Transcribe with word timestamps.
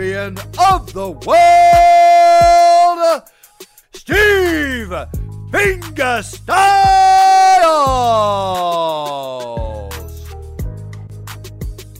of 0.00 0.92
the 0.92 1.10
world, 1.26 1.58
Steve 3.92 4.94
Fingastylz. 5.50 6.46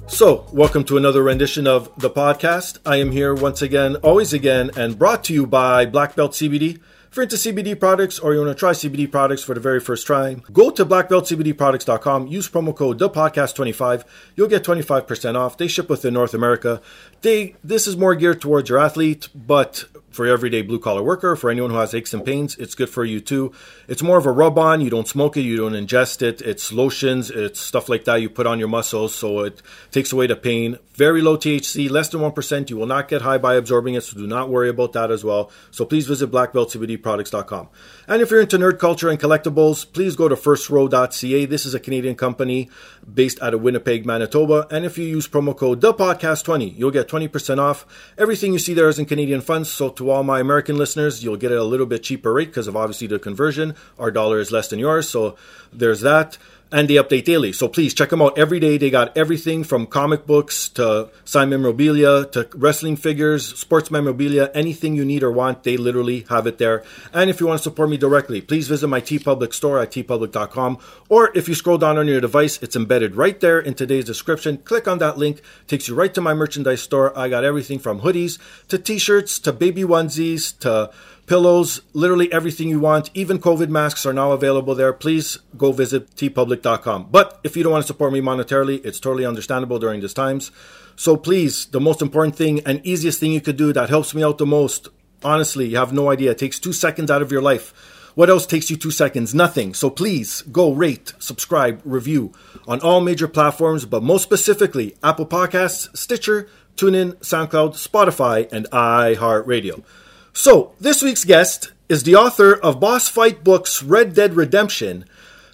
So, 0.07 0.47
welcome 0.53 0.85
to 0.85 0.97
another 0.97 1.25
rendition 1.25 1.67
of 1.67 1.91
the 1.99 2.09
podcast. 2.09 2.79
I 2.87 2.99
am 2.99 3.11
here 3.11 3.35
once 3.35 3.63
again, 3.63 3.97
always 3.97 4.33
again, 4.33 4.71
and 4.77 4.97
brought 4.97 5.25
to 5.25 5.35
you 5.35 5.45
by 5.45 5.85
Black 5.85 6.15
Belt 6.15 6.35
CBD. 6.35 6.79
You're 7.15 7.25
into 7.25 7.37
CBD 7.37 7.79
products 7.79 8.19
or 8.19 8.35
you 8.35 8.41
want 8.41 8.51
to 8.51 8.59
try 8.59 8.71
CBD 8.71 9.11
products 9.11 9.43
for 9.43 9.55
the 9.55 9.61
very 9.61 9.81
first 9.81 10.07
time, 10.07 10.43
go 10.53 10.71
to 10.71 10.85
blackbeltcbdproducts.com, 10.85 12.27
use 12.27 12.49
promo 12.49 12.77
code 12.77 12.99
Dapodcast25. 13.01 14.05
You'll 14.37 14.49
get 14.49 14.63
25% 14.63 15.35
off. 15.35 15.57
They 15.57 15.69
ship 15.69 15.89
within 15.89 16.15
North 16.15 16.35
America. 16.35 16.81
They 17.23 17.57
This 17.65 17.87
is 17.87 17.97
more 17.97 18.15
geared 18.15 18.41
towards 18.41 18.69
your 18.69 18.79
athlete, 18.79 19.29
but 19.35 19.87
for 20.11 20.27
everyday 20.27 20.63
blue 20.63 20.79
collar 20.79 21.03
worker, 21.03 21.37
for 21.37 21.51
anyone 21.51 21.71
who 21.71 21.77
has 21.77 21.95
aches 21.95 22.15
and 22.15 22.25
pains, 22.25 22.57
it's 22.57 22.75
good 22.75 22.89
for 22.89 23.05
you 23.05 23.21
too. 23.21 23.53
It's 23.87 24.03
more 24.03 24.19
of 24.19 24.27
a 24.27 24.33
rub 24.33 24.59
on. 24.59 24.81
You 24.81 24.91
don't 24.91 25.09
smoke 25.09 25.37
it, 25.37 25.43
you 25.43 25.57
don't 25.57 25.73
ingest 25.73 26.23
it. 26.23 26.41
It's 26.41 26.73
lotions, 26.73 27.31
it's 27.31 27.61
stuff 27.61 27.89
like 27.89 28.05
that 28.05 28.23
you 28.23 28.29
put 28.31 28.47
on 28.47 28.59
your 28.59 28.69
muscles, 28.69 29.15
so 29.15 29.41
it 29.41 29.63
takes 29.91 30.13
away 30.13 30.27
the 30.27 30.37
pain. 30.37 30.79
Very 30.95 31.23
low 31.23 31.37
THC, 31.37 31.89
less 31.91 32.09
than 32.09 32.21
1%. 32.21 32.71
You 32.71 32.77
will 32.77 32.87
not 32.87 33.09
get 33.09 33.23
high 33.23 33.39
by 33.39 33.55
absorbing 33.55 33.95
it, 33.95 34.03
so 34.03 34.19
do 34.19 34.27
not 34.27 34.49
worry 34.49 34.69
about 34.69 34.93
that 34.95 35.11
as 35.11 35.23
well. 35.25 35.51
So 35.71 35.85
please 35.85 36.07
visit 36.07 36.31
blackbeltcbdproducts.com. 36.31 37.69
And 38.09 38.23
if 38.23 38.31
you're 38.31 38.41
into 38.41 38.57
nerd 38.57 38.79
culture 38.79 39.11
and 39.11 39.21
collectibles, 39.21 39.85
please 39.93 40.17
go 40.17 40.29
to 40.29 40.35
firstrow.ca. 40.35 41.45
This 41.45 41.67
is 41.67 41.75
a 41.75 41.79
Canadian 41.79 42.15
company 42.15 42.71
based 43.13 43.39
out 43.43 43.53
of 43.53 43.61
Winnipeg, 43.61 44.07
Manitoba. 44.07 44.67
And 44.71 44.87
if 44.87 44.97
you 44.97 45.05
use 45.05 45.29
promo 45.29 45.55
code 45.55 45.83
DAPODCAST20, 45.83 46.79
you'll 46.79 46.91
get 46.91 47.07
20% 47.07 47.59
off. 47.59 47.85
Everything 48.17 48.55
you 48.55 48.59
see 48.59 48.73
there 48.73 48.89
is 48.89 48.99
in 48.99 49.05
Canadian 49.05 49.43
funds, 49.43 49.71
so 49.71 49.91
to 49.91 50.09
all 50.09 50.23
my 50.23 50.41
American 50.41 50.79
listeners, 50.79 51.23
you'll 51.23 51.37
get 51.37 51.53
it 51.53 51.59
a 51.59 51.65
little 51.65 51.85
bit 51.85 52.03
cheaper 52.03 52.33
rate 52.33 52.49
because 52.49 52.67
of 52.67 52.77
obviously 52.77 53.09
the 53.09 53.19
conversion. 53.19 53.75
Our 53.99 54.11
dollar 54.11 54.41
is 54.41 54.51
less 54.51 54.69
than 54.69 54.79
yours, 54.79 55.07
so 55.07 55.37
there's 55.71 56.01
that. 56.01 56.39
And 56.71 56.89
they 56.89 56.95
update 56.97 57.25
daily. 57.25 57.53
So 57.53 57.67
please 57.67 57.95
check 57.95 58.11
them 58.11 58.21
out 58.21 58.37
every 58.37 58.61
day. 58.61 58.77
They 58.77 58.91
got 58.91 59.17
everything 59.17 59.65
from 59.65 59.87
comic 59.87 60.27
books 60.27 60.69
to 60.71 61.09
signed 61.25 61.51
memorabilia 61.51 62.27
to 62.27 62.49
wrestling 62.55 62.97
figures, 62.97 63.59
sports 63.59 63.91
memorabilia, 63.91 64.51
anything 64.55 64.95
you 64.95 65.05
need 65.05 65.23
or 65.23 65.33
want, 65.33 65.63
they 65.63 65.77
literally 65.77 66.27
have 66.29 66.47
it 66.47 66.59
there. 66.59 66.85
And 67.13 67.31
if 67.31 67.41
you 67.41 67.47
want 67.47 67.59
to 67.59 67.63
support 67.63 67.89
me 67.89 67.97
directly, 67.97 68.41
please 68.41 68.69
visit 68.69 68.89
my 68.89 69.01
TeePublic 69.01 69.55
store 69.55 69.79
at 69.81 69.91
teepublic.com. 69.91 70.79
Or 71.09 71.31
if 71.37 71.49
you 71.49 71.55
scroll 71.55 71.79
down 71.79 71.97
on 71.97 72.07
your 72.07 72.21
device, 72.21 72.63
it's 72.63 72.77
embedded 72.77 73.17
right 73.17 73.39
there 73.41 73.59
in 73.59 73.75
today's 73.75 74.05
description. 74.05 74.59
Click 74.59 74.87
on 74.87 74.99
that 74.99 75.17
link, 75.17 75.41
takes 75.67 75.89
you 75.89 75.95
right 75.95 76.13
to 76.15 76.21
my 76.21 76.35
merchandise 76.35 76.83
store. 76.83 77.17
I 77.19 77.29
got 77.29 77.45
everything 77.45 77.79
from 77.79 78.01
hoodies 78.01 78.39
to 78.69 78.79
t-shirts 78.79 79.39
to 79.41 79.53
baby 79.53 79.83
onesies 79.83 80.59
to 80.61 80.91
pillows, 81.29 81.83
literally 81.93 82.33
everything 82.33 82.69
you 82.69 82.81
want. 82.81 83.11
Even 83.15 83.39
COVID 83.39 83.69
masks 83.69 84.07
are 84.07 84.13
now 84.13 84.33
available 84.33 84.75
there. 84.75 84.93
Please 84.93 85.39
go 85.57 85.73
visit 85.73 86.11
teepublic.com. 86.17 87.09
But 87.11 87.39
if 87.45 87.57
you 87.57 87.63
don't 87.63 87.73
want 87.73 87.85
to 87.85 87.87
support 87.87 88.13
me 88.13 88.21
monetarily, 88.21 88.85
it's 88.85 88.99
totally 88.99 89.27
understandable 89.27 89.79
during 89.79 90.01
these 90.01 90.15
times. 90.15 90.51
So 90.97 91.17
please, 91.17 91.67
the 91.67 91.81
most 91.81 92.03
important 92.03 92.35
thing 92.35 92.61
and 92.67 92.85
easiest 92.85 93.21
thing 93.21 93.33
you 93.33 93.41
could 93.43 93.57
do 93.57 93.73
that 93.75 93.91
helps 93.91 94.15
me 94.15 94.25
out 94.25 94.39
the 94.39 94.47
most, 94.47 94.89
honestly, 95.23 95.67
you 95.69 95.77
have 95.77 95.93
no 95.93 96.11
idea. 96.11 96.33
It 96.33 96.39
takes 96.39 96.59
two 96.59 96.73
seconds 96.73 97.11
out 97.11 97.23
of 97.23 97.31
your 97.31 97.43
life. 97.43 97.75
What 98.15 98.31
else 98.31 98.47
takes 98.47 98.69
you 98.69 98.77
two 98.77 98.91
seconds? 98.91 99.33
Nothing. 99.33 99.75
So 99.75 99.91
please 99.91 100.43
go 100.43 100.73
rate, 100.73 101.13
subscribe, 101.21 101.81
review 101.85 102.33
on 102.67 102.81
all 102.81 103.01
major 103.01 103.29
platforms, 103.29 103.85
but 103.85 104.03
most 104.03 104.25
specifically 104.25 104.97
Apple 105.05 105.27
Podcasts, 105.27 105.97
Stitcher, 105.97 106.49
TuneIn, 106.75 107.17
SoundCloud, 107.19 107.75
Spotify, 107.75 108.51
and 108.51 108.67
iHeartRadio. 108.71 109.85
So, 110.33 110.73
this 110.81 111.03
week's 111.03 111.25
guest 111.25 111.73
is 111.89 112.03
the 112.05 112.15
author 112.17 112.55
of 112.55 112.81
Boss 112.81 113.09
Fight 113.09 113.43
Books 113.43 113.83
Red 113.83 114.15
Dead 114.15 114.35
Redemption, 114.35 115.05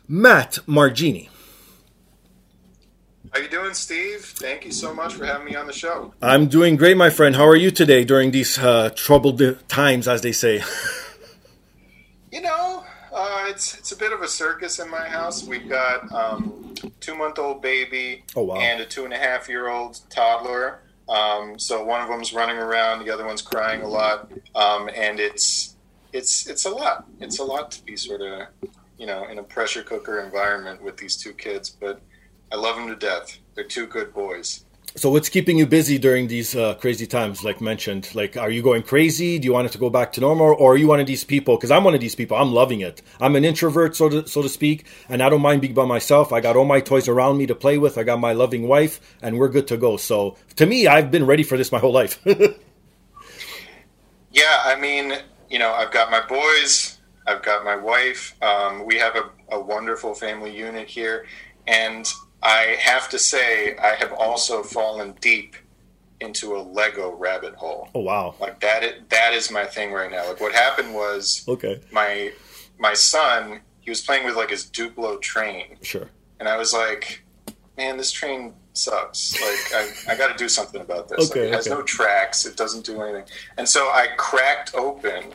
Matt 0.09 0.59
Margini. 0.67 1.29
How 3.33 3.41
are 3.41 3.43
you 3.43 3.49
doing, 3.49 3.75
Steve? 3.75 4.21
Thank 4.25 4.65
you 4.65 4.73
so 4.73 4.95
much 4.95 5.15
for 5.15 5.25
having 5.25 5.47
me 5.47 5.57
on 5.57 5.67
the 5.67 5.73
show. 5.73 6.13
I'm 6.23 6.47
doing 6.47 6.77
great, 6.77 6.97
my 6.97 7.11
friend. 7.11 7.35
How 7.35 7.47
are 7.49 7.57
you 7.57 7.71
today 7.71 8.05
during 8.05 8.31
these 8.31 8.59
uh, 8.59 8.91
troubled 8.95 9.41
times, 9.69 10.07
as 10.09 10.23
they 10.23 10.33
say? 10.33 10.63
You 12.33 12.41
know, 12.43 12.85
uh, 13.15 13.45
it's 13.49 13.79
it's 13.79 13.93
a 13.93 13.97
bit 13.97 14.13
of 14.13 14.21
a 14.21 14.27
circus 14.27 14.81
in 14.81 14.91
my 14.91 15.05
house. 15.09 15.45
We've 15.45 15.69
got 15.69 16.13
um, 16.13 16.75
two 16.99 17.15
month 17.15 17.39
old 17.39 17.63
baby 17.63 18.25
Oh, 18.35 18.43
wow. 18.43 18.57
and 18.57 18.81
a 18.81 18.85
two 18.85 19.05
and 19.05 19.15
a 19.15 19.17
half 19.17 19.49
year 19.49 19.69
old 19.69 20.01
toddler. 20.11 20.81
Um, 21.09 21.59
so 21.59 21.85
one 21.85 22.01
of 22.01 22.09
them's 22.09 22.33
running 22.33 22.57
around, 22.57 23.05
the 23.05 23.13
other 23.13 23.27
one's 23.27 23.43
crying 23.43 23.83
a 23.83 23.89
lot, 23.89 24.31
um, 24.55 24.89
and 24.95 25.21
it's 25.21 25.77
it's 26.13 26.47
it's 26.47 26.65
a 26.65 26.71
lot. 26.71 27.07
It's 27.21 27.39
a 27.39 27.45
lot 27.45 27.71
to 27.73 27.85
be 27.85 27.97
sort 27.97 28.23
of 28.23 28.49
you 28.99 29.07
know 29.07 29.27
in 29.27 29.39
a 29.39 29.43
pressure 29.43 29.83
cooker 29.83 30.21
environment 30.21 30.83
with 30.83 30.97
these 30.97 31.17
two 31.17 31.33
kids, 31.35 31.69
but 31.69 32.01
I 32.53 32.57
love 32.57 32.77
them 32.77 32.89
to 32.89 32.97
death. 32.97 33.39
They're 33.55 33.65
two 33.65 33.87
good 33.87 34.15
boys. 34.15 34.64
So, 34.97 35.11
what's 35.11 35.29
keeping 35.29 35.59
you 35.59 35.67
busy 35.67 35.99
during 35.99 36.29
these 36.29 36.55
uh, 36.55 36.75
crazy 36.75 37.07
times, 37.07 37.43
like 37.43 37.61
mentioned? 37.61 38.15
Like, 38.15 38.37
are 38.37 38.51
you 38.51 38.63
going 38.63 38.83
crazy? 38.83 39.39
Do 39.39 39.47
you 39.47 39.53
want 39.53 39.67
it 39.67 39.73
to 39.73 39.79
go 39.79 39.91
back 39.91 40.13
to 40.13 40.21
normal, 40.21 40.55
or 40.59 40.75
are 40.75 40.77
you 40.77 40.89
one 40.89 41.01
of 41.01 41.07
these 41.07 41.25
people? 41.25 41.57
Because 41.57 41.71
I'm 41.71 41.85
one 41.85 41.95
of 41.95 42.01
these 42.01 42.15
people. 42.15 42.37
I'm 42.37 42.53
loving 42.53 42.81
it. 42.81 43.03
I'm 43.21 43.37
an 43.37 43.45
introvert, 43.45 43.97
so 43.97 44.09
to 44.09 44.29
so 44.29 44.43
to 44.43 44.49
speak, 44.49 44.87
and 45.09 45.23
I 45.23 45.29
don't 45.29 45.43
mind 45.43 45.61
being 45.61 45.75
by 45.75 45.85
myself. 45.85 46.33
I 46.33 46.41
got 46.41 46.57
all 46.57 46.65
my 46.65 46.81
toys 46.81 47.09
around 47.09 47.39
me 47.39 47.47
to 47.47 47.55
play 47.55 47.79
with. 47.79 47.99
I 47.99 48.03
got 48.05 48.21
my 48.21 48.33
loving 48.33 48.69
wife, 48.69 49.01
and 49.23 49.39
we're 49.39 49.49
good 49.49 49.69
to 49.69 49.77
go. 49.77 49.97
So, 49.97 50.37
to 50.57 50.67
me, 50.67 50.87
I've 50.87 51.11
been 51.11 51.27
ready 51.27 51.43
for 51.43 51.57
this 51.57 51.73
my 51.73 51.79
whole 51.79 51.93
life. 51.93 52.25
Yeah, 54.35 54.63
I 54.65 54.75
mean, 54.81 55.13
you 55.49 55.61
know, 55.61 55.73
I've 55.73 55.93
got 55.93 56.11
my 56.11 56.21
boys, 56.27 56.99
I've 57.25 57.41
got 57.43 57.65
my 57.65 57.77
wife. 57.77 58.35
Um, 58.43 58.85
we 58.85 58.97
have 58.97 59.15
a, 59.15 59.31
a 59.53 59.61
wonderful 59.61 60.13
family 60.13 60.55
unit 60.55 60.89
here, 60.89 61.27
and 61.69 62.13
I 62.45 62.77
have 62.79 63.09
to 63.11 63.19
say, 63.19 63.77
I 63.79 63.95
have 63.95 64.13
also 64.13 64.63
fallen 64.63 65.15
deep 65.21 65.57
into 66.21 66.57
a 66.57 66.61
Lego 66.61 67.13
rabbit 67.17 67.55
hole. 67.55 67.89
oh 67.95 68.01
wow. 68.01 68.35
Like 68.39 68.61
that, 68.61 68.85
is, 68.85 68.93
that 69.09 69.33
is 69.35 69.51
my 69.51 69.65
thing 69.65 69.93
right 69.93 70.11
now. 70.11 70.29
Like 70.29 70.41
what 70.41 70.53
happened 70.55 70.95
was 70.95 71.45
Okay. 71.49 71.81
my 71.91 72.33
my 72.79 72.95
son, 72.95 73.61
he 73.81 73.91
was 73.91 74.01
playing 74.01 74.25
with 74.25 74.37
like 74.37 74.51
his 74.51 74.65
Duplo 74.65 75.21
train, 75.21 75.77
Sure. 75.83 76.09
and 76.41 76.49
I 76.49 76.57
was 76.57 76.73
like, 76.73 77.25
man, 77.77 77.97
this 77.97 78.11
train 78.11 78.55
sucks. 78.73 79.35
Like, 79.41 80.09
I, 80.09 80.13
I 80.15 80.17
got 80.17 80.29
to 80.33 80.37
do 80.37 80.49
something 80.49 80.81
about 80.81 81.09
this. 81.09 81.31
Okay, 81.31 81.43
like, 81.43 81.49
it 81.51 81.55
has 81.55 81.67
okay. 81.69 81.77
no 81.77 81.83
tracks. 81.83 82.45
It 82.47 82.57
doesn't 82.57 82.85
do 82.85 83.01
anything. 83.03 83.25
And 83.57 83.69
so 83.69 83.87
I 83.89 84.09
cracked 84.17 84.75
open 84.75 85.33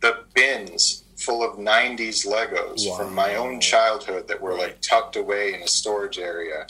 the 0.00 0.24
bins 0.34 1.01
full 1.24 1.42
of 1.42 1.58
90s 1.58 2.26
Legos 2.26 2.88
Wow. 2.88 2.96
from 2.96 3.14
my 3.14 3.34
own 3.36 3.60
childhood 3.60 4.28
that 4.28 4.40
were 4.40 4.54
like 4.54 4.80
tucked 4.80 5.16
away 5.16 5.54
in 5.54 5.62
a 5.62 5.68
storage 5.68 6.18
area. 6.18 6.66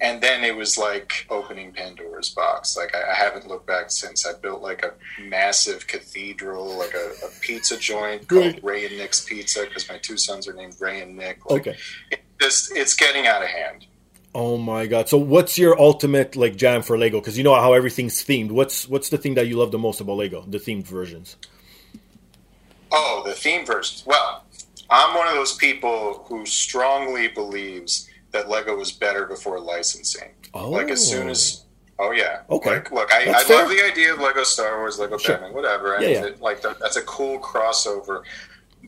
And 0.00 0.20
then 0.20 0.42
it 0.42 0.56
was 0.56 0.76
like 0.76 1.24
opening 1.30 1.72
Pandora's 1.72 2.28
box. 2.30 2.76
Like 2.76 2.94
I, 2.96 3.12
I 3.12 3.14
haven't 3.14 3.46
looked 3.46 3.66
back 3.66 3.90
since. 3.92 4.26
I 4.26 4.32
built 4.32 4.60
like 4.60 4.84
a 4.84 4.92
massive 5.22 5.86
cathedral, 5.86 6.76
like 6.76 6.94
a, 6.94 7.12
a 7.24 7.28
pizza 7.40 7.76
joint 7.78 8.26
Great. 8.26 8.54
called 8.54 8.64
Ray 8.64 8.86
and 8.86 8.98
Nick's 8.98 9.24
Pizza 9.24 9.62
because 9.64 9.88
my 9.88 9.98
two 9.98 10.16
sons 10.16 10.48
are 10.48 10.52
named 10.52 10.74
Ray 10.80 11.00
and 11.00 11.16
Nick. 11.16 11.48
Like, 11.48 11.60
Okay. 11.68 11.76
it 12.10 12.20
just 12.40 12.72
it's 12.76 12.94
getting 12.94 13.26
out 13.28 13.42
of 13.42 13.48
hand. 13.48 13.86
Oh 14.36 14.58
my 14.58 14.86
god! 14.88 15.08
So, 15.08 15.16
what's 15.16 15.56
your 15.58 15.80
ultimate 15.80 16.34
like 16.34 16.56
jam 16.56 16.82
for 16.82 16.98
Lego? 16.98 17.20
Because 17.20 17.38
you 17.38 17.44
know 17.44 17.54
how 17.54 17.72
everything's 17.72 18.16
themed. 18.24 18.50
What's 18.50 18.88
what's 18.88 19.08
the 19.10 19.16
thing 19.16 19.34
that 19.34 19.46
you 19.46 19.56
love 19.56 19.70
the 19.70 19.78
most 19.78 20.00
about 20.00 20.16
Lego? 20.16 20.42
The 20.48 20.58
themed 20.58 20.82
versions. 20.86 21.36
Oh, 22.94 23.22
the 23.26 23.32
theme 23.32 23.66
versions. 23.66 24.04
Well, 24.06 24.44
I'm 24.90 25.16
one 25.16 25.26
of 25.28 25.34
those 25.34 25.54
people 25.56 26.24
who 26.28 26.46
strongly 26.46 27.28
believes 27.28 28.08
that 28.32 28.48
Lego 28.48 28.76
was 28.76 28.92
better 28.92 29.26
before 29.26 29.58
licensing. 29.60 30.30
Oh. 30.54 30.70
Like 30.70 30.90
as 30.90 31.06
soon 31.08 31.28
as, 31.28 31.64
oh 31.98 32.12
yeah, 32.12 32.42
Okay. 32.50 32.70
Like, 32.70 32.92
look, 32.92 33.12
I, 33.12 33.24
I 33.28 33.48
love 33.52 33.68
the 33.68 33.82
idea 33.84 34.12
of 34.12 34.20
Lego 34.20 34.44
Star 34.44 34.78
Wars, 34.78 34.98
Lego 34.98 35.18
Sure. 35.18 35.34
Batman, 35.36 35.52
whatever. 35.54 35.96
Yeah, 36.00 36.08
yeah. 36.08 36.24
It, 36.26 36.40
like 36.40 36.62
that, 36.62 36.78
that's 36.78 36.96
a 36.96 37.02
cool 37.02 37.38
crossover. 37.40 38.22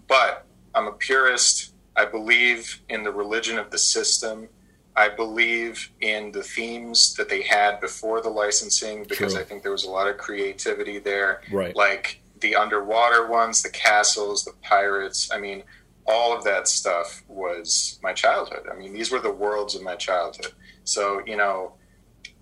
But 0.09 0.44
I'm 0.75 0.87
a 0.87 0.93
purist. 0.93 1.73
I 1.97 2.05
believe 2.05 2.81
in 2.88 3.02
the 3.02 3.11
religion 3.12 3.59
of 3.59 3.70
the 3.70 3.79
system. 3.79 4.49
I 4.94 5.09
believe 5.09 5.91
in 6.00 6.32
the 6.32 6.43
themes 6.43 7.14
that 7.14 7.29
they 7.29 7.43
had 7.43 7.81
before 7.81 8.20
the 8.23 8.31
licensing 8.31 9.05
because 9.05 9.32
True. 9.35 9.43
I 9.43 9.44
think 9.44 9.62
there 9.62 9.73
was 9.73 9.85
a 9.85 9.91
lot 9.91 10.09
of 10.09 10.17
creativity 10.19 10.99
there 10.99 11.41
Right. 11.52 11.75
like 11.76 12.20
the 12.41 12.55
underwater 12.56 13.27
ones, 13.27 13.62
the 13.62 13.71
castles, 13.71 14.44
the 14.44 14.53
pirates. 14.62 15.31
I 15.33 15.38
mean, 15.38 15.62
all 16.06 16.37
of 16.37 16.44
that 16.44 16.69
stuff 16.69 17.23
was 17.29 17.99
my 18.03 18.12
childhood. 18.12 18.67
I 18.71 18.77
mean, 18.77 18.93
these 18.93 19.11
were 19.11 19.21
the 19.21 19.33
worlds 19.33 19.75
of 19.75 19.83
my 19.83 19.97
childhood. 19.97 20.53
So, 20.85 21.23
you 21.27 21.37
know, 21.37 21.73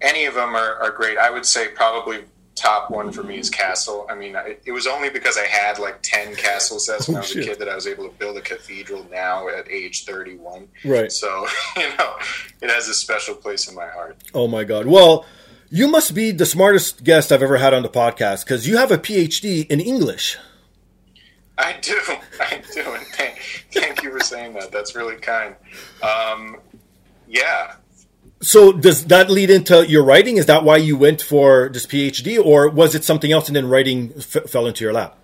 any 0.01 0.25
of 0.27 0.35
them 0.35 0.55
are, 0.55 0.77
are 0.83 0.91
great. 0.91 1.17
I 1.19 1.31
would 1.31 1.47
say 1.47 1.69
probably 1.69 2.25
top 2.57 2.89
one 2.91 3.11
for 3.11 3.23
me 3.25 3.39
is 3.39 3.51
Castle. 3.51 4.07
I 4.09 4.15
mean, 4.15 4.37
it, 4.37 4.63
it 4.67 4.73
was 4.73 4.87
only 4.87 5.11
because 5.11 5.37
I 5.39 5.47
had 5.47 5.79
like 5.79 6.01
10 6.03 6.37
castle 6.37 6.79
sets 6.79 7.09
when 7.09 7.17
Oh, 7.17 7.19
I 7.19 7.23
was 7.23 7.31
shit. 7.31 7.45
a 7.45 7.49
kid 7.49 7.59
that 7.59 7.69
I 7.69 7.75
was 7.75 7.87
able 7.87 8.09
to 8.09 8.15
build 8.17 8.37
a 8.37 8.41
cathedral 8.41 9.07
now 9.11 9.49
at 9.49 9.69
age 9.71 10.05
31. 10.05 10.69
Right. 10.85 11.11
So, 11.11 11.47
you 11.77 11.89
know, 11.97 12.15
it 12.63 12.71
has 12.71 12.89
a 12.89 12.95
special 12.95 13.35
place 13.35 13.69
in 13.69 13.75
my 13.75 13.87
heart. 13.89 14.19
Oh 14.35 14.47
my 14.47 14.63
god! 14.65 14.87
Well, 14.87 15.25
you 15.75 15.89
must 15.89 16.15
be 16.15 16.31
the 16.31 16.47
smartest 16.47 17.03
guest 17.03 17.33
I've 17.33 17.43
ever 17.43 17.57
had 17.57 17.75
on 17.75 17.83
the 17.83 17.89
podcast 17.89 18.45
because 18.45 18.69
you 18.69 18.77
have 18.77 18.93
a 18.93 18.97
PhD 18.97 19.69
in 19.69 19.81
English. 19.81 20.39
I 21.59 21.73
do. 21.81 22.01
I 22.41 22.63
do. 22.73 22.93
And 22.93 23.05
thank, 23.09 23.67
thank 23.73 24.05
you 24.05 24.13
for 24.13 24.21
saying 24.21 24.55
that. 24.55 24.71
That's 24.71 24.95
really 24.95 25.17
kind. 25.17 25.57
Um, 26.01 26.59
yeah. 27.27 27.75
So, 28.41 28.71
does 28.71 29.07
that 29.07 29.31
lead 29.31 29.51
into 29.51 29.85
your 29.89 30.05
writing? 30.05 30.37
Is 30.37 30.47
that 30.47 30.63
why 30.63 30.77
you 30.77 30.97
went 30.97 31.21
for 31.21 31.69
this 31.71 31.87
PhD, 31.87 32.39
or 32.39 32.69
was 32.69 32.95
it 32.95 33.03
something 33.03 33.33
else 33.33 33.49
and 33.49 33.57
then 33.57 33.69
writing 33.69 34.13
f- 34.17 34.49
fell 34.49 34.69
into 34.69 34.85
your 34.85 34.93
lap? 34.93 35.19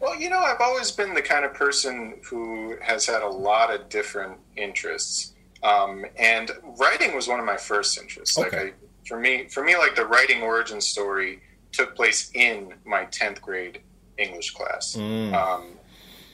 Well, 0.00 0.18
you 0.18 0.30
know, 0.30 0.40
I've 0.40 0.60
always 0.60 0.90
been 0.90 1.14
the 1.14 1.22
kind 1.22 1.44
of 1.44 1.54
person 1.54 2.16
who 2.24 2.76
has 2.82 3.06
had 3.06 3.22
a 3.22 3.28
lot 3.28 3.72
of 3.72 3.88
different 3.88 4.38
interests. 4.56 5.32
Um, 5.62 6.04
and 6.18 6.50
writing 6.76 7.14
was 7.14 7.28
one 7.28 7.38
of 7.38 7.46
my 7.46 7.56
first 7.56 7.98
interests. 7.98 8.36
Like 8.36 8.48
Okay. 8.48 8.68
I, 8.68 8.72
for 9.06 9.18
me, 9.18 9.48
for 9.48 9.62
me, 9.64 9.76
like 9.76 9.94
the 9.96 10.06
writing 10.06 10.42
origin 10.42 10.80
story 10.80 11.40
took 11.72 11.94
place 11.94 12.30
in 12.34 12.74
my 12.84 13.04
10th 13.06 13.40
grade 13.40 13.80
English 14.18 14.52
class. 14.52 14.96
Um, 14.96 15.64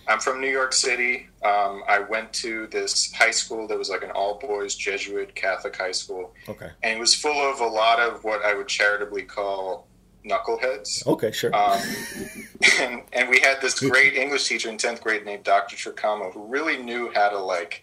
I'm 0.09 0.19
from 0.19 0.41
New 0.41 0.51
York 0.51 0.73
City. 0.73 1.29
Um, 1.45 1.83
I 1.89 2.01
went 2.09 2.33
to 2.35 2.67
this 2.69 3.13
high 3.13 3.31
school 3.31 3.67
that 3.69 3.79
was 3.79 3.89
like 3.89 4.03
an 4.03 4.11
all 4.11 4.39
boys 4.39 4.75
Jesuit 4.75 5.35
Catholic 5.35 5.77
high 5.77 5.93
school. 5.93 6.35
Okay. 6.49 6.71
And 6.83 6.97
it 6.97 7.01
was 7.01 7.15
full 7.15 7.33
of 7.53 7.61
a 7.61 7.67
lot 7.67 8.01
of 8.01 8.25
what 8.25 8.45
I 8.45 8.55
would 8.55 8.69
charitably 8.69 9.23
call 9.23 9.87
knuckleheads. 10.25 11.07
Okay. 11.07 11.33
Sure. 11.33 11.55
Um, 11.55 11.81
and, 12.81 13.03
and 13.13 13.29
we 13.29 13.41
had 13.41 13.61
this 13.61 13.79
great 13.81 14.15
English 14.15 14.49
teacher 14.49 14.69
in 14.71 14.77
10th 14.77 15.01
grade 15.01 15.25
named 15.25 15.45
Dr. 15.45 15.77
Tricamo 15.77 16.33
who 16.33 16.47
really 16.47 16.81
knew 16.83 17.11
how 17.15 17.29
to 17.29 17.39
like 17.39 17.83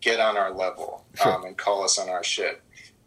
get 0.00 0.18
on 0.20 0.36
our 0.36 0.52
level 0.52 1.04
Sure. 1.14 1.32
um, 1.34 1.44
and 1.44 1.56
call 1.56 1.84
us 1.84 1.98
on 1.98 2.08
our 2.08 2.24
shit. 2.24 2.60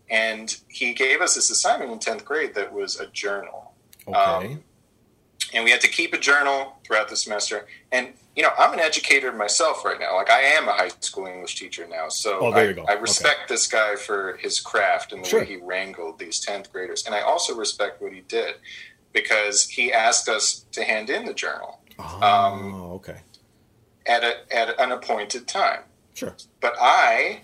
And 0.09 0.55
he 0.67 0.93
gave 0.93 1.21
us 1.21 1.35
this 1.35 1.49
assignment 1.49 1.91
in 1.91 1.99
10th 1.99 2.23
grade 2.25 2.53
that 2.55 2.71
was 2.73 2.99
a 2.99 3.07
journal. 3.07 3.73
okay. 4.07 4.17
um, 4.17 4.63
And 5.53 5.63
we 5.63 5.71
had 5.71 5.81
to 5.81 5.89
keep 5.89 6.13
a 6.13 6.17
journal 6.19 6.77
throughout 6.85 7.09
the 7.09 7.15
semester. 7.15 7.65
And, 7.91 8.09
you 8.35 8.43
know, 8.43 8.49
I'm 8.57 8.73
an 8.73 8.79
educator 8.79 9.31
myself 9.31 9.83
right 9.85 9.99
now. 9.99 10.15
Like, 10.15 10.29
I 10.29 10.41
am 10.41 10.67
a 10.67 10.73
high 10.73 10.89
school 10.99 11.25
English 11.25 11.55
teacher 11.55 11.87
now. 11.89 12.09
So 12.09 12.39
Oh, 12.39 12.51
I. 12.51 12.75
I 12.87 12.93
respect 12.93 13.47
this 13.49 13.65
guy 13.67 13.95
for 13.95 14.37
his 14.37 14.59
craft 14.59 15.11
and 15.13 15.23
the 15.23 15.29
Sure. 15.29 15.39
way 15.39 15.45
he 15.45 15.55
wrangled 15.57 16.19
these 16.19 16.45
10th 16.45 16.71
graders. 16.71 17.05
And 17.05 17.15
I 17.15 17.21
also 17.21 17.55
respect 17.55 18.01
what 18.01 18.13
he 18.13 18.21
did 18.21 18.55
because 19.13 19.69
he 19.69 19.91
asked 19.93 20.27
us 20.29 20.65
to 20.73 20.83
hand 20.83 21.09
in 21.09 21.25
the 21.25 21.33
journal 21.33 21.79
oh, 21.97 22.21
um, 22.21 22.73
okay. 22.97 23.21
at, 24.05 24.23
a, 24.23 24.35
at 24.55 24.79
an 24.79 24.91
appointed 24.91 25.47
time. 25.47 25.81
Sure. 26.13 26.35
But 26.61 26.75
I 26.79 27.41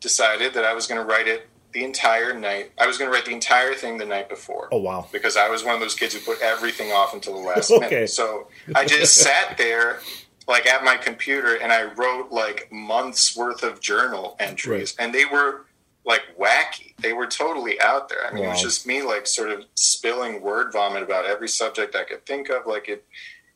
decided 0.00 0.54
that 0.54 0.64
I 0.64 0.72
was 0.74 0.86
going 0.86 1.00
to 1.00 1.04
write 1.06 1.26
it 1.28 1.48
the 1.72 1.84
entire 1.84 2.32
night. 2.38 2.72
I 2.78 2.86
was 2.86 2.96
going 2.98 3.10
to 3.10 3.14
write 3.14 3.26
the 3.26 3.32
entire 3.32 3.74
thing 3.74 3.98
the 3.98 4.06
night 4.06 4.28
before. 4.28 4.68
Oh 4.72 4.78
wow. 4.78 5.06
Because 5.12 5.36
I 5.36 5.48
was 5.48 5.64
one 5.64 5.74
of 5.74 5.80
those 5.80 5.94
kids 5.94 6.14
who 6.14 6.20
put 6.20 6.40
everything 6.42 6.92
off 6.92 7.12
until 7.14 7.34
the 7.34 7.46
last 7.46 7.70
Okay. 7.72 7.88
minute. 7.90 8.10
So 8.10 8.48
I 8.74 8.84
just 8.86 9.14
sat 9.22 9.58
there, 9.58 10.00
like 10.46 10.66
at 10.66 10.82
my 10.84 10.96
computer, 10.96 11.56
and 11.56 11.72
I 11.72 11.84
wrote 11.92 12.32
like 12.32 12.72
months 12.72 13.36
worth 13.36 13.62
of 13.62 13.80
journal 13.80 14.36
entries, 14.40 14.94
and 14.98 15.14
they 15.14 15.24
were 15.26 15.66
like 16.06 16.22
wacky. 16.40 16.96
They 17.02 17.12
were 17.12 17.26
totally 17.26 17.78
out 17.82 18.08
there. 18.08 18.26
I 18.26 18.32
mean, 18.32 18.44
it 18.44 18.48
was 18.48 18.62
just 18.62 18.86
me 18.86 19.02
like 19.02 19.26
sort 19.26 19.50
of 19.50 19.64
spilling 19.74 20.40
word 20.40 20.72
vomit 20.72 21.02
about 21.02 21.26
every 21.26 21.48
subject 21.48 21.94
I 21.94 22.04
could 22.04 22.24
think 22.24 22.48
of. 22.48 22.66
Like 22.66 22.88
it, 22.88 23.04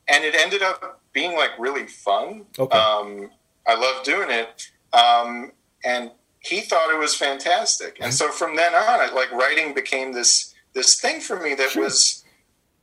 and 0.07 0.23
it 0.23 0.35
ended 0.35 0.61
up 0.61 1.01
being 1.13 1.35
like 1.35 1.51
really 1.57 1.87
fun. 1.87 2.45
Okay. 2.59 2.77
Um, 2.77 3.31
I 3.65 3.73
love 3.73 4.03
doing 4.03 4.29
it. 4.29 4.69
Um, 4.95 5.53
and 5.83 6.11
he 6.43 6.61
thought 6.61 6.93
it 6.93 6.99
was 6.99 7.15
fantastic. 7.15 7.97
And 8.01 8.13
so 8.13 8.29
from 8.29 8.55
then 8.55 8.73
on, 8.75 8.99
I, 8.99 9.09
like 9.13 9.31
writing 9.31 9.73
became 9.73 10.13
this 10.13 10.53
this 10.73 10.99
thing 10.99 11.19
for 11.21 11.39
me 11.39 11.53
that 11.55 11.75
was 11.75 12.23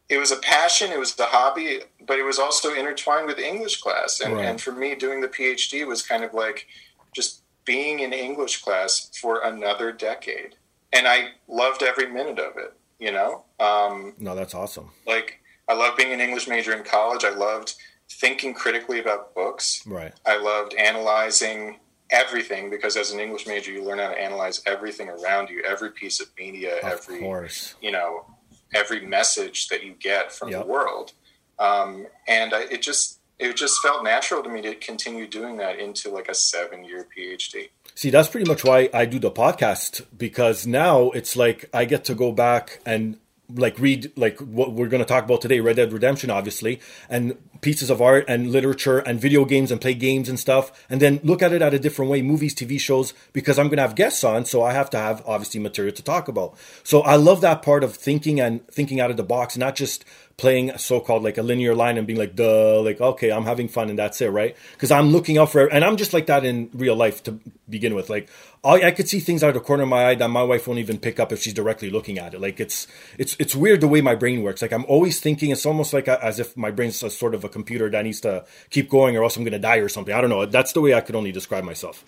it 0.08 0.18
was 0.18 0.32
a 0.32 0.36
passion, 0.38 0.90
it 0.90 0.98
was 0.98 1.16
a 1.20 1.24
hobby, 1.26 1.80
but 2.04 2.18
it 2.18 2.24
was 2.24 2.38
also 2.38 2.74
intertwined 2.74 3.26
with 3.28 3.38
English 3.38 3.80
class. 3.80 4.20
And, 4.20 4.34
Right. 4.34 4.44
and 4.46 4.60
for 4.60 4.72
me, 4.72 4.96
doing 4.96 5.20
the 5.20 5.28
PhD 5.28 5.86
was 5.86 6.02
kind 6.02 6.24
of 6.24 6.34
like 6.34 6.66
just 7.14 7.42
being 7.64 8.00
in 8.00 8.12
English 8.12 8.60
class 8.62 9.08
for 9.20 9.40
another 9.44 9.92
decade. 9.92 10.56
And 10.92 11.06
I 11.06 11.28
loved 11.46 11.84
every 11.84 12.08
minute 12.08 12.40
of 12.40 12.56
it, 12.56 12.72
you 12.98 13.12
know? 13.12 13.44
Um, 13.60 14.14
No, 14.18 14.34
that's 14.34 14.52
awesome. 14.54 14.90
like, 15.06 15.38
I 15.68 15.74
loved 15.74 15.96
being 15.96 16.12
an 16.12 16.20
English 16.20 16.48
major 16.48 16.72
in 16.72 16.82
college. 16.82 17.24
I 17.24 17.30
loved 17.30 17.74
thinking 18.10 18.52
critically 18.54 18.98
about 18.98 19.32
books. 19.36 19.80
Right. 19.86 20.12
I 20.26 20.36
loved 20.38 20.74
analyzing 20.74 21.78
everything 22.10 22.70
because 22.70 22.96
as 22.96 23.10
an 23.12 23.20
English 23.20 23.46
major, 23.46 23.72
you 23.72 23.82
learn 23.84 23.98
how 23.98 24.08
to 24.10 24.20
analyze 24.20 24.60
everything 24.66 25.08
around 25.08 25.48
you, 25.48 25.62
every 25.66 25.90
piece 25.90 26.20
of 26.20 26.28
media, 26.38 26.78
Of 26.78 26.84
every 26.92 27.20
course. 27.20 27.74
you 27.80 27.90
know, 27.90 28.26
every 28.74 29.00
message 29.06 29.68
that 29.68 29.82
you 29.84 29.94
get 29.98 30.32
from 30.32 30.48
Yep. 30.50 30.62
the 30.62 30.66
world. 30.66 31.12
Um, 31.58 32.06
and 32.26 32.54
I, 32.54 32.62
it 32.62 32.82
just 32.82 33.18
it 33.38 33.56
just 33.56 33.80
felt 33.80 34.04
natural 34.04 34.42
to 34.42 34.50
me 34.50 34.60
to 34.62 34.74
continue 34.74 35.26
doing 35.26 35.56
that 35.58 35.78
into 35.78 36.10
like 36.10 36.28
a 36.28 36.34
seven 36.34 36.84
year 36.84 37.06
PhD. 37.16 37.70
See, 37.94 38.10
that's 38.10 38.28
pretty 38.28 38.46
much 38.48 38.64
why 38.64 38.88
I 38.92 39.06
do 39.06 39.18
the 39.18 39.30
podcast 39.30 40.04
because 40.16 40.66
now 40.66 41.10
it's 41.10 41.36
like 41.36 41.64
I 41.72 41.84
get 41.86 42.04
to 42.06 42.14
go 42.14 42.32
back 42.32 42.80
and 42.84 43.18
like 43.54 43.78
read 43.78 44.12
like 44.16 44.38
what 44.40 44.72
we're 44.72 44.88
going 44.88 45.02
to 45.02 45.08
talk 45.08 45.24
about 45.24 45.40
today, 45.40 45.60
Red 45.60 45.76
Dead 45.76 45.92
Redemption, 45.92 46.30
obviously, 46.30 46.80
and 47.08 47.36
pieces 47.60 47.90
of 47.90 48.00
art 48.00 48.24
and 48.28 48.50
literature 48.50 48.98
and 48.98 49.20
video 49.20 49.44
games 49.44 49.70
and 49.70 49.80
play 49.80 49.94
games 49.94 50.28
and 50.28 50.38
stuff, 50.38 50.86
and 50.88 51.00
then 51.00 51.20
look 51.22 51.42
at 51.42 51.52
it 51.52 51.62
at 51.62 51.74
a 51.74 51.78
different 51.78 52.10
way, 52.10 52.22
movies, 52.22 52.54
TV 52.54 52.80
shows, 52.80 53.12
because 53.32 53.58
I'm 53.58 53.66
going 53.66 53.76
to 53.76 53.82
have 53.82 53.94
guests 53.94 54.24
on, 54.24 54.44
so 54.44 54.62
I 54.62 54.72
have 54.72 54.90
to 54.90 54.98
have 54.98 55.22
obviously 55.26 55.60
material 55.60 55.94
to 55.94 56.02
talk 56.02 56.28
about. 56.28 56.56
So 56.82 57.00
I 57.02 57.16
love 57.16 57.40
that 57.42 57.62
part 57.62 57.84
of 57.84 57.94
thinking 57.94 58.40
and 58.40 58.66
thinking 58.68 59.00
out 59.00 59.10
of 59.10 59.16
the 59.16 59.22
box, 59.22 59.56
not 59.56 59.76
just 59.76 60.04
playing 60.40 60.76
so-called 60.78 61.22
like 61.22 61.36
a 61.36 61.42
linear 61.42 61.74
line 61.74 61.98
and 61.98 62.06
being 62.06 62.18
like 62.18 62.34
duh 62.34 62.80
like 62.80 62.98
okay 62.98 63.30
i'm 63.30 63.44
having 63.44 63.68
fun 63.68 63.90
and 63.90 63.98
that's 63.98 64.20
it 64.22 64.30
right? 64.30 64.56
Because 64.72 64.90
i'm 64.90 65.10
looking 65.10 65.36
out 65.36 65.52
for 65.52 65.66
and 65.66 65.84
i'm 65.84 65.98
just 65.98 66.14
like 66.14 66.26
that 66.26 66.44
in 66.44 66.70
real 66.72 66.96
life 66.96 67.22
to 67.24 67.38
begin 67.68 67.94
with. 67.94 68.10
Like 68.10 68.28
I, 68.64 68.88
I 68.88 68.90
could 68.90 69.08
see 69.08 69.20
things 69.20 69.42
out 69.42 69.48
of 69.48 69.54
the 69.54 69.60
corner 69.60 69.84
of 69.84 69.88
my 69.88 70.06
eye 70.06 70.14
that 70.16 70.28
my 70.28 70.42
wife 70.42 70.66
won't 70.66 70.80
even 70.80 70.98
pick 70.98 71.20
up 71.20 71.32
if 71.32 71.40
she's 71.40 71.54
directly 71.54 71.88
looking 71.88 72.18
at 72.18 72.34
it. 72.34 72.40
Like 72.40 72.58
it's 72.60 72.86
it's 73.18 73.36
it's 73.38 73.54
weird 73.54 73.80
the 73.80 73.88
way 73.88 74.00
my 74.00 74.14
brain 74.14 74.42
works. 74.42 74.62
Like 74.62 74.72
i'm 74.72 74.84
always 74.86 75.20
thinking 75.20 75.50
it's 75.50 75.66
almost 75.66 75.92
like 75.92 76.08
a, 76.08 76.22
as 76.24 76.40
if 76.40 76.56
my 76.56 76.70
brain's 76.70 77.02
a 77.02 77.10
sort 77.10 77.34
of 77.34 77.44
a 77.44 77.48
computer 77.48 77.88
that 77.90 78.04
needs 78.04 78.20
to 78.22 78.44
keep 78.70 78.90
going 78.90 79.16
or 79.16 79.22
else 79.22 79.36
i'm 79.36 79.44
going 79.44 79.52
to 79.52 79.58
die 79.58 79.76
or 79.76 79.88
something. 79.88 80.14
I 80.14 80.20
don't 80.20 80.30
know. 80.30 80.44
That's 80.46 80.72
the 80.72 80.80
way 80.80 80.94
i 80.94 81.00
could 81.00 81.14
only 81.14 81.32
describe 81.32 81.64
myself. 81.64 82.04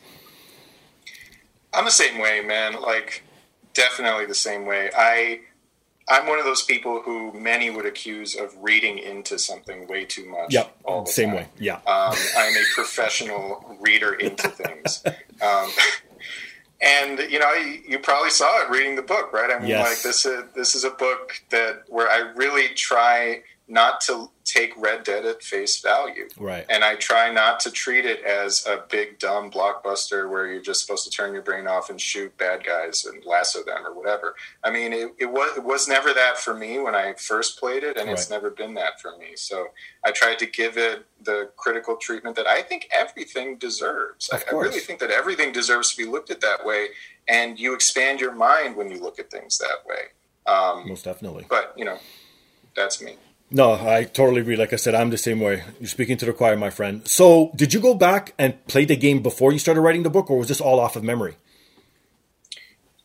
I'm 1.72 1.84
the 1.84 1.90
same 1.90 2.18
way, 2.20 2.40
man. 2.42 2.80
Like 2.80 3.22
definitely 3.74 4.26
the 4.26 4.34
same 4.34 4.66
way. 4.66 4.90
I 4.96 5.40
I'm 6.08 6.26
one 6.26 6.38
of 6.38 6.44
those 6.44 6.62
people 6.62 7.00
who 7.02 7.32
many 7.32 7.70
would 7.70 7.86
accuse 7.86 8.34
of 8.34 8.54
reading 8.60 8.98
into 8.98 9.38
something 9.38 9.86
way 9.86 10.04
too 10.04 10.28
much. 10.28 10.52
Yep, 10.52 10.76
all 10.84 11.04
the 11.04 11.10
same 11.10 11.28
time. 11.28 11.36
way. 11.36 11.48
Yeah. 11.58 11.76
Um, 11.86 12.14
I'm 12.36 12.54
a 12.56 12.64
professional 12.74 13.76
reader 13.80 14.12
into 14.14 14.48
things. 14.62 15.02
Um, 15.40 15.70
and 16.80 17.18
you 17.30 17.38
know, 17.38 17.52
you, 17.52 17.80
you 17.88 17.98
probably 18.00 18.30
saw 18.30 18.62
it 18.64 18.70
reading 18.70 18.96
the 18.96 19.02
book, 19.02 19.32
right? 19.32 19.50
I 19.50 19.58
mean, 19.60 19.68
Yes. 19.68 19.88
like 19.88 20.02
this 20.02 20.26
is 20.26 20.44
this 20.54 20.74
is 20.74 20.84
a 20.84 20.90
book 20.90 21.40
that 21.50 21.84
where 21.88 22.08
I 22.08 22.32
really 22.34 22.68
try 22.74 23.42
not 23.72 24.02
to 24.02 24.30
take 24.44 24.74
Red 24.76 25.02
Dead 25.02 25.24
at 25.24 25.42
face 25.42 25.80
value, 25.80 26.28
Right. 26.36 26.66
and 26.68 26.84
I 26.84 26.96
try 26.96 27.32
not 27.32 27.58
to 27.60 27.70
treat 27.70 28.04
it 28.04 28.22
as 28.22 28.66
a 28.66 28.84
big 28.90 29.18
dumb 29.18 29.50
blockbuster 29.50 30.28
where 30.28 30.46
you're 30.46 30.60
just 30.60 30.82
supposed 30.82 31.04
to 31.04 31.10
turn 31.10 31.32
your 31.32 31.40
brain 31.42 31.66
off 31.66 31.88
and 31.88 31.98
shoot 31.98 32.36
bad 32.36 32.64
guys 32.64 33.06
and 33.06 33.24
lasso 33.24 33.62
them 33.64 33.86
or 33.86 33.94
whatever. 33.94 34.34
I 34.62 34.70
mean, 34.70 34.92
it, 34.92 35.14
it 35.18 35.26
was 35.30 35.56
it 35.56 35.64
was 35.64 35.88
never 35.88 36.12
that 36.12 36.36
for 36.38 36.52
me 36.52 36.78
when 36.80 36.94
I 36.94 37.14
first 37.14 37.58
played 37.58 37.82
it, 37.82 37.96
and 37.96 38.10
it's 38.10 38.28
never 38.28 38.50
been 38.50 38.74
that 38.74 39.00
for 39.00 39.16
me. 39.16 39.36
So 39.36 39.68
I 40.04 40.10
tried 40.10 40.38
to 40.40 40.46
give 40.46 40.76
it 40.76 41.06
the 41.22 41.50
critical 41.56 41.96
treatment 41.96 42.36
that 42.36 42.46
I 42.46 42.60
think 42.62 42.88
everything 42.92 43.56
deserves. 43.56 44.28
I, 44.32 44.42
I 44.50 44.54
really 44.54 44.80
think 44.80 45.00
that 45.00 45.10
everything 45.10 45.50
deserves 45.52 45.94
to 45.94 45.96
be 46.04 46.10
looked 46.10 46.30
at 46.30 46.42
that 46.42 46.66
way, 46.66 46.88
and 47.26 47.58
you 47.58 47.72
expand 47.74 48.20
your 48.20 48.34
mind 48.34 48.76
when 48.76 48.90
you 48.90 49.00
look 49.00 49.18
at 49.18 49.30
things 49.30 49.56
that 49.58 49.86
way. 49.86 50.02
Um, 50.44 50.88
Most 50.88 51.04
definitely. 51.04 51.46
but 51.48 51.72
you 51.76 51.84
know, 51.86 51.98
that's 52.76 53.00
me. 53.00 53.16
No, 53.54 53.72
I 53.74 54.04
totally 54.04 54.40
agree. 54.40 54.56
Like 54.56 54.72
I 54.72 54.76
said, 54.76 54.94
I'm 54.94 55.10
the 55.10 55.18
same 55.18 55.38
way. 55.40 55.62
You're 55.78 55.88
speaking 55.88 56.16
to 56.18 56.24
the 56.26 56.32
choir, 56.32 56.56
my 56.56 56.70
friend. 56.70 57.06
So, 57.06 57.52
did 57.54 57.74
you 57.74 57.80
go 57.80 57.94
back 57.94 58.32
and 58.38 58.64
play 58.66 58.84
the 58.86 58.96
game 58.96 59.22
before 59.22 59.52
you 59.52 59.58
started 59.58 59.82
writing 59.82 60.02
the 60.04 60.10
book, 60.10 60.30
or 60.30 60.38
was 60.38 60.48
this 60.48 60.60
all 60.60 60.80
off 60.80 60.96
of 60.96 61.04
memory? 61.04 61.36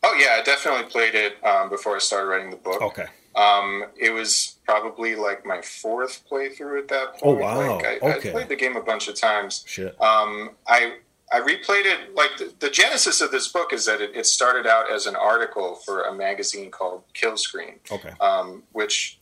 Oh 0.02 0.14
yeah, 0.18 0.36
I 0.38 0.42
definitely 0.42 0.84
played 0.90 1.14
it 1.14 1.42
um, 1.44 1.68
before 1.68 1.96
I 1.96 1.98
started 1.98 2.26
writing 2.28 2.50
the 2.50 2.56
book. 2.56 2.80
Okay. 2.80 3.06
Um, 3.34 3.84
it 4.00 4.10
was 4.10 4.56
probably 4.64 5.14
like 5.14 5.44
my 5.44 5.60
fourth 5.60 6.24
playthrough 6.30 6.78
at 6.80 6.88
that 6.88 7.18
point. 7.18 7.22
Oh, 7.22 7.32
wow. 7.34 7.76
Like, 7.76 7.84
I, 8.02 8.16
Okay. 8.16 8.28
I 8.30 8.32
played 8.32 8.48
the 8.48 8.56
game 8.56 8.76
a 8.76 8.80
bunch 8.82 9.08
of 9.08 9.14
times. 9.16 9.64
Shit. 9.66 10.00
Um, 10.00 10.50
I 10.66 10.94
I 11.32 11.40
replayed 11.40 11.84
it. 11.84 12.14
Like 12.14 12.36
the, 12.38 12.52
the 12.58 12.70
genesis 12.70 13.20
of 13.20 13.30
this 13.30 13.48
book 13.48 13.72
is 13.72 13.84
that 13.86 14.00
it, 14.00 14.16
it 14.16 14.26
started 14.26 14.66
out 14.66 14.90
as 14.90 15.06
an 15.06 15.14
article 15.14 15.74
for 15.84 16.02
a 16.04 16.14
magazine 16.14 16.70
called 16.70 17.02
Kill 17.12 17.36
Screen, 17.36 17.74
Okay. 17.92 18.12
um, 18.20 18.62
which 18.72 19.18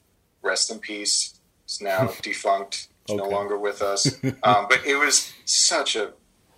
rest 0.47 0.71
in 0.71 0.79
peace 0.79 1.39
is 1.69 1.81
now 1.81 2.13
defunct. 2.23 2.89
It's 3.09 3.15
no 3.15 3.29
longer 3.29 3.59
with 3.59 3.83
us. 3.83 4.19
Um, 4.43 4.67
but 4.69 4.85
it 4.85 4.97
was 4.97 5.33
such 5.45 5.97
a 5.97 6.13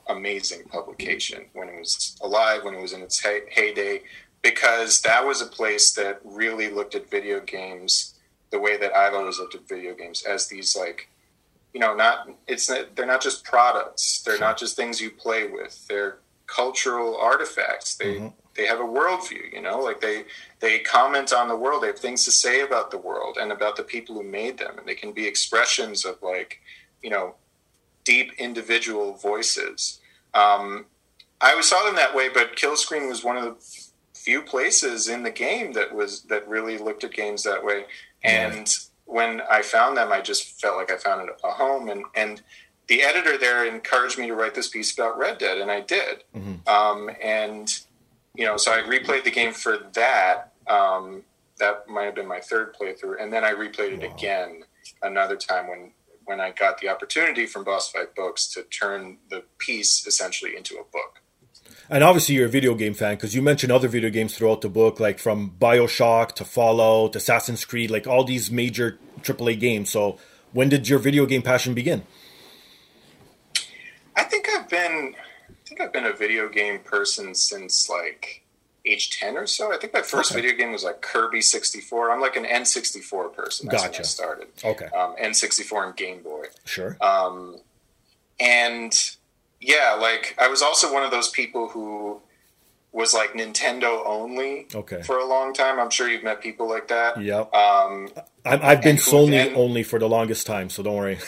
amazing 0.09 0.65
publication 0.65 1.47
when 1.53 1.69
it 1.69 1.79
was 1.79 2.17
alive, 2.23 2.65
when 2.65 2.75
it 2.75 2.81
was 2.81 2.93
in 2.93 3.03
its 3.03 3.23
hey- 3.23 3.43
heyday, 3.51 4.03
because 4.43 5.03
that 5.03 5.27
was 5.27 5.43
a 5.43 5.47
place 5.47 5.93
that 5.95 6.21
really 6.25 6.71
looked 6.71 6.95
at 6.95 7.11
video 7.11 7.41
games 7.41 8.15
the 8.51 8.59
way 8.59 8.77
that 8.79 8.97
I've 8.97 9.15
always 9.15 9.39
looked 9.39 9.55
at 9.55 9.69
video 9.69 9.95
games 9.95 10.23
as 10.23 10.49
these 10.49 10.75
like, 10.77 11.09
you 11.75 11.81
know, 11.81 11.95
not 11.95 12.31
it's 12.47 12.69
not, 12.69 12.97
they're 12.97 13.07
not 13.07 13.21
just 13.21 13.45
products. 13.45 14.23
They're 14.23 14.39
not 14.39 14.59
just 14.59 14.77
things 14.77 15.01
you 15.01 15.11
play 15.11 15.49
with. 15.49 15.87
They're 15.87 16.19
cultural 16.47 17.17
artifacts. 17.17 17.97
They 17.97 18.33
they 18.59 18.67
have 18.67 18.81
a 18.81 18.83
worldview. 18.83 19.53
You 19.55 19.63
know, 19.63 19.79
like 19.79 20.03
they 20.03 20.25
they 20.61 20.81
comment 20.81 21.33
on 21.33 21.49
the 21.49 21.57
world. 21.57 21.83
They 21.83 21.87
have 21.87 21.99
things 21.99 22.25
to 22.27 22.31
say 22.31 22.61
about 22.61 22.91
the 22.91 22.99
world 22.99 23.39
and 23.41 23.53
about 23.53 23.77
the 23.77 23.85
people 23.85 24.17
who 24.17 24.25
made 24.25 24.59
them, 24.59 24.77
and 24.77 24.87
they 24.87 24.97
can 24.97 25.13
be 25.13 25.27
expressions 25.27 26.05
of 26.05 26.21
like, 26.21 26.61
you 27.03 27.09
know, 27.09 27.37
deep 28.05 28.33
individual 28.37 29.15
voices. 29.15 30.01
Um, 30.35 30.87
I 31.41 31.53
always 31.53 31.69
saw 31.69 31.85
them 31.85 31.95
that 31.95 32.15
way, 32.15 32.29
but 32.29 32.57
Kill 32.57 32.77
Screen 32.77 33.09
was 33.09 33.25
one 33.25 33.37
of 33.37 33.45
the 33.45 33.89
few 34.13 34.43
places 34.43 35.09
in 35.09 35.23
the 35.23 35.31
game 35.31 35.73
that 35.73 35.95
was 35.95 36.23
that 36.23 36.47
really 36.49 36.77
looked 36.77 37.05
at 37.05 37.13
games 37.13 37.45
that 37.45 37.65
way. 37.65 37.85
And 38.25 38.69
when 39.05 39.41
I 39.49 39.63
found 39.63 39.97
them, 39.97 40.13
I 40.13 40.21
just 40.21 40.61
felt 40.61 40.77
like 40.77 40.91
I 40.91 40.97
found 40.97 41.31
a 41.45 41.51
home. 41.51 41.89
And 41.89 42.05
and 42.17 42.43
the 42.89 43.03
editor 43.03 43.39
there 43.39 43.65
encouraged 43.65 44.19
me 44.19 44.27
to 44.27 44.35
write 44.35 44.55
this 44.55 44.69
piece 44.69 44.93
about 44.93 45.17
Red 45.17 45.39
Dead, 45.39 45.59
and 45.59 45.71
I 45.71 45.81
did. 45.81 46.25
Um, 46.67 47.11
and 47.23 47.81
you 48.39 48.45
know, 48.45 48.57
so 48.57 48.73
I 48.73 48.79
replayed 48.79 49.25
the 49.25 49.33
game 49.33 49.53
for 49.53 49.79
that. 49.95 50.53
Um, 50.69 51.25
that 51.59 51.89
might 51.89 52.05
have 52.05 52.15
been 52.15 52.29
my 52.29 52.39
third 52.39 52.73
playthrough, 52.73 53.21
and 53.21 53.33
then 53.33 53.45
I 53.45 53.53
replayed 53.53 54.01
it 54.01 54.05
again 54.05 54.63
another 55.03 55.37
time 55.37 55.69
when 55.69 55.93
when 56.25 56.41
I 56.41 56.53
got 56.53 56.79
the 56.79 56.89
opportunity 56.89 57.47
from 57.47 57.65
Boss 57.65 57.91
Fight 57.91 58.15
Books 58.15 58.47
to 58.53 58.63
turn 58.63 59.17
the 59.31 59.43
piece 59.59 60.07
essentially 60.07 60.55
into 60.57 60.75
a 60.75 60.85
book. 60.85 61.23
And 61.91 62.05
obviously, 62.05 62.37
you're 62.37 62.47
a 62.47 62.51
video 62.51 62.75
game 62.75 62.95
fan 62.95 63.17
because 63.17 63.35
you 63.35 63.43
mentioned 63.43 63.73
other 63.73 63.89
video 63.89 64.11
games 64.11 64.37
throughout 64.37 64.61
the 64.61 64.69
book, 64.69 65.01
like 65.01 65.19
from 65.19 65.55
Bioshock 65.59 66.33
to 66.35 66.45
Fallout, 66.45 67.17
Assassin's 67.17 67.65
Creed, 67.65 67.91
like 67.91 68.07
all 68.07 68.23
these 68.23 68.53
major 68.53 68.99
AAA 69.23 69.59
games. 69.59 69.91
So, 69.91 70.19
when 70.53 70.69
did 70.69 70.89
your 70.89 71.01
video 71.01 71.27
game 71.27 71.43
passion 71.43 71.75
begin? 71.75 72.05
I 74.15 74.23
think 74.25 74.49
I've 74.51 74.69
been 74.69 75.15
think 75.79 75.87
I've 75.87 75.93
been 75.93 76.11
a 76.11 76.17
video 76.17 76.49
game 76.49 76.81
person 76.81 77.35
since 77.35 77.89
like 77.89 78.43
age 78.85 79.19
10 79.19 79.37
or 79.37 79.47
so. 79.47 79.73
I 79.73 79.77
think 79.79 79.93
my 79.93 80.03
first 80.03 80.33
Okay. 80.33 80.41
video 80.41 80.57
game 80.57 80.73
was 80.73 80.85
like 80.85 81.01
Kirby 81.01 81.41
64. 81.41 82.11
I'm 82.11 82.21
like 82.21 82.37
an 82.37 82.45
N64 82.45 83.33
person. 83.35 83.69
That's 83.69 83.83
when 83.83 83.91
I 83.91 83.93
Gotcha. 83.93 84.05
started. 84.05 84.49
Okay, 84.65 84.87
Um, 84.87 85.15
N64 85.21 85.87
and 85.87 85.97
Game 85.97 86.23
Boy. 86.23 86.47
sure. 86.65 86.97
Um, 87.01 87.57
and 88.41 88.93
yeah, 89.61 89.97
like 90.01 90.35
I 90.39 90.49
was 90.49 90.63
also 90.63 90.93
one 90.93 91.03
of 91.03 91.11
those 91.11 91.29
people 91.31 91.69
who 91.69 92.21
was 92.93 93.13
like 93.13 93.33
Nintendo 93.35 94.03
only 94.07 94.67
Okay. 94.75 95.03
for 95.03 95.19
a 95.19 95.27
long 95.27 95.53
time. 95.53 95.79
I'm 95.79 95.91
sure 95.91 96.09
you've 96.09 96.25
met 96.25 96.41
people 96.41 96.69
like 96.69 96.89
that. 96.89 97.21
Yep. 97.21 97.53
Um, 97.55 98.09
I've, 98.45 98.63
I've 98.65 98.83
been 98.83 98.97
Sony 98.97 99.55
only 99.55 99.83
for 99.83 99.99
the 99.99 100.09
longest 100.09 100.47
time, 100.47 100.71
so 100.71 100.83
don't 100.83 100.97
worry. 100.97 101.19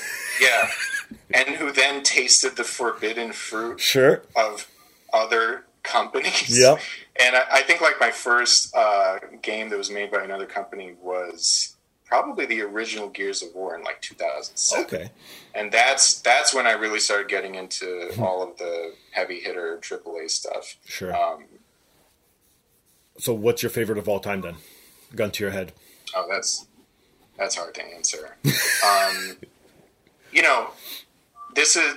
yeah. 0.40 0.68
and 1.32 1.48
who 1.56 1.72
then 1.72 2.02
tasted 2.02 2.56
the 2.56 2.64
forbidden 2.64 3.32
fruit 3.32 3.80
Sure. 3.80 4.22
of 4.36 4.68
other 5.12 5.64
companies. 5.82 6.58
Yep. 6.58 6.80
And 7.20 7.36
I, 7.36 7.42
I 7.52 7.62
think 7.62 7.80
like 7.80 8.00
my 8.00 8.10
first 8.10 8.74
uh, 8.76 9.18
game 9.42 9.68
that 9.70 9.76
was 9.78 9.90
made 9.90 10.10
by 10.10 10.22
another 10.22 10.46
company 10.46 10.94
was 11.02 11.76
probably 12.04 12.44
the 12.46 12.60
original 12.62 13.08
Gears 13.08 13.42
of 13.42 13.54
War 13.54 13.76
in 13.76 13.82
like 13.84 14.00
2007. 14.00 14.84
Okay. 14.84 15.10
And 15.54 15.70
that's 15.70 16.20
that's 16.20 16.54
when 16.54 16.66
I 16.66 16.72
really 16.72 16.98
started 17.00 17.28
getting 17.28 17.54
into 17.54 18.10
all 18.20 18.42
of 18.42 18.56
the 18.58 18.94
heavy 19.12 19.40
hitter 19.40 19.78
AAA 19.82 20.30
stuff. 20.30 20.76
Sure. 20.86 21.14
Um, 21.14 21.44
So, 23.18 23.34
what's 23.34 23.62
your 23.62 23.70
favorite 23.70 23.98
of 23.98 24.08
all 24.08 24.20
time 24.20 24.40
then? 24.40 24.56
Gun 25.14 25.30
to 25.32 25.44
your 25.44 25.50
head. 25.52 25.72
oh, 26.14 26.26
that's 26.30 26.66
that's 27.38 27.54
hard 27.56 27.74
to 27.74 27.84
answer. 27.84 28.36
um, 28.86 29.36
you 30.32 30.42
know, 30.42 30.70
this 31.54 31.76
is 31.76 31.94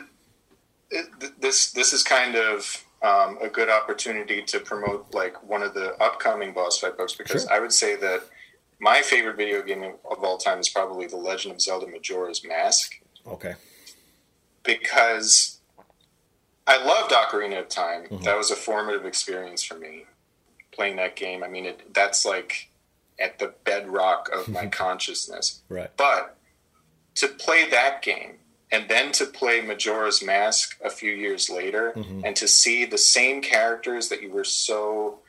this 1.39 1.71
this 1.71 1.93
is 1.93 2.03
kind 2.03 2.35
of 2.35 2.83
um, 3.01 3.37
a 3.41 3.47
good 3.49 3.69
opportunity 3.69 4.41
to 4.43 4.59
promote 4.59 5.13
like 5.13 5.41
one 5.43 5.61
of 5.63 5.73
the 5.73 5.93
upcoming 6.01 6.53
boss 6.53 6.79
fight 6.79 6.97
books 6.97 7.13
because 7.15 7.43
Sure. 7.43 7.51
I 7.53 7.59
would 7.59 7.73
say 7.73 7.95
that 7.97 8.21
my 8.79 9.01
favorite 9.01 9.35
video 9.37 9.61
game 9.61 9.83
of 9.83 10.23
all 10.23 10.37
time 10.37 10.59
is 10.59 10.69
probably 10.69 11.07
The 11.07 11.17
Legend 11.17 11.53
of 11.53 11.61
Zelda 11.61 11.87
Majora's 11.87 12.43
Mask 12.45 12.93
Okay. 13.27 13.55
because 14.63 15.59
I 16.67 16.83
loved 16.83 17.11
Ocarina 17.11 17.59
of 17.59 17.69
Time. 17.69 18.03
Mm-hmm. 18.03 18.23
That 18.23 18.37
was 18.37 18.51
a 18.51 18.55
formative 18.55 19.05
experience 19.05 19.63
for 19.63 19.75
me 19.75 20.05
playing 20.71 20.95
that 20.97 21.15
game. 21.15 21.43
I 21.43 21.47
mean, 21.47 21.65
it, 21.65 21.93
that's 21.93 22.25
like 22.25 22.69
at 23.19 23.39
the 23.39 23.53
bedrock 23.63 24.29
of 24.33 24.47
my 24.47 24.67
consciousness. 24.81 25.61
Right. 25.69 25.91
But 25.97 26.37
to 27.15 27.27
play 27.27 27.69
that 27.69 28.01
game 28.01 28.37
and 28.71 28.89
then 28.89 29.11
to 29.13 29.25
play 29.25 29.61
Majora's 29.61 30.23
Mask 30.23 30.77
a 30.83 30.89
few 30.89 31.11
years 31.11 31.49
later 31.49 31.93
Mm-hmm. 31.95 32.21
and 32.25 32.35
to 32.35 32.47
see 32.47 32.85
the 32.85 32.97
same 32.97 33.41
characters 33.41 34.09
that 34.09 34.21
you 34.21 34.31
were 34.31 34.43
so 34.43 35.19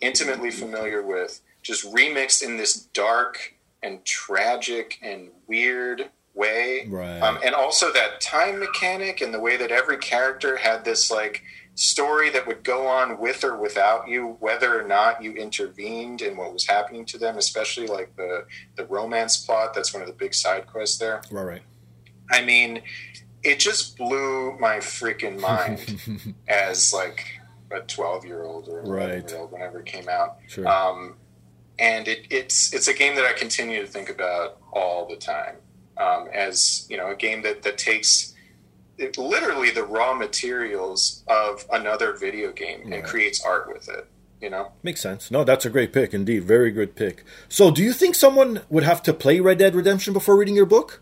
intimately 0.00 0.50
familiar 0.50 1.02
with 1.02 1.40
just 1.62 1.90
remixed 1.94 2.42
in 2.42 2.56
this 2.58 2.74
dark 2.74 3.54
and 3.82 4.04
tragic 4.04 4.98
and 5.02 5.30
weird 5.46 6.10
way. 6.34 6.86
Right. 6.88 7.20
Um, 7.20 7.38
and 7.44 7.54
also 7.54 7.92
that 7.92 8.20
time 8.20 8.58
mechanic 8.58 9.20
and 9.20 9.32
the 9.32 9.40
way 9.40 9.56
that 9.56 9.70
every 9.70 9.96
character 9.98 10.56
had 10.56 10.84
this 10.84 11.10
like 11.10 11.42
story 11.76 12.30
that 12.30 12.46
would 12.46 12.62
go 12.62 12.86
on 12.86 13.18
with 13.18 13.42
or 13.44 13.56
without 13.56 14.08
you, 14.08 14.36
whether 14.40 14.80
or 14.80 14.86
not 14.86 15.22
you 15.22 15.32
intervened 15.32 16.22
in 16.22 16.36
what 16.36 16.52
was 16.52 16.66
happening 16.66 17.04
to 17.06 17.18
them, 17.18 17.36
especially 17.38 17.86
like 17.86 18.14
the 18.16 18.46
the 18.76 18.86
romance 18.86 19.36
plot. 19.44 19.74
That's 19.74 19.92
one 19.92 20.02
of 20.02 20.08
the 20.08 20.14
big 20.14 20.34
side 20.34 20.66
quests 20.66 20.98
there. 20.98 21.22
Right. 21.30 21.44
Right. 21.44 21.62
I 22.30 22.42
mean, 22.44 22.82
it 23.42 23.58
just 23.58 23.96
blew 23.98 24.56
my 24.58 24.76
freaking 24.76 25.38
mind 25.38 26.34
as 26.48 26.92
like 26.92 27.26
a 27.70 27.80
twelve 27.80 28.24
year 28.24 28.44
old 28.44 28.68
or 28.68 28.82
Right. 28.82 29.28
year 29.28 29.38
old 29.38 29.52
whenever 29.52 29.80
it 29.80 29.86
came 29.86 30.08
out. 30.08 30.38
Sure. 30.46 30.66
Um, 30.68 31.16
and 31.78 32.06
it, 32.06 32.26
it's 32.30 32.72
it's 32.72 32.86
a 32.88 32.94
game 32.94 33.16
that 33.16 33.24
I 33.24 33.32
continue 33.32 33.80
to 33.80 33.86
think 33.86 34.08
about 34.08 34.58
all 34.72 35.06
the 35.08 35.16
time. 35.16 35.56
Um, 35.96 36.28
as 36.32 36.86
you 36.88 36.96
know, 36.96 37.10
a 37.10 37.16
game 37.16 37.42
that 37.42 37.62
that 37.64 37.78
takes 37.78 38.33
it, 38.98 39.18
literally 39.18 39.70
the 39.70 39.82
raw 39.84 40.14
materials 40.14 41.22
of 41.28 41.66
another 41.72 42.12
video 42.12 42.52
game 42.52 42.82
Right. 42.84 42.94
and 43.00 43.04
creates 43.04 43.42
art 43.44 43.68
with 43.72 43.88
it. 43.88 44.06
You 44.40 44.50
know, 44.50 44.72
makes 44.82 45.00
sense. 45.00 45.30
No, 45.30 45.42
that's 45.42 45.64
a 45.64 45.70
great 45.70 45.92
pick 45.92 46.12
indeed. 46.12 46.44
Very 46.44 46.70
good 46.70 46.96
pick. 46.96 47.24
So, 47.48 47.70
do 47.70 47.82
you 47.82 47.94
think 47.94 48.14
someone 48.14 48.60
would 48.68 48.82
have 48.84 49.02
to 49.04 49.14
play 49.14 49.40
Red 49.40 49.58
Dead 49.58 49.74
Redemption 49.74 50.12
before 50.12 50.36
reading 50.36 50.54
your 50.54 50.66
book? 50.66 51.00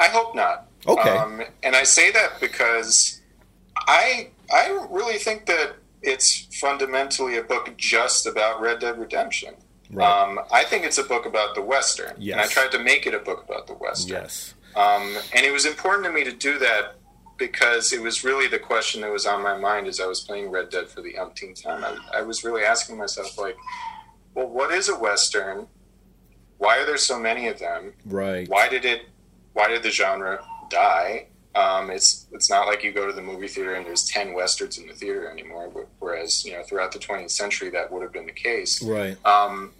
I 0.00 0.08
hope 0.08 0.34
not. 0.34 0.66
Okay. 0.86 1.10
Um, 1.10 1.42
and 1.62 1.76
I 1.76 1.82
say 1.84 2.10
that 2.12 2.40
because 2.40 3.20
I 3.76 4.30
I 4.52 4.68
don't 4.68 4.90
really 4.90 5.18
think 5.18 5.46
that 5.46 5.74
it's 6.02 6.46
fundamentally 6.58 7.36
a 7.36 7.42
book 7.42 7.74
just 7.76 8.26
about 8.26 8.60
Red 8.60 8.78
Dead 8.80 8.98
Redemption. 8.98 9.54
Right. 9.90 10.06
Um, 10.06 10.40
I 10.50 10.64
think 10.64 10.84
it's 10.84 10.98
a 10.98 11.04
book 11.04 11.26
about 11.26 11.54
the 11.54 11.62
Western, 11.62 12.14
Yes. 12.18 12.32
and 12.34 12.40
I 12.40 12.46
tried 12.46 12.72
to 12.72 12.78
make 12.82 13.06
it 13.06 13.14
a 13.14 13.18
book 13.18 13.44
about 13.46 13.66
the 13.66 13.74
Western. 13.74 14.22
Yes. 14.22 14.54
Um, 14.76 15.16
and 15.34 15.44
it 15.46 15.52
was 15.52 15.66
important 15.66 16.04
to 16.06 16.12
me 16.12 16.24
to 16.24 16.32
do 16.32 16.58
that 16.58 16.96
because 17.36 17.92
it 17.92 18.00
was 18.00 18.24
really 18.24 18.46
the 18.46 18.58
question 18.58 19.00
that 19.00 19.10
was 19.10 19.26
on 19.26 19.42
my 19.42 19.56
mind 19.56 19.86
as 19.86 20.00
I 20.00 20.06
was 20.06 20.20
playing 20.20 20.50
Red 20.50 20.70
Dead 20.70 20.88
for 20.88 21.00
the 21.00 21.18
umpteenth 21.18 21.62
time. 21.62 21.84
I, 21.84 22.18
I 22.18 22.22
was 22.22 22.44
really 22.44 22.62
asking 22.62 22.96
myself, 22.96 23.36
like, 23.38 23.56
well, 24.34 24.48
what 24.48 24.72
is 24.72 24.88
a 24.88 24.96
Western? 24.96 25.66
Why 26.58 26.78
are 26.78 26.86
there 26.86 26.96
so 26.96 27.18
many 27.18 27.48
of 27.48 27.58
them? 27.58 27.92
Right. 28.06 28.48
Why 28.48 28.68
did 28.68 28.84
it? 28.84 29.06
Why 29.52 29.68
did 29.68 29.82
the 29.82 29.90
genre 29.90 30.44
die? 30.70 31.26
Um, 31.54 31.90
it's 31.90 32.26
it's 32.32 32.50
not 32.50 32.66
like 32.66 32.82
you 32.82 32.92
go 32.92 33.06
to 33.06 33.12
the 33.12 33.22
movie 33.22 33.46
theater 33.46 33.74
and 33.74 33.86
there's 33.86 34.04
ten 34.04 34.34
westerns 34.34 34.78
in 34.78 34.86
the 34.86 34.94
theater 34.94 35.30
anymore. 35.30 35.86
Whereas 35.98 36.44
you 36.44 36.52
know 36.52 36.62
throughout 36.62 36.92
the 36.92 36.98
20th 36.98 37.30
century 37.30 37.70
that 37.70 37.92
would 37.92 38.02
have 38.02 38.12
been 38.12 38.26
the 38.26 38.32
case. 38.32 38.82
Right. 38.82 39.16
Um, 39.24 39.72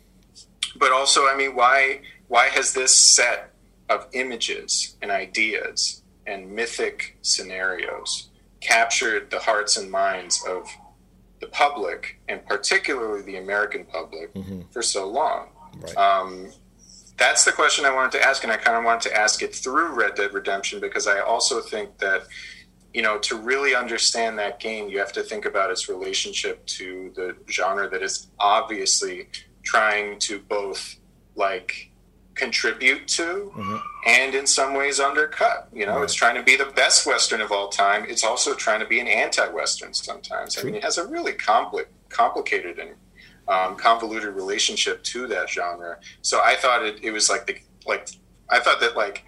but 0.77 0.93
also, 0.93 1.27
I 1.27 1.37
mean, 1.37 1.55
why 1.55 2.01
why 2.29 2.49
has 2.49 2.75
this 2.75 2.95
set 2.95 3.54
of 3.89 4.09
images 4.13 4.97
and 5.03 5.11
ideas 5.11 6.03
and 6.27 6.51
mythic 6.51 7.17
scenarios 7.23 8.31
captured 8.61 9.31
the 9.31 9.39
hearts 9.39 9.77
and 9.77 9.91
minds 9.91 10.43
of 10.49 10.67
the 11.41 11.47
public, 11.49 12.19
and 12.29 12.45
particularly 12.47 13.23
the 13.23 13.37
American 13.37 13.85
public, 13.85 14.31
for 14.71 14.83
so 14.83 15.07
long? 15.07 15.49
Right. 15.81 15.97
Um, 15.97 16.53
that's 17.17 17.45
the 17.45 17.53
question 17.53 17.85
I 17.85 17.95
wanted 17.95 18.13
to 18.13 18.27
ask, 18.27 18.43
and 18.43 18.53
I 18.53 18.57
kind 18.57 18.77
of 18.77 18.85
wanted 18.85 19.09
to 19.11 19.17
ask 19.17 19.43
it 19.43 19.55
through 19.55 19.95
Red 19.95 20.15
Dead 20.15 20.33
Redemption 20.33 20.81
because 20.81 21.07
I 21.07 21.21
also 21.21 21.61
think 21.61 21.99
that 21.99 22.23
you 22.93 23.03
know 23.03 23.19
to 23.19 23.37
really 23.37 23.75
understand 23.75 24.39
that 24.39 24.59
game, 24.59 24.89
you 24.89 24.99
have 24.99 25.13
to 25.13 25.23
think 25.23 25.45
about 25.45 25.71
its 25.71 25.89
relationship 25.89 26.65
to 26.67 27.13
the 27.15 27.37
genre 27.51 27.89
that 27.91 28.03
is 28.03 28.29
obviously 28.39 29.29
trying 29.63 30.19
to 30.21 30.39
both 30.41 30.97
like 31.37 31.91
contribute 32.35 33.07
to 33.09 33.53
and 34.07 34.35
in 34.35 34.47
some 34.47 34.75
ways 34.75 34.99
undercut. 35.01 35.69
You 35.73 35.87
know, 35.87 35.97
Right. 35.97 36.05
it's 36.05 36.15
trying 36.15 36.35
to 36.35 36.43
be 36.43 36.57
the 36.57 36.67
best 36.67 37.07
Western 37.07 37.41
of 37.41 37.53
all 37.53 37.69
time. 37.69 38.05
It's 38.09 38.25
also 38.25 38.55
trying 38.55 38.81
to 38.81 38.87
be 38.87 39.01
an 39.01 39.07
anti-Western 39.09 39.95
sometimes. 39.95 40.59
I 40.59 40.63
mean, 40.63 40.75
it 40.75 40.83
has 40.85 40.99
a 40.99 41.07
really 41.07 41.33
compli- 41.33 41.87
complicated 42.09 42.79
and 42.79 42.91
um, 43.47 43.77
convoluted 43.77 44.35
relationship 44.35 45.03
to 45.05 45.27
that 45.29 45.49
genre. 45.51 45.99
So 46.23 46.41
I 46.43 46.57
thought 46.57 46.83
it, 46.85 46.99
it 47.03 47.11
was 47.13 47.29
like 47.29 47.47
the 47.47 47.57
like 47.87 48.09
I 48.51 48.59
thought 48.61 48.81
that 48.81 48.97
like 48.97 49.25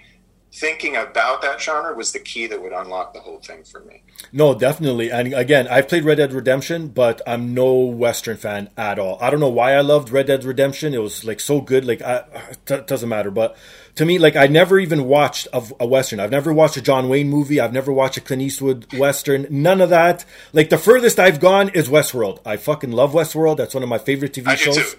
thinking 0.53 0.97
about 0.97 1.43
that 1.43 1.61
genre 1.61 1.95
was 1.95 2.13
the 2.13 2.19
key 2.19 2.47
that 2.47 2.63
would 2.63 2.73
unlock 2.73 3.13
the 3.13 3.21
whole 3.21 3.39
thing 3.41 3.63
for 3.63 3.81
me. 3.81 4.03
No, 4.33 4.55
definitely. 4.55 5.11
And 5.11 5.35
again, 5.35 5.69
I've 5.69 5.89
played 5.89 6.05
Red 6.05 6.17
Dead 6.17 6.33
Redemption, 6.33 6.89
but 6.89 7.21
I'm 7.27 7.53
no 7.53 7.75
Western 7.75 8.37
fan 8.39 8.71
at 8.77 8.99
all. 8.99 9.19
I 9.21 9.29
don't 9.29 9.41
know 9.41 9.51
why 9.51 9.75
I 9.75 9.81
loved 9.81 10.11
Red 10.11 10.27
Dead 10.27 10.45
Redemption. 10.45 10.95
It 10.95 11.03
was 11.03 11.25
like 11.25 11.41
so 11.41 11.61
good. 11.61 11.85
Like, 11.85 12.01
I, 12.01 12.25
it 12.69 12.87
doesn't 12.87 13.09
matter. 13.09 13.31
But 13.31 13.57
to 13.97 14.07
me, 14.07 14.19
like, 14.19 14.35
I 14.35 14.47
never 14.47 14.79
even 14.79 15.05
watched 15.05 15.47
a, 15.53 15.63
a 15.79 15.87
Western. 15.87 16.21
I've 16.21 16.31
never 16.31 16.53
watched 16.53 16.79
a 16.79 16.83
John 16.83 17.09
Wayne 17.09 17.29
movie. 17.29 17.61
I've 17.61 17.75
never 17.75 17.93
watched 17.93 18.17
a 18.17 18.23
Clint 18.23 18.43
Eastwood 18.43 18.93
Western. 18.95 19.47
None 19.51 19.83
of 19.83 19.91
that. 19.91 20.25
Like, 20.55 20.71
the 20.71 20.79
furthest 20.79 21.19
I've 21.19 21.41
gone 21.41 21.69
is 21.71 21.89
Westworld. 21.89 22.41
I 22.47 22.57
fucking 22.57 22.93
love 22.93 23.13
Westworld. 23.13 23.59
That's 23.59 23.75
one 23.75 23.83
of 23.83 23.89
my 23.89 23.99
favorite 23.99 24.33
TV 24.33 24.49
I 24.49 24.55
shows. 24.55 24.97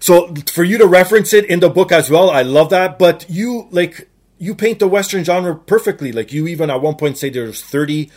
So 0.00 0.34
for 0.52 0.64
you 0.64 0.78
to 0.78 0.86
reference 0.86 1.32
it 1.32 1.44
in 1.46 1.60
the 1.60 1.68
book 1.68 1.92
as 1.92 2.08
well, 2.08 2.30
I 2.30 2.42
love 2.42 2.70
that. 2.70 2.98
But 2.98 3.26
you 3.28 3.68
like 3.70 4.08
you 4.38 4.54
paint 4.54 4.78
the 4.78 4.88
Western 4.88 5.24
genre 5.24 5.54
perfectly. 5.54 6.12
Like 6.12 6.32
you 6.32 6.46
even 6.46 6.70
at 6.70 6.80
one 6.80 6.94
point 6.94 7.18
say 7.18 7.28
there's 7.28 7.62
30, 7.62 8.10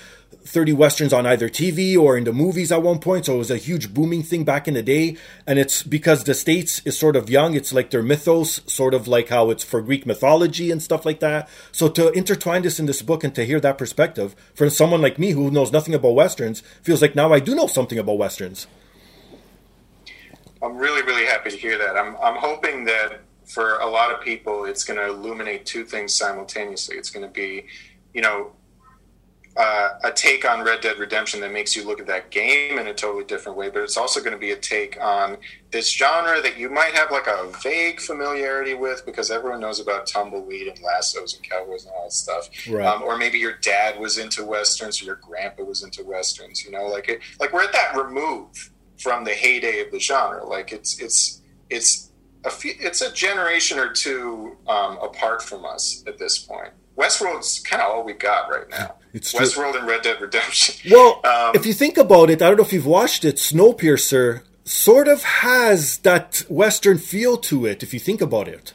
30 0.43 0.73
Westerns 0.73 1.13
on 1.13 1.25
either 1.25 1.49
TV 1.49 1.97
or 1.97 2.15
in 2.15 2.23
the 2.23 2.33
movies 2.33 2.71
at 2.71 2.83
one 2.83 2.99
point. 2.99 3.25
So 3.25 3.35
it 3.35 3.39
was 3.39 3.51
a 3.51 3.57
huge 3.57 3.93
booming 3.93 4.21
thing 4.21 4.43
back 4.43 4.67
in 4.67 4.75
the 4.75 4.83
day. 4.83 5.17
And 5.47 5.57
it's 5.57 5.81
because 5.81 6.23
the 6.23 6.33
States 6.33 6.81
is 6.85 6.97
sort 6.97 7.15
of 7.15 7.29
young. 7.29 7.55
It's 7.55 7.73
like 7.73 7.89
their 7.89 8.03
mythos, 8.03 8.61
sort 8.71 8.93
of 8.93 9.07
like 9.07 9.29
how 9.29 9.49
it's 9.49 9.63
for 9.63 9.81
Greek 9.81 10.05
mythology 10.05 10.69
and 10.69 10.81
stuff 10.81 11.05
like 11.05 11.19
that. 11.21 11.49
So 11.71 11.89
to 11.89 12.11
intertwine 12.11 12.61
this 12.61 12.79
in 12.79 12.85
this 12.85 13.01
book 13.01 13.23
and 13.23 13.33
to 13.35 13.45
hear 13.45 13.59
that 13.59 13.77
perspective 13.77 14.35
for 14.53 14.69
someone 14.69 15.01
like 15.01 15.17
me 15.17 15.31
who 15.31 15.49
knows 15.49 15.71
nothing 15.71 15.95
about 15.95 16.15
Westerns 16.15 16.61
feels 16.81 17.01
like 17.01 17.15
now 17.15 17.33
I 17.33 17.39
do 17.39 17.55
know 17.55 17.67
something 17.67 17.97
about 17.97 18.17
Westerns. 18.17 18.67
I'm 20.63 20.77
really, 20.77 21.01
really 21.01 21.25
happy 21.25 21.49
to 21.49 21.57
hear 21.57 21.79
that. 21.79 21.97
I'm, 21.97 22.15
I'm 22.17 22.35
hoping 22.35 22.85
that 22.85 23.21
for 23.45 23.79
a 23.79 23.87
lot 23.87 24.13
of 24.13 24.21
people, 24.21 24.65
it's 24.65 24.83
going 24.83 24.99
to 24.99 25.07
illuminate 25.07 25.65
two 25.65 25.83
things 25.83 26.15
simultaneously. 26.15 26.95
It's 26.95 27.09
going 27.09 27.25
to 27.25 27.31
be, 27.31 27.65
you 28.13 28.21
know, 28.21 28.51
uh, 29.57 29.89
a 30.05 30.11
take 30.11 30.49
on 30.49 30.63
Red 30.63 30.79
Dead 30.79 30.97
Redemption 30.97 31.41
that 31.41 31.51
makes 31.51 31.75
you 31.75 31.85
look 31.85 31.99
at 31.99 32.07
that 32.07 32.31
game 32.31 32.77
in 32.77 32.87
a 32.87 32.93
totally 32.93 33.25
different 33.25 33.57
way, 33.57 33.69
but 33.69 33.81
it's 33.81 33.97
also 33.97 34.21
going 34.21 34.31
to 34.31 34.39
be 34.39 34.51
a 34.51 34.55
take 34.55 34.97
on 35.01 35.37
this 35.71 35.91
genre 35.91 36.41
that 36.41 36.57
you 36.57 36.69
might 36.69 36.93
have 36.93 37.11
like 37.11 37.27
a 37.27 37.51
vague 37.61 37.99
familiarity 37.99 38.73
with 38.73 39.05
because 39.05 39.29
everyone 39.29 39.59
knows 39.59 39.81
about 39.81 40.07
tumbleweed 40.07 40.67
and 40.67 40.79
lassos 40.81 41.35
and 41.35 41.49
cowboys 41.49 41.83
and 41.83 41.93
all 41.93 42.05
that 42.05 42.13
stuff. 42.13 42.49
Right. 42.69 42.85
Um, 42.85 43.03
or 43.03 43.17
maybe 43.17 43.39
your 43.39 43.57
dad 43.61 43.99
was 43.99 44.17
into 44.17 44.45
westerns 44.45 45.01
or 45.01 45.05
your 45.05 45.19
grandpa 45.21 45.63
was 45.63 45.83
into 45.83 46.03
westerns. 46.05 46.63
You 46.63 46.71
know, 46.71 46.87
like 46.87 47.09
it, 47.09 47.19
like 47.39 47.51
we're 47.51 47.63
at 47.63 47.73
that 47.73 47.95
remove 47.95 48.71
from 48.99 49.25
the 49.25 49.33
heyday 49.33 49.81
of 49.81 49.91
the 49.91 49.99
genre. 49.99 50.45
Like 50.45 50.71
it's 50.71 51.01
it's 51.01 51.41
it's 51.69 52.10
a 52.43 52.49
few, 52.49 52.73
it's 52.79 53.01
a 53.01 53.11
generation 53.11 53.77
or 53.79 53.89
two 53.91 54.57
um, 54.67 54.97
apart 55.01 55.41
from 55.43 55.65
us 55.65 56.03
at 56.07 56.17
this 56.17 56.37
point. 56.39 56.69
Westworld's 56.97 57.59
kind 57.59 57.81
of 57.81 57.89
all 57.91 58.03
we 58.03 58.13
got 58.13 58.49
right 58.49 58.69
now. 58.69 58.95
It's 59.13 59.31
true. 59.33 59.41
Westworld 59.45 59.77
and 59.77 59.85
Red 59.85 60.03
Dead 60.03 60.21
Redemption. 60.21 60.89
Well, 60.91 61.19
Um, 61.25 61.53
if 61.53 61.65
you 61.65 61.73
think 61.73 61.97
about 61.97 62.29
it, 62.29 62.41
I 62.41 62.47
don't 62.47 62.55
know 62.57 62.63
if 62.63 62.71
you've 62.71 62.85
watched 62.85 63.25
it. 63.25 63.35
Snowpiercer 63.35 64.43
sort 64.63 65.09
of 65.09 65.21
has 65.23 65.97
that 65.99 66.43
Western 66.47 66.97
feel 66.97 67.35
to 67.37 67.65
it. 67.65 67.83
If 67.83 67.93
you 67.93 67.99
think 67.99 68.21
about 68.21 68.47
it, 68.47 68.73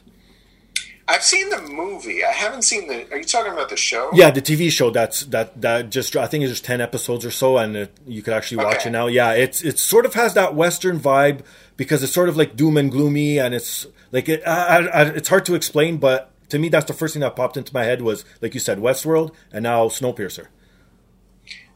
I've 1.09 1.23
seen 1.23 1.51
the 1.51 1.61
movie. 1.63 2.25
I 2.25 2.33
haven't 2.33 2.63
seen 2.63 2.89
the. 2.89 3.09
Are 3.13 3.19
you 3.19 3.25
talking 3.25 3.53
about 3.53 3.69
the 3.69 3.77
show? 3.77 4.11
yeah, 4.13 4.31
the 4.31 4.43
TV 4.43 4.71
show 4.71 4.91
that's 4.91 5.21
that 5.27 5.61
that 5.61 5.91
just 5.91 6.17
I 6.17 6.27
think 6.27 6.43
it's 6.43 6.53
just 6.53 6.65
ten 6.65 6.81
episodes 6.81 7.25
or 7.25 7.31
so, 7.31 7.59
and 7.59 7.77
it, 7.77 7.97
you 8.07 8.23
could 8.23 8.35
actually 8.35 8.65
watch 8.65 8.79
Okay. 8.79 8.89
it 8.89 8.93
now. 8.93 9.07
Yeah, 9.07 9.33
it's 9.33 9.63
it 9.63 9.79
sort 9.79 10.05
of 10.05 10.15
has 10.15 10.35
that 10.35 10.55
Western 10.57 10.99
vibe 10.99 11.41
because 11.77 12.03
it's 12.03 12.13
sort 12.13 12.29
of 12.29 12.37
like 12.37 12.57
doom 12.57 12.77
and 12.77 12.91
gloomy, 12.91 13.39
and 13.39 13.55
it's 13.55 13.87
like 14.11 14.29
it, 14.29 14.43
I, 14.47 14.87
I, 14.89 15.03
it's 15.11 15.29
hard 15.29 15.47
to 15.47 15.55
explain, 15.55 15.99
but 15.99 16.31
to 16.49 16.59
me, 16.59 16.69
that's 16.69 16.87
the 16.87 16.93
first 16.95 17.15
thing 17.15 17.21
that 17.21 17.37
popped 17.37 17.57
into 17.57 17.73
my 17.73 17.85
head 17.85 18.03
was 18.03 18.25
like 18.41 18.55
you 18.55 18.61
said, 18.61 18.79
Westworld, 18.79 19.33
and 19.53 19.63
now 19.63 19.87
Snowpiercer. 19.89 20.47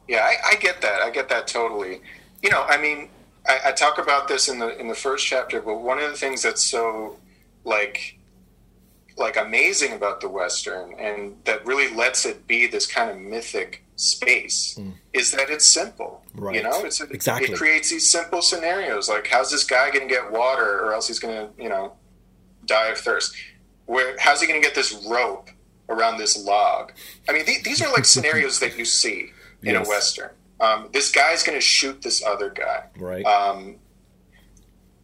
Yeah, 0.08 0.24
I, 0.24 0.52
I 0.52 0.54
get 0.56 0.80
that. 0.80 1.02
I 1.02 1.10
get 1.10 1.28
that 1.28 1.46
totally. 1.46 2.00
You 2.42 2.50
know, 2.50 2.64
I 2.68 2.78
mean, 2.78 3.10
I, 3.48 3.60
I 3.66 3.72
talk 3.72 3.98
about 3.98 4.26
this 4.26 4.48
in 4.48 4.58
the 4.58 4.76
in 4.80 4.88
the 4.88 4.94
first 4.94 5.24
chapter, 5.26 5.60
but 5.60 5.80
one 5.80 5.98
of 6.00 6.10
the 6.10 6.16
things 6.16 6.42
that's 6.42 6.64
so 6.64 7.16
like 7.64 8.16
like 9.20 9.36
amazing 9.36 9.92
about 9.92 10.20
the 10.20 10.28
western 10.28 10.94
and 10.98 11.36
that 11.44 11.64
really 11.64 11.94
lets 11.94 12.24
it 12.26 12.46
be 12.46 12.66
this 12.66 12.86
kind 12.86 13.10
of 13.10 13.16
mythic 13.18 13.84
space 13.96 14.78
is 15.12 15.30
that 15.32 15.50
it's 15.50 15.66
simple. 15.66 16.24
Right. 16.34 16.56
You 16.56 16.62
know, 16.62 16.82
it's 16.84 17.00
Exactly. 17.00 17.52
it 17.52 17.56
creates 17.56 17.90
these 17.90 18.10
simple 18.10 18.40
scenarios 18.42 19.08
like 19.08 19.26
how's 19.28 19.50
this 19.50 19.64
guy 19.64 19.90
going 19.90 20.08
to 20.08 20.12
get 20.14 20.32
water 20.32 20.80
or 20.84 20.92
else 20.94 21.06
he's 21.08 21.18
going 21.20 21.36
to 21.46 21.62
you 21.62 21.68
know 21.68 21.92
die 22.66 22.88
of 22.88 22.98
thirst. 22.98 23.34
Where 23.86 24.16
how's 24.18 24.40
he 24.40 24.46
going 24.48 24.60
to 24.60 24.66
get 24.66 24.74
this 24.74 24.92
rope 25.08 25.50
around 25.88 26.18
this 26.18 26.42
log? 26.44 26.92
I 27.28 27.32
mean, 27.32 27.44
th- 27.44 27.62
these 27.62 27.82
are 27.82 27.92
like 27.92 28.04
scenarios 28.14 28.58
that 28.60 28.78
you 28.78 28.84
see 28.84 29.30
in 29.62 29.74
Yes. 29.74 29.86
a 29.86 29.90
western. 29.90 30.30
Um, 30.60 30.88
this 30.92 31.10
guy's 31.10 31.42
going 31.42 31.56
to 31.58 31.64
shoot 31.64 32.00
this 32.02 32.22
other 32.24 32.50
guy, 32.50 32.84
Right. 32.98 33.24
um, 33.24 33.76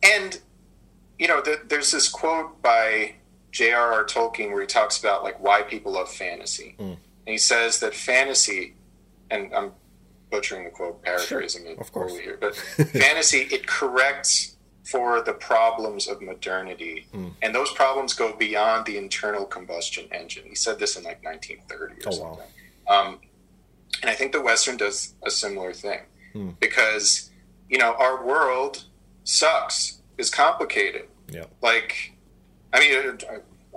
and 0.02 0.40
you 1.18 1.26
know, 1.28 1.40
th- 1.40 1.60
there's 1.68 1.90
this 1.92 2.08
quote 2.08 2.60
by 2.62 3.14
J.R.R. 3.56 4.04
Tolkien 4.04 4.50
where 4.52 4.60
he 4.60 4.66
talks 4.66 4.98
about 5.00 5.22
like 5.24 5.40
why 5.40 5.62
people 5.62 5.92
love 5.92 6.10
fantasy, 6.10 6.76
Mm. 6.78 6.90
and 6.92 6.98
he 7.36 7.38
says 7.38 7.80
that 7.80 7.94
fantasy, 7.94 8.74
and 9.30 9.52
I'm 9.54 9.72
butchering 10.30 10.64
the 10.64 10.70
quote, 10.70 11.02
paraphrasing 11.02 11.66
it 11.66 11.78
of 11.78 11.90
course. 11.90 12.12
here, 12.18 12.36
but 12.38 12.54
fantasy 13.04 13.40
it 13.50 13.66
corrects 13.66 14.56
for 14.84 15.22
the 15.22 15.32
problems 15.32 16.06
of 16.06 16.20
modernity, 16.20 17.06
Mm. 17.14 17.32
and 17.42 17.54
those 17.54 17.72
problems 17.72 18.12
go 18.12 18.34
beyond 18.36 18.84
the 18.84 18.98
internal 18.98 19.46
combustion 19.46 20.06
engine. 20.12 20.44
He 20.46 20.54
said 20.54 20.78
this 20.78 20.96
in 20.96 21.02
like 21.04 21.24
1930 21.24 21.94
or 21.94 21.98
Oh, 22.04 22.10
wow. 22.10 22.12
something. 22.36 22.52
Um, 22.88 23.20
and 24.02 24.10
I 24.10 24.14
think 24.14 24.32
the 24.32 24.42
Western 24.42 24.76
does 24.76 25.14
a 25.24 25.30
similar 25.30 25.72
thing 25.72 26.00
Hmm. 26.34 26.50
because 26.60 27.30
you 27.70 27.78
know 27.78 27.94
our 27.94 28.22
world 28.24 28.84
sucks, 29.24 30.02
is 30.18 30.28
complicated. 30.30 31.08
Yeah. 31.28 31.46
Like, 31.62 32.12
I 32.76 32.80
mean, 32.80 33.18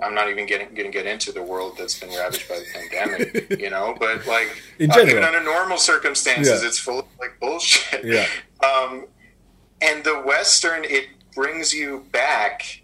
I'm 0.02 0.14
not 0.14 0.28
even 0.30 0.46
getting 0.46 0.68
going 0.74 0.90
to 0.90 0.96
get 0.98 1.06
into 1.06 1.30
the 1.32 1.42
world 1.42 1.76
that's 1.78 1.98
been 1.98 2.10
ravaged 2.10 2.48
by 2.48 2.58
the 2.60 2.66
pandemic, 2.72 3.50
you 3.60 3.70
know. 3.70 3.94
But 3.98 4.26
like, 4.26 4.48
In 4.78 4.90
uh, 4.90 4.98
even 5.00 5.24
under 5.24 5.42
normal 5.42 5.78
circumstances, 5.78 6.62
Yeah. 6.62 6.68
it's 6.68 6.78
full 6.78 7.00
of 7.00 7.04
like 7.18 7.38
bullshit. 7.40 8.04
Yeah. 8.04 8.26
Um, 8.62 9.06
and 9.80 10.04
the 10.04 10.16
western 10.20 10.84
it 10.84 11.06
brings 11.34 11.72
you 11.72 12.04
back 12.12 12.82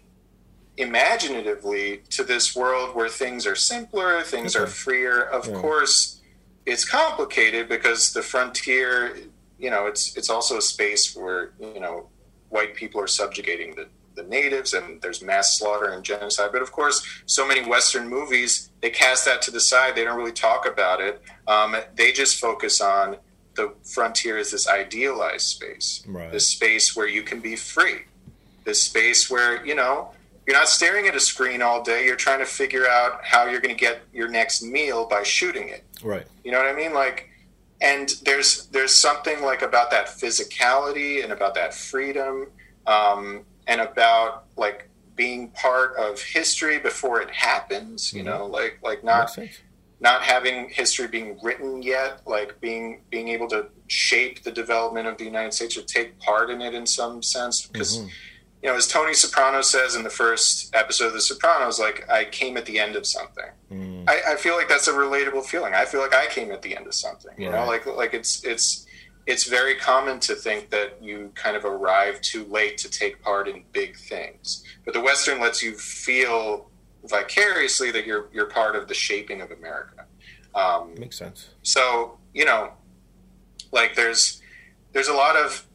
imaginatively 0.77 2.01
to 2.09 2.23
this 2.23 2.55
world 2.55 2.95
where 2.95 3.09
things 3.09 3.45
are 3.45 3.55
simpler, 3.55 4.21
things 4.23 4.55
Okay. 4.55 4.63
are 4.63 4.67
freer. 4.67 5.21
Of 5.21 5.47
Yeah. 5.47 5.59
course, 5.61 6.19
it's 6.65 6.83
complicated 6.83 7.69
because 7.69 8.13
the 8.13 8.21
frontier, 8.23 9.17
you 9.59 9.69
know, 9.69 9.85
it's 9.85 10.15
it's 10.17 10.29
also 10.31 10.57
a 10.57 10.61
space 10.61 11.15
where 11.15 11.51
you 11.59 11.79
know 11.79 12.09
white 12.49 12.73
people 12.75 12.99
are 13.01 13.07
subjugating 13.07 13.75
the 13.75 13.87
the 14.17 14.23
natives 14.23 14.73
and 14.73 14.99
there's 15.01 15.21
mass 15.21 15.57
slaughter 15.57 15.91
and 15.91 16.03
genocide. 16.03 16.49
But 16.51 16.61
of 16.61 16.71
course, 16.73 17.05
so 17.27 17.47
many 17.47 17.65
Western 17.65 18.09
movies 18.09 18.69
they 18.81 18.89
cast 18.89 19.23
that 19.25 19.41
to 19.43 19.51
the 19.51 19.59
side. 19.61 19.95
They 19.95 20.03
don't 20.03 20.17
really 20.17 20.31
talk 20.33 20.67
about 20.67 20.99
it. 20.99 21.21
Um, 21.47 21.75
they 21.95 22.11
just 22.11 22.39
focus 22.39 22.81
on 22.81 23.17
the 23.55 23.73
frontier 23.83 24.37
as 24.37 24.51
this 24.51 24.67
idealized 24.67 25.47
space, 25.47 26.03
Right. 26.07 26.31
this 26.31 26.47
space 26.47 26.95
where 26.95 27.07
you 27.07 27.23
can 27.23 27.39
be 27.39 27.55
free, 27.55 28.01
this 28.65 28.83
space 28.83 29.29
where 29.31 29.65
you 29.65 29.73
know 29.75 30.11
you're 30.45 30.55
not 30.55 30.69
staring 30.69 31.07
at 31.07 31.15
a 31.15 31.19
screen 31.19 31.61
all 31.61 31.83
day. 31.83 32.05
You're 32.05 32.15
trying 32.15 32.39
to 32.39 32.45
figure 32.45 32.87
out 32.87 33.23
how 33.23 33.45
you're 33.47 33.59
going 33.61 33.75
to 33.75 33.79
get 33.79 34.01
your 34.13 34.27
next 34.29 34.61
meal 34.63 35.07
by 35.07 35.23
shooting 35.23 35.69
it. 35.69 35.83
Right. 36.03 36.25
You 36.43 36.51
know 36.51 36.57
what 36.59 36.67
I 36.67 36.73
mean? 36.73 36.93
Like, 36.93 37.29
and 37.81 38.09
there's 38.23 38.67
there's 38.67 38.93
something 38.95 39.41
like 39.41 39.61
about 39.63 39.89
that 39.91 40.07
physicality 40.07 41.23
and 41.23 41.33
about 41.33 41.53
that 41.55 41.73
freedom, 41.73 42.47
um, 42.85 43.43
and 43.67 43.81
about 43.81 44.45
like 44.55 44.89
being 45.15 45.49
part 45.51 45.95
of 45.97 46.21
history 46.21 46.79
before 46.79 47.21
it 47.21 47.29
happens. 47.31 48.13
You 48.13 48.21
Mhm. 48.23 48.25
know, 48.25 48.45
like 48.45 48.79
like 48.83 49.03
not 49.03 49.37
not 49.99 50.21
having 50.21 50.69
history 50.69 51.07
being 51.07 51.39
written 51.41 51.81
yet, 51.81 52.21
like 52.25 52.59
being 52.61 53.01
being 53.09 53.27
able 53.29 53.47
to 53.49 53.67
shape 53.87 54.43
the 54.43 54.51
development 54.51 55.07
of 55.07 55.17
the 55.17 55.23
United 55.25 55.53
States 55.53 55.75
or 55.77 55.81
take 55.81 56.19
part 56.19 56.49
in 56.49 56.61
it 56.61 56.73
in 56.73 56.85
some 56.85 57.21
sense. 57.23 57.65
Because 57.65 57.97
Mhm. 57.99 58.09
you 58.63 58.69
know, 58.69 58.75
as 58.75 58.87
Tony 58.87 59.13
Soprano 59.13 59.61
says 59.61 59.95
in 59.95 60.03
the 60.03 60.09
first 60.09 60.73
episode 60.75 61.07
of 61.07 61.13
The 61.13 61.21
Sopranos, 61.21 61.79
like 61.79 62.09
I 62.09 62.25
came 62.25 62.57
at 62.57 62.65
the 62.65 62.79
end 62.79 62.95
of 62.95 63.05
something. 63.05 63.45
Mm. 63.71 64.03
I, 64.09 64.33
I 64.33 64.35
feel 64.35 64.55
like 64.55 64.67
that's 64.67 64.87
a 64.87 64.93
relatable 64.93 65.45
feeling. 65.45 65.73
I 65.75 65.85
feel 65.85 65.99
like 66.01 66.13
I 66.15 66.25
came 66.27 66.51
at 66.51 66.61
the 66.63 66.75
end 66.75 66.87
of 66.87 66.93
something. 66.95 67.33
You 67.37 67.49
know, 67.51 67.65
like 67.65 67.85
like 67.85 68.13
it's 68.13 68.43
it's 68.43 68.85
it's 69.27 69.43
very 69.43 69.75
common 69.75 70.19
to 70.21 70.33
think 70.33 70.69
that 70.71 70.97
you 71.03 71.31
kind 71.35 71.55
of 71.55 71.65
arrive 71.65 72.19
too 72.21 72.45
late 72.45 72.77
to 72.79 72.89
take 72.89 73.21
part 73.21 73.47
in 73.47 73.63
big 73.73 73.95
things. 73.97 74.63
But 74.85 74.93
the 74.95 75.01
Western 75.01 75.39
lets 75.39 75.61
you 75.61 75.73
feel 75.75 76.69
vicariously 77.05 77.91
that 77.91 78.05
you're 78.05 78.29
you're 78.33 78.47
part 78.49 78.75
of 78.75 78.87
the 78.87 78.93
shaping 78.93 79.41
of 79.41 79.51
America. 79.51 80.05
Um, 80.55 80.95
Makes 80.97 81.17
sense. 81.19 81.49
so 81.61 82.17
you 82.33 82.45
know, 82.45 82.71
like 83.71 83.95
there's 83.95 84.41
there's 84.93 85.07
a 85.09 85.13
lot 85.13 85.35
of 85.35 85.65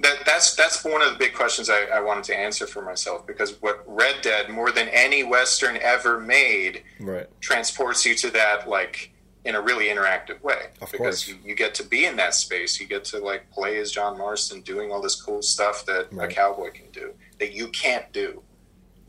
that. 0.00 0.24
That's 0.26 0.54
that's 0.56 0.84
one 0.84 1.00
of 1.00 1.12
the 1.12 1.18
big 1.18 1.32
questions 1.34 1.70
I, 1.70 1.84
I 1.84 2.00
wanted 2.00 2.24
to 2.24 2.36
answer 2.36 2.66
for 2.66 2.82
myself 2.82 3.26
because 3.26 3.60
what 3.62 3.82
Red 3.86 4.16
Dead 4.22 4.50
more 4.50 4.70
than 4.72 4.88
any 4.88 5.22
Western 5.22 5.76
ever 5.78 6.18
made 6.20 6.82
Right. 7.00 7.28
transports 7.40 8.04
you 8.04 8.14
to 8.16 8.30
that 8.30 8.68
like 8.68 9.12
in 9.44 9.54
a 9.54 9.60
really 9.60 9.86
interactive 9.86 10.40
way 10.42 10.68
Of 10.80 10.90
because 10.92 11.28
you, 11.28 11.36
you 11.44 11.54
get 11.54 11.74
to 11.74 11.84
be 11.84 12.06
in 12.06 12.16
that 12.16 12.34
space 12.34 12.80
you 12.80 12.86
get 12.86 13.04
to 13.06 13.18
like 13.18 13.50
play 13.50 13.78
as 13.78 13.90
john 13.92 14.16
marston 14.18 14.62
doing 14.62 14.90
all 14.90 15.02
this 15.02 15.20
cool 15.20 15.42
stuff 15.42 15.84
that 15.86 16.08
Right. 16.12 16.30
a 16.30 16.34
cowboy 16.34 16.70
can 16.72 16.90
do 16.92 17.12
that 17.38 17.52
you 17.52 17.68
can't 17.68 18.10
do 18.12 18.42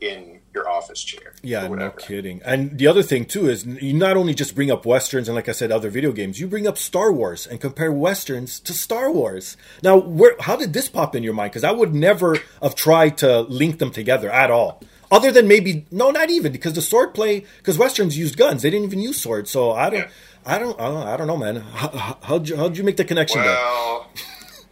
in 0.00 0.40
your 0.52 0.68
office 0.68 1.02
chair 1.02 1.32
Yeah, 1.42 1.66
no 1.68 1.90
kidding. 1.90 2.42
And 2.44 2.78
the 2.78 2.86
other 2.86 3.02
thing 3.02 3.24
too 3.24 3.48
is 3.48 3.64
you 3.64 3.94
not 3.94 4.16
only 4.18 4.34
just 4.34 4.54
bring 4.54 4.70
up 4.70 4.84
westerns 4.84 5.26
and 5.26 5.34
like 5.34 5.48
I 5.48 5.52
said, 5.52 5.72
other 5.72 5.88
video 5.88 6.12
games. 6.12 6.38
You 6.38 6.46
bring 6.48 6.66
up 6.66 6.76
Star 6.76 7.10
Wars 7.10 7.46
and 7.46 7.60
compare 7.62 7.90
westerns 7.90 8.60
to 8.60 8.74
Star 8.74 9.10
Wars. 9.10 9.56
Now, 9.82 9.96
where 9.96 10.36
how 10.40 10.56
did 10.56 10.74
this 10.74 10.90
pop 10.90 11.14
in 11.16 11.22
your 11.22 11.32
mind? 11.32 11.52
Because 11.52 11.64
I 11.64 11.70
would 11.70 11.94
never 11.94 12.36
have 12.62 12.74
tried 12.74 13.16
to 13.18 13.40
link 13.40 13.78
them 13.78 13.90
together 13.90 14.30
at 14.30 14.50
all. 14.50 14.82
Other 15.10 15.30
than 15.30 15.46
maybe 15.46 15.86
no, 15.90 16.10
not 16.10 16.30
even 16.30 16.52
because 16.52 16.72
the 16.74 16.82
sword 16.82 17.14
play 17.14 17.44
because 17.58 17.78
westerns 17.78 18.18
used 18.18 18.36
guns. 18.36 18.62
They 18.62 18.70
didn't 18.70 18.86
even 18.86 18.98
use 19.00 19.20
swords. 19.20 19.50
So 19.50 19.72
I 19.72 19.90
don't, 19.90 20.00
Yeah. 20.00 20.08
I 20.44 20.58
don't, 20.58 20.78
I 20.80 20.88
don't, 20.88 21.06
I 21.08 21.16
don't 21.16 21.26
know, 21.26 21.36
man. 21.36 21.56
How, 21.56 22.18
how'd 22.22 22.48
you 22.48 22.56
how'd 22.56 22.76
you 22.76 22.84
make 22.84 22.96
the 22.96 23.04
connection 23.04 23.40
there? 23.42 23.50
well 23.50 24.10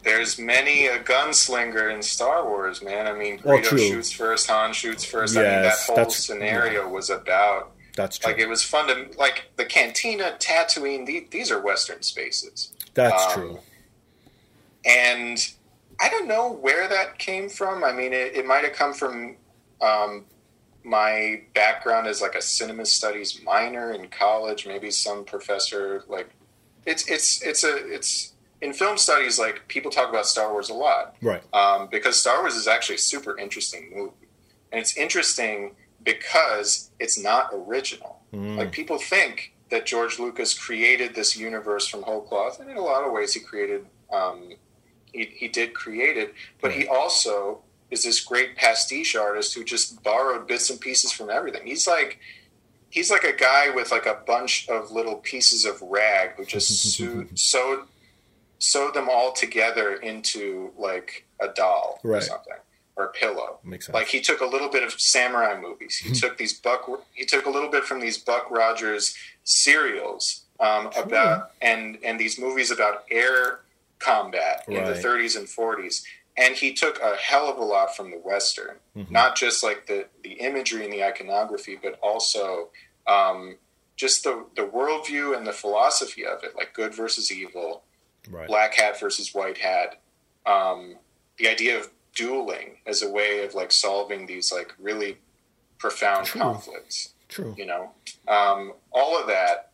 there's 0.05 0.38
many 0.38 0.87
a 0.87 0.99
gunslinger 0.99 1.92
in 1.92 2.03
star 2.03 2.44
wars 2.44 2.83
man 2.83 3.07
i 3.07 3.12
mean 3.14 3.38
Greedo 3.38 3.62
true. 3.64 3.79
shoots 3.79 4.12
first 4.12 4.47
han 4.47 4.75
shoots 4.75 5.03
first 5.03 5.35
i 5.35 5.40
mean 5.40 5.62
that 5.62 5.79
whole 5.87 6.11
scenario 6.11 6.87
was 6.87 7.09
about 7.09 7.73
That's 7.97 8.18
true. 8.18 8.31
like 8.33 8.38
it 8.38 8.47
was 8.47 8.62
fun 8.62 8.88
to 8.88 9.18
like 9.18 9.47
the 9.57 9.64
cantina 9.64 10.37
tatooine 10.38 11.07
the, 11.07 11.27
these 11.31 11.51
are 11.51 11.59
western 11.59 12.03
spaces 12.03 12.75
That's 12.92 13.25
um, 13.25 13.33
true. 13.33 13.59
and 14.85 15.38
I 16.01 16.09
don't 16.09 16.27
know 16.29 16.51
where 16.53 16.88
that 16.88 17.18
came 17.18 17.49
from. 17.49 17.85
I 17.85 17.92
mean, 17.92 18.12
it, 18.12 18.35
it 18.35 18.44
might 18.44 18.64
have 18.64 18.73
come 18.73 18.92
from 18.92 19.37
um, 19.85 20.25
my 20.83 21.42
background 21.55 22.07
is 22.07 22.20
like 22.20 22.35
a 22.35 22.42
cinema 22.42 22.85
studies 22.87 23.40
minor 23.44 23.92
in 23.92 24.09
college. 24.09 24.66
Maybe 24.66 24.90
some 24.90 25.25
professor 25.25 26.05
like 26.09 26.31
it's 26.87 27.09
it's 27.09 27.42
it's 27.42 27.64
a 27.64 27.75
it's 27.94 28.33
in 28.61 28.73
film 28.73 28.99
studies. 28.99 29.38
Like 29.38 29.66
people 29.68 29.90
talk 29.90 30.09
about 30.11 30.27
Star 30.27 30.53
Wars 30.53 30.68
a 30.70 30.75
lot 30.75 31.16
Right. 31.23 31.42
um, 31.55 31.88
because 31.90 32.20
Star 32.20 32.40
Wars 32.42 32.55
is 32.55 32.68
actually 32.68 32.97
a 32.97 32.99
super 32.99 33.38
interesting 33.38 33.92
movie, 33.94 34.29
and 34.73 34.81
it's 34.81 34.97
interesting 34.97 35.75
because 36.03 36.90
it's 37.01 37.18
not 37.18 37.51
original. 37.55 38.20
Mm. 38.35 38.57
Like 38.59 38.73
people 38.73 38.99
think 38.99 39.55
that 39.70 39.87
George 39.87 40.18
Lucas 40.18 40.53
created 40.57 41.14
this 41.14 41.37
universe 41.37 41.88
from 41.88 42.03
whole 42.03 42.20
cloth, 42.20 42.61
and 42.61 42.70
in 42.70 42.77
a 42.77 42.83
lot 42.83 43.05
of 43.05 43.12
ways, 43.12 43.33
he 43.35 43.40
created. 43.40 43.87
Um, 44.12 44.51
he, 45.12 45.25
he 45.37 45.49
did 45.49 45.75
create 45.75 46.16
it, 46.16 46.35
but 46.61 46.73
he 46.73 46.87
also 46.88 47.62
is 47.95 48.03
this 48.03 48.21
great 48.21 48.57
pastiche 48.57 49.15
artist 49.15 49.55
who 49.55 49.65
just 49.65 50.03
borrowed 50.03 50.47
bits 50.47 50.69
and 50.69 50.81
pieces 50.81 51.13
from 51.13 51.31
everything. 51.31 51.65
He's 51.65 51.87
like 51.87 52.19
he's 52.91 53.11
like 53.11 53.25
a 53.25 53.33
guy 53.33 53.71
with 53.71 53.91
like 53.91 54.07
a 54.07 54.21
bunch 54.27 54.69
of 54.69 54.91
little 54.91 55.17
pieces 55.17 55.65
of 55.65 55.81
rag 55.81 56.33
who 56.37 56.45
just 56.45 56.69
sewed, 56.97 57.39
sewed 57.39 57.81
sewed 58.59 58.95
them 58.95 59.09
all 59.11 59.33
together 59.33 59.95
into 59.95 60.73
like 60.77 61.27
a 61.41 61.49
doll 61.49 62.01
or 62.03 62.21
something 62.21 62.55
or 62.97 63.07
a 63.07 63.13
pillow. 63.13 63.59
Makes 63.65 63.87
sense. 63.87 63.95
Like 63.95 64.09
he 64.09 64.21
took 64.21 64.41
a 64.41 64.47
little 64.47 64.69
bit 64.69 64.83
of 64.83 64.93
samurai 64.93 65.59
movies. 65.61 65.97
He 65.97 66.13
took 66.21 66.37
these 66.37 66.53
Buck. 66.53 66.89
He 67.13 67.25
took 67.25 67.47
a 67.47 67.51
little 67.51 67.71
bit 67.71 67.85
from 67.85 68.01
these 68.01 68.19
Buck 68.19 68.51
Rogers 68.51 69.17
serials 69.45 70.45
um, 70.61 70.91
about 70.97 71.53
and 71.63 71.99
and 72.05 72.19
these 72.19 72.39
movies 72.39 72.71
about 72.71 73.05
air 73.11 73.61
combat 73.99 74.65
in 74.69 74.85
the 74.85 74.93
30s 74.93 75.37
and 75.37 75.47
40s. 75.47 76.03
And 76.37 76.57
he 76.57 76.73
took 76.73 77.01
a 77.01 77.14
hell 77.16 77.49
of 77.49 77.59
a 77.59 77.64
lot 77.64 77.94
from 77.97 78.11
the 78.11 78.18
Western, 78.18 78.81
Mhm. 78.97 79.11
not 79.11 79.37
just 79.37 79.62
like 79.62 79.87
the 79.87 80.09
the 80.23 80.33
imagery 80.35 80.85
and 80.85 80.92
the 80.92 81.05
iconography, 81.05 81.77
but 81.77 81.99
also 82.03 82.70
um, 83.07 83.59
just 83.97 84.25
the 84.25 84.44
the 84.57 84.62
worldview 84.62 85.37
and 85.37 85.47
the 85.47 85.53
philosophy 85.53 86.27
of 86.27 86.42
it, 86.42 86.57
like 86.57 86.73
good 86.75 86.94
versus 86.94 87.31
evil, 87.31 87.85
Right. 88.29 88.47
black 88.49 88.75
hat 88.75 88.99
versus 88.99 89.35
white 89.35 89.59
hat 89.59 90.01
um, 90.47 90.97
the 91.37 91.47
idea 91.49 91.79
of 91.79 91.90
dueling 92.14 92.79
as 92.87 93.03
a 93.03 93.09
way 93.11 93.44
of 93.44 93.55
like 93.55 93.70
solving 93.73 94.27
these 94.27 94.51
like 94.53 94.73
really 94.79 95.18
profound 95.79 96.27
True. 96.27 96.40
conflicts 96.40 97.12
True. 97.29 97.55
you 97.59 97.66
know 97.66 97.92
um, 98.29 98.73
all 98.92 99.18
of 99.20 99.27
that 99.27 99.73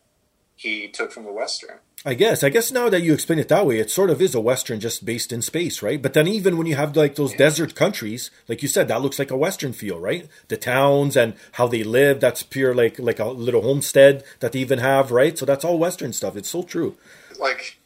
he 0.61 0.87
took 0.87 1.11
from 1.11 1.25
the 1.25 1.31
western 1.33 1.77
I 2.03 2.15
guess. 2.15 2.43
I 2.43 2.49
guess 2.49 2.71
now 2.71 2.89
that 2.89 3.03
you 3.03 3.13
explain 3.13 3.37
it 3.37 3.47
that 3.49 3.67
way, 3.67 3.77
it 3.77 3.91
sort 3.91 4.09
of 4.09 4.19
is 4.23 4.33
a 4.33 4.41
western 4.41 4.79
just 4.79 5.05
based 5.05 5.31
in 5.31 5.43
space, 5.43 5.83
right? 5.83 6.01
But 6.01 6.13
then 6.13 6.27
even 6.27 6.57
when 6.57 6.65
you 6.65 6.75
have 6.75 6.97
like 6.97 7.13
those 7.13 7.31
desert 7.35 7.75
countries, 7.75 8.31
like 8.47 8.63
you 8.63 8.67
said, 8.67 8.87
that 8.87 9.03
looks 9.03 9.19
like 9.19 9.29
a 9.29 9.37
western 9.37 9.71
feel, 9.71 9.99
right? 9.99 10.27
The 10.47 10.57
towns 10.57 11.15
and 11.15 11.35
how 11.59 11.67
they 11.67 11.83
live, 11.83 12.19
that's 12.19 12.41
pure 12.41 12.73
like 12.73 12.97
like 12.97 13.19
a 13.19 13.25
little 13.25 13.61
homestead 13.61 14.23
that 14.39 14.51
they 14.53 14.59
even 14.65 14.79
have, 14.79 15.11
right? 15.11 15.37
So 15.37 15.45
that's 15.45 15.63
all 15.63 15.77
western 15.77 16.11
stuff. 16.11 16.35
It's 16.35 16.49
so 16.49 16.63
true. 16.63 16.97
like 17.39 17.77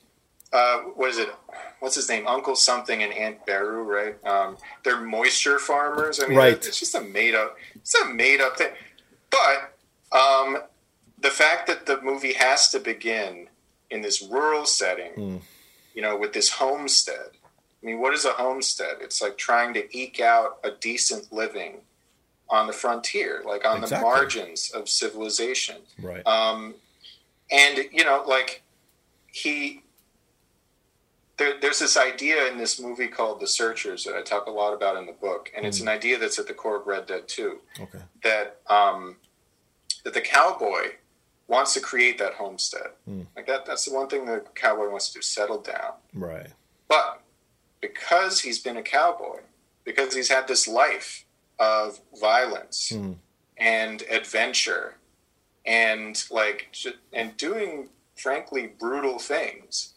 uh, 0.53 0.77
what 0.95 1.09
is 1.09 1.17
it 1.17 1.27
what's 1.81 1.95
his 1.95 2.07
name 2.07 2.25
uncle 2.25 2.55
something 2.55 3.03
and 3.03 3.11
aunt 3.11 3.45
beru 3.45 3.83
right 3.83 4.15
um, 4.25 4.55
they're 4.85 5.01
moisture 5.01 5.59
farmers 5.59 6.21
i 6.23 6.27
mean 6.27 6.37
Right. 6.37 6.53
it's 6.53 6.79
just 6.79 6.95
a 6.95 7.01
made 7.01 7.35
up 7.35 7.57
it's 7.75 7.93
a 7.95 8.05
made 8.05 8.39
up 8.39 8.55
thing 8.57 8.71
but 9.29 9.57
um, 10.17 10.57
the 11.25 11.31
fact 11.43 11.61
that 11.67 11.85
the 11.89 11.97
movie 12.09 12.33
has 12.33 12.69
to 12.73 12.79
begin 12.79 13.47
in 13.93 13.99
this 14.01 14.17
rural 14.35 14.65
setting 14.65 15.13
Mm. 15.23 15.41
you 15.95 16.01
know 16.05 16.15
with 16.21 16.33
this 16.37 16.49
homestead 16.61 17.29
i 17.81 17.85
mean 17.87 17.99
what 18.01 18.13
is 18.17 18.25
a 18.25 18.35
homestead 18.43 18.95
it's 19.05 19.19
like 19.25 19.35
trying 19.37 19.71
to 19.77 19.83
eke 20.01 20.19
out 20.33 20.51
a 20.63 20.71
decent 20.89 21.23
living 21.41 21.73
on 22.49 22.63
the 22.69 22.73
frontier 22.83 23.33
like 23.51 23.63
on 23.71 23.81
the 23.81 23.89
margins 24.09 24.61
of 24.77 24.81
civilization 25.01 25.77
Right. 26.09 26.25
um, 26.35 26.75
and 27.51 27.73
you 27.97 28.03
know, 28.03 28.23
like 28.35 28.51
he, 29.41 29.83
there, 31.37 31.53
there's 31.61 31.79
this 31.79 31.97
idea 31.97 32.47
in 32.51 32.57
this 32.57 32.79
movie 32.79 33.07
called 33.07 33.39
The 33.39 33.47
Searchers 33.47 34.03
that 34.05 34.15
I 34.15 34.21
talk 34.23 34.47
a 34.47 34.51
lot 34.51 34.73
about 34.73 34.95
in 34.97 35.05
the 35.05 35.11
book, 35.27 35.51
and 35.55 35.65
it's 35.65 35.79
an 35.81 35.87
idea 35.87 36.17
that's 36.17 36.39
at 36.39 36.47
the 36.47 36.53
core 36.53 36.77
of 36.79 36.87
Red 36.87 37.05
Dead 37.05 37.27
2 37.27 37.59
Okay. 37.81 37.99
that 38.23 38.47
um, 38.67 39.17
that 40.03 40.13
the 40.13 40.21
cowboy 40.21 40.83
wants 41.47 41.73
to 41.75 41.79
create 41.79 42.17
that 42.19 42.33
homestead. 42.33 42.91
Hmm. 43.05 43.21
Like 43.35 43.47
that, 43.47 43.65
that's 43.65 43.85
the 43.85 43.93
one 43.93 44.07
thing 44.07 44.25
the 44.25 44.43
cowboy 44.55 44.89
wants 44.89 45.09
to 45.09 45.15
do: 45.15 45.21
settle 45.21 45.59
down. 45.61 45.93
Right. 46.13 46.47
But 46.87 47.21
because 47.81 48.41
he's 48.41 48.59
been 48.59 48.77
a 48.77 48.83
cowboy, 48.83 49.39
because 49.83 50.15
he's 50.15 50.29
had 50.29 50.47
this 50.47 50.67
life 50.67 51.25
of 51.59 51.99
violence 52.19 52.91
Mm. 52.93 53.15
and 53.57 54.01
adventure 54.09 54.95
and 55.65 56.23
like 56.29 56.75
and 57.13 57.37
doing 57.37 57.89
frankly 58.15 58.67
brutal 58.67 59.19
things 59.19 59.93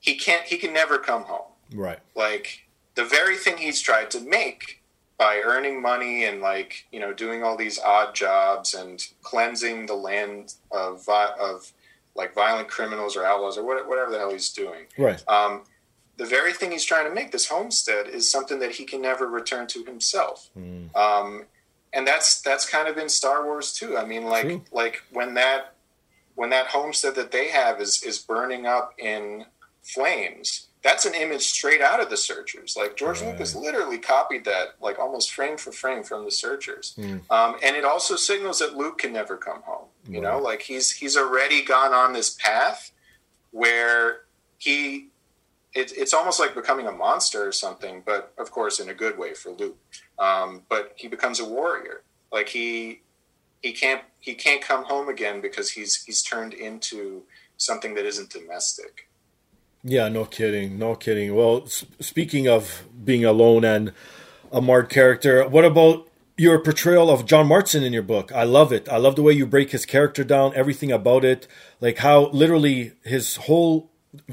he 0.00 0.16
can't 0.16 0.44
he 0.46 0.56
can 0.58 0.72
never 0.72 0.98
come 0.98 1.22
home 1.22 1.52
Right. 1.72 2.00
like 2.16 2.66
the 2.96 3.04
very 3.04 3.36
thing 3.36 3.58
he's 3.58 3.80
tried 3.80 4.10
to 4.10 4.20
make 4.20 4.82
by 5.18 5.40
earning 5.44 5.80
money 5.80 6.24
and 6.24 6.40
like 6.40 6.86
you 6.92 7.00
know 7.00 7.12
doing 7.12 7.42
all 7.42 7.56
these 7.56 7.78
odd 7.78 8.14
jobs 8.14 8.74
and 8.74 9.02
cleansing 9.22 9.86
the 9.86 9.94
land 9.94 10.54
of 10.70 11.08
of 11.08 11.72
like 12.14 12.34
violent 12.34 12.68
criminals 12.68 13.16
or 13.16 13.24
outlaws 13.24 13.58
or 13.58 13.64
whatever 13.64 14.10
the 14.10 14.18
hell 14.18 14.30
he's 14.32 14.50
doing 14.52 14.84
Right. 14.98 15.22
um, 15.28 15.62
the 16.16 16.24
very 16.26 16.52
thing 16.54 16.70
he's 16.72 16.84
trying 16.84 17.06
to 17.08 17.14
make 17.14 17.30
this 17.30 17.46
homestead 17.48 18.08
is 18.08 18.30
something 18.30 18.58
that 18.60 18.72
he 18.72 18.84
can 18.86 19.02
never 19.02 19.26
return 19.26 19.66
to 19.68 19.84
himself 19.84 20.48
Mm. 20.56 20.94
um, 20.96 21.44
and 21.92 22.06
that's 22.06 22.42
that's 22.42 22.68
kind 22.68 22.88
of 22.88 22.98
in 22.98 23.08
Star 23.08 23.44
Wars 23.46 23.72
too. 23.72 23.96
I 23.96 24.04
mean, 24.04 24.24
like 24.26 24.42
True. 24.42 24.62
like 24.72 25.02
when 25.12 25.32
that 25.34 25.72
when 26.34 26.50
that 26.50 26.66
homestead 26.66 27.14
that 27.14 27.32
they 27.32 27.48
have 27.48 27.80
is 27.80 28.02
is 28.02 28.18
burning 28.18 28.66
up 28.66 28.92
in 28.98 29.46
flames. 29.82 30.66
That's 30.82 31.04
an 31.04 31.14
image 31.14 31.42
straight 31.42 31.80
out 31.80 32.00
of 32.00 32.10
the 32.10 32.16
Searchers. 32.16 32.76
Like 32.76 32.96
George 32.96 33.20
Right. 33.20 33.32
Lucas 33.32 33.54
literally 33.56 33.98
copied 33.98 34.44
that, 34.44 34.74
like 34.80 34.98
almost 34.98 35.32
frame 35.32 35.56
for 35.56 35.72
frame 35.72 36.04
from 36.04 36.24
the 36.24 36.30
Searchers. 36.30 36.94
Mm. 36.96 37.28
Um, 37.30 37.56
and 37.62 37.74
it 37.74 37.84
also 37.84 38.14
signals 38.14 38.60
that 38.60 38.76
Luke 38.76 38.98
can 38.98 39.12
never 39.12 39.36
come 39.36 39.62
home. 39.62 39.86
You 40.08 40.20
know, 40.20 40.38
like 40.38 40.62
he's 40.62 40.92
he's 40.92 41.16
already 41.16 41.64
gone 41.64 41.92
on 41.92 42.12
this 42.12 42.30
path 42.30 42.92
where 43.50 44.20
he 44.58 45.08
it, 45.74 45.92
it's 45.96 46.14
almost 46.14 46.40
like 46.40 46.54
becoming 46.54 46.86
a 46.86 46.92
monster 46.92 47.46
or 47.46 47.52
something, 47.52 48.02
but 48.06 48.32
of 48.38 48.50
course 48.50 48.80
in 48.80 48.88
a 48.88 48.94
good 48.94 49.18
way 49.18 49.34
for 49.34 49.50
Luke. 49.50 49.76
Um, 50.18 50.62
but 50.68 50.92
he 50.96 51.08
becomes 51.08 51.40
a 51.40 51.44
warrior. 51.44 52.02
Like 52.32 52.48
he 52.48 53.02
he 53.62 53.72
can't 53.72 54.02
he 54.20 54.34
can't 54.34 54.62
come 54.62 54.84
home 54.84 55.08
again 55.08 55.40
because 55.40 55.70
he's 55.70 56.04
he's 56.04 56.22
turned 56.22 56.54
into 56.54 57.22
something 57.56 57.94
that 57.94 58.04
isn't 58.06 58.30
domestic. 58.30 59.08
Yeah, 59.88 60.08
no 60.08 60.24
kidding, 60.24 60.80
no 60.80 60.96
kidding. 60.96 61.32
Well, 61.36 61.64
speaking 61.68 62.48
of 62.48 62.82
being 63.04 63.24
alone 63.24 63.64
and 63.64 63.92
a 64.50 64.60
marred 64.60 64.88
character, 64.88 65.48
what 65.48 65.64
about 65.64 66.08
your 66.36 66.58
portrayal 66.58 67.08
of 67.08 67.24
John 67.24 67.46
Marston 67.46 67.84
in 67.84 67.92
your 67.92 68.02
book? 68.02 68.32
I 68.32 68.42
love 68.42 68.72
it. 68.72 68.88
I 68.88 68.96
love 68.96 69.14
the 69.14 69.22
way 69.22 69.32
you 69.32 69.46
break 69.46 69.70
his 69.70 69.86
character 69.86 70.24
down, 70.24 70.52
everything 70.56 70.90
about 70.90 71.24
it, 71.24 71.46
like 71.80 71.98
how 71.98 72.30
literally 72.30 72.94
his 73.04 73.36
whole 73.36 73.88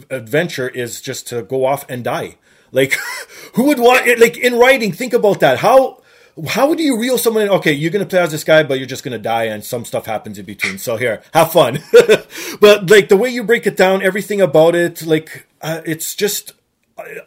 adventure 0.09 0.69
is 0.69 1.01
just 1.01 1.27
to 1.27 1.43
go 1.43 1.65
off 1.65 1.85
and 1.87 2.03
die. 2.03 2.37
Like, 2.71 2.95
who 3.53 3.65
would 3.65 3.77
want 3.77 4.07
it? 4.07 4.17
Like 4.19 4.37
in 4.37 4.57
writing, 4.57 4.91
think 4.91 5.13
about 5.13 5.39
that. 5.41 5.59
How 5.59 6.01
how 6.47 6.73
do 6.73 6.83
you 6.83 6.99
reel 6.99 7.17
someone 7.17 7.43
in? 7.43 7.49
Okay, 7.49 7.73
you're 7.73 7.91
gonna 7.91 8.05
play 8.05 8.19
as 8.19 8.31
this 8.31 8.43
guy, 8.43 8.63
but 8.63 8.79
you're 8.79 8.87
just 8.87 9.03
gonna 9.03 9.19
die, 9.19 9.45
and 9.45 9.63
some 9.63 9.85
stuff 9.85 10.05
happens 10.05 10.39
in 10.39 10.45
between. 10.45 10.77
So 10.77 10.97
here, 10.97 11.21
have 11.33 11.51
fun. 11.51 11.79
but 12.59 12.89
like 12.89 13.09
the 13.09 13.17
way 13.17 13.29
you 13.29 13.43
break 13.43 13.67
it 13.67 13.77
down, 13.77 14.01
everything 14.01 14.41
about 14.41 14.75
it, 14.75 15.05
like 15.05 15.47
uh, 15.61 15.81
it's 15.85 16.15
just 16.15 16.53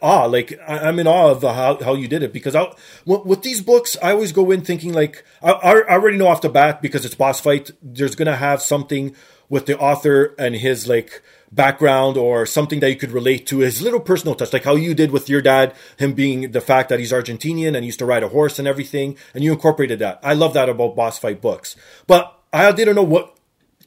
awe. 0.01 0.25
Like 0.25 0.59
I, 0.67 0.79
I'm 0.79 0.99
in 0.99 1.07
awe 1.07 1.31
of 1.31 1.41
how 1.41 1.81
how 1.81 1.93
you 1.93 2.07
did 2.07 2.23
it 2.23 2.33
because 2.33 2.55
I, 2.55 2.73
with 3.05 3.43
these 3.43 3.61
books, 3.61 3.95
I 4.03 4.11
always 4.11 4.33
go 4.33 4.51
in 4.51 4.61
thinking 4.61 4.93
like 4.93 5.23
I, 5.41 5.51
I 5.51 5.93
already 5.93 6.17
know 6.17 6.27
off 6.27 6.41
the 6.41 6.49
bat 6.49 6.81
because 6.81 7.05
it's 7.05 7.15
boss 7.15 7.39
fight. 7.39 7.71
There's 7.81 8.15
gonna 8.15 8.35
have 8.35 8.61
something 8.61 9.15
with 9.49 9.65
the 9.67 9.79
author 9.79 10.35
and 10.37 10.55
his 10.55 10.87
like 10.87 11.21
background 11.51 12.17
or 12.17 12.45
something 12.45 12.79
that 12.81 12.89
you 12.89 12.95
could 12.95 13.11
relate 13.11 13.47
to 13.47 13.59
his 13.59 13.81
little 13.81 13.99
personal 13.99 14.35
touch 14.35 14.51
like 14.51 14.65
how 14.65 14.75
you 14.75 14.93
did 14.93 15.11
with 15.11 15.29
your 15.29 15.41
dad 15.41 15.73
him 15.97 16.13
being 16.13 16.51
the 16.51 16.61
fact 16.61 16.89
that 16.89 16.99
he's 16.99 17.11
argentinian 17.11 17.75
and 17.75 17.85
used 17.85 17.99
to 17.99 18.05
ride 18.05 18.23
a 18.23 18.27
horse 18.27 18.59
and 18.59 18.67
everything 18.67 19.15
and 19.33 19.43
you 19.43 19.51
incorporated 19.51 19.99
that. 19.99 20.19
I 20.23 20.33
love 20.33 20.53
that 20.53 20.69
about 20.69 20.95
boss 20.95 21.17
fight 21.17 21.41
books. 21.41 21.75
But 22.05 22.33
i 22.53 22.71
didn't 22.71 22.95
know 22.95 23.03
what 23.03 23.36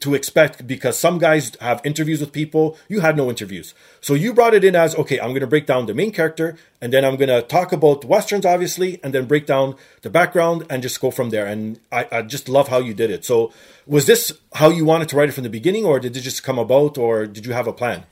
to 0.00 0.14
expect 0.14 0.66
because 0.66 0.98
some 0.98 1.18
guys 1.18 1.54
have 1.60 1.80
interviews 1.84 2.20
with 2.20 2.32
people. 2.32 2.76
You 2.88 3.00
had 3.00 3.16
no 3.16 3.28
interviews. 3.28 3.74
So 4.00 4.14
you 4.14 4.32
brought 4.32 4.54
it 4.54 4.64
in 4.64 4.74
as 4.74 4.94
okay, 4.96 5.20
I'm 5.20 5.28
going 5.28 5.40
to 5.40 5.46
break 5.46 5.66
down 5.66 5.86
the 5.86 5.94
main 5.94 6.10
character 6.10 6.56
and 6.80 6.92
then 6.92 7.04
I'm 7.04 7.16
going 7.16 7.28
to 7.28 7.42
talk 7.42 7.72
about 7.72 8.04
Westerns, 8.04 8.46
obviously, 8.46 8.98
and 9.04 9.12
then 9.14 9.26
break 9.26 9.46
down 9.46 9.76
the 10.02 10.10
background 10.10 10.66
and 10.70 10.82
just 10.82 11.00
go 11.00 11.10
from 11.10 11.30
there. 11.30 11.46
And 11.46 11.78
I, 11.92 12.08
I 12.10 12.22
just 12.22 12.48
love 12.48 12.68
how 12.68 12.78
you 12.78 12.94
did 12.94 13.10
it. 13.10 13.24
So 13.24 13.52
was 13.86 14.06
this 14.06 14.32
how 14.54 14.70
you 14.70 14.84
wanted 14.84 15.08
to 15.10 15.16
write 15.16 15.28
it 15.28 15.32
from 15.32 15.44
the 15.44 15.50
beginning 15.50 15.84
or 15.84 16.00
did 16.00 16.16
it 16.16 16.20
just 16.20 16.42
come 16.42 16.58
about 16.58 16.96
or 16.96 17.26
did 17.26 17.44
you 17.44 17.52
have 17.52 17.66
a 17.66 17.72
plan? 17.72 18.04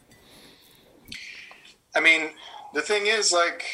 I 1.97 2.01
mean, 2.01 2.31
the 2.75 2.83
thing 2.83 3.07
is, 3.07 3.33
like, 3.33 3.65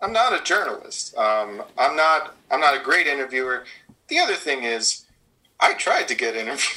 I'm 0.00 0.12
not 0.12 0.32
a 0.32 0.42
journalist. 0.42 1.16
Um, 1.16 1.62
I'm 1.76 1.96
not. 1.96 2.36
I'm 2.50 2.60
not 2.60 2.76
a 2.76 2.82
great 2.82 3.06
interviewer. 3.06 3.64
The 4.08 4.18
other 4.18 4.34
thing 4.34 4.62
is, 4.64 5.04
I 5.60 5.74
tried 5.74 6.08
to 6.08 6.14
get 6.14 6.36
interviews. 6.36 6.74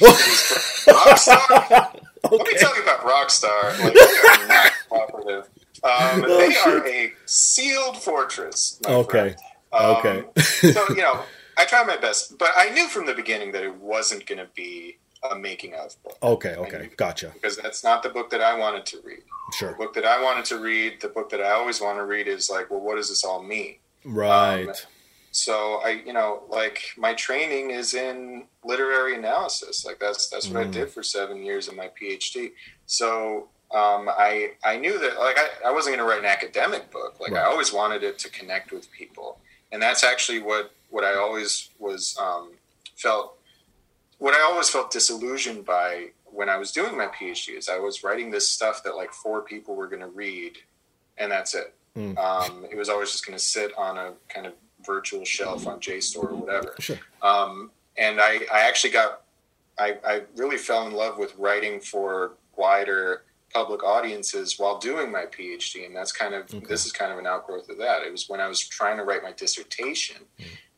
Rockstar. 0.86 2.00
Let 2.30 2.46
me 2.46 2.54
tell 2.58 2.74
you 2.76 2.82
about 2.82 3.00
Rockstar. 3.00 3.78
Like, 3.82 3.94
they 3.94 4.00
are 4.00 4.48
not 4.48 4.72
cooperative. 4.88 5.48
Um, 5.82 6.22
they 6.22 6.54
are 6.66 6.86
a 6.86 7.12
sealed 7.26 7.96
fortress. 7.98 8.80
Okay. 8.86 9.34
Um, 9.72 9.96
Okay. 9.96 10.24
so 10.72 10.84
you 10.90 10.96
know, 11.02 11.20
I 11.58 11.64
tried 11.66 11.86
my 11.86 11.96
best, 11.96 12.38
but 12.38 12.50
I 12.56 12.70
knew 12.70 12.88
from 12.88 13.06
the 13.06 13.14
beginning 13.14 13.52
that 13.52 13.62
it 13.62 13.74
wasn't 13.76 14.24
going 14.26 14.38
to 14.38 14.48
be 14.54 14.98
a 15.30 15.34
making 15.36 15.74
of 15.74 16.00
book 16.02 16.18
Okay, 16.22 16.54
okay. 16.54 16.90
Gotcha. 16.96 17.30
because 17.34 17.56
that's 17.56 17.82
not 17.82 18.02
the 18.02 18.10
book 18.10 18.30
that 18.30 18.40
I 18.42 18.56
wanted 18.58 18.84
to 18.86 18.98
read. 19.04 19.20
Sure. 19.54 19.70
The 19.72 19.76
book 19.76 19.94
that 19.94 20.04
I 20.04 20.22
wanted 20.22 20.44
to 20.46 20.58
read, 20.58 21.00
the 21.00 21.08
book 21.08 21.30
that 21.30 21.40
I 21.40 21.50
always 21.52 21.80
want 21.80 21.98
to 21.98 22.04
read 22.04 22.28
is 22.28 22.50
like, 22.50 22.70
well, 22.70 22.80
what 22.80 22.96
does 22.96 23.08
this 23.08 23.24
all 23.24 23.42
mean? 23.42 23.76
Right. 24.04 24.68
So 25.34 25.80
I, 25.84 26.00
you 26.06 26.12
know, 26.12 26.44
like 26.48 26.80
my 26.96 27.12
training 27.12 27.70
is 27.72 27.92
in 27.94 28.44
literary 28.64 29.16
analysis. 29.16 29.84
Like 29.84 29.98
that's 29.98 30.28
that's 30.28 30.48
what 30.48 30.62
I 30.62 30.66
Mm. 30.66 30.72
did 30.72 30.90
for 30.90 31.02
seven 31.02 31.42
years 31.42 31.66
in 31.66 31.74
my 31.74 31.90
PhD. 32.00 32.52
So 32.86 33.48
um, 33.74 34.08
I 34.08 34.52
I 34.64 34.76
knew 34.76 34.96
that 35.00 35.18
like 35.18 35.36
I, 35.36 35.48
I 35.66 35.72
wasn't 35.72 35.96
going 35.96 36.06
to 36.06 36.08
write 36.08 36.20
an 36.20 36.24
academic 36.38 36.88
book. 36.92 37.18
Like 37.18 37.32
Right. 37.32 37.42
I 37.42 37.46
always 37.46 37.72
wanted 37.72 38.04
it 38.04 38.16
to 38.20 38.30
connect 38.30 38.70
with 38.70 38.88
people, 38.92 39.40
and 39.72 39.82
that's 39.82 40.04
actually 40.04 40.40
what 40.40 40.70
what 40.90 41.02
I 41.02 41.14
always 41.16 41.68
was 41.80 42.16
um, 42.20 42.52
felt. 42.94 43.36
What 44.18 44.34
I 44.34 44.42
always 44.42 44.70
felt 44.70 44.92
disillusioned 44.92 45.64
by 45.66 46.10
when 46.26 46.48
I 46.48 46.58
was 46.58 46.70
doing 46.70 46.96
my 46.96 47.08
PhD 47.08 47.58
is 47.58 47.68
I 47.68 47.78
was 47.80 48.04
writing 48.04 48.30
this 48.30 48.48
stuff 48.48 48.84
that 48.84 48.94
like 48.94 49.12
four 49.12 49.42
people 49.42 49.74
were 49.74 49.88
going 49.88 50.00
to 50.02 50.06
read, 50.06 50.58
and 51.18 51.32
that's 51.32 51.56
it. 51.56 51.74
Mm. 51.98 52.16
Um, 52.16 52.66
it 52.70 52.76
was 52.76 52.88
always 52.88 53.10
just 53.10 53.26
going 53.26 53.36
to 53.36 53.44
sit 53.44 53.76
on 53.76 53.98
a 53.98 54.12
kind 54.28 54.46
of 54.46 54.52
virtual 54.84 55.24
shelf 55.24 55.66
on 55.66 55.80
JSTOR 55.80 56.24
or 56.32 56.34
whatever. 56.34 56.74
Sure. 56.78 56.98
Um, 57.22 57.70
and 57.96 58.20
I, 58.20 58.40
I 58.52 58.60
actually 58.60 58.90
got, 58.92 59.22
I, 59.78 59.96
I 60.06 60.22
really 60.36 60.56
fell 60.58 60.86
in 60.86 60.92
love 60.92 61.18
with 61.18 61.34
writing 61.36 61.80
for 61.80 62.32
wider 62.56 63.24
public 63.52 63.84
audiences 63.84 64.58
while 64.58 64.78
doing 64.78 65.12
my 65.12 65.24
PhD. 65.26 65.86
And 65.86 65.94
that's 65.94 66.12
kind 66.12 66.34
of, 66.34 66.52
Okay. 66.52 66.66
this 66.66 66.84
is 66.86 66.92
kind 66.92 67.12
of 67.12 67.18
an 67.18 67.26
outgrowth 67.26 67.68
of 67.68 67.78
that. 67.78 68.02
It 68.02 68.10
was 68.10 68.28
when 68.28 68.40
I 68.40 68.48
was 68.48 68.60
trying 68.60 68.96
to 68.96 69.04
write 69.04 69.22
my 69.22 69.32
dissertation 69.32 70.16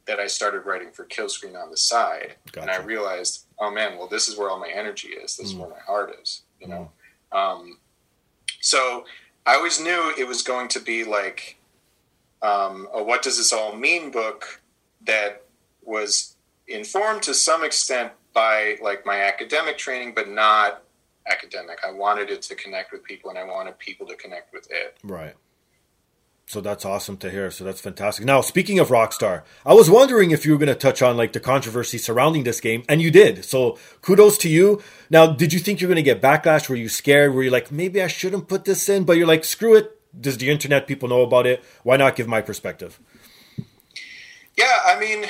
that 0.07 0.21
I 0.21 0.27
started 0.27 0.61
writing 0.67 0.91
for 0.93 1.05
Killscreen 1.05 1.61
on 1.61 1.71
the 1.71 1.77
side. 1.77 2.37
And 2.61 2.71
I 2.71 2.77
realized, 2.79 3.47
oh 3.59 3.71
man, 3.71 3.97
well, 3.99 4.07
this 4.09 4.29
is 4.29 4.37
where 4.39 4.51
all 4.51 4.59
my 4.61 4.69
energy 4.69 5.09
is. 5.09 5.37
This 5.37 5.49
is 5.49 5.55
where 5.55 5.69
my 5.69 5.81
heart 5.87 6.15
is, 6.23 6.43
you 6.61 6.69
know? 6.69 6.91
Um, 7.33 7.79
so 8.61 9.05
I 9.47 9.55
always 9.57 9.81
knew 9.81 10.13
it 10.19 10.29
was 10.29 10.43
going 10.43 10.69
to 10.69 10.81
be 10.81 11.03
like 11.05 11.56
um, 12.43 12.89
a 12.93 13.03
what 13.03 13.23
does 13.23 13.39
this 13.39 13.53
all 13.53 13.75
mean 13.75 14.11
book 14.11 14.63
that 15.05 15.45
was 15.83 16.37
informed 16.69 17.23
to 17.23 17.35
some 17.35 17.65
extent 17.65 18.13
by 18.33 18.77
like 18.83 19.07
my 19.07 19.23
academic 19.23 19.79
training, 19.79 20.13
but 20.15 20.29
not 20.29 20.83
academic. 21.27 21.79
I 21.87 21.91
wanted 21.91 22.31
it 22.31 22.43
to 22.43 22.55
connect 22.55 22.93
with 22.93 23.03
people, 23.03 23.31
and 23.31 23.39
I 23.39 23.45
wanted 23.45 23.79
people 23.79 24.07
to 24.07 24.17
connect 24.17 24.53
with 24.53 24.69
it. 24.71 24.97
Right. 25.03 25.35
So 26.49 26.61
that's 26.61 26.85
awesome 26.85 27.17
to 27.19 27.31
hear. 27.31 27.51
So 27.51 27.65
that's 27.65 27.81
fantastic. 27.81 28.25
Now, 28.25 28.41
speaking 28.41 28.79
of 28.79 28.89
Rockstar, 28.89 29.43
I 29.65 29.75
was 29.75 29.91
wondering 29.91 30.31
if 30.31 30.47
you 30.47 30.53
were 30.53 30.59
going 30.59 30.69
to 30.69 30.77
touch 30.77 31.03
on 31.03 31.17
like 31.17 31.33
the 31.33 31.41
controversy 31.41 31.99
surrounding 31.99 32.45
this 32.45 32.61
game, 32.61 32.85
and 32.89 33.03
you 33.03 33.11
did. 33.11 33.45
So 33.45 33.79
kudos 34.01 34.39
to 34.39 34.49
you. 34.49 34.81
Now, 35.11 35.27
did 35.27 35.53
you 35.53 35.59
think 35.59 35.81
you're 35.81 35.89
going 35.89 35.97
to 35.97 36.03
get 36.03 36.23
backlash? 36.23 36.69
Were 36.69 36.77
you 36.77 36.89
scared? 36.89 37.35
Were 37.35 37.43
you 37.43 37.51
like, 37.51 37.73
maybe 37.73 38.01
I 38.01 38.07
shouldn't 38.07 38.47
put 38.47 38.65
this 38.65 38.89
in? 38.89 39.03
But 39.03 39.17
you're 39.17 39.27
like, 39.27 39.45
screw 39.45 39.75
it. 39.75 39.96
Does 40.19 40.39
the 40.39 40.51
internet 40.51 40.87
people 40.87 41.09
know 41.09 41.23
about 41.23 41.47
it? 41.47 41.63
Why 41.83 41.97
not 41.97 42.17
give 42.17 42.27
my 42.27 42.41
perspective? 42.41 42.99
Yeah, 44.57 44.79
I 44.87 44.99
mean, 44.99 45.27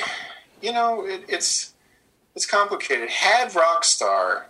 you 0.61 0.71
know, 0.71 1.05
it, 1.05 1.25
it's 1.27 1.73
it's 2.35 2.45
complicated. 2.45 3.09
Had 3.09 3.49
Rockstar, 3.51 4.43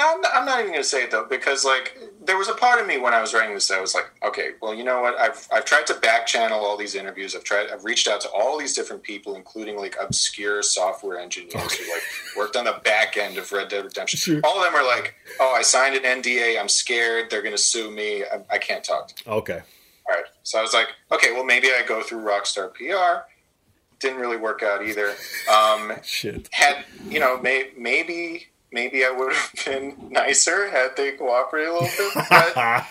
no, 0.00 0.14
I'm 0.14 0.20
not, 0.22 0.30
I'm 0.34 0.46
not 0.46 0.60
even 0.60 0.72
going 0.72 0.82
to 0.82 0.88
say 0.88 1.02
it 1.04 1.10
though, 1.10 1.26
because 1.28 1.64
like 1.64 1.98
there 2.24 2.38
was 2.38 2.48
a 2.48 2.54
part 2.54 2.80
of 2.80 2.86
me 2.86 2.96
when 2.98 3.12
I 3.12 3.20
was 3.20 3.34
writing 3.34 3.54
this, 3.54 3.68
that 3.68 3.78
I 3.78 3.80
was 3.80 3.94
like, 3.94 4.10
okay, 4.22 4.52
well, 4.62 4.74
you 4.74 4.82
know 4.82 5.02
what? 5.02 5.18
I've 5.18 5.46
I've 5.52 5.64
tried 5.66 5.86
to 5.88 5.94
back 5.94 6.26
channel 6.26 6.58
all 6.58 6.76
these 6.78 6.94
interviews. 6.94 7.36
I've 7.36 7.44
tried, 7.44 7.70
I've 7.70 7.84
reached 7.84 8.08
out 8.08 8.20
to 8.22 8.28
all 8.30 8.58
these 8.58 8.74
different 8.74 9.02
people, 9.02 9.34
including 9.36 9.76
like 9.76 9.96
obscure 10.00 10.62
software 10.62 11.18
engineers 11.18 11.74
who 11.74 11.92
like 11.92 12.02
worked 12.36 12.56
on 12.56 12.64
the 12.64 12.80
back 12.84 13.16
end 13.16 13.36
of 13.36 13.50
Red 13.52 13.68
Dead 13.68 13.84
Redemption. 13.84 14.18
Sure. 14.18 14.40
All 14.44 14.56
of 14.58 14.64
them 14.64 14.74
are 14.80 14.86
like, 14.86 15.14
oh, 15.38 15.54
I 15.56 15.62
signed 15.62 15.94
an 15.96 16.22
NDA. 16.22 16.58
I'm 16.58 16.68
scared. 16.68 17.30
They're 17.30 17.42
going 17.42 17.56
to 17.56 17.62
sue 17.62 17.90
me. 17.90 18.22
I, 18.24 18.40
I 18.50 18.58
can't 18.58 18.82
talk 18.82 19.08
to 19.08 19.30
Okay. 19.30 19.60
all 20.08 20.14
right. 20.16 20.24
So 20.42 20.58
I 20.58 20.62
was 20.62 20.72
like, 20.72 20.88
okay, 21.12 21.32
well 21.32 21.44
maybe 21.44 21.68
I 21.68 21.82
go 21.86 22.02
through 22.02 22.20
Rockstar 22.24 22.72
PR. 22.74 23.26
Didn't 23.98 24.18
really 24.18 24.38
work 24.38 24.62
out 24.62 24.82
either. 24.82 25.14
Um, 25.52 25.92
Shit. 26.02 26.48
had 26.52 26.84
you 27.06 27.20
know, 27.20 27.38
may, 27.40 27.70
maybe 27.76 28.46
maybe 28.72 29.04
I 29.04 29.10
would 29.10 29.32
have 29.32 29.52
been 29.64 29.96
nicer 30.10 30.70
had 30.70 30.96
they 30.96 31.12
cooperated 31.12 31.70
a 31.70 31.74
little 31.74 31.88
bit, 31.88 32.12
but 32.14 32.56
I 32.56 32.86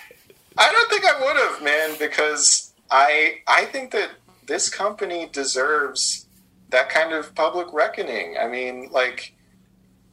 don't 0.57 0.89
think 0.89 1.05
I 1.05 1.19
would 1.19 1.35
have, 1.37 1.61
man, 1.63 1.95
because 1.99 2.73
I 2.91 3.41
I 3.47 3.65
think 3.65 3.91
that 3.91 4.11
this 4.47 4.69
company 4.69 5.29
deserves 5.31 6.25
that 6.69 6.89
kind 6.89 7.13
of 7.13 7.35
public 7.35 7.71
reckoning. 7.73 8.37
I 8.39 8.47
mean, 8.47 8.89
like 8.91 9.33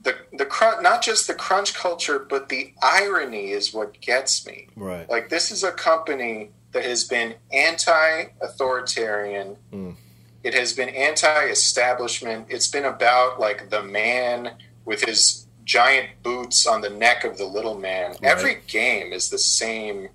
the 0.03 0.17
the 0.33 0.47
crunch, 0.47 0.83
not 0.83 1.03
just 1.03 1.27
the 1.27 1.35
crunch 1.35 1.75
culture, 1.75 2.19
but 2.19 2.49
the 2.49 2.73
irony 2.83 3.51
is 3.51 3.75
what 3.75 4.01
gets 4.01 4.47
me. 4.47 4.69
Right. 4.77 5.07
Like 5.09 5.29
this 5.29 5.51
is 5.51 5.65
a 5.65 5.73
company 5.73 6.51
that 6.73 6.85
has 6.85 7.05
been 7.05 7.35
anti-authoritarian. 7.53 9.57
Hmm. 9.71 9.91
It 10.43 10.55
has 10.55 10.73
been 10.75 10.91
anti-establishment. 10.91 12.47
It's 12.51 12.69
been 12.69 12.85
about 12.85 13.41
like 13.41 13.71
the 13.71 13.83
man 13.83 14.57
with 14.85 15.03
his 15.03 15.46
giant 15.67 16.09
boots 16.23 16.67
on 16.67 16.81
the 16.81 16.89
neck 16.89 17.25
of 17.25 17.37
the 17.37 17.45
little 17.45 17.77
man. 17.77 18.15
Every 18.23 18.59
game 18.67 19.13
is 19.13 19.29
the 19.29 19.39
same 19.39 20.09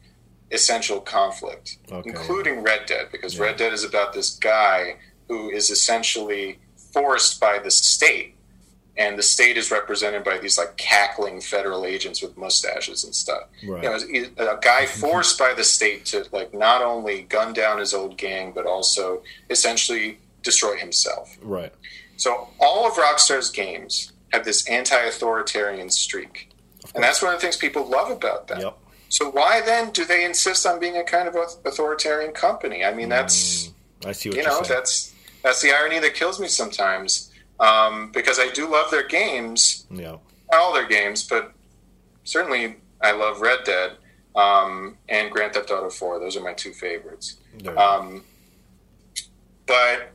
essential 0.52 1.00
conflict, 1.00 1.78
Okay. 1.92 2.10
including 2.10 2.64
Red 2.64 2.86
Dead, 2.88 3.10
because 3.12 3.38
Red 3.38 3.58
Dead 3.58 3.72
is 3.74 3.84
about 3.84 4.14
this 4.14 4.32
guy 4.38 4.96
who 5.28 5.50
is 5.52 5.70
essentially 5.70 6.60
forced 6.94 7.40
by 7.40 7.60
the 7.60 7.70
state, 7.72 8.36
and 8.98 9.18
the 9.18 9.24
state 9.24 9.56
is 9.58 9.72
represented 9.72 10.24
by 10.24 10.38
these 10.38 10.58
like 10.58 10.76
cackling 10.78 11.40
federal 11.42 11.86
agents 11.86 12.22
with 12.22 12.36
mustaches 12.38 13.04
and 13.06 13.14
stuff. 13.16 13.44
Right. 13.66 13.84
You 14.12 14.28
know, 14.38 14.52
a 14.52 14.58
guy 14.62 14.86
forced 15.06 15.38
by 15.38 15.54
the 15.54 15.64
state 15.64 16.06
to 16.08 16.26
like 16.32 16.54
not 16.54 16.82
only 16.82 17.24
gun 17.24 17.54
down 17.54 17.78
his 17.80 17.94
old 17.94 18.18
gang, 18.18 18.52
but 18.52 18.66
also 18.66 19.22
essentially 19.50 20.18
destroy 20.44 20.76
himself. 20.78 21.38
Right. 21.42 21.74
So 22.18 22.50
all 22.60 22.86
of 22.88 22.94
Rockstar's 22.96 23.50
games 23.50 24.12
have 24.32 24.46
this 24.46 24.68
anti-authoritarian 24.68 25.90
streak, 25.90 26.50
and 26.96 27.04
that's 27.04 27.22
one 27.22 27.34
of 27.34 27.40
the 27.40 27.44
things 27.44 27.58
people 27.58 27.90
love 27.90 28.12
about 28.12 28.48
them. 28.48 28.62
Yep. 28.62 28.78
So 29.10 29.30
why 29.30 29.62
then 29.62 29.92
do 29.92 30.06
they 30.06 30.24
insist 30.24 30.66
on 30.66 30.80
being 30.80 30.96
a 30.96 31.04
kind 31.04 31.28
of 31.28 31.36
authoritarian 31.66 32.32
company? 32.32 32.86
I 32.86 32.94
mean, 32.94 33.10
that's 33.10 33.72
I 34.06 34.14
see 34.14 34.30
what 34.30 34.38
you 34.38 34.44
know 34.44 34.62
saying. 34.64 34.66
that's 34.70 35.14
that's 35.44 35.62
the 35.62 35.72
irony 35.72 36.00
that 36.00 36.14
kills 36.14 36.40
me 36.40 36.48
sometimes 36.48 37.32
um, 37.60 38.12
because 38.12 38.40
I 38.40 38.50
do 38.50 38.70
love 38.70 38.90
their 38.90 39.08
games, 39.08 39.86
yeah. 39.92 40.12
not 40.12 40.62
all 40.62 40.74
their 40.74 40.88
games, 40.88 41.28
but 41.28 41.54
certainly 42.24 42.78
I 43.02 43.12
love 43.12 43.42
Red 43.42 43.60
Dead 43.66 43.98
um, 44.36 44.98
and 45.10 45.32
Grand 45.32 45.54
Theft 45.54 45.72
Auto 45.72 45.90
Four. 45.90 46.20
Those 46.20 46.38
are 46.38 46.42
my 46.42 46.54
two 46.54 46.72
favorites. 46.72 47.38
There 47.58 47.72
you 47.72 47.78
go. 47.78 47.82
Um, 47.82 48.24
but 49.68 50.12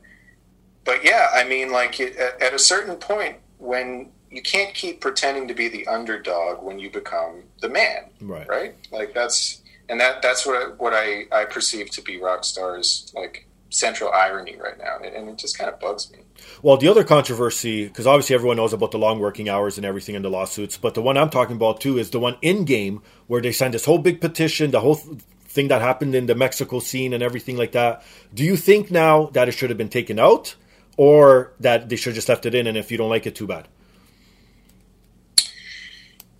but 0.83 1.03
yeah, 1.03 1.27
I 1.33 1.43
mean, 1.43 1.71
like 1.71 1.99
at 1.99 2.53
a 2.53 2.59
certain 2.59 2.95
point 2.95 3.37
when 3.57 4.11
you 4.29 4.41
can't 4.41 4.73
keep 4.73 5.01
pretending 5.01 5.47
to 5.47 5.53
be 5.53 5.67
the 5.67 5.87
underdog 5.87 6.63
when 6.63 6.79
you 6.79 6.89
become 6.89 7.43
the 7.61 7.69
man, 7.69 8.05
Right. 8.21 8.47
Right? 8.47 8.75
Like 8.91 9.13
that's 9.13 9.61
and 9.89 9.99
that 9.99 10.21
that's 10.21 10.45
what 10.45 10.55
I, 10.55 10.65
what 10.71 10.93
I 10.93 11.25
I 11.31 11.45
perceive 11.45 11.89
to 11.91 12.01
be 12.01 12.19
Rockstar's 12.19 13.11
like 13.15 13.47
central 13.69 14.11
irony 14.11 14.55
right 14.57 14.77
now, 14.77 14.97
and, 15.03 15.13
and 15.13 15.29
it 15.29 15.37
just 15.37 15.57
kind 15.57 15.69
of 15.69 15.79
bugs 15.79 16.11
me. 16.11 16.19
Well, 16.61 16.77
the 16.77 16.87
other 16.87 17.03
controversy, 17.03 17.87
because 17.87 18.07
obviously 18.07 18.35
everyone 18.35 18.57
knows 18.57 18.73
about 18.73 18.91
the 18.91 18.97
long 18.97 19.19
working 19.19 19.49
hours 19.49 19.77
and 19.77 19.85
everything 19.85 20.15
in 20.15 20.21
the 20.21 20.29
lawsuits, 20.29 20.77
but 20.77 20.93
the 20.93 21.01
one 21.01 21.17
I'm 21.17 21.29
talking 21.29 21.55
about 21.55 21.81
too 21.81 21.97
is 21.97 22.09
the 22.11 22.19
one 22.19 22.37
in 22.41 22.65
game 22.65 23.01
where 23.27 23.41
they 23.41 23.51
signed 23.51 23.73
this 23.73 23.85
whole 23.85 23.97
big 23.97 24.21
petition, 24.21 24.71
the 24.71 24.81
whole 24.81 24.95
th- 24.95 25.19
thing 25.47 25.67
that 25.69 25.81
happened 25.81 26.15
in 26.15 26.25
the 26.27 26.35
Mexico 26.35 26.79
scene 26.79 27.13
and 27.13 27.23
everything 27.23 27.57
like 27.57 27.71
that. 27.73 28.03
Do 28.33 28.43
you 28.43 28.55
think 28.55 28.91
now 28.91 29.27
that 29.33 29.47
it 29.47 29.53
should 29.53 29.69
have 29.69 29.77
been 29.77 29.89
taken 29.89 30.19
out, 30.19 30.55
or 30.97 31.53
that 31.59 31.89
they 31.89 31.95
should 31.95 32.15
just 32.15 32.27
left 32.29 32.45
it 32.45 32.53
in, 32.55 32.67
and 32.67 32.77
if 32.77 32.91
you 32.91 32.97
don't 32.97 33.09
like 33.09 33.25
it, 33.25 33.35
too 33.35 33.47
bad? 33.47 33.67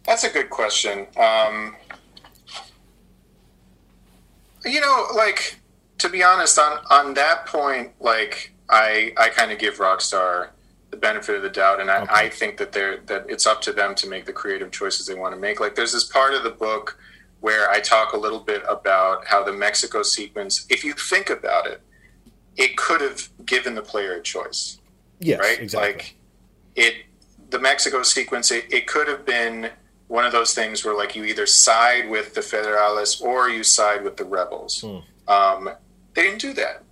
That's 0.06 0.24
a 0.24 0.30
good 0.30 0.50
question. 0.50 1.08
Um, 1.18 1.76
you 4.66 4.82
know, 4.82 5.08
like 5.16 5.60
to 6.00 6.10
be 6.10 6.24
honest, 6.24 6.58
on 6.60 6.80
on 6.90 7.14
that 7.16 7.46
point, 7.46 7.92
like 8.00 8.54
I 8.70 9.14
I 9.18 9.30
kind 9.30 9.52
of 9.52 9.60
give 9.60 9.78
Rockstar 9.78 10.50
the 10.92 10.98
benefit 10.98 11.36
of 11.36 11.42
the 11.42 11.50
doubt, 11.50 11.82
and 11.82 11.92
I, 11.92 12.02
Okay. 12.04 12.14
I 12.14 12.30
think 12.30 12.58
that 12.58 12.72
they're 12.72 12.98
that 13.08 13.26
it's 13.30 13.46
up 13.46 13.62
to 13.64 13.74
them 13.74 13.96
to 13.96 14.08
make 14.08 14.26
the 14.26 14.34
creative 14.34 14.72
choices 14.72 15.06
they 15.06 15.16
want 15.16 15.34
to 15.36 15.40
make. 15.40 15.60
Like 15.60 15.76
there's 15.76 15.94
this 15.94 16.06
part 16.06 16.34
of 16.34 16.44
the 16.44 16.50
book 16.52 16.98
where 17.42 17.70
I 17.70 17.80
talk 17.80 18.14
a 18.14 18.18
little 18.18 18.40
bit 18.40 18.64
about 18.68 19.26
how 19.28 19.44
the 19.44 19.54
Mexico 19.54 20.02
sequence, 20.04 20.66
if 20.70 20.84
you 20.84 20.94
think 20.94 21.30
about 21.30 21.68
it, 21.68 21.82
it 22.58 22.76
could 22.76 23.02
have 23.02 23.30
given 23.46 23.76
the 23.76 23.82
player 23.82 24.14
a 24.16 24.22
choice 24.22 24.80
Yes, 25.20 25.40
right? 25.40 25.60
exactly. 25.60 25.94
Like 25.94 26.16
it, 26.76 26.96
the 27.50 27.60
Mexico 27.60 28.04
sequence, 28.04 28.52
it, 28.52 28.72
it 28.72 28.88
could 28.88 29.08
have 29.08 29.26
been 29.26 29.72
one 30.08 30.26
of 30.26 30.32
those 30.32 30.54
things 30.54 30.86
where 30.86 30.96
like 30.96 31.16
you 31.16 31.24
either 31.24 31.46
side 31.46 32.10
with 32.10 32.34
the 32.34 32.42
Federales 32.42 33.22
or 33.22 33.50
you 33.50 33.64
side 33.64 34.04
with 34.04 34.18
the 34.18 34.26
rebels. 34.26 34.84
Um, 35.28 35.70
they 36.14 36.24
didn't 36.24 36.42
do 36.42 36.54
that, 36.54 36.84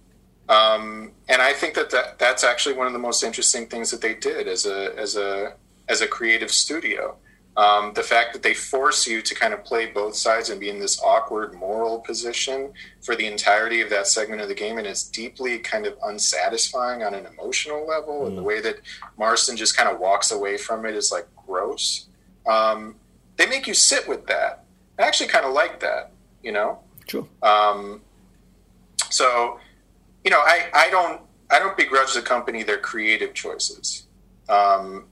um, 0.50 1.12
and 1.30 1.42
I 1.42 1.54
think 1.54 1.76
that, 1.76 1.90
that 1.92 2.20
that's 2.20 2.44
actually 2.44 2.76
one 2.76 2.88
of 2.88 2.94
the 2.94 3.00
most 3.00 3.24
interesting 3.24 3.68
things 3.68 3.92
that 3.92 4.02
they 4.02 4.16
did 4.16 4.48
as 4.48 4.66
a 4.66 4.94
as 4.98 5.16
a 5.16 5.54
as 5.88 6.02
a 6.02 6.08
creative 6.08 6.52
studio. 6.52 7.16
Um, 7.58 7.94
the 7.94 8.04
fact 8.04 8.34
that 8.34 8.44
they 8.44 8.54
force 8.54 9.08
you 9.08 9.22
to 9.22 9.34
kind 9.34 9.54
of 9.54 9.64
play 9.64 9.86
both 9.86 10.16
sides 10.16 10.50
and 10.50 10.60
be 10.60 10.70
in 10.70 10.78
this 10.78 11.02
awkward 11.02 11.54
moral 11.54 12.00
position 12.00 12.74
for 13.02 13.16
the 13.16 13.26
entirety 13.26 13.80
of 13.80 13.90
that 13.92 14.08
segment 14.08 14.42
of 14.42 14.50
the 14.50 14.54
game, 14.54 14.78
and 14.78 14.86
it's 14.86 15.04
deeply 15.04 15.60
kind 15.60 15.86
of 15.86 15.98
unsatisfying 16.04 17.02
on 17.02 17.14
an 17.14 17.26
emotional 17.26 17.88
level. 17.88 18.28
And 18.28 18.38
the 18.38 18.44
way 18.44 18.60
that 18.60 18.82
Marston 19.18 19.56
just 19.56 19.78
kind 19.78 19.90
of 19.90 20.02
walks 20.02 20.32
away 20.32 20.58
from 20.58 20.86
it 20.86 20.96
is 20.96 21.14
like 21.14 21.28
gross. 21.48 22.08
Um, 22.46 22.96
they 23.38 23.46
make 23.46 23.68
you 23.68 23.74
sit 23.74 24.06
with 24.06 24.28
that. 24.28 24.66
I 25.00 25.04
actually 25.04 25.30
kind 25.30 25.46
of 25.46 25.54
like 25.54 25.80
that, 25.80 26.12
you 26.44 26.52
know. 26.52 26.80
True. 27.08 27.28
Um, 27.42 28.02
so, 29.10 29.60
you 30.24 30.32
know, 30.32 30.40
I, 30.40 30.68
I 30.74 30.90
don't 30.90 31.22
I 31.50 31.60
don't 31.60 31.78
begrudge 31.78 32.14
the 32.14 32.22
company 32.22 32.64
their 32.64 32.80
creative 32.80 33.34
choices, 33.34 34.08
um, 34.50 35.06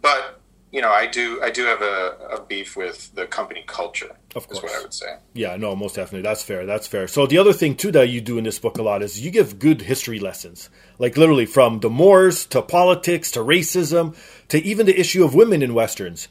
but 0.00 0.40
you 0.74 0.82
know, 0.82 0.90
I 0.90 1.06
do 1.06 1.40
I 1.40 1.50
do 1.50 1.64
have 1.66 1.82
a, 1.82 2.16
a 2.32 2.42
beef 2.42 2.76
with 2.76 3.14
the 3.14 3.26
company 3.26 3.62
culture. 3.64 4.16
Of 4.34 4.48
is 4.50 4.60
what. 4.60 4.74
I 4.74 4.82
would 4.82 4.92
say. 4.92 5.18
Yeah, 5.32 5.54
no, 5.54 5.76
most 5.76 5.94
definitely. 5.94 6.22
That's 6.22 6.42
fair. 6.42 6.66
That's 6.66 6.88
fair. 6.88 7.06
So 7.06 7.28
the 7.28 7.38
other 7.38 7.52
thing 7.52 7.76
too 7.76 7.92
that 7.92 8.08
you 8.08 8.20
do 8.20 8.38
in 8.38 8.44
this 8.44 8.58
book 8.58 8.76
a 8.78 8.82
lot 8.82 9.00
is 9.00 9.20
you 9.20 9.30
give 9.30 9.60
good 9.60 9.82
history 9.82 10.18
lessons. 10.18 10.70
Like 10.98 11.16
literally 11.16 11.46
from 11.46 11.78
the 11.78 11.88
Moors 11.88 12.44
to 12.46 12.60
politics 12.60 13.30
to 13.32 13.38
racism 13.38 14.16
to 14.48 14.60
even 14.64 14.86
the 14.86 14.98
issue 14.98 15.22
of 15.24 15.32
women 15.32 15.62
in 15.62 15.74
westerns. 15.74 16.26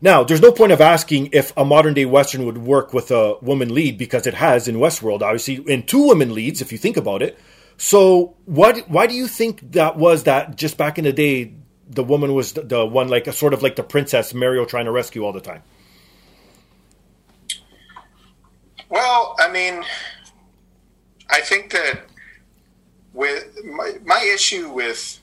Now, 0.00 0.22
there's 0.22 0.40
no 0.40 0.52
point 0.52 0.70
of 0.70 0.80
asking 0.80 1.30
if 1.32 1.52
a 1.56 1.64
modern 1.64 1.94
day 1.94 2.04
western 2.04 2.46
would 2.46 2.58
work 2.58 2.94
with 2.94 3.10
a 3.10 3.34
woman 3.42 3.74
lead 3.74 3.98
because 3.98 4.24
it 4.24 4.34
has 4.34 4.68
in 4.68 4.76
Westworld, 4.76 5.20
obviously, 5.20 5.56
in 5.70 5.82
two 5.82 6.06
women 6.06 6.32
leads 6.32 6.62
if 6.62 6.70
you 6.72 6.78
think 6.78 6.96
about 6.96 7.22
it. 7.22 7.38
So, 7.76 8.36
what 8.44 8.88
why 8.88 9.08
do 9.08 9.14
you 9.14 9.26
think 9.26 9.72
that 9.72 9.96
was 9.96 10.22
that 10.24 10.56
just 10.56 10.78
back 10.78 10.96
in 10.96 11.04
the 11.04 11.12
day 11.12 11.54
the 11.90 12.04
woman 12.04 12.34
was 12.34 12.52
the, 12.52 12.62
the 12.62 12.86
one 12.86 13.08
like 13.08 13.26
a 13.26 13.32
sort 13.32 13.52
of 13.52 13.62
like 13.62 13.76
the 13.76 13.82
princess 13.82 14.32
Mario 14.32 14.64
trying 14.64 14.84
to 14.86 14.92
rescue 14.92 15.24
all 15.24 15.32
the 15.32 15.40
time? 15.40 15.62
Well, 18.88 19.36
I 19.38 19.50
mean, 19.50 19.84
I 21.28 21.40
think 21.40 21.70
that 21.72 22.00
with 23.12 23.64
my, 23.64 23.94
my 24.04 24.30
issue 24.34 24.70
with 24.70 25.20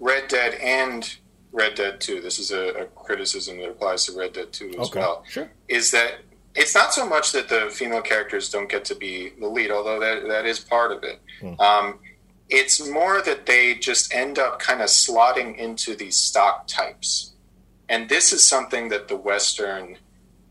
Red 0.00 0.28
Dead 0.28 0.54
and 0.54 1.16
Red 1.52 1.74
Dead 1.76 2.00
2, 2.00 2.20
this 2.20 2.38
is 2.38 2.50
a, 2.50 2.68
a 2.68 2.84
criticism 2.86 3.58
that 3.58 3.70
applies 3.70 4.06
to 4.06 4.18
Red 4.18 4.32
Dead 4.34 4.52
2 4.52 4.68
as 4.70 4.88
Okay, 4.88 5.00
well, 5.00 5.24
sure. 5.28 5.50
is 5.68 5.90
that 5.92 6.18
it's 6.54 6.74
not 6.74 6.92
so 6.92 7.06
much 7.06 7.32
that 7.32 7.48
the 7.48 7.68
female 7.70 8.02
characters 8.02 8.48
don't 8.50 8.68
get 8.68 8.84
to 8.86 8.94
be 8.94 9.30
the 9.40 9.46
lead, 9.46 9.70
although 9.70 10.00
that, 10.00 10.26
that 10.28 10.46
is 10.46 10.58
part 10.58 10.90
of 10.90 11.04
it. 11.04 11.20
Um, 11.60 11.98
it's 12.48 12.86
more 12.88 13.22
that 13.22 13.46
they 13.46 13.74
just 13.74 14.14
end 14.14 14.38
up 14.38 14.58
kind 14.58 14.80
of 14.80 14.88
slotting 14.88 15.56
into 15.56 15.96
these 15.96 16.16
stock 16.16 16.66
types. 16.66 17.32
And 17.88 18.08
this 18.08 18.32
is 18.32 18.46
something 18.46 18.88
that 18.90 19.08
the 19.08 19.16
Western 19.16 19.98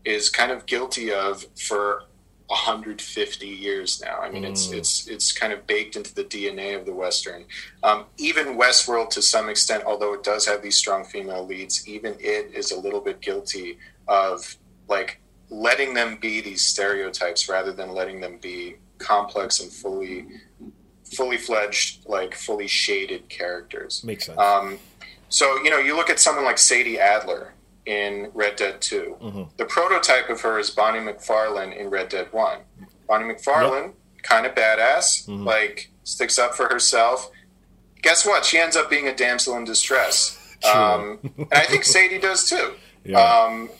is 0.04 0.30
kind 0.30 0.50
of 0.52 0.66
guilty 0.66 1.12
of 1.12 1.46
for 1.58 2.04
150 2.48 3.46
years 3.46 4.00
now. 4.00 4.20
I 4.20 4.30
mean, 4.30 4.44
it's 4.44 4.70
it's 4.70 5.08
it's 5.08 5.32
kind 5.32 5.52
of 5.52 5.66
baked 5.66 5.96
into 5.96 6.14
the 6.14 6.24
DNA 6.24 6.78
of 6.78 6.86
the 6.86 6.94
Western. 6.94 7.44
Um, 7.82 8.04
even 8.18 8.56
Westworld, 8.56 9.10
to 9.10 9.22
some 9.22 9.48
extent, 9.48 9.84
although 9.84 10.14
it 10.14 10.22
does 10.22 10.46
have 10.46 10.62
these 10.62 10.76
strong 10.76 11.04
female 11.04 11.44
leads, 11.44 11.88
even 11.88 12.14
it 12.20 12.54
is 12.54 12.70
a 12.70 12.78
little 12.78 13.00
bit 13.00 13.20
guilty 13.20 13.78
of 14.06 14.56
like 14.88 15.20
letting 15.50 15.94
them 15.94 16.18
be 16.20 16.40
these 16.40 16.62
stereotypes 16.62 17.48
rather 17.48 17.72
than 17.72 17.92
letting 17.92 18.20
them 18.20 18.38
be 18.40 18.76
complex 18.98 19.60
and 19.60 19.72
fully 19.72 20.26
fully 21.16 21.36
fledged, 21.36 22.06
like 22.06 22.34
fully 22.34 22.66
shaded 22.66 23.28
characters. 23.28 24.04
Makes 24.04 24.26
sense. 24.26 24.38
Um, 24.38 24.78
so 25.28 25.56
you 25.62 25.70
know, 25.70 25.78
you 25.78 25.96
look 25.96 26.10
at 26.10 26.20
someone 26.20 26.44
like 26.44 26.58
Sadie 26.58 26.98
Adler 26.98 27.54
in 27.86 28.30
Red 28.34 28.56
Dead 28.56 28.80
2 28.80 29.48
The 29.58 29.64
prototype 29.64 30.28
of 30.28 30.40
her 30.40 30.58
is 30.58 30.70
Bonnie 30.70 30.98
McFarlane 30.98 31.76
in 31.76 31.88
Red 31.88 32.08
Dead 32.08 32.32
One. 32.32 32.60
Bonnie 33.06 33.32
McFarlane 33.32 33.92
kind 34.22 34.44
of 34.44 34.54
badass, 34.54 35.26
mm-hmm. 35.26 35.44
like 35.44 35.90
sticks 36.04 36.38
up 36.38 36.54
for 36.54 36.66
herself. 36.68 37.30
Guess 38.02 38.26
what? 38.26 38.44
She 38.44 38.58
ends 38.58 38.76
up 38.76 38.90
being 38.90 39.08
a 39.08 39.14
damsel 39.14 39.56
in 39.56 39.64
distress. 39.64 40.56
Um, 40.72 41.18
and 41.36 41.48
I 41.52 41.64
think 41.64 41.84
Sadie 41.94 42.18
does 42.18 42.48
too. 42.48 42.74
Yeah. 43.04 43.20
Um, 43.20 43.70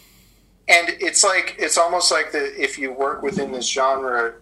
and 0.68 0.88
it's 1.00 1.22
like 1.22 1.56
it's 1.58 1.78
almost 1.78 2.10
like 2.10 2.32
the 2.32 2.60
if 2.60 2.78
you 2.78 2.92
work 2.92 3.22
within 3.22 3.52
this 3.52 3.68
genre, 3.68 4.34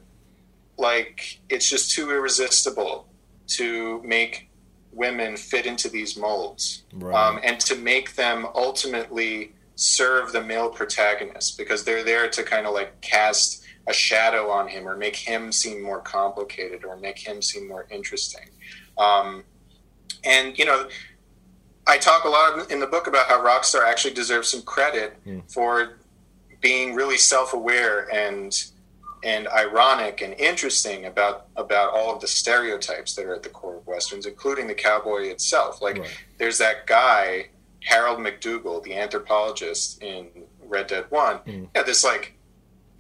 like 0.77 1.41
it's 1.49 1.69
just 1.69 1.93
too 1.93 2.11
irresistible 2.11 3.07
to 3.47 4.03
make 4.03 4.49
women 4.93 5.37
fit 5.37 5.67
into 5.67 5.89
these 5.89 6.17
molds, 6.17 6.85
right. 6.93 7.15
um, 7.15 7.41
and 7.43 7.61
to 7.61 7.77
make 7.77 8.15
them 8.15 8.47
ultimately 8.55 9.53
serve 9.77 10.33
the 10.33 10.43
male 10.43 10.71
protagonist 10.71 11.59
because 11.59 11.85
they're 11.85 12.05
there 12.05 12.29
to 12.29 12.43
kind 12.43 12.67
of 12.67 12.75
like 12.75 13.01
cast 13.01 13.65
a 13.87 13.93
shadow 13.93 14.49
on 14.51 14.69
him 14.69 14.89
or 14.89 14.97
make 14.97 15.17
him 15.17 15.53
seem 15.53 15.83
more 15.83 16.01
complicated 16.01 16.85
or 16.85 16.97
make 16.97 17.19
him 17.19 17.43
seem 17.43 17.69
more 17.69 17.87
interesting. 17.91 18.49
Um, 18.97 19.45
and 20.25 20.57
you 20.59 20.65
know, 20.65 20.89
I 21.87 21.99
talk 21.99 22.25
a 22.25 22.29
lot 22.29 22.71
in 22.71 22.81
the 22.81 22.87
book 22.87 23.07
about 23.07 23.27
how 23.27 23.45
Rockstar 23.45 23.87
actually 23.87 24.15
deserves 24.15 24.49
some 24.49 24.63
credit 24.63 25.23
mm. 25.27 25.43
for 25.53 25.99
being 26.61 26.95
really 26.95 27.19
self-aware 27.19 28.09
and 28.15 28.53
and 29.25 29.49
ironic 29.49 30.21
and 30.21 30.35
interesting 30.35 31.07
about 31.07 31.47
about 31.57 31.91
all 31.91 32.15
of 32.15 32.21
the 32.21 32.27
stereotypes 32.27 33.15
that 33.15 33.25
are 33.25 33.35
at 33.35 33.43
the 33.43 33.49
core 33.49 33.77
of 33.77 33.87
westerns, 33.87 34.27
including 34.27 34.67
the 34.67 34.75
cowboy 34.75 35.23
itself. 35.25 35.81
Like, 35.81 35.99
right. 35.99 36.25
there's 36.39 36.59
that 36.59 36.87
guy 36.87 37.49
Harold 37.85 38.19
MacDougal, 38.19 38.83
the 38.83 38.95
anthropologist 38.95 40.03
in 40.03 40.29
Red 40.67 40.89
Dead 40.89 41.07
One. 41.11 41.39
Mm. 41.47 41.69
Yeah, 41.75 41.83
this 41.83 42.05
like 42.05 42.35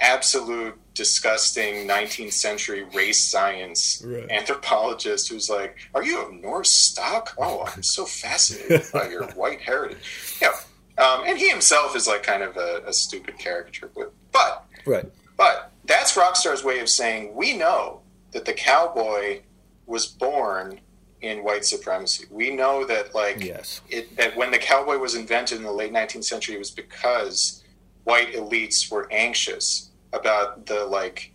absolute 0.01 0.75
disgusting 0.95 1.89
19th 1.89 2.33
century 2.33 2.85
race 2.95 3.29
science 3.29 4.03
right. 4.05 4.31
anthropologist 4.31 5.29
who's 5.29 5.49
like, 5.49 5.77
"Are 5.95 6.03
you 6.03 6.21
of 6.21 6.33
Norse 6.33 6.71
stock? 6.71 7.35
Oh, 7.39 7.65
I'm 7.67 7.83
so 7.83 8.05
fascinated 8.05 8.87
by 8.93 9.09
your 9.09 9.27
white 9.33 9.61
heritage." 9.61 10.39
Yeah, 10.41 10.53
um, 10.99 11.25
and 11.27 11.39
he 11.39 11.49
himself 11.49 11.97
is 11.97 12.07
like 12.07 12.23
kind 12.23 12.43
of 12.43 12.57
a, 12.57 12.83
a 12.87 12.93
stupid 12.93 13.39
caricature, 13.39 13.91
but 13.95 14.13
but 14.33 14.67
right. 14.87 15.07
But 15.37 15.73
that's 15.87 16.17
Rockstar's 16.17 16.65
way 16.65 16.81
of 16.81 16.89
saying 16.89 17.35
we 17.35 17.57
know 17.57 18.01
that 18.33 18.45
the 18.45 18.53
cowboy 18.53 19.41
was 19.87 20.07
born 20.07 20.81
in 21.21 21.43
white 21.43 21.65
supremacy. 21.65 22.27
We 22.31 22.51
know 22.51 22.85
that 22.87 23.15
like 23.15 23.43
yes. 23.43 23.81
it, 23.89 24.17
that 24.17 24.37
when 24.37 24.51
the 24.51 24.59
cowboy 24.59 24.99
was 24.99 25.15
invented 25.15 25.59
in 25.59 25.65
the 25.65 25.73
late 25.73 25.93
19th 25.93 26.25
century, 26.25 26.55
it 26.55 26.59
was 26.59 26.71
because 26.71 27.63
white 28.05 28.35
elites 28.35 28.91
were 28.91 29.09
anxious 29.11 29.91
about 30.13 30.67
the 30.67 30.85
like 30.85 31.33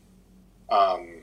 um, 0.69 1.21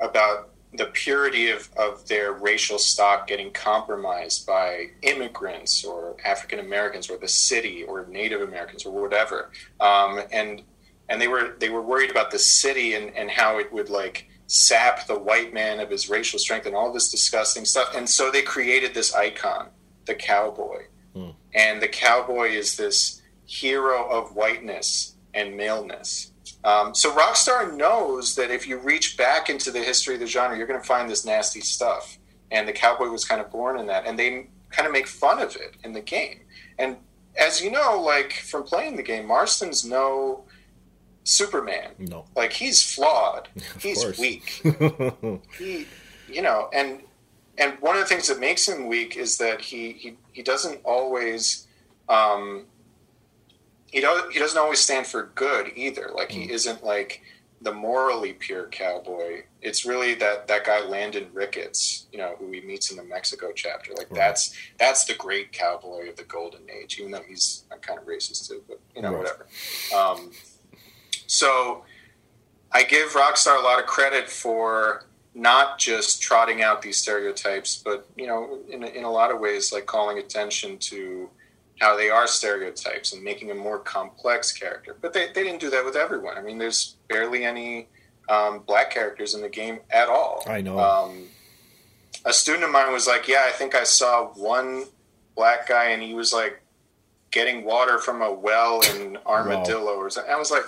about 0.00 0.50
the 0.74 0.86
purity 0.86 1.50
of, 1.50 1.70
of 1.78 2.06
their 2.08 2.34
racial 2.34 2.78
stock 2.78 3.26
getting 3.26 3.50
compromised 3.52 4.46
by 4.46 4.86
immigrants 5.02 5.82
or 5.82 6.14
African 6.24 6.58
Americans 6.58 7.08
or 7.08 7.16
the 7.16 7.28
city 7.28 7.84
or 7.84 8.06
Native 8.06 8.42
Americans 8.42 8.84
or 8.84 8.92
whatever. 8.92 9.50
Um, 9.80 10.20
and 10.30 10.62
and 11.08 11.20
they 11.20 11.28
were 11.28 11.56
they 11.58 11.70
were 11.70 11.82
worried 11.82 12.10
about 12.10 12.30
the 12.30 12.38
city 12.38 12.94
and, 12.94 13.14
and 13.16 13.30
how 13.30 13.58
it 13.58 13.72
would 13.72 13.90
like 13.90 14.28
sap 14.46 15.06
the 15.06 15.18
white 15.18 15.52
man 15.52 15.78
of 15.78 15.90
his 15.90 16.08
racial 16.08 16.38
strength 16.38 16.66
and 16.66 16.74
all 16.74 16.92
this 16.92 17.10
disgusting 17.10 17.64
stuff. 17.64 17.94
And 17.94 18.08
so 18.08 18.30
they 18.30 18.42
created 18.42 18.94
this 18.94 19.14
icon, 19.14 19.68
the 20.06 20.14
cowboy. 20.14 20.84
Mm. 21.14 21.34
And 21.54 21.82
the 21.82 21.88
cowboy 21.88 22.48
is 22.48 22.76
this 22.76 23.22
hero 23.44 24.08
of 24.08 24.34
whiteness 24.34 25.16
and 25.34 25.56
maleness. 25.56 26.32
Um, 26.64 26.94
so 26.94 27.14
Rockstar 27.14 27.74
knows 27.74 28.34
that 28.36 28.50
if 28.50 28.66
you 28.66 28.78
reach 28.78 29.16
back 29.16 29.48
into 29.48 29.70
the 29.70 29.80
history 29.80 30.14
of 30.14 30.20
the 30.20 30.26
genre, 30.26 30.56
you're 30.56 30.66
going 30.66 30.80
to 30.80 30.86
find 30.86 31.10
this 31.10 31.24
nasty 31.24 31.60
stuff. 31.60 32.18
And 32.50 32.66
the 32.66 32.72
cowboy 32.72 33.08
was 33.08 33.24
kind 33.24 33.40
of 33.40 33.50
born 33.50 33.78
in 33.78 33.86
that. 33.86 34.06
And 34.06 34.18
they 34.18 34.48
kind 34.70 34.86
of 34.86 34.92
make 34.92 35.06
fun 35.06 35.40
of 35.40 35.56
it 35.56 35.76
in 35.84 35.92
the 35.92 36.00
game. 36.00 36.40
And 36.78 36.96
as 37.36 37.62
you 37.62 37.70
know, 37.70 38.00
like 38.00 38.32
from 38.32 38.64
playing 38.64 38.96
the 38.96 39.02
game, 39.02 39.26
Marston's 39.26 39.84
no 39.84 40.44
Superman. 41.28 41.90
No. 41.98 42.24
Like 42.34 42.54
he's 42.54 42.82
flawed. 42.82 43.48
He's 43.80 44.18
weak. 44.18 44.62
he 45.58 45.86
you 46.26 46.40
know, 46.42 46.70
and 46.72 47.02
and 47.58 47.74
one 47.80 47.96
of 47.96 48.00
the 48.00 48.06
things 48.06 48.28
that 48.28 48.40
makes 48.40 48.66
him 48.66 48.86
weak 48.86 49.16
is 49.16 49.36
that 49.38 49.60
he 49.60 49.92
he, 49.92 50.16
he 50.32 50.42
doesn't 50.42 50.80
always 50.84 51.66
um 52.08 52.64
he 53.86 54.00
don't 54.00 54.32
he 54.32 54.38
doesn't 54.38 54.58
always 54.58 54.78
stand 54.78 55.06
for 55.06 55.30
good 55.34 55.70
either. 55.76 56.10
Like 56.14 56.30
mm. 56.30 56.44
he 56.44 56.50
isn't 56.50 56.82
like 56.82 57.22
the 57.60 57.72
morally 57.74 58.32
pure 58.32 58.66
cowboy. 58.68 59.42
It's 59.60 59.84
really 59.84 60.14
that 60.14 60.48
that 60.48 60.64
guy 60.64 60.80
Landon 60.80 61.28
Ricketts, 61.34 62.06
you 62.10 62.18
know, 62.18 62.36
who 62.38 62.50
he 62.52 62.62
meets 62.62 62.90
in 62.90 62.96
the 62.96 63.04
Mexico 63.04 63.52
chapter. 63.54 63.92
Like 63.92 64.10
right. 64.10 64.16
that's 64.16 64.54
that's 64.78 65.04
the 65.04 65.14
great 65.14 65.52
cowboy 65.52 66.08
of 66.08 66.16
the 66.16 66.24
golden 66.24 66.62
age. 66.70 66.98
Even 66.98 67.10
though 67.10 67.24
he's 67.28 67.64
kind 67.82 67.98
of 67.98 68.06
racist 68.06 68.48
too, 68.48 68.62
but 68.66 68.80
you 68.96 69.02
know, 69.02 69.12
right. 69.12 69.18
whatever. 69.18 69.46
Um, 69.94 70.30
so 71.28 71.84
I 72.72 72.82
give 72.82 73.10
Rockstar 73.10 73.56
a 73.56 73.62
lot 73.62 73.78
of 73.78 73.86
credit 73.86 74.28
for 74.28 75.04
not 75.34 75.78
just 75.78 76.20
trotting 76.20 76.62
out 76.62 76.82
these 76.82 76.96
stereotypes, 76.96 77.80
but 77.82 78.08
you 78.16 78.26
know, 78.26 78.58
in 78.68 78.82
in 78.82 79.04
a 79.04 79.10
lot 79.10 79.30
of 79.30 79.38
ways, 79.38 79.72
like 79.72 79.86
calling 79.86 80.18
attention 80.18 80.78
to 80.78 81.30
how 81.80 81.96
they 81.96 82.10
are 82.10 82.26
stereotypes 82.26 83.12
and 83.12 83.22
making 83.22 83.50
a 83.50 83.54
more 83.54 83.78
complex 83.78 84.50
character. 84.52 84.96
But 85.00 85.12
they, 85.12 85.26
they 85.32 85.44
didn't 85.44 85.60
do 85.60 85.70
that 85.70 85.84
with 85.84 85.94
everyone. 85.94 86.36
I 86.36 86.42
mean, 86.42 86.58
there's 86.58 86.96
barely 87.08 87.44
any 87.44 87.86
um, 88.28 88.64
black 88.66 88.90
characters 88.90 89.34
in 89.34 89.42
the 89.42 89.48
game 89.48 89.78
at 89.90 90.08
all. 90.08 90.42
I 90.46 90.60
know. 90.60 90.78
Um, 90.78 91.26
a 92.24 92.32
student 92.32 92.64
of 92.64 92.70
mine 92.70 92.92
was 92.92 93.06
like, 93.06 93.28
"Yeah, 93.28 93.44
I 93.46 93.52
think 93.52 93.74
I 93.74 93.84
saw 93.84 94.26
one 94.28 94.84
black 95.36 95.68
guy, 95.68 95.90
and 95.90 96.02
he 96.02 96.14
was 96.14 96.32
like 96.32 96.60
getting 97.30 97.64
water 97.64 97.98
from 97.98 98.22
a 98.22 98.32
well 98.32 98.80
in 98.96 99.16
Armadillo 99.24 99.96
wow. 99.96 100.02
or 100.02 100.10
something." 100.10 100.32
I 100.32 100.36
was 100.36 100.50
like, 100.50 100.64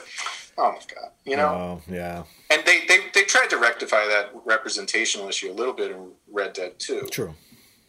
oh 0.59 0.73
my 0.73 0.79
god, 0.95 1.11
you 1.25 1.37
know, 1.37 1.49
oh, 1.49 1.93
yeah. 1.93 2.25
And 2.51 2.63
they, 2.65 2.87
they 2.87 2.99
they 3.15 3.25
tried 3.25 3.51
to 3.51 3.59
rectify 3.59 4.07
that 4.07 4.31
representational 4.45 5.29
issue 5.29 5.51
a 5.51 5.55
little 5.55 5.75
bit 5.75 5.91
in 5.91 6.13
Red 6.31 6.53
Dead 6.53 6.79
too. 6.79 7.09
True, 7.11 7.35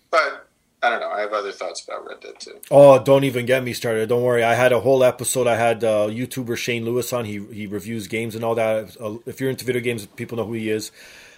but 0.09 0.47
I 0.83 0.89
don't 0.89 0.99
know. 0.99 1.09
I 1.09 1.21
have 1.21 1.33
other 1.33 1.51
thoughts 1.51 1.83
about 1.83 2.07
Red 2.07 2.21
Dead 2.21 2.39
too. 2.39 2.59
Oh, 2.71 3.01
don't 3.03 3.23
even 3.23 3.45
get 3.45 3.63
me 3.63 3.73
started. 3.73 4.09
Don't 4.09 4.23
worry. 4.23 4.43
I 4.43 4.55
had 4.55 4.71
a 4.71 4.79
whole 4.79 5.03
episode. 5.03 5.45
I 5.45 5.55
had 5.55 5.83
uh, 5.83 6.07
YouTuber 6.07 6.57
Shane 6.57 6.85
Lewis 6.85 7.13
on. 7.13 7.25
He 7.25 7.45
he 7.51 7.67
reviews 7.67 8.07
games 8.07 8.35
and 8.35 8.43
all 8.43 8.55
that. 8.55 8.97
Uh, 8.99 9.17
if 9.25 9.39
you're 9.39 9.49
into 9.49 9.65
video 9.65 9.81
games, 9.81 10.05
people 10.07 10.37
know 10.37 10.45
who 10.45 10.53
he 10.53 10.69
is. 10.69 10.91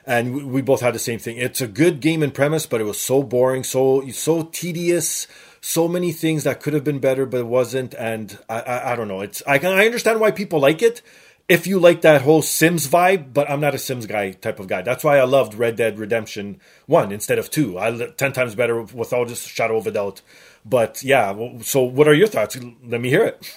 And 0.06 0.36
we, 0.36 0.44
we 0.44 0.62
both 0.62 0.82
had 0.82 0.94
the 0.94 1.00
same 1.00 1.20
thing. 1.20 1.38
It's 1.38 1.62
a 1.62 1.68
good 1.68 2.02
game 2.02 2.24
and 2.24 2.34
premise, 2.34 2.66
but 2.66 2.82
it 2.82 2.84
was 2.86 3.00
so 3.02 3.24
boring, 3.24 3.64
so 3.64 4.08
so 4.10 4.44
tedious 4.44 5.28
so 5.66 5.88
many 5.88 6.12
things 6.12 6.44
that 6.44 6.62
could 6.62 6.74
have 6.74 6.84
been 6.84 7.00
better, 7.00 7.26
but 7.26 7.40
it 7.40 7.48
wasn't. 7.48 7.94
And 7.94 8.38
I, 8.50 8.60
I, 8.60 8.94
I 8.94 8.96
don't 8.98 9.08
know. 9.08 9.22
It's 9.22 9.42
I 9.48 9.60
can 9.60 9.72
I 9.72 9.86
understand 9.86 10.20
why 10.20 10.30
people 10.32 10.60
like 10.60 10.82
it 10.82 11.02
if 11.48 11.66
you 11.66 11.80
like 11.80 12.02
that 12.02 12.22
whole 12.22 12.42
Sims 12.42 12.86
vibe, 12.88 13.34
but 13.34 13.50
I'm 13.50 13.62
not 13.62 13.74
a 13.74 13.78
Sims 13.78 14.06
guy 14.06 14.32
type 14.32 14.60
of 14.60 14.68
guy. 14.68 14.82
That's 14.82 15.06
why 15.06 15.18
I 15.18 15.24
loved 15.24 15.54
Red 15.54 15.78
Dead 15.78 15.98
Redemption 15.98 16.60
One 16.86 17.14
instead 17.14 17.40
of 17.40 17.50
Two. 17.50 17.80
I 17.80 17.92
ten 18.18 18.34
times 18.34 18.56
better 18.56 18.82
without 18.82 19.30
just 19.30 19.48
shadow 19.48 19.78
of 19.78 19.88
a 19.88 19.92
doubt. 19.92 20.22
But 20.66 21.02
yeah, 21.02 21.34
so 21.62 21.82
what 21.84 22.10
are 22.10 22.14
your 22.14 22.28
thoughts? 22.28 22.58
Let 22.86 23.00
me 23.00 23.10
hear 23.10 23.24
it. 23.24 23.56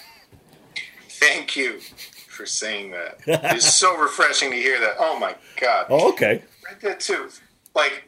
Thank 1.09 1.57
you 1.57 1.79
for 2.29 2.45
saying 2.45 2.91
that. 2.91 3.19
it's 3.27 3.73
so 3.73 3.97
refreshing 3.97 4.51
to 4.51 4.57
hear 4.57 4.79
that. 4.79 4.95
Oh 4.97 5.19
my 5.19 5.35
god. 5.59 5.87
Oh, 5.89 6.09
okay. 6.11 6.43
Red 6.65 6.79
Dead 6.79 6.99
Two, 7.01 7.29
like, 7.75 8.03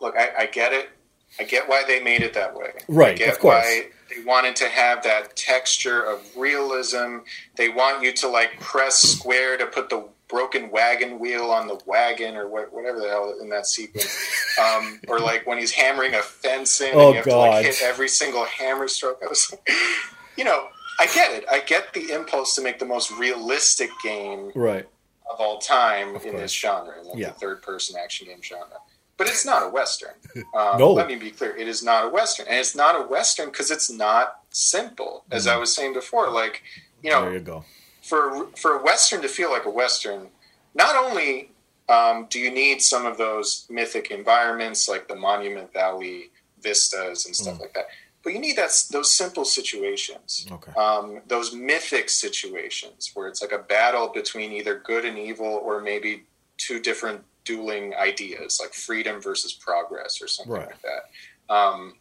look, 0.00 0.14
I, 0.16 0.30
I 0.38 0.46
get 0.46 0.72
it. 0.72 0.90
I 1.38 1.44
get 1.44 1.68
why 1.68 1.84
they 1.86 2.00
made 2.00 2.22
it 2.22 2.34
that 2.34 2.54
way. 2.54 2.72
Right, 2.88 3.20
of 3.20 3.38
course. 3.38 3.64
they 3.64 4.22
wanted 4.24 4.56
to 4.56 4.68
have 4.68 5.02
that 5.02 5.34
texture 5.36 6.00
of 6.00 6.22
realism. 6.36 7.18
They 7.56 7.68
want 7.68 8.02
you 8.02 8.12
to 8.12 8.28
like 8.28 8.60
press 8.60 8.96
square 8.96 9.56
to 9.56 9.66
put 9.66 9.90
the 9.90 10.06
broken 10.28 10.70
wagon 10.70 11.18
wheel 11.18 11.50
on 11.50 11.66
the 11.66 11.78
wagon 11.86 12.36
or 12.36 12.48
whatever 12.48 13.00
the 13.00 13.08
hell 13.08 13.36
in 13.40 13.48
that 13.50 13.66
sequence. 13.66 14.30
Um, 14.54 15.00
or 15.08 15.18
like 15.18 15.48
when 15.48 15.58
he's 15.58 15.72
hammering 15.72 16.14
a 16.14 16.22
fence 16.22 16.80
in 16.80 16.92
oh, 16.94 17.06
and 17.06 17.08
you 17.08 17.16
have 17.16 17.24
God. 17.24 17.32
to 17.32 17.50
like 17.50 17.66
hit 17.66 17.82
every 17.82 18.08
single 18.08 18.44
hammer 18.44 18.86
stroke. 18.86 19.18
I 19.20 19.26
was 19.26 19.50
like, 19.50 19.68
you 20.36 20.44
know, 20.44 20.68
I 21.00 21.06
get 21.06 21.32
it. 21.32 21.44
I 21.50 21.58
get 21.58 21.92
the 21.92 22.12
impulse 22.12 22.54
to 22.54 22.62
make 22.62 22.78
the 22.78 22.86
most 22.86 23.10
realistic 23.10 23.90
game 24.04 24.52
right. 24.54 24.86
of 25.28 25.40
all 25.40 25.58
time 25.58 26.14
of 26.14 26.24
in 26.24 26.36
this 26.36 26.52
genre, 26.52 27.02
like 27.02 27.18
yeah. 27.18 27.30
the 27.30 27.34
third 27.34 27.62
person 27.62 27.96
action 28.00 28.28
game 28.28 28.42
genre 28.42 28.78
but 29.16 29.28
it's 29.28 29.44
not 29.44 29.62
a 29.66 29.68
western. 29.68 30.14
Um, 30.54 30.78
no. 30.78 30.92
Let 30.92 31.06
me 31.06 31.16
be 31.16 31.30
clear: 31.30 31.56
it 31.56 31.68
is 31.68 31.82
not 31.82 32.04
a 32.04 32.08
western, 32.08 32.46
and 32.48 32.58
it's 32.58 32.74
not 32.74 33.00
a 33.00 33.06
western 33.06 33.46
because 33.46 33.70
it's 33.70 33.90
not 33.90 34.40
simple. 34.50 35.24
As 35.30 35.46
mm-hmm. 35.46 35.56
I 35.56 35.58
was 35.58 35.74
saying 35.74 35.94
before, 35.94 36.30
like 36.30 36.62
you 37.02 37.10
know, 37.10 37.22
there 37.22 37.34
you 37.34 37.40
go. 37.40 37.64
For 38.02 38.46
for 38.56 38.78
a 38.78 38.82
western 38.82 39.22
to 39.22 39.28
feel 39.28 39.50
like 39.50 39.64
a 39.64 39.70
western, 39.70 40.28
not 40.74 40.96
only 40.96 41.50
um, 41.88 42.26
do 42.30 42.40
you 42.40 42.50
need 42.50 42.82
some 42.82 43.06
of 43.06 43.16
those 43.16 43.66
mythic 43.70 44.10
environments 44.10 44.88
like 44.88 45.06
the 45.06 45.14
Monument 45.14 45.72
Valley 45.72 46.30
vistas 46.60 47.26
and 47.26 47.36
stuff 47.36 47.58
mm. 47.58 47.60
like 47.60 47.74
that, 47.74 47.86
but 48.24 48.32
you 48.32 48.38
need 48.38 48.56
that 48.56 48.70
those 48.90 49.10
simple 49.12 49.44
situations, 49.44 50.46
okay. 50.50 50.72
um, 50.72 51.20
those 51.26 51.54
mythic 51.54 52.08
situations 52.08 53.10
where 53.14 53.28
it's 53.28 53.42
like 53.42 53.52
a 53.52 53.58
battle 53.58 54.08
between 54.08 54.50
either 54.50 54.78
good 54.78 55.04
and 55.04 55.18
evil, 55.18 55.60
or 55.62 55.80
maybe 55.80 56.24
two 56.56 56.80
different 56.80 57.22
dueling 57.44 57.94
ideas, 57.94 58.58
like 58.60 58.72
freedom 58.72 59.20
versus 59.20 59.52
progress 59.52 60.20
or 60.22 60.28
something 60.28 60.54
Right. 60.54 60.66
like 60.66 60.82
that. 60.82 61.54
Um, 61.54 61.94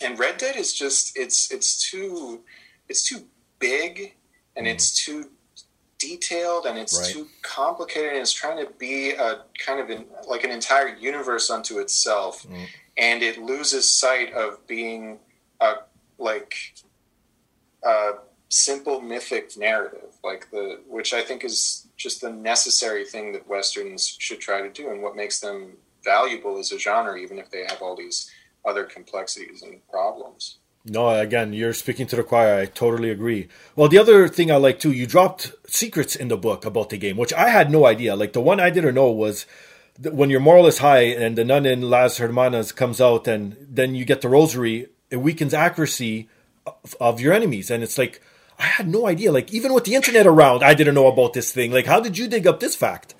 and 0.00 0.18
Red 0.18 0.38
Dead 0.38 0.56
is 0.56 0.72
just 0.72 1.16
it's 1.16 1.50
it's 1.50 1.90
too 1.90 2.42
it's 2.88 3.08
too 3.08 3.24
big 3.58 4.14
and 4.56 4.66
it's 4.66 4.90
mm-hmm. 4.90 5.22
too 5.22 5.30
detailed 5.98 6.66
and 6.66 6.78
it's 6.78 6.98
Right. 6.98 7.12
too 7.12 7.28
complicated 7.42 8.10
and 8.10 8.20
it's 8.20 8.32
trying 8.32 8.64
to 8.64 8.70
be 8.72 9.10
a 9.12 9.44
kind 9.64 9.80
of 9.80 9.90
an, 9.90 10.06
like 10.28 10.44
an 10.44 10.50
entire 10.50 10.88
universe 10.96 11.50
unto 11.50 11.78
itself 11.78 12.42
mm-hmm. 12.42 12.64
and 12.96 13.22
it 13.22 13.38
loses 13.38 13.90
sight 13.90 14.32
of 14.32 14.66
being 14.66 15.20
a 15.60 15.76
like 16.18 16.74
a 17.82 18.12
simple 18.54 19.00
mythic 19.00 19.56
narrative 19.56 20.10
like 20.22 20.48
the 20.52 20.78
which 20.88 21.12
i 21.12 21.22
think 21.22 21.44
is 21.44 21.88
just 21.96 22.20
the 22.20 22.30
necessary 22.30 23.04
thing 23.04 23.32
that 23.32 23.48
westerns 23.48 24.16
should 24.20 24.38
try 24.38 24.60
to 24.62 24.70
do 24.70 24.90
and 24.90 25.02
what 25.02 25.16
makes 25.16 25.40
them 25.40 25.72
valuable 26.04 26.56
as 26.58 26.70
a 26.70 26.78
genre 26.78 27.16
even 27.16 27.36
if 27.38 27.50
they 27.50 27.64
have 27.68 27.82
all 27.82 27.96
these 27.96 28.30
other 28.64 28.84
complexities 28.84 29.62
and 29.62 29.80
problems 29.90 30.58
No, 30.86 31.08
again, 31.08 31.54
you're 31.54 31.72
speaking 31.72 32.06
to 32.08 32.16
the 32.16 32.22
choir. 32.22 32.60
I 32.60 32.66
totally 32.66 33.10
agree. 33.10 33.48
Well, 33.74 33.88
the 33.88 33.96
other 33.96 34.28
thing 34.28 34.50
I 34.50 34.56
like 34.56 34.78
too, 34.78 34.92
you 34.92 35.06
dropped 35.06 35.42
secrets 35.66 36.14
in 36.14 36.28
the 36.28 36.36
book 36.36 36.66
about 36.66 36.90
the 36.90 36.98
game, 36.98 37.16
which 37.16 37.32
I 37.32 37.48
had 37.48 37.70
no 37.70 37.86
idea. 37.86 38.14
Like 38.14 38.34
the 38.34 38.44
one 38.50 38.60
I 38.60 38.68
didn't 38.68 38.94
know 38.94 39.10
was 39.10 39.46
when 40.20 40.28
your 40.28 40.44
moral 40.44 40.66
is 40.66 40.84
high 40.84 41.06
and 41.24 41.38
the 41.38 41.44
nun 41.44 41.64
in 41.64 41.88
Las 41.88 42.18
Hermanas 42.18 42.70
comes 42.80 43.00
out 43.00 43.26
and 43.26 43.56
then 43.78 43.94
you 43.94 44.04
get 44.04 44.20
the 44.20 44.28
rosary, 44.28 44.88
it 45.08 45.24
weakens 45.24 45.54
accuracy 45.54 46.28
of, 46.66 46.94
of 47.00 47.18
your 47.18 47.32
enemies. 47.32 47.70
And 47.70 47.82
it's 47.82 47.96
like, 47.96 48.20
I 48.58 48.64
had 48.66 48.88
no 48.88 49.06
idea. 49.06 49.32
Like 49.32 49.52
even 49.52 49.72
with 49.74 49.84
the 49.84 49.94
internet 49.94 50.26
around, 50.26 50.62
I 50.62 50.74
didn't 50.74 50.94
know 50.94 51.06
about 51.08 51.32
this 51.32 51.52
thing. 51.52 51.72
Like, 51.72 51.86
how 51.86 52.00
did 52.00 52.16
you 52.18 52.28
dig 52.28 52.46
up 52.46 52.60
this 52.60 52.76
fact? 52.76 53.14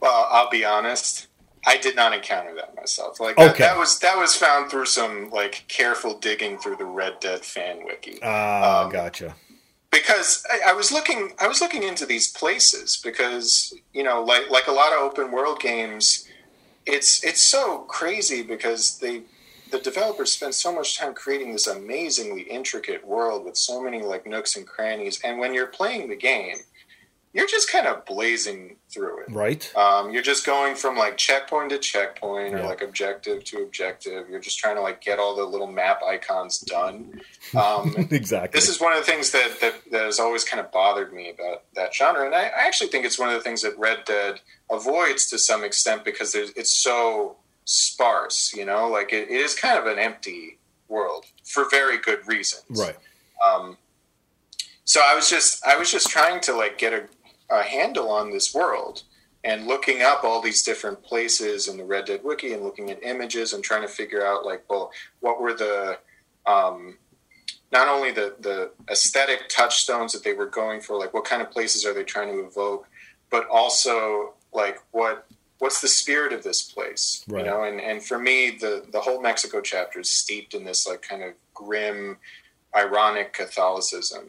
well 0.00 0.26
i'll 0.30 0.48
be 0.48 0.64
honest 0.64 1.26
i 1.66 1.76
did 1.76 1.94
not 1.94 2.14
encounter 2.14 2.54
that 2.54 2.74
myself 2.74 3.20
like 3.20 3.36
that, 3.36 3.50
Okay. 3.50 3.64
that 3.64 3.76
was 3.76 3.98
that 3.98 4.16
was 4.16 4.34
found 4.34 4.70
through 4.70 4.86
some 4.86 5.28
like 5.30 5.64
careful 5.68 6.18
digging 6.18 6.56
through 6.58 6.76
the 6.76 6.86
red 6.86 7.20
dead 7.20 7.40
fan 7.44 7.84
wiki 7.84 8.18
Ah, 8.22 8.88
gotcha. 8.90 9.36
because 9.90 10.42
I, 10.50 10.70
I 10.70 10.72
was 10.72 10.90
looking 10.90 11.32
I 11.38 11.46
was 11.48 11.60
looking 11.60 11.82
into 11.82 12.06
these 12.06 12.28
places 12.32 12.98
because 13.04 13.74
you 13.92 14.02
know 14.02 14.22
like 14.24 14.48
like 14.50 14.68
a 14.68 14.72
lot 14.72 14.94
of 14.94 15.00
open 15.00 15.32
world 15.32 15.60
games 15.60 16.26
it's 16.86 17.22
it's 17.22 17.42
so 17.44 17.80
crazy 17.80 18.42
because 18.42 18.98
they 19.00 19.22
the 19.70 19.78
developers 19.78 20.32
spend 20.32 20.54
so 20.54 20.72
much 20.72 20.98
time 20.98 21.14
creating 21.14 21.52
this 21.52 21.66
amazingly 21.66 22.42
intricate 22.42 23.06
world 23.06 23.44
with 23.44 23.56
so 23.56 23.82
many 23.82 24.02
like 24.02 24.26
nooks 24.26 24.56
and 24.56 24.66
crannies 24.66 25.20
and 25.24 25.38
when 25.38 25.54
you're 25.54 25.66
playing 25.66 26.08
the 26.08 26.16
game 26.16 26.56
you're 27.32 27.46
just 27.46 27.70
kind 27.70 27.86
of 27.86 28.04
blazing 28.06 28.76
through 28.92 29.20
it 29.22 29.30
Right? 29.30 29.72
um, 29.76 30.10
you're 30.10 30.22
just 30.22 30.44
going 30.44 30.74
from 30.74 30.96
like 30.96 31.16
checkpoint 31.16 31.70
to 31.70 31.78
checkpoint 31.78 32.54
or 32.54 32.64
like 32.64 32.82
objective 32.82 33.44
to 33.44 33.62
objective 33.62 34.28
you're 34.28 34.40
just 34.40 34.58
trying 34.58 34.76
to 34.76 34.82
like 34.82 35.00
get 35.00 35.18
all 35.18 35.36
the 35.36 35.44
little 35.44 35.68
map 35.70 36.02
icons 36.02 36.58
done 36.60 37.20
um, 37.56 37.94
exactly. 38.10 38.58
this 38.58 38.68
is 38.68 38.80
one 38.80 38.92
of 38.92 38.98
the 38.98 39.10
things 39.10 39.30
that, 39.30 39.58
that, 39.60 39.74
that 39.92 40.04
has 40.04 40.18
always 40.18 40.44
kind 40.44 40.60
of 40.60 40.72
bothered 40.72 41.12
me 41.12 41.30
about 41.30 41.62
that 41.74 41.94
genre 41.94 42.26
and 42.26 42.34
I, 42.34 42.46
I 42.46 42.66
actually 42.66 42.90
think 42.90 43.04
it's 43.04 43.18
one 43.18 43.28
of 43.28 43.34
the 43.36 43.42
things 43.42 43.62
that 43.62 43.78
red 43.78 44.04
dead 44.04 44.40
avoids 44.70 45.28
to 45.30 45.38
some 45.38 45.62
extent 45.62 46.04
because 46.04 46.32
there's, 46.32 46.50
it's 46.50 46.72
so 46.72 47.36
sparse 47.70 48.52
you 48.52 48.64
know 48.64 48.88
like 48.88 49.12
it, 49.12 49.30
it 49.30 49.40
is 49.40 49.54
kind 49.54 49.78
of 49.78 49.86
an 49.86 49.96
empty 49.96 50.58
world 50.88 51.24
for 51.44 51.70
very 51.70 51.98
good 51.98 52.18
reasons 52.26 52.80
right. 52.80 52.96
um, 53.48 53.76
so 54.84 55.00
i 55.04 55.14
was 55.14 55.30
just 55.30 55.64
i 55.64 55.76
was 55.76 55.88
just 55.88 56.08
trying 56.08 56.40
to 56.40 56.52
like 56.52 56.78
get 56.78 56.92
a, 56.92 57.04
a 57.54 57.62
handle 57.62 58.10
on 58.10 58.32
this 58.32 58.52
world 58.52 59.04
and 59.44 59.68
looking 59.68 60.02
up 60.02 60.24
all 60.24 60.42
these 60.42 60.64
different 60.64 61.00
places 61.04 61.68
in 61.68 61.76
the 61.76 61.84
red 61.84 62.06
dead 62.06 62.20
wiki 62.24 62.52
and 62.54 62.64
looking 62.64 62.90
at 62.90 63.00
images 63.04 63.52
and 63.52 63.62
trying 63.62 63.82
to 63.82 63.88
figure 63.88 64.26
out 64.26 64.44
like 64.44 64.64
well 64.68 64.90
what 65.20 65.40
were 65.40 65.54
the 65.54 65.96
um, 66.46 66.98
not 67.70 67.86
only 67.86 68.10
the 68.10 68.34
the 68.40 68.72
aesthetic 68.90 69.48
touchstones 69.48 70.12
that 70.12 70.24
they 70.24 70.32
were 70.32 70.46
going 70.46 70.80
for 70.80 70.98
like 70.98 71.14
what 71.14 71.24
kind 71.24 71.40
of 71.40 71.52
places 71.52 71.86
are 71.86 71.94
they 71.94 72.02
trying 72.02 72.32
to 72.32 72.44
evoke 72.44 72.88
but 73.30 73.46
also 73.48 74.34
like 74.52 74.80
what 74.90 75.28
what's 75.60 75.80
the 75.80 75.88
spirit 75.88 76.32
of 76.32 76.42
this 76.42 76.62
place 76.62 77.24
Right. 77.28 77.44
you 77.44 77.50
know 77.50 77.62
and 77.64 77.80
and 77.80 78.02
for 78.02 78.18
me 78.18 78.50
the 78.50 78.84
the 78.90 79.00
whole 79.00 79.20
mexico 79.22 79.60
chapter 79.60 80.00
is 80.00 80.10
steeped 80.10 80.54
in 80.54 80.64
this 80.64 80.86
like 80.86 81.02
kind 81.02 81.22
of 81.22 81.32
grim 81.54 82.18
ironic 82.74 83.32
catholicism 83.32 84.26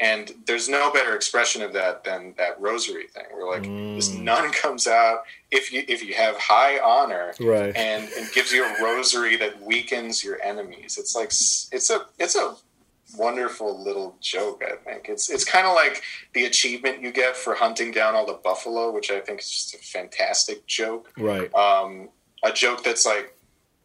and 0.00 0.32
there's 0.46 0.68
no 0.68 0.92
better 0.92 1.14
expression 1.14 1.62
of 1.62 1.72
that 1.72 2.02
than 2.04 2.34
that 2.36 2.60
rosary 2.60 3.06
thing 3.06 3.24
where 3.32 3.46
like 3.48 3.62
this 3.62 4.10
mm. 4.10 4.22
nun 4.22 4.50
comes 4.52 4.86
out 4.86 5.20
if 5.50 5.72
you 5.72 5.84
if 5.88 6.04
you 6.04 6.14
have 6.14 6.36
high 6.36 6.78
honor 6.80 7.32
Right. 7.40 7.74
and, 7.76 8.08
and 8.18 8.32
gives 8.32 8.52
you 8.52 8.64
a 8.64 8.82
rosary 8.82 9.36
that 9.36 9.62
weakens 9.62 10.22
your 10.24 10.40
enemies 10.42 10.98
it's 10.98 11.14
like 11.14 11.28
it's 11.28 11.90
a 11.90 12.06
it's 12.18 12.34
a 12.36 12.56
wonderful 13.16 13.82
little 13.82 14.16
joke 14.20 14.62
i 14.66 14.76
think 14.76 15.08
it's 15.08 15.30
it's 15.30 15.44
kind 15.44 15.66
of 15.66 15.74
like 15.74 16.02
the 16.34 16.44
achievement 16.44 17.00
you 17.02 17.12
get 17.12 17.36
for 17.36 17.54
hunting 17.54 17.90
down 17.90 18.14
all 18.14 18.26
the 18.26 18.38
buffalo 18.44 18.90
which 18.92 19.10
i 19.10 19.20
think 19.20 19.40
is 19.40 19.50
just 19.50 19.74
a 19.74 19.78
fantastic 19.78 20.66
joke 20.66 21.10
Right. 21.18 21.52
um, 21.54 22.08
a 22.42 22.52
joke 22.52 22.84
that's 22.84 23.06
like 23.06 23.36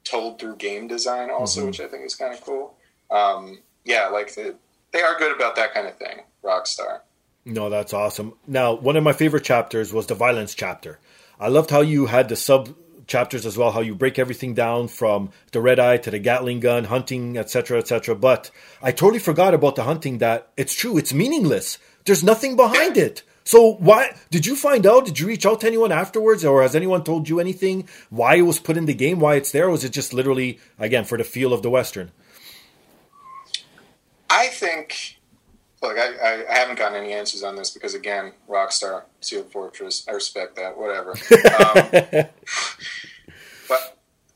told 0.04 0.40
through 0.40 0.56
game 0.58 0.88
design 0.88 1.30
also 1.30 1.66
which 1.66 1.80
i 1.80 1.88
think 1.88 2.06
is 2.06 2.16
kind 2.16 2.34
of 2.34 2.42
cool 2.42 2.76
um, 3.12 3.60
yeah 3.86 4.08
like 4.08 4.34
the, 4.36 4.56
they 4.92 5.02
are 5.02 5.18
good 5.18 5.36
about 5.36 5.56
that 5.56 5.74
kind 5.74 5.88
of 5.88 5.98
thing 5.98 6.22
rockstar 6.44 7.02
No, 7.46 7.70
that's 7.70 7.94
awesome. 7.94 8.34
Now, 8.46 8.74
one 8.76 8.96
of 8.98 9.04
my 9.04 9.14
favorite 9.14 9.44
chapters 9.44 9.92
was 9.94 10.06
the 10.08 10.14
violence 10.14 10.54
chapter. 10.54 11.00
I 11.40 11.48
loved 11.48 11.70
how 11.72 11.82
you 11.82 12.06
had 12.06 12.30
the 12.30 12.36
sub 12.36 12.70
chapters 13.10 13.46
as 13.46 13.58
well, 13.58 13.72
how 13.72 13.82
you 13.82 13.94
break 13.96 14.18
everything 14.18 14.54
down 14.54 14.88
from 14.88 15.32
the 15.52 15.60
red 15.60 15.80
eye 15.80 15.98
to 15.98 16.12
the 16.12 16.20
Gatling 16.20 16.62
gun, 16.62 16.86
hunting, 16.86 17.38
etc., 17.38 17.80
etc. 17.80 18.16
But 18.16 18.52
I 18.82 18.92
totally 18.92 19.20
forgot 19.20 19.54
about 19.54 19.76
the 19.76 19.84
hunting 19.84 20.20
that 20.20 20.50
it's 20.56 20.74
true, 20.74 20.98
it's 20.98 21.14
meaningless. 21.14 21.78
There's 22.06 22.24
nothing 22.24 22.56
behind 22.56 22.96
it. 22.98 23.24
So 23.44 23.74
why 23.74 24.16
did 24.30 24.46
you 24.46 24.56
find 24.56 24.86
out? 24.86 25.06
Did 25.06 25.20
you 25.20 25.28
reach 25.28 25.46
out 25.46 25.62
to 25.62 25.68
anyone 25.68 25.92
afterwards, 25.92 26.46
or 26.46 26.62
has 26.62 26.76
anyone 26.76 27.04
told 27.04 27.28
you 27.28 27.40
anything? 27.40 27.90
Why 28.12 28.36
it 28.36 28.44
was 28.44 28.60
put 28.60 28.78
in 28.78 28.86
the 28.86 28.94
game? 28.94 29.20
Why 29.20 29.36
it's 29.36 29.52
there? 29.52 29.66
Or 29.68 29.72
was 29.72 29.84
it 29.84 29.92
just 29.92 30.14
literally 30.14 30.60
again 30.78 31.04
for 31.04 31.18
the 31.18 31.24
feel 31.24 31.52
of 31.52 31.64
the 31.64 31.70
western? 31.70 32.12
I 34.30 34.48
think. 34.48 35.18
Look, 35.82 35.98
I, 35.98 36.44
I, 36.48 36.60
haven't 36.60 36.78
gotten 36.78 37.02
any 37.02 37.14
answers 37.14 37.42
on 37.42 37.56
this 37.56 37.72
because, 37.72 37.94
again, 37.96 38.34
Rockstar, 38.50 39.04
Sealed 39.22 39.50
Fortress, 39.50 40.06
I 40.10 40.12
respect 40.12 40.58
that, 40.58 40.78
whatever. 40.78 41.16
Um, 41.60 42.26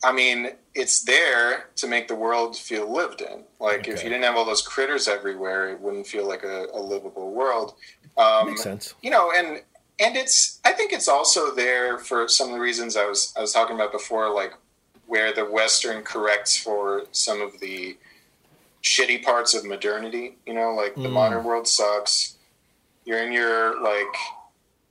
I 0.04 0.12
mean, 0.12 0.49
it's 0.76 1.04
there 1.04 1.70
to 1.78 1.88
make 1.88 2.08
the 2.08 2.16
world 2.16 2.58
feel 2.58 2.91
lived 2.91 3.22
in. 3.22 3.43
Like, 3.60 3.88
if 3.88 4.04
you 4.04 4.10
didn't 4.10 4.24
have 4.24 4.36
all 4.36 4.43
those 4.45 4.62
critters 4.62 5.08
everywhere, 5.08 5.70
it 5.70 5.80
wouldn't 5.80 6.08
feel 6.08 6.28
like 6.28 6.43
a, 6.43 6.66
a 6.74 6.80
livable 6.82 7.32
world. 7.32 7.76
Um, 8.18 8.47
Makes 8.47 8.64
sense. 8.64 8.93
you 9.01 9.10
know 9.10 9.32
and 9.36 9.62
and 9.99 10.16
it's 10.16 10.60
i 10.66 10.72
think 10.72 10.91
it's 10.93 11.08
also 11.08 11.54
there 11.56 11.97
for 11.97 12.28
some 12.28 12.49
of 12.49 12.54
the 12.54 12.60
reasons 12.60 12.95
i 12.95 13.06
was 13.08 13.34
i 13.38 13.41
was 13.41 13.51
talking 13.54 13.76
about 13.76 13.91
before 13.91 14.32
like 14.34 14.54
where 15.08 15.34
the 15.34 15.45
western 15.45 16.04
corrects 16.04 16.56
for 16.56 17.04
some 17.12 17.41
of 17.41 17.60
the 17.60 17.97
shitty 18.84 19.24
parts 19.24 19.54
of 19.56 19.66
modernity 19.66 20.36
you 20.45 20.54
know 20.54 20.74
like 20.76 20.93
the 20.95 21.01
Mm. 21.10 21.14
modern 21.14 21.43
world 21.43 21.68
sucks 21.68 22.36
you're 23.06 23.18
in 23.24 23.32
your 23.32 23.82
like 23.82 24.14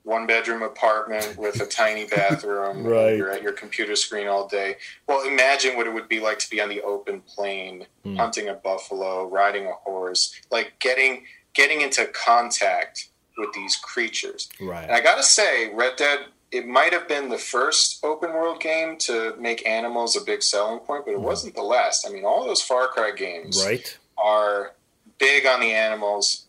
one 0.05 0.27
bedroom 0.27 0.63
apartment 0.63 1.37
with 1.39 1.61
a 1.61 1.67
tiny 1.67 2.07
bathroom 2.07 2.85
Right. 2.87 3.17
you're 3.17 3.31
at 3.31 3.43
your 3.43 3.53
computer 3.53 3.95
screen 3.97 4.27
all 4.27 4.49
day 4.49 4.77
well 5.07 5.27
imagine 5.27 5.77
what 5.77 5.87
it 5.87 5.95
would 5.95 6.09
be 6.09 6.19
like 6.21 6.39
to 6.41 6.51
be 6.51 6.61
on 6.61 6.69
the 6.69 6.83
open 6.83 7.21
plain 7.23 7.87
Mm. 8.05 8.17
hunting 8.17 8.49
a 8.49 8.55
buffalo 8.55 9.29
riding 9.29 9.67
a 9.67 9.73
horse 9.73 10.35
like 10.51 10.73
getting 10.81 11.25
getting 11.55 11.83
into 11.83 12.05
contact 12.07 13.09
with 13.39 13.53
these 13.53 13.77
creatures 13.77 14.49
Right. 14.61 14.83
and 14.85 14.93
I 14.93 15.01
gotta 15.01 15.23
say, 15.23 15.73
Red 15.73 15.97
Dead, 15.97 16.19
it 16.51 16.67
might 16.67 16.93
have 16.93 17.07
been 17.09 17.29
the 17.29 17.39
first 17.39 18.05
open 18.05 18.33
world 18.33 18.61
game 18.61 18.97
to 18.99 19.35
make 19.39 19.67
animals 19.67 20.17
a 20.17 20.21
big 20.21 20.43
selling 20.43 20.81
point, 20.81 21.05
but 21.07 21.13
it 21.13 21.21
wasn't 21.21 21.55
the 21.55 21.63
last. 21.63 22.07
I 22.07 22.11
mean, 22.11 22.25
all 22.27 22.45
those 22.45 22.61
Far 22.61 22.89
Cry 22.89 23.11
games. 23.13 23.63
Right. 23.65 23.99
are 24.19 24.73
big 25.19 25.47
on 25.47 25.61
the 25.61 25.73
animals. 25.73 26.45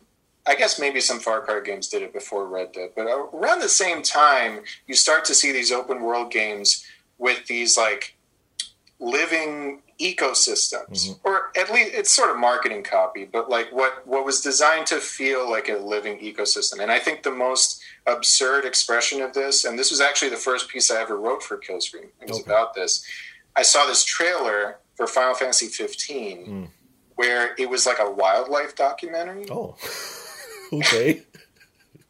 I 0.46 0.54
guess 0.54 0.78
maybe 0.78 1.00
some 1.00 1.20
Far 1.20 1.40
Cry 1.40 1.60
games 1.60 1.88
did 1.88 2.02
it 2.02 2.12
before 2.12 2.46
Red 2.46 2.72
Dead, 2.72 2.90
but 2.94 3.06
around 3.06 3.60
the 3.60 3.68
same 3.68 4.02
time, 4.02 4.60
you 4.86 4.94
start 4.94 5.24
to 5.26 5.34
see 5.34 5.52
these 5.52 5.72
open 5.72 6.02
world 6.02 6.30
games 6.30 6.84
with 7.18 7.46
these 7.46 7.76
like 7.78 8.16
living 9.00 9.80
ecosystems. 10.00 11.06
Mm-hmm. 11.08 11.12
Or 11.28 11.50
at 11.56 11.72
least 11.72 11.94
it's 11.94 12.10
sort 12.10 12.30
of 12.30 12.36
marketing 12.36 12.82
copy 12.82 13.24
but 13.24 13.48
like 13.48 13.68
what 13.72 14.06
what 14.06 14.24
was 14.24 14.40
designed 14.40 14.86
to 14.88 14.96
feel 14.96 15.48
like 15.48 15.68
a 15.68 15.74
living 15.76 16.18
ecosystem. 16.18 16.80
And 16.80 16.90
i 16.90 16.98
think 16.98 17.22
the 17.22 17.30
most 17.30 17.80
absurd 18.06 18.64
expression 18.64 19.20
of 19.22 19.34
this 19.34 19.64
and 19.64 19.78
this 19.78 19.90
was 19.90 20.00
actually 20.00 20.30
the 20.30 20.36
first 20.36 20.68
piece 20.68 20.90
i 20.90 21.00
ever 21.00 21.16
wrote 21.16 21.42
for 21.42 21.56
killscreen. 21.56 22.08
It 22.20 22.28
was 22.28 22.40
Okay. 22.40 22.50
about 22.50 22.74
this. 22.74 23.06
I 23.54 23.62
saw 23.62 23.86
this 23.86 24.04
trailer 24.04 24.78
for 24.96 25.06
final 25.06 25.34
fantasy 25.34 25.66
15 25.68 26.46
mm. 26.46 26.68
where 27.14 27.54
it 27.56 27.70
was 27.70 27.86
like 27.86 27.98
a 28.00 28.10
wildlife 28.10 28.74
documentary. 28.74 29.46
Oh. 29.50 29.76
okay. 30.72 31.22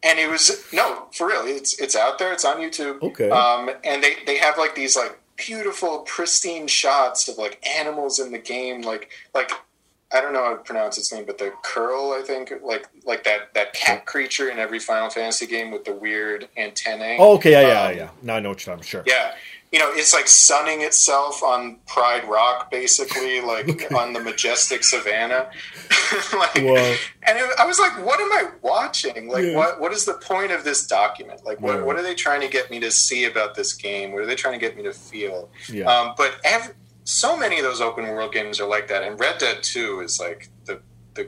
and 0.03 0.19
it 0.19 0.29
was 0.29 0.65
no 0.73 1.07
for 1.11 1.27
real. 1.27 1.43
It's 1.45 1.79
it's 1.79 1.95
out 1.95 2.19
there. 2.19 2.31
It's 2.33 2.45
on 2.45 2.57
YouTube. 2.57 3.01
Okay. 3.01 3.29
Um, 3.29 3.69
and 3.83 4.03
they 4.03 4.15
they 4.25 4.37
have 4.37 4.57
like 4.57 4.75
these 4.75 4.95
like 4.95 5.19
beautiful 5.37 5.99
pristine 5.99 6.67
shots 6.67 7.27
of 7.27 7.37
like 7.37 7.65
animals 7.67 8.19
in 8.19 8.31
the 8.31 8.39
game, 8.39 8.81
like 8.81 9.09
like 9.33 9.51
I 10.13 10.21
don't 10.21 10.33
know 10.33 10.43
how 10.43 10.51
to 10.51 10.57
pronounce 10.57 10.97
its 10.97 11.11
name, 11.11 11.25
but 11.25 11.39
the 11.39 11.51
Coeurl, 11.63 12.17
I 12.17 12.23
think, 12.23 12.53
like 12.63 12.87
like 13.05 13.23
that 13.23 13.53
that 13.53 13.73
cat 13.73 14.05
creature 14.05 14.49
in 14.49 14.59
every 14.59 14.79
Final 14.79 15.09
Fantasy 15.09 15.47
game 15.47 15.71
with 15.71 15.83
the 15.83 15.93
weird 15.93 16.47
antennae. 16.55 17.17
Oh, 17.19 17.35
okay, 17.35 17.51
yeah, 17.51 17.61
yeah, 17.61 17.83
Um, 17.89 17.97
yeah. 17.97 18.09
Now 18.21 18.35
I 18.35 18.39
know 18.39 18.49
what 18.49 18.65
you're 18.65 18.75
talking. 18.75 18.87
Sure. 18.87 19.03
Yeah, 19.05 19.33
you 19.75 19.81
know, 19.81 19.91
it's 19.91 20.13
like 20.13 20.25
sunning 20.29 20.83
itself 20.83 21.43
on 21.43 21.79
Pride 21.85 22.23
Rock, 22.29 22.71
basically, 22.71 23.41
like 23.41 23.91
on 23.93 24.13
the 24.13 24.21
majestic 24.21 24.85
savannah. 24.85 25.49
like, 26.33 26.55
and 26.55 27.37
it, 27.37 27.49
I 27.59 27.65
was 27.65 27.77
like, 27.77 27.91
"What 28.05 28.21
am 28.21 28.31
I 28.31 28.51
watching? 28.61 29.27
Like, 29.27 29.43
Yeah. 29.43 29.57
what 29.57 29.81
what 29.81 29.91
is 29.91 30.05
the 30.05 30.13
point 30.13 30.53
of 30.53 30.63
this 30.63 30.87
document? 30.87 31.43
Like, 31.43 31.59
what 31.59 31.75
Yeah. 31.79 31.81
what 31.83 31.97
are 31.97 32.01
they 32.03 32.15
trying 32.15 32.39
to 32.39 32.47
get 32.47 32.71
me 32.71 32.79
to 32.79 32.89
see 32.89 33.25
about 33.25 33.55
this 33.55 33.73
game? 33.73 34.13
What 34.13 34.21
are 34.21 34.25
they 34.25 34.35
trying 34.35 34.57
to 34.57 34.65
get 34.65 34.77
me 34.77 34.83
to 34.83 34.93
feel?" 34.93 35.49
Yeah. 35.67 35.91
Um, 35.93 36.13
but 36.15 36.39
ev- 36.45 36.73
so 37.03 37.35
many 37.35 37.57
of 37.59 37.63
those 37.65 37.81
open 37.81 38.07
world 38.07 38.31
games 38.31 38.61
are 38.61 38.67
like 38.69 38.87
that, 38.87 39.03
and 39.03 39.19
Red 39.19 39.39
Dead 39.39 39.61
Two 39.61 39.99
is 39.99 40.21
like 40.21 40.47
the 40.63 40.79
the 41.15 41.27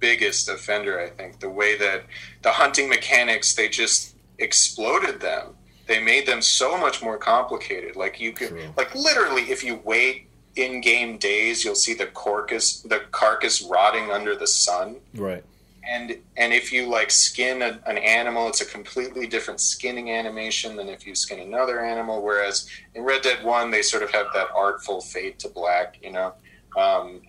biggest 0.00 0.50
offender. 0.50 1.00
I 1.00 1.08
think 1.08 1.40
the 1.40 1.48
way 1.48 1.78
that 1.78 2.04
the 2.42 2.50
hunting 2.50 2.90
mechanics 2.90 3.54
they 3.54 3.70
just 3.70 4.16
exploded 4.38 5.20
them. 5.22 5.54
They 5.86 6.00
made 6.02 6.26
them 6.26 6.42
so 6.42 6.76
much 6.76 7.02
more 7.02 7.16
complicated. 7.18 7.96
Like 7.96 8.20
you 8.20 8.32
could, 8.32 8.48
True. 8.50 8.68
like 8.76 8.94
literally, 8.94 9.42
if 9.50 9.62
you 9.62 9.80
wait 9.84 10.28
in 10.56 10.80
game 10.80 11.18
days, 11.18 11.64
you'll 11.64 11.74
see 11.74 11.94
the 11.94 12.06
carcass 12.06 12.80
the 12.82 13.00
carcass 13.10 13.62
rotting 13.62 14.10
under 14.10 14.34
the 14.34 14.46
sun 14.46 14.96
Right. 15.14 15.44
and 15.86 16.16
and 16.36 16.52
if 16.52 16.72
you 16.72 16.86
like 16.88 17.10
skin 17.10 17.60
a, 17.62 17.78
an 17.86 17.98
animal 17.98 18.48
it's 18.48 18.60
a 18.62 18.64
completely 18.64 19.26
different 19.26 19.60
skinning 19.60 20.10
animation 20.10 20.74
than 20.74 20.88
if 20.88 21.06
you 21.06 21.14
skin 21.14 21.40
another 21.40 21.80
animal 21.84 22.22
whereas 22.22 22.68
in 22.94 23.02
red 23.04 23.20
dead 23.22 23.44
1 23.44 23.70
they 23.70 23.82
sort 23.82 24.02
of 24.02 24.10
have 24.10 24.26
that 24.34 24.48
artful 24.54 25.00
fade 25.02 25.38
to 25.38 25.48
black 25.50 25.98
you 26.02 26.10
know 26.10 26.32
um, 26.76 27.20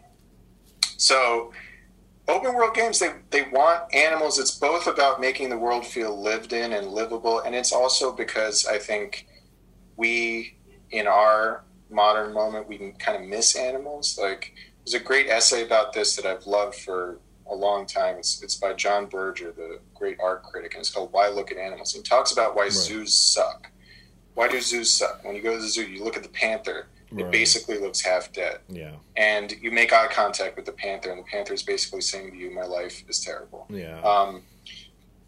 so 0.97 1.51
open 2.27 2.53
world 2.53 2.73
games 2.73 2.99
they, 2.99 3.11
they 3.29 3.43
want 3.51 3.93
animals. 3.93 4.39
It's 4.39 4.51
both 4.51 4.87
about 4.87 5.21
making 5.21 5.49
the 5.49 5.57
world 5.57 5.85
feel 5.85 6.21
lived 6.21 6.53
in 6.53 6.73
and 6.73 6.87
livable 6.87 7.39
and 7.39 7.55
it's 7.55 7.71
also 7.71 8.11
because 8.11 8.65
i 8.65 8.77
think 8.77 9.27
we 9.95 10.57
in 10.91 11.07
our 11.07 11.63
modern 11.89 12.33
moment 12.33 12.67
we 12.67 12.77
can 12.77 12.93
kind 12.93 13.21
of 13.21 13.27
miss 13.27 13.55
animals. 13.55 14.19
Like 14.21 14.53
there's 14.85 14.93
a 14.93 15.03
great 15.03 15.29
essay 15.29 15.65
about 15.65 15.93
this 15.93 16.15
that 16.15 16.25
i've 16.25 16.45
loved 16.45 16.75
for 16.75 17.19
a 17.49 17.55
long 17.55 17.85
time. 17.85 18.17
It's, 18.17 18.43
it's 18.43 18.55
by 18.55 18.73
john 18.73 19.07
berger 19.07 19.51
the 19.51 19.79
great 19.95 20.17
art 20.21 20.43
critic 20.43 20.73
and 20.73 20.81
it's 20.81 20.89
called 20.89 21.11
why 21.11 21.29
look 21.29 21.51
at 21.51 21.57
animals? 21.57 21.93
He 21.93 22.01
talks 22.01 22.31
about 22.31 22.55
why 22.55 22.69
zoos 22.69 23.13
suck. 23.13 23.71
Why 24.33 24.47
do 24.47 24.61
zoos 24.61 24.91
suck? 24.91 25.23
When 25.23 25.35
you 25.35 25.41
go 25.41 25.55
to 25.55 25.61
the 25.61 25.69
zoo 25.69 25.87
you 25.87 26.03
look 26.03 26.17
at 26.17 26.23
the 26.23 26.29
panther 26.29 26.87
it 27.15 27.31
basically 27.31 27.77
looks 27.79 28.01
half 28.01 28.31
dead 28.33 28.59
Yeah. 28.67 28.91
and 29.15 29.51
you 29.61 29.71
make 29.71 29.93
eye 29.93 30.07
contact 30.07 30.55
with 30.57 30.65
the 30.65 30.71
panther 30.73 31.09
and 31.09 31.19
the 31.19 31.23
panther 31.23 31.53
is 31.53 31.63
basically 31.63 32.01
saying 32.01 32.31
to 32.31 32.37
you 32.37 32.51
my 32.51 32.65
life 32.65 33.03
is 33.07 33.19
terrible 33.21 33.65
Yeah. 33.69 33.99
um, 34.01 34.43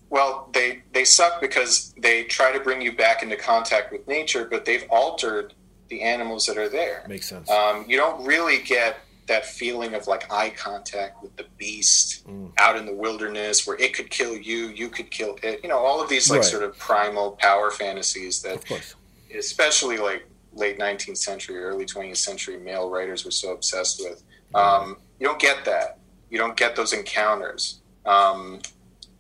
well, 0.10 0.50
they 0.54 0.82
they 0.92 1.06
suck 1.06 1.40
because 1.40 1.94
they 1.98 2.24
try 2.24 2.52
to 2.52 2.60
bring 2.60 2.82
you 2.82 2.92
back 2.96 3.22
into 3.22 3.36
contact 3.36 3.92
with 3.92 4.08
nature, 4.08 4.44
but 4.50 4.66
they've 4.66 4.86
altered 4.90 5.54
the 5.90 6.02
animals 6.02 6.48
that 6.48 6.58
are 6.58 6.68
there. 6.68 7.06
Makes 7.08 7.30
sense. 7.30 7.48
Um, 7.48 7.86
you 7.88 7.96
don't 7.96 8.26
really 8.26 8.58
get 8.60 8.98
that 9.28 9.46
feeling 9.46 9.94
of 9.94 10.08
like 10.08 10.32
eye 10.34 10.50
contact 10.50 11.22
with 11.22 11.36
the 11.36 11.46
beast 11.60 12.28
Mm. 12.28 12.52
out 12.58 12.76
in 12.76 12.88
the 12.88 12.94
wilderness 12.94 13.68
where 13.68 13.78
it 13.78 13.94
could 13.94 14.10
kill 14.10 14.36
you, 14.36 14.70
you 14.70 14.90
could 14.90 15.12
kill 15.12 15.38
it. 15.44 15.60
You 15.62 15.70
know, 15.70 15.78
all 15.78 16.02
of 16.02 16.10
these 16.10 16.28
like 16.32 16.42
Right. 16.42 16.50
sort 16.50 16.64
of 16.64 16.76
primal 16.80 17.34
power 17.34 17.70
fantasies 17.70 18.42
that 18.42 18.64
especially 19.38 19.98
like 19.98 20.26
late 20.54 20.78
19th 20.78 21.18
century, 21.18 21.64
early 21.64 21.86
20th 21.86 22.18
century 22.18 22.58
male 22.58 22.90
writers 22.90 23.26
were 23.26 23.32
so 23.32 23.54
obsessed 23.54 24.02
with. 24.04 24.24
Um, 24.56 24.98
you 25.20 25.28
don't 25.28 25.40
get 25.40 25.66
that. 25.66 26.00
You 26.30 26.38
don't 26.38 26.56
get 26.56 26.76
those 26.76 26.94
encounters. 26.94 27.82
Um, 28.06 28.60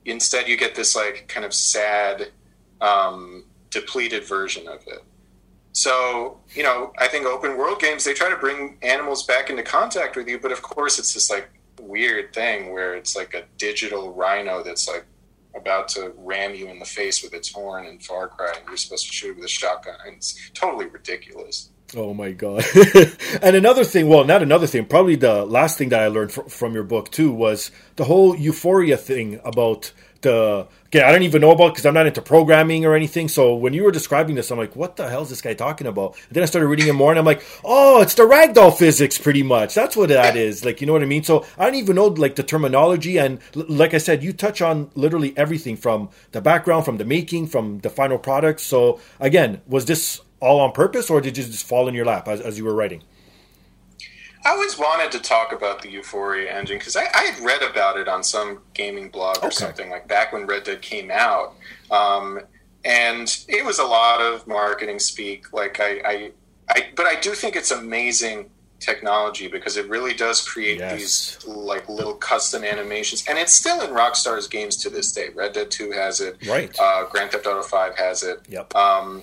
instead, 0.05 0.47
you 0.47 0.57
get 0.57 0.75
this 0.75 0.95
like 0.95 1.27
kind 1.27 1.45
of 1.45 1.53
sad, 1.53 2.30
um, 2.82 3.45
depleted 3.69 4.23
version 4.23 4.67
of 4.67 4.82
it. 4.88 5.03
So, 5.71 6.39
you 6.53 6.63
know, 6.63 6.93
I 6.97 7.07
think 7.07 7.25
open 7.25 7.57
world 7.57 7.80
games, 7.80 8.03
they 8.03 8.13
try 8.13 8.30
to 8.30 8.38
bring 8.38 8.77
animals 8.82 9.23
back 9.23 9.49
into 9.49 9.63
contact 9.63 10.15
with 10.15 10.27
you, 10.27 10.39
but 10.39 10.51
of 10.51 10.61
course, 10.61 10.97
it's 10.97 11.13
this 11.13 11.30
like 11.30 11.49
weird 11.80 12.34
thing 12.34 12.73
where 12.73 12.95
it's 12.95 13.15
like 13.15 13.34
a 13.34 13.43
digital 13.57 14.13
rhino 14.13 14.63
that's 14.63 14.88
like 14.88 15.05
about 15.56 15.88
to 15.89 16.14
ram 16.18 16.54
you 16.56 16.68
in 16.68 16.80
the 16.80 16.86
face 16.86 17.24
with 17.24 17.34
its 17.34 17.52
horn 17.52 17.86
in 17.86 18.00
Far 18.00 18.28
Cry, 18.28 18.54
and 18.56 18.68
you're 18.68 18.78
supposed 18.78 19.08
to 19.08 19.14
shoot 19.14 19.32
it 19.32 19.36
with 19.36 19.45
a 19.45 19.50
shotgun. 19.50 19.95
It's 20.08 20.50
totally 20.54 20.86
ridiculous. 20.86 21.70
Oh 21.95 22.14
my 22.14 22.32
god! 22.32 22.64
and 23.41 23.56
another 23.56 23.84
thing, 23.84 24.08
well, 24.08 24.24
not 24.24 24.43
another 24.43 24.68
thing. 24.68 24.86
Probably 24.86 25.16
the 25.16 25.45
last 25.45 25.78
thing 25.78 25.89
that 25.89 26.02
I 26.02 26.08
learned 26.08 26.32
fr- 26.32 26.43
from 26.43 26.74
your 26.74 26.84
book 26.84 27.12
too 27.12 27.32
was 27.32 27.72
the 27.95 28.06
whole 28.06 28.36
euphoria 28.36 28.97
thing 28.97 29.39
about 29.43 29.91
the. 30.22 30.68
Okay, 30.92 31.04
I 31.04 31.12
don't 31.12 31.22
even 31.22 31.42
know 31.42 31.52
about 31.52 31.74
because 31.74 31.86
I'm 31.86 31.94
not 31.94 32.08
into 32.08 32.20
programming 32.24 32.84
or 32.84 32.96
anything. 32.96 33.28
So 33.28 33.54
when 33.54 33.74
you 33.74 33.84
were 33.84 33.92
describing 33.92 34.34
this, 34.34 34.50
I'm 34.50 34.58
like, 34.58 34.76
what 34.76 34.96
the 34.96 35.08
hell 35.08 35.22
is 35.22 35.30
this 35.30 35.40
guy 35.40 35.54
talking 35.54 35.86
about? 35.86 36.16
And 36.28 36.36
then 36.36 36.42
I 36.42 36.48
started 36.48 36.68
reading 36.68 36.88
it 36.88 36.94
more, 36.94 37.12
and 37.12 37.20
I'm 37.20 37.26
like, 37.26 37.44
oh, 37.64 38.02
it's 38.02 38.16
the 38.16 38.24
ragdoll 38.24 38.76
physics, 38.76 39.16
pretty 39.16 39.44
much. 39.44 39.76
That's 39.76 39.96
what 39.96 40.10
that 40.10 40.36
is. 40.36 40.66
Like, 40.66 40.82
you 40.82 40.88
know 40.88 40.94
what 40.94 41.04
I 41.04 41.06
mean? 41.06 41.24
So 41.24 41.46
I 41.60 41.66
don't 41.66 41.76
even 41.76 41.96
know 41.96 42.08
like 42.08 42.38
the 42.38 42.42
terminology, 42.42 43.20
and 43.20 43.38
l- 43.56 43.66
like 43.70 43.94
I 43.94 44.00
said, 44.00 44.24
you 44.24 44.34
touch 44.34 44.64
on 44.64 44.90
literally 44.96 45.38
everything 45.38 45.78
from 45.78 46.10
the 46.32 46.42
background, 46.42 46.86
from 46.86 46.98
the 46.98 47.06
making, 47.06 47.46
from 47.50 47.82
the 47.82 47.92
final 47.92 48.18
product. 48.18 48.60
So 48.60 49.00
again, 49.20 49.62
was 49.68 49.86
this 49.86 50.20
all 50.40 50.60
on 50.60 50.72
purpose, 50.72 51.12
or 51.12 51.22
did 51.22 51.38
it 51.38 51.52
just 51.52 51.68
fall 51.68 51.88
in 51.88 51.94
your 51.94 52.06
lap 52.06 52.28
as, 52.28 52.42
as 52.42 52.58
you 52.58 52.66
were 52.66 52.74
writing? 52.74 53.04
I 54.46 54.52
always 54.52 54.78
wanted 54.78 55.12
to 55.12 55.20
talk 55.20 55.52
about 55.52 55.82
the 55.82 55.90
Euphoria 55.90 56.52
engine 56.52 56.78
because 56.78 56.96
I, 56.96 57.06
I 57.14 57.24
had 57.24 57.44
read 57.44 57.62
about 57.62 57.98
it 57.98 58.08
on 58.08 58.24
some 58.24 58.62
gaming 58.74 59.10
blog 59.10 59.38
or 59.40 59.48
Okay. 59.48 59.56
something 59.56 59.90
like 59.90 60.08
back 60.08 60.32
when 60.32 60.46
Red 60.48 60.64
Dead 60.64 60.82
came 60.82 61.12
out, 61.12 61.56
um, 61.92 62.40
and 62.86 63.38
it 63.50 63.66
was 63.66 63.80
a 63.80 63.84
lot 63.84 64.22
of 64.22 64.48
marketing 64.48 65.00
speak. 65.00 65.52
Like 65.52 65.80
I, 65.82 66.02
I, 66.06 66.32
I, 66.70 66.90
but 66.96 67.06
I 67.06 67.20
do 67.20 67.32
think 67.34 67.56
it's 67.58 67.72
amazing 67.72 68.50
technology 68.80 69.50
because 69.50 69.76
it 69.76 69.90
really 69.90 70.14
does 70.14 70.40
create 70.48 70.78
Yes. 70.80 71.36
these 71.36 71.46
like 71.46 71.90
little 71.90 72.14
custom 72.14 72.64
animations, 72.64 73.26
and 73.28 73.38
it's 73.38 73.52
still 73.54 73.82
in 73.82 73.90
Rockstar's 73.90 74.48
games 74.48 74.78
to 74.78 74.90
this 74.90 75.12
day. 75.12 75.30
Red 75.36 75.52
Dead 75.52 75.70
Two 75.70 75.92
has 75.92 76.22
it, 76.22 76.38
Right. 76.48 76.74
Uh, 76.80 77.06
Grand 77.10 77.32
Theft 77.32 77.46
Auto 77.46 77.62
Five 77.62 77.98
has 77.98 78.24
it. 78.24 78.40
Yep. 78.48 78.74
Um, 78.74 79.22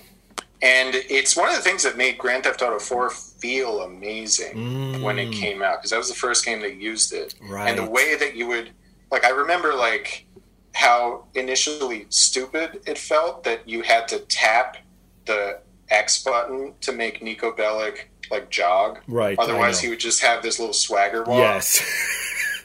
and 0.61 0.93
it's 0.93 1.35
one 1.35 1.49
of 1.49 1.55
the 1.55 1.61
things 1.61 1.81
that 1.83 1.97
made 1.97 2.17
Grand 2.19 2.43
Theft 2.43 2.61
Auto 2.61 2.79
4 2.79 3.11
feel 3.39 3.81
amazing 3.81 5.01
when 5.01 5.19
it 5.19 5.31
came 5.31 5.61
out 5.61 5.77
because 5.79 5.91
that 5.91 5.97
was 5.97 6.09
the 6.09 6.15
first 6.15 6.45
game 6.45 6.61
that 6.61 6.75
used 6.77 7.13
it. 7.13 7.35
And 7.41 7.77
the 7.77 7.85
way 7.89 8.15
that 8.15 8.35
you 8.35 8.47
would, 8.47 8.71
like, 9.11 9.25
I 9.25 9.29
remember, 9.29 9.73
like, 9.73 10.25
how 10.73 11.25
initially 11.35 12.05
stupid 12.09 12.81
it 12.85 12.97
felt 12.97 13.43
that 13.45 13.67
you 13.67 13.81
had 13.81 14.07
to 14.09 14.19
tap 14.19 14.77
the 15.25 15.59
X 15.89 16.23
button 16.23 16.73
to 16.81 16.91
make 16.91 17.21
Niko 17.21 17.55
Bellic, 17.55 18.05
like, 18.29 18.49
jog. 18.49 18.99
Right, 19.07 19.37
Otherwise, 19.39 19.79
he 19.79 19.89
would 19.89 19.99
just 19.99 20.21
have 20.21 20.43
this 20.43 20.59
little 20.59 20.73
swagger 20.73 21.23
walk. 21.23 21.37
yes. 21.39 21.81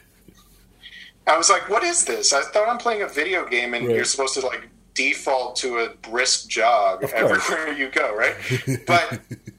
I 1.25 1.37
was 1.37 1.49
like, 1.49 1.69
what 1.69 1.83
is 1.83 2.03
this? 2.05 2.33
I 2.33 2.41
thought 2.41 2.67
I'm 2.67 2.77
playing 2.77 3.01
a 3.01 3.07
video 3.07 3.47
game 3.47 3.73
and 3.73 3.87
Right. 3.87 3.95
you're 3.95 4.03
supposed 4.05 4.33
to 4.35 4.41
like 4.45 4.67
default 4.93 5.55
to 5.57 5.77
a 5.79 5.89
brisk 6.09 6.49
jog 6.49 7.03
everywhere 7.13 7.71
you 7.77 7.89
go, 7.89 8.13
right? 8.15 8.35
But 8.85 9.21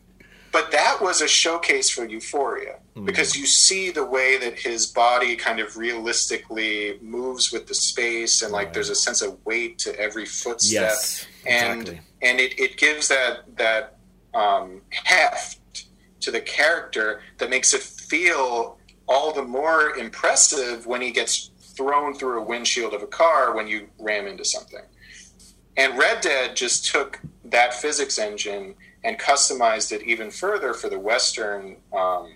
but 0.55 0.71
that 0.71 0.95
was 1.07 1.21
a 1.21 1.29
showcase 1.43 1.89
for 1.91 2.05
euphoria 2.17 2.77
Mm. 2.97 3.05
because 3.07 3.31
you 3.41 3.45
see 3.45 3.91
the 3.91 4.05
way 4.17 4.31
that 4.45 4.55
his 4.69 4.87
body 4.87 5.35
kind 5.47 5.59
of 5.65 5.77
realistically 5.77 6.99
moves 7.03 7.45
with 7.53 7.67
the 7.67 7.75
space 7.75 8.35
and 8.43 8.51
like 8.53 8.67
Right. 8.67 8.75
there's 8.75 8.89
a 8.99 9.01
sense 9.07 9.21
of 9.27 9.31
weight 9.45 9.79
to 9.85 9.91
every 10.07 10.27
footstep 10.27 10.83
yes. 10.91 11.27
and 11.45 11.81
Exactly. 11.89 12.01
and 12.23 12.41
it, 12.41 12.53
it 12.67 12.73
gives 12.85 13.09
that 13.09 13.35
that 13.57 13.83
um, 14.43 14.81
heft 14.91 15.59
to 16.21 16.31
the 16.31 16.41
character 16.41 17.21
that 17.39 17.51
makes 17.51 17.71
it 17.75 17.83
feel 17.83 18.79
all 19.09 19.33
the 19.33 19.43
more 19.61 19.81
impressive 20.05 20.87
when 20.87 21.01
he 21.07 21.11
gets 21.21 21.51
thrown 21.77 22.15
through 22.15 22.37
a 22.43 22.45
windshield 22.53 22.93
of 22.95 23.03
a 23.03 23.07
car 23.23 23.55
when 23.57 23.67
you 23.73 23.89
ram 23.99 24.27
into 24.27 24.45
something. 24.45 24.85
And 25.77 25.99
Red 25.99 26.21
Dead 26.21 26.55
just 26.57 26.87
took 26.93 27.21
that 27.45 27.75
physics 27.75 28.19
engine 28.19 28.75
and 29.05 29.19
customized 29.19 29.93
it 29.93 30.03
even 30.03 30.31
further 30.31 30.73
for 30.75 30.89
the 30.89 30.99
Western 30.99 31.77
um, 31.93 32.35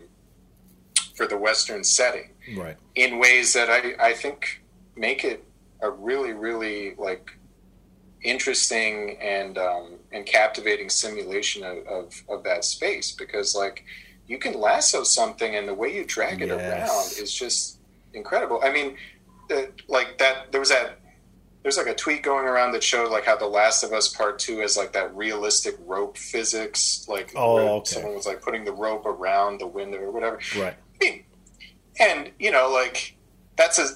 for 1.16 1.27
the 1.27 1.37
Western 1.39 1.83
setting 1.83 2.31
Right. 2.57 2.77
in 2.95 3.19
ways 3.19 3.53
that 3.55 3.69
I, 3.69 3.95
I 4.11 4.12
think 4.12 4.62
make 4.97 5.25
it 5.25 5.45
a 5.81 5.91
really, 5.91 6.33
really 6.33 6.95
like 6.97 7.31
interesting 8.23 9.16
and 9.21 9.59
um, 9.59 9.95
and 10.12 10.27
captivating 10.27 10.91
simulation 10.91 11.62
of, 11.64 11.79
of, 11.87 12.23
of 12.29 12.45
that 12.45 12.64
space 12.64 13.12
because 13.12 13.55
like 13.55 13.85
you 14.27 14.39
can 14.39 14.55
lasso 14.61 15.03
something 15.05 15.55
and 15.57 15.66
the 15.69 15.75
way 15.75 15.95
you 15.95 16.05
drag 16.05 16.43
it 16.43 16.49
Yes. 16.49 16.61
around 16.61 17.23
is 17.23 17.33
just 17.33 17.79
incredible. 18.14 18.61
I 18.62 18.71
mean, 18.73 18.97
uh, 19.51 19.62
like 19.89 20.19
that 20.19 20.51
there 20.53 20.61
was 20.61 20.71
that 20.71 20.97
there's 21.69 21.77
like 21.77 21.95
a 21.95 21.95
tweet 21.95 22.23
going 22.23 22.47
around 22.47 22.73
that 22.73 22.83
showed 22.83 23.11
like 23.11 23.27
how 23.27 23.37
The 23.37 23.47
Last 23.47 23.85
of 23.85 23.93
Us 23.93 24.09
Part 24.09 24.39
Two 24.39 24.62
is 24.62 24.79
like 24.79 24.95
that 24.95 25.14
realistic 25.14 25.75
rope 25.85 26.16
physics, 26.16 27.05
like 27.09 27.31
Oh, 27.37 27.77
okay. 27.81 27.91
someone 27.97 28.14
was 28.14 28.25
like 28.25 28.41
putting 28.41 28.64
the 28.64 28.73
rope 28.73 29.05
around 29.05 29.61
the 29.61 29.66
window 29.66 29.99
or 29.99 30.11
whatever. 30.11 30.41
Right. 30.59 30.75
I 30.75 31.05
mean, 31.05 31.25
and 32.01 32.31
you 32.39 32.51
know, 32.51 32.71
like 32.71 33.16
that's 33.57 33.79
a 33.79 33.87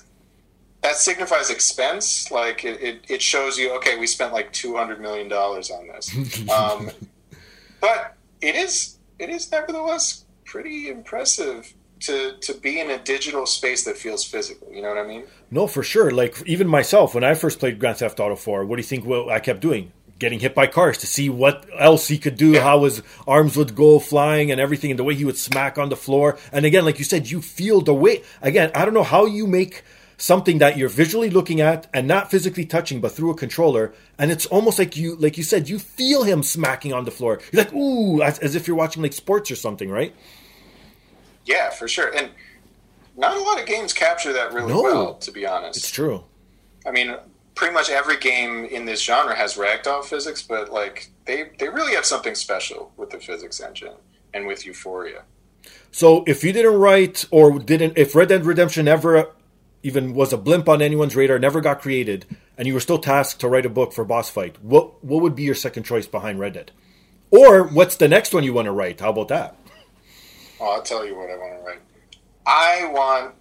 that 0.82 0.96
signifies 0.96 1.48
expense. 1.48 2.30
Like 2.30 2.62
it, 2.62 2.78
it, 2.82 3.04
it 3.08 3.22
shows 3.22 3.56
you, 3.56 3.74
okay, 3.76 3.96
we 3.98 4.06
spent 4.06 4.34
like 4.34 4.52
two 4.52 4.76
hundred 4.76 5.00
million 5.00 5.28
dollars 5.28 5.70
on 5.70 5.86
this, 5.86 6.14
um, 6.50 6.90
but 7.80 8.18
it 8.42 8.54
is 8.54 8.98
it 9.18 9.30
is 9.30 9.50
nevertheless 9.50 10.26
pretty 10.44 10.90
impressive 10.90 11.72
to 12.02 12.36
to 12.40 12.54
be 12.54 12.80
in 12.80 12.90
a 12.90 12.98
digital 12.98 13.46
space 13.46 13.84
that 13.84 13.96
feels 13.96 14.24
physical. 14.24 14.68
You 14.72 14.82
know 14.82 14.88
what 14.88 14.98
I 14.98 15.06
mean? 15.06 15.24
No, 15.50 15.66
for 15.66 15.82
sure. 15.82 16.10
Like 16.10 16.42
even 16.46 16.66
myself, 16.68 17.14
when 17.14 17.24
I 17.24 17.34
first 17.34 17.58
played 17.58 17.78
Grand 17.78 17.98
Theft 17.98 18.20
Auto 18.20 18.36
4, 18.36 18.64
what 18.64 18.76
do 18.76 18.80
you 18.80 18.86
think 18.86 19.04
what 19.04 19.28
I 19.28 19.38
kept 19.40 19.60
doing? 19.60 19.92
Getting 20.18 20.38
hit 20.40 20.54
by 20.54 20.66
cars 20.68 20.98
to 20.98 21.06
see 21.06 21.28
what 21.28 21.66
else 21.78 22.06
he 22.08 22.16
could 22.18 22.36
do, 22.36 22.52
Yeah. 22.52 22.62
how 22.62 22.84
his 22.84 23.02
arms 23.26 23.56
would 23.56 23.74
go 23.74 23.98
flying 23.98 24.52
and 24.52 24.60
everything, 24.60 24.90
and 24.90 24.98
the 24.98 25.04
way 25.04 25.14
he 25.14 25.24
would 25.24 25.36
smack 25.36 25.78
on 25.78 25.88
the 25.88 25.96
floor. 25.96 26.38
And 26.52 26.64
again, 26.64 26.84
like 26.84 26.98
you 26.98 27.04
said, 27.04 27.28
you 27.30 27.40
feel 27.42 27.80
the 27.80 27.94
weight. 27.94 28.24
Again, 28.40 28.70
I 28.74 28.84
don't 28.84 28.94
know 28.94 29.02
how 29.02 29.26
you 29.26 29.46
make 29.48 29.82
something 30.18 30.58
that 30.58 30.76
you're 30.78 30.88
visually 30.88 31.28
looking 31.30 31.60
at 31.60 31.88
and 31.92 32.06
not 32.06 32.30
physically 32.30 32.64
touching, 32.64 33.00
but 33.00 33.10
through 33.10 33.30
a 33.30 33.34
controller, 33.34 33.92
and 34.16 34.30
it's 34.30 34.46
almost 34.46 34.78
like 34.78 34.96
you, 34.96 35.16
like 35.16 35.36
you 35.36 35.42
said, 35.42 35.68
you 35.68 35.80
feel 35.80 36.22
him 36.22 36.44
smacking 36.44 36.92
on 36.92 37.04
the 37.04 37.10
floor. 37.10 37.40
You're 37.50 37.64
like, 37.64 37.72
ooh, 37.74 38.22
as, 38.22 38.38
as 38.38 38.54
if 38.54 38.68
you're 38.68 38.76
watching 38.76 39.02
like 39.02 39.12
sports 39.14 39.50
or 39.50 39.56
something, 39.56 39.90
right? 39.90 40.14
Yeah, 41.44 41.70
for 41.70 41.88
sure. 41.88 42.14
And 42.14 42.30
not 43.16 43.36
a 43.36 43.40
lot 43.40 43.60
of 43.60 43.66
games 43.66 43.92
capture 43.92 44.32
that 44.32 44.52
really 44.52 44.72
No. 44.72 44.82
well, 44.82 45.14
to 45.14 45.30
be 45.32 45.46
honest. 45.46 45.78
It's 45.78 45.90
true. 45.90 46.24
I 46.86 46.90
mean, 46.90 47.14
pretty 47.54 47.74
much 47.74 47.90
every 47.90 48.16
game 48.16 48.64
in 48.64 48.86
this 48.86 49.02
genre 49.02 49.34
has 49.34 49.54
ragdoll 49.54 50.04
physics, 50.04 50.42
but 50.42 50.72
like 50.72 51.10
they 51.26 51.50
they 51.58 51.68
really 51.68 51.94
have 51.94 52.04
something 52.06 52.34
special 52.34 52.92
with 52.96 53.10
the 53.10 53.18
physics 53.18 53.60
engine 53.60 53.94
and 54.34 54.46
with 54.46 54.66
Euphoria. 54.66 55.22
So 55.90 56.24
if 56.26 56.42
you 56.42 56.52
didn't 56.52 56.74
write 56.74 57.26
or 57.30 57.58
didn't, 57.58 57.98
if 57.98 58.14
Red 58.14 58.28
Dead 58.28 58.46
Redemption 58.46 58.88
ever 58.88 59.28
even 59.82 60.14
was 60.14 60.32
a 60.32 60.38
blimp 60.38 60.68
on 60.68 60.80
anyone's 60.80 61.14
radar, 61.14 61.38
never 61.38 61.60
got 61.60 61.82
created, 61.82 62.24
and 62.56 62.66
you 62.66 62.74
were 62.74 62.80
still 62.80 62.98
tasked 62.98 63.40
to 63.40 63.48
write 63.48 63.66
a 63.66 63.70
book 63.70 63.92
for 63.92 64.04
boss 64.04 64.30
fight, 64.30 64.62
what 64.62 65.04
what 65.04 65.22
would 65.22 65.36
be 65.36 65.42
your 65.42 65.54
second 65.54 65.82
choice 65.82 66.06
behind 66.06 66.38
Red 66.38 66.54
Dead? 66.54 66.70
Or 67.30 67.64
what's 67.64 67.96
the 67.96 68.08
next 68.08 68.32
one 68.34 68.44
you 68.44 68.52
want 68.52 68.66
to 68.66 68.72
write? 68.72 69.00
How 69.00 69.10
about 69.10 69.28
that? 69.28 69.56
Oh, 70.62 70.70
I'll 70.70 70.82
tell 70.82 71.04
you 71.04 71.16
what 71.16 71.28
I 71.28 71.36
want 71.36 71.58
to 71.58 71.64
write. 71.66 71.80
I 72.46 72.86
want 72.92 73.34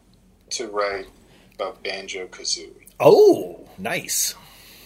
to 0.52 0.68
write 0.70 1.06
about 1.54 1.84
Banjo 1.84 2.26
Kazooie. 2.26 2.88
Oh, 3.00 3.60
nice. 3.78 4.34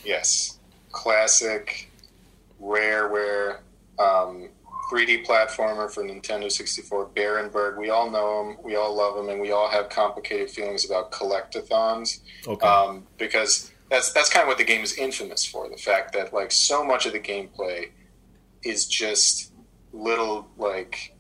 Yes, 0.03 0.59
classic, 0.91 1.89
rareware, 2.61 3.59
um, 3.97 4.49
3D 4.91 5.25
platformer 5.25 5.89
for 5.89 6.03
Nintendo 6.03 6.51
64. 6.51 7.07
Barenberg. 7.15 7.77
We 7.77 7.89
all 7.89 8.11
know 8.11 8.41
him. 8.49 8.57
We 8.61 8.75
all 8.75 8.93
love 8.93 9.17
him, 9.17 9.29
and 9.29 9.39
we 9.39 9.51
all 9.51 9.69
have 9.69 9.87
complicated 9.89 10.49
feelings 10.49 10.85
about 10.85 11.13
collectathons. 11.13 12.19
Okay. 12.45 12.67
um, 12.67 13.07
because 13.17 13.71
that's 13.89 14.11
that's 14.11 14.29
kind 14.29 14.43
of 14.43 14.49
what 14.49 14.57
the 14.57 14.65
game 14.65 14.81
is 14.81 14.97
infamous 14.97 15.45
for. 15.45 15.69
The 15.69 15.77
fact 15.77 16.11
that 16.13 16.33
like 16.33 16.51
so 16.51 16.83
much 16.83 17.05
of 17.05 17.13
the 17.13 17.19
gameplay 17.19 17.91
is 18.61 18.85
just 18.85 19.53
little 19.93 20.49
like 20.57 21.14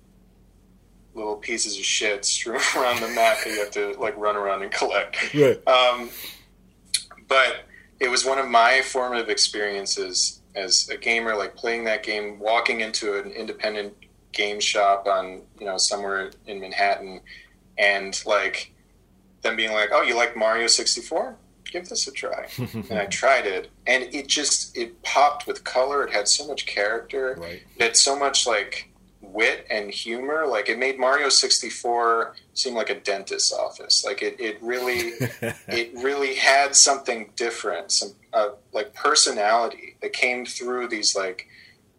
little 1.15 1.35
pieces 1.35 1.77
of 1.77 1.85
shit 1.85 2.25
strewn 2.25 2.59
around 2.77 3.01
the 3.01 3.07
map 3.09 3.37
that 3.43 3.49
you 3.49 3.59
have 3.59 3.71
to 3.71 3.99
like 3.99 4.15
run 4.17 4.35
around 4.35 4.61
and 4.61 4.71
collect. 4.71 5.33
Right. 5.33 5.67
Um, 5.67 6.09
but 7.27 7.65
it 7.99 8.09
was 8.09 8.25
one 8.25 8.37
of 8.37 8.47
my 8.47 8.81
formative 8.81 9.29
experiences 9.29 10.41
as 10.55 10.89
a 10.89 10.97
gamer, 10.97 11.35
like 11.35 11.55
playing 11.55 11.85
that 11.85 12.03
game, 12.03 12.39
walking 12.39 12.81
into 12.81 13.17
an 13.19 13.31
independent 13.31 13.93
game 14.31 14.59
shop 14.59 15.07
on 15.07 15.41
you 15.59 15.65
know 15.65 15.77
somewhere 15.77 16.31
in 16.45 16.59
Manhattan, 16.59 17.21
and 17.77 18.21
like 18.25 18.73
them 19.41 19.55
being 19.55 19.71
like, 19.71 19.89
"Oh, 19.91 20.01
you 20.01 20.15
like 20.15 20.35
Mario 20.35 20.67
64? 20.67 21.37
Give 21.71 21.87
this 21.87 22.07
a 22.07 22.11
try." 22.11 22.47
and 22.57 22.93
I 22.93 23.05
tried 23.05 23.45
it, 23.45 23.69
and 23.87 24.03
it 24.13 24.27
just 24.27 24.77
it 24.77 25.01
popped 25.03 25.47
with 25.47 25.63
color. 25.63 26.05
It 26.05 26.13
had 26.13 26.27
so 26.27 26.47
much 26.47 26.65
character. 26.65 27.37
Right. 27.39 27.61
It 27.77 27.81
had 27.81 27.97
so 27.97 28.17
much 28.17 28.45
like 28.45 28.89
wit 29.35 29.67
and 29.69 29.91
humor. 29.91 30.47
Like 30.47 30.69
it 30.69 30.79
made 30.79 30.97
Mario 30.97 31.29
64 31.29 32.35
seem 32.53 32.73
like 32.73 32.89
a 32.89 32.99
dentist's 32.99 33.53
office. 33.53 34.03
Like 34.05 34.21
it, 34.21 34.39
it 34.39 34.57
really 34.61 35.11
it 35.67 35.91
really 35.93 36.35
had 36.35 36.75
something 36.75 37.31
different, 37.35 37.91
some 37.91 38.13
uh, 38.33 38.49
like 38.73 38.95
personality 38.95 39.97
that 40.01 40.13
came 40.13 40.45
through 40.45 40.87
these 40.87 41.15
like 41.15 41.47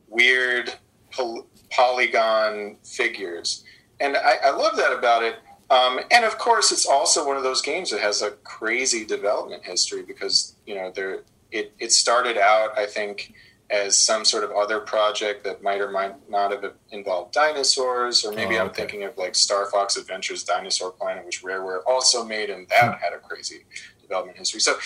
weird 0.08 0.74
pol- 1.12 1.46
polygon 1.70 2.76
figures, 2.84 3.64
and 4.00 4.16
I, 4.16 4.36
I 4.44 4.50
love 4.50 4.76
that 4.76 4.92
about 4.92 5.22
it. 5.22 5.36
Um, 5.68 5.98
and 6.12 6.24
of 6.24 6.38
course, 6.38 6.70
it's 6.72 6.86
also 6.86 7.26
one 7.26 7.36
of 7.36 7.42
those 7.42 7.60
games 7.60 7.90
that 7.90 8.00
has 8.00 8.22
a 8.22 8.30
crazy 8.30 9.04
development 9.04 9.64
history 9.64 10.02
because 10.02 10.54
you 10.64 10.74
know 10.74 10.90
there 10.90 11.22
it 11.52 11.74
it 11.78 11.92
started 11.92 12.38
out, 12.38 12.76
I 12.78 12.86
think. 12.86 13.34
As 13.68 13.98
some 13.98 14.24
sort 14.24 14.44
of 14.44 14.52
other 14.52 14.78
project 14.78 15.42
that 15.44 15.60
might 15.60 15.80
or 15.80 15.90
might 15.90 16.30
not 16.30 16.52
have 16.52 16.74
involved 16.92 17.32
dinosaurs, 17.34 18.24
or 18.24 18.30
maybe 18.32 18.56
Oh, 18.56 18.60
I'm 18.60 18.66
okay. 18.68 18.82
thinking 18.82 19.02
of 19.02 19.18
like 19.18 19.34
Star 19.34 19.66
Fox 19.66 19.96
Adventures 19.96 20.44
Dinosaur 20.44 20.92
Planet, 20.92 21.26
which 21.26 21.42
Rareware 21.42 21.80
also 21.86 22.24
made, 22.24 22.48
and 22.48 22.68
that 22.68 22.98
had 23.00 23.12
a 23.12 23.18
crazy 23.18 23.64
development 24.00 24.38
history. 24.38 24.60
So, 24.60 24.76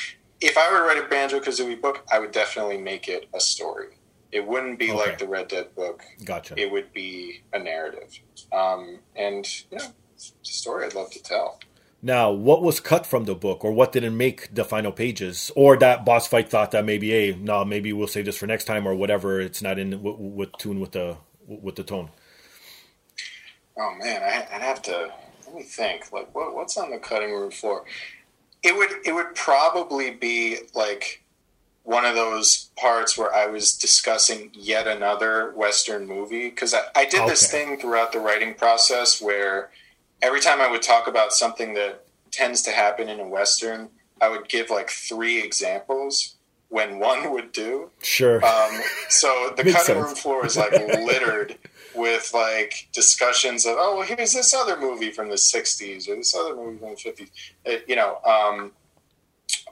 if 0.40 0.56
I 0.56 0.72
were 0.72 0.78
to 0.78 0.84
write 0.84 1.04
a 1.04 1.06
Banjo 1.08 1.40
Kazooie 1.40 1.78
book, 1.78 2.06
I 2.10 2.18
would 2.18 2.32
definitely 2.32 2.78
make 2.78 3.06
it 3.06 3.28
a 3.34 3.40
story. 3.40 3.98
It 4.32 4.46
wouldn't 4.46 4.78
be 4.78 4.90
Okay. 4.90 4.98
like 4.98 5.18
the 5.18 5.28
Red 5.28 5.48
Dead 5.48 5.74
book. 5.74 6.02
Gotcha. 6.24 6.54
It 6.58 6.70
would 6.72 6.90
be 6.94 7.42
a 7.52 7.58
narrative, 7.58 8.18
um, 8.50 9.00
and 9.14 9.46
you 9.70 9.76
know, 9.76 9.92
it's 10.14 10.32
a 10.42 10.52
story 10.52 10.86
I'd 10.86 10.94
love 10.94 11.10
to 11.10 11.22
tell. 11.22 11.60
Now, 12.02 12.30
what 12.30 12.62
was 12.62 12.80
cut 12.80 13.04
from 13.04 13.24
the 13.24 13.34
book, 13.34 13.62
or 13.62 13.72
what 13.72 13.92
didn't 13.92 14.16
make 14.16 14.54
the 14.54 14.64
final 14.64 14.90
pages, 14.90 15.50
or 15.54 15.76
that 15.76 16.04
boss 16.04 16.26
fight 16.26 16.48
thought 16.48 16.70
that 16.70 16.84
maybe, 16.84 17.10
hey, 17.10 17.36
no, 17.38 17.64
maybe 17.64 17.92
we'll 17.92 18.06
save 18.06 18.24
this 18.24 18.38
for 18.38 18.46
next 18.46 18.64
time, 18.64 18.88
or 18.88 18.94
whatever. 18.94 19.40
It's 19.40 19.60
not 19.60 19.78
in 19.78 20.02
with, 20.02 20.16
with 20.18 20.52
tune 20.58 20.80
with 20.80 20.92
the 20.92 21.18
with 21.46 21.76
the 21.76 21.82
tone. 21.82 22.10
Oh 23.76 23.94
man, 23.98 24.22
I, 24.22 24.54
I'd 24.54 24.62
have 24.62 24.80
to 24.82 25.12
let 25.46 25.54
me 25.54 25.62
think. 25.62 26.10
Like, 26.12 26.34
what, 26.34 26.54
what's 26.54 26.78
on 26.78 26.90
the 26.90 26.98
cutting 26.98 27.32
room 27.32 27.50
floor? 27.50 27.84
It 28.62 28.76
would 28.76 28.90
it 29.04 29.12
would 29.12 29.34
probably 29.34 30.10
be 30.10 30.58
like 30.74 31.22
one 31.82 32.04
of 32.04 32.14
those 32.14 32.70
parts 32.76 33.18
where 33.18 33.34
I 33.34 33.46
was 33.46 33.76
discussing 33.76 34.50
yet 34.54 34.86
another 34.86 35.52
Western 35.52 36.06
movie 36.06 36.48
because 36.48 36.72
I, 36.72 36.82
I 36.94 37.04
did 37.06 37.28
this 37.28 37.50
thing 37.50 37.78
throughout 37.78 38.12
the 38.12 38.20
writing 38.20 38.54
process 38.54 39.20
where 39.20 39.70
every 40.22 40.40
time 40.40 40.60
I 40.60 40.70
would 40.70 40.82
talk 40.82 41.06
about 41.06 41.32
something 41.32 41.74
that 41.74 42.04
tends 42.30 42.62
to 42.62 42.70
happen 42.70 43.08
in 43.08 43.20
a 43.20 43.28
Western, 43.28 43.88
I 44.20 44.28
would 44.28 44.48
give 44.48 44.70
like 44.70 44.90
three 44.90 45.42
examples 45.42 46.36
when 46.68 46.98
one 46.98 47.32
would 47.32 47.52
do. 47.52 47.90
Sure. 48.02 48.44
Um, 48.44 48.80
so 49.08 49.52
the 49.56 49.64
cutting 49.64 49.80
sense. 49.80 49.98
room 49.98 50.14
floor 50.14 50.46
is 50.46 50.56
like 50.56 50.72
littered 50.72 51.58
with 51.94 52.30
like 52.32 52.88
discussions 52.92 53.66
of 53.66 53.74
oh 53.78 53.96
well 53.96 54.06
here's 54.06 54.32
this 54.32 54.54
other 54.54 54.78
movie 54.78 55.10
from 55.10 55.28
the 55.28 55.34
60s 55.34 56.08
or 56.08 56.14
this 56.14 56.34
other 56.36 56.54
movie 56.54 56.78
from 56.78 56.90
the 56.90 56.94
50s 56.94 57.30
Uh, 57.66 57.80
you 57.88 57.96
know 57.96 58.18
um, 58.24 58.70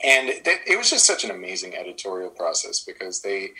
and 0.03 0.29
it, 0.29 0.47
it 0.67 0.77
was 0.77 0.91
just 0.91 1.07
such 1.07 1.25
an 1.25 1.31
amazing 1.31 1.77
editorial 1.77 2.31
process 2.31 2.81
because 2.81 3.23
they 3.23 3.51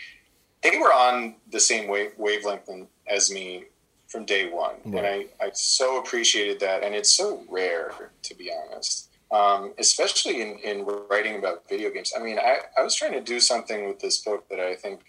they 0.63 0.77
were 0.77 0.93
on 0.93 1.37
the 1.53 1.61
same 1.61 1.89
wave, 1.89 2.13
wavelength 2.17 2.69
as 3.07 3.31
me 3.31 3.65
from 4.09 4.25
day 4.25 4.51
one. 4.51 4.77
And 4.85 5.01
I, 5.01 5.27
I 5.41 5.51
so 5.55 5.99
appreciated 6.01 6.61
that. 6.61 6.83
And 6.83 6.95
it's 6.95 7.11
so 7.11 7.45
rare 7.49 7.93
to 8.23 8.35
be 8.35 8.51
honest. 8.51 9.11
Um, 9.31 9.75
especially 9.79 10.41
in, 10.41 10.59
in 10.65 10.87
writing 11.11 11.37
about 11.37 11.69
video 11.69 11.91
games. 11.91 12.13
I 12.19 12.23
mean 12.23 12.39
I, 12.39 12.61
I 12.79 12.83
was 12.83 12.95
trying 12.95 13.13
to 13.13 13.21
do 13.21 13.39
something 13.41 13.87
with 13.87 14.01
this 14.01 14.17
book 14.23 14.49
that 14.49 14.59
i 14.59 14.75
think 14.75 15.01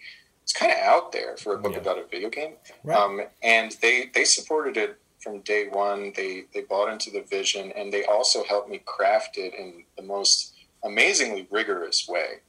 it's 0.42 0.52
kind 0.52 0.70
of 0.72 0.78
out 0.78 1.12
there 1.12 1.36
for 1.38 1.54
a 1.54 1.58
book 1.58 1.72
Yeah. 1.72 1.78
about 1.78 1.98
a 1.98 2.04
video 2.04 2.28
game. 2.28 2.54
Right. 2.84 2.98
um, 2.98 3.22
and 3.42 3.72
they 3.80 4.10
they 4.14 4.24
supported 4.24 4.76
it 4.76 4.98
from 5.20 5.40
day 5.40 5.68
one. 5.68 6.12
They 6.14 6.44
they 6.52 6.62
bought 6.62 6.92
into 6.92 7.10
the 7.10 7.22
vision 7.22 7.72
and 7.76 7.90
they 7.92 8.04
also 8.04 8.44
helped 8.44 8.68
me 8.68 8.82
craft 8.84 9.38
it 9.38 9.54
in 9.54 9.84
the 9.96 10.02
most 10.02 10.52
amazingly 10.84 11.46
rigorous 11.50 12.06
way. 12.08 12.40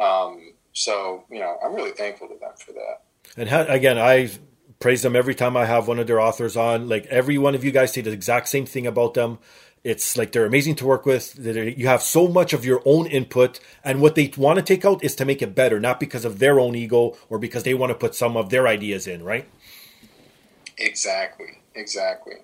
Um, 0.00 0.54
so 0.72 1.24
you 1.30 1.38
know 1.40 1.58
i'm 1.64 1.74
really 1.74 1.90
thankful 1.92 2.26
to 2.28 2.38
them 2.38 2.52
for 2.64 2.72
that. 2.72 3.02
And 3.36 3.48
ha- 3.48 3.66
again, 3.68 3.98
I 3.98 4.30
praise 4.80 5.02
them 5.02 5.14
every 5.14 5.34
time 5.34 5.56
I 5.56 5.66
have 5.66 5.86
one 5.86 5.98
of 5.98 6.06
their 6.06 6.20
authors 6.20 6.56
on. 6.56 6.88
Like 6.88 7.06
every 7.06 7.38
one 7.38 7.54
of 7.54 7.62
you 7.62 7.70
guys 7.70 7.92
say 7.92 8.00
the 8.00 8.10
exact 8.10 8.48
same 8.48 8.66
thing 8.66 8.86
about 8.86 9.14
them. 9.14 9.38
It's 9.84 10.16
like 10.16 10.32
they're 10.32 10.44
amazing 10.44 10.74
to 10.76 10.86
work 10.86 11.06
with. 11.06 11.38
You 11.38 11.86
have 11.86 12.02
so 12.02 12.28
much 12.28 12.52
of 12.52 12.66
your 12.66 12.82
own 12.84 13.06
input, 13.06 13.60
and 13.82 14.02
what 14.02 14.14
they 14.14 14.30
want 14.36 14.58
to 14.58 14.62
take 14.62 14.84
out 14.84 15.02
is 15.02 15.14
to 15.16 15.24
make 15.24 15.40
it 15.40 15.54
better, 15.54 15.80
not 15.80 15.98
because 15.98 16.26
of 16.26 16.38
their 16.38 16.60
own 16.60 16.74
ego 16.74 17.16
or 17.30 17.38
because 17.38 17.62
they 17.62 17.72
want 17.72 17.90
to 17.90 17.94
put 17.94 18.14
some 18.14 18.36
of 18.36 18.50
their 18.50 18.66
ideas 18.68 19.06
in. 19.06 19.22
Right? 19.22 19.48
Exactly. 20.76 21.60
Exactly. 21.74 22.34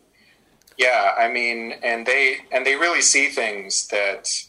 Yeah, 0.79 1.15
I 1.19 1.29
mean, 1.29 1.75
and 1.83 2.07
they 2.07 2.39
and 2.53 2.65
they 2.65 2.77
really 2.77 3.03
see 3.03 3.29
things 3.29 3.89
that 3.89 4.45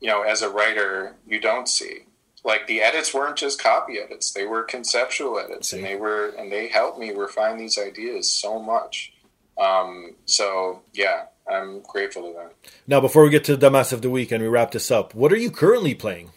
you 0.00 0.08
know 0.08 0.22
as 0.22 0.42
a 0.42 0.50
writer 0.50 1.16
you 1.26 1.40
don't 1.40 1.68
see. 1.68 2.07
Like 2.44 2.66
the 2.66 2.80
edits 2.80 3.12
weren't 3.12 3.36
just 3.36 3.62
copy 3.62 3.98
edits; 3.98 4.32
they 4.32 4.46
were 4.46 4.62
conceptual 4.62 5.38
edits, 5.38 5.72
and 5.72 5.84
they 5.84 5.96
were 5.96 6.28
and 6.38 6.50
they 6.50 6.68
helped 6.68 6.98
me 6.98 7.10
refine 7.10 7.58
these 7.58 7.78
ideas 7.78 8.30
so 8.32 8.60
much. 8.60 9.12
Um, 9.58 10.14
so 10.26 10.82
yeah, 10.92 11.24
I'm 11.50 11.80
grateful 11.80 12.22
to 12.28 12.32
them. 12.32 12.50
Now, 12.86 13.00
before 13.00 13.24
we 13.24 13.30
get 13.30 13.44
to 13.44 13.56
the 13.56 13.70
dumbass 13.70 13.92
of 13.92 14.02
the 14.02 14.10
week 14.10 14.30
and 14.30 14.42
we 14.42 14.48
wrap 14.48 14.70
this 14.72 14.90
up, 14.90 15.14
what 15.14 15.32
are 15.32 15.36
you 15.36 15.50
currently 15.50 15.94
playing? 15.94 16.30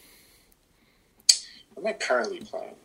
What 1.74 1.84
am 1.84 1.88
I 1.88 1.93
currently 1.93 2.39
playing? 2.39 2.76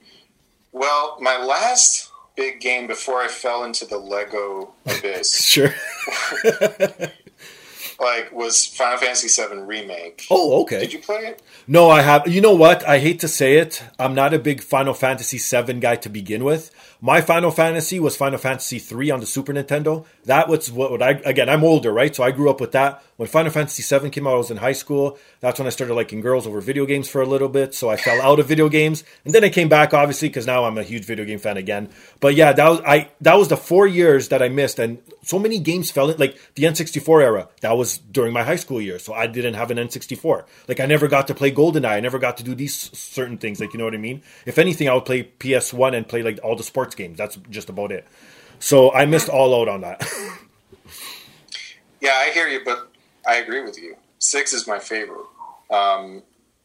Well, 0.72 1.16
my 1.20 1.42
last 1.42 2.10
big 2.36 2.60
game 2.60 2.86
before 2.86 3.22
I 3.22 3.28
fell 3.28 3.64
into 3.64 3.86
the 3.86 3.98
Lego 3.98 4.74
abyss. 4.86 5.42
sure. 5.42 5.74
like 8.00 8.32
was 8.32 8.66
Final 8.66 8.98
Fantasy 8.98 9.28
VII 9.28 9.60
remake. 9.60 10.26
Oh, 10.30 10.62
okay. 10.62 10.80
Did 10.80 10.92
you 10.92 10.98
play 10.98 11.26
it? 11.26 11.42
No, 11.66 11.90
I 11.90 12.02
have. 12.02 12.26
You 12.28 12.40
know 12.40 12.54
what? 12.54 12.86
I 12.86 12.98
hate 12.98 13.20
to 13.20 13.28
say 13.28 13.58
it. 13.58 13.82
I'm 13.98 14.14
not 14.14 14.34
a 14.34 14.38
big 14.38 14.62
Final 14.62 14.94
Fantasy 14.94 15.38
VII 15.38 15.74
guy 15.74 15.96
to 15.96 16.08
begin 16.08 16.44
with. 16.44 16.70
My 17.00 17.20
Final 17.20 17.50
Fantasy 17.50 18.00
was 18.00 18.16
Final 18.16 18.38
Fantasy 18.38 18.80
III 18.80 19.10
on 19.12 19.20
the 19.20 19.26
Super 19.26 19.52
Nintendo. 19.52 20.04
That 20.26 20.48
was 20.48 20.72
what 20.72 21.00
I 21.02 21.10
again. 21.24 21.48
I'm 21.48 21.62
older, 21.62 21.92
right? 21.92 22.14
So 22.14 22.24
I 22.24 22.32
grew 22.32 22.50
up 22.50 22.60
with 22.60 22.72
that. 22.72 23.02
When 23.16 23.28
Final 23.28 23.52
Fantasy 23.52 23.82
VII 23.82 24.10
came 24.10 24.26
out, 24.26 24.34
I 24.34 24.38
was 24.38 24.50
in 24.50 24.56
high 24.56 24.72
school. 24.72 25.18
That's 25.38 25.58
when 25.60 25.68
I 25.68 25.70
started 25.70 25.94
liking 25.94 26.20
girls 26.20 26.48
over 26.48 26.60
video 26.60 26.84
games 26.84 27.08
for 27.08 27.22
a 27.22 27.26
little 27.26 27.48
bit. 27.48 27.76
So 27.76 27.88
I 27.88 27.96
fell 27.96 28.20
out 28.20 28.40
of 28.40 28.46
video 28.46 28.68
games, 28.68 29.04
and 29.24 29.32
then 29.32 29.44
I 29.44 29.50
came 29.50 29.68
back, 29.68 29.94
obviously, 29.94 30.28
because 30.28 30.44
now 30.44 30.64
I'm 30.64 30.78
a 30.78 30.82
huge 30.82 31.04
video 31.04 31.24
game 31.24 31.38
fan 31.38 31.56
again. 31.56 31.90
But 32.18 32.34
yeah, 32.34 32.52
that 32.52 32.68
was 32.68 32.80
I. 32.80 33.08
That 33.20 33.34
was 33.38 33.48
the 33.48 33.56
four 33.56 33.86
years 33.86 34.28
that 34.28 34.42
I 34.42 34.48
missed, 34.48 34.80
and 34.80 35.00
so 35.22 35.38
many 35.38 35.60
games 35.60 35.92
fell 35.92 36.10
in. 36.10 36.18
Like 36.18 36.36
the 36.56 36.64
N64 36.64 37.22
era, 37.22 37.48
that 37.60 37.76
was 37.76 37.98
during 37.98 38.32
my 38.32 38.42
high 38.42 38.56
school 38.56 38.82
years, 38.82 39.04
so 39.04 39.14
I 39.14 39.28
didn't 39.28 39.54
have 39.54 39.70
an 39.70 39.78
N64. 39.78 40.44
Like 40.66 40.80
I 40.80 40.86
never 40.86 41.06
got 41.06 41.28
to 41.28 41.36
play 41.36 41.52
GoldenEye. 41.52 41.86
I 41.86 42.00
never 42.00 42.18
got 42.18 42.36
to 42.38 42.42
do 42.42 42.56
these 42.56 42.74
certain 42.74 43.38
things. 43.38 43.60
Like 43.60 43.72
you 43.72 43.78
know 43.78 43.84
what 43.84 43.94
I 43.94 43.98
mean? 43.98 44.22
If 44.44 44.58
anything, 44.58 44.88
I 44.88 44.94
would 44.94 45.04
play 45.04 45.22
PS1 45.22 45.94
and 45.94 46.08
play 46.08 46.24
like 46.24 46.40
all 46.42 46.56
the 46.56 46.64
sports 46.64 46.96
games. 46.96 47.16
That's 47.16 47.36
just 47.48 47.68
about 47.68 47.92
it. 47.92 48.04
So 48.58 48.92
I 48.92 49.06
missed 49.06 49.28
all 49.28 49.60
out 49.60 49.68
on 49.68 49.82
that. 49.82 50.00
yeah, 52.00 52.14
I 52.14 52.30
hear 52.30 52.48
you, 52.48 52.60
but 52.64 52.88
I 53.26 53.36
agree 53.36 53.62
with 53.62 53.78
you. 53.78 53.96
Six 54.18 54.52
is 54.52 54.66
my 54.66 54.78
favorite. 54.78 55.26
Um, 55.70 56.22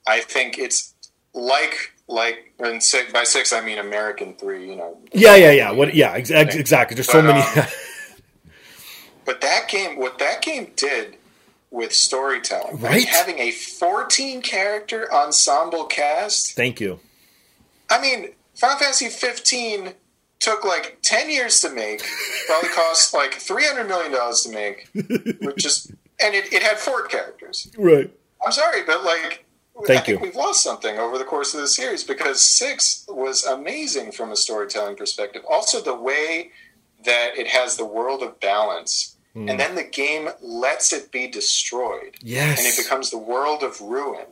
I 0.07 0.21
think 0.21 0.57
it's 0.57 0.93
like 1.33 1.93
like 2.07 2.53
and 2.59 2.81
six, 2.81 3.11
by 3.11 3.23
six 3.23 3.53
I 3.53 3.61
mean 3.61 3.77
American 3.77 4.33
three. 4.33 4.69
You 4.69 4.75
know. 4.75 4.97
Yeah, 5.13 5.35
yeah, 5.35 5.51
yeah. 5.51 5.71
What? 5.71 5.93
Yeah, 5.93 6.13
ex- 6.13 6.29
exactly. 6.29 6.95
There's 6.95 7.09
so 7.09 7.21
many. 7.21 7.39
Um, 7.39 7.67
but 9.25 9.41
that 9.41 9.67
game, 9.69 9.97
what 9.97 10.19
that 10.19 10.41
game 10.41 10.71
did 10.75 11.17
with 11.71 11.93
storytelling, 11.93 12.79
right? 12.79 13.05
Like 13.05 13.07
having 13.07 13.39
a 13.39 13.51
14 13.51 14.41
character 14.41 15.11
ensemble 15.13 15.85
cast. 15.85 16.55
Thank 16.55 16.81
you. 16.81 16.99
I 17.89 18.01
mean, 18.01 18.29
Final 18.55 18.77
Fantasy 18.77 19.09
15 19.09 19.93
took 20.41 20.65
like 20.65 20.97
10 21.03 21.29
years 21.29 21.61
to 21.61 21.69
make, 21.69 22.03
probably 22.47 22.69
cost 22.69 23.13
like 23.13 23.35
$300 23.35 23.87
million 23.87 24.11
to 24.11 24.49
make, 24.51 24.89
which 25.41 25.65
is, 25.65 25.89
and 26.21 26.35
it, 26.35 26.51
it 26.51 26.63
had 26.63 26.77
four 26.77 27.05
characters. 27.05 27.71
Right. 27.77 28.11
I'm 28.43 28.51
sorry, 28.51 28.83
but 28.83 29.05
like, 29.05 29.45
Thank 29.85 30.01
I 30.01 30.03
think 30.03 30.19
you. 30.19 30.25
we've 30.25 30.35
lost 30.35 30.63
something 30.63 30.97
over 30.97 31.17
the 31.17 31.23
course 31.23 31.53
of 31.53 31.61
the 31.61 31.67
series 31.67 32.03
because 32.03 32.41
six 32.41 33.05
was 33.07 33.45
amazing 33.45 34.11
from 34.11 34.31
a 34.31 34.35
storytelling 34.35 34.95
perspective. 34.95 35.43
Also, 35.49 35.81
the 35.81 35.95
way 35.95 36.51
that 37.05 37.37
it 37.37 37.47
has 37.47 37.77
the 37.77 37.85
world 37.85 38.21
of 38.21 38.39
balance, 38.39 39.15
mm. 39.35 39.49
and 39.49 39.59
then 39.59 39.75
the 39.75 39.83
game 39.83 40.29
lets 40.41 40.91
it 40.91 41.11
be 41.11 41.27
destroyed. 41.27 42.15
Yes. 42.21 42.59
And 42.59 42.67
it 42.67 42.77
becomes 42.77 43.11
the 43.11 43.17
world 43.17 43.63
of 43.63 43.79
ruin. 43.79 44.25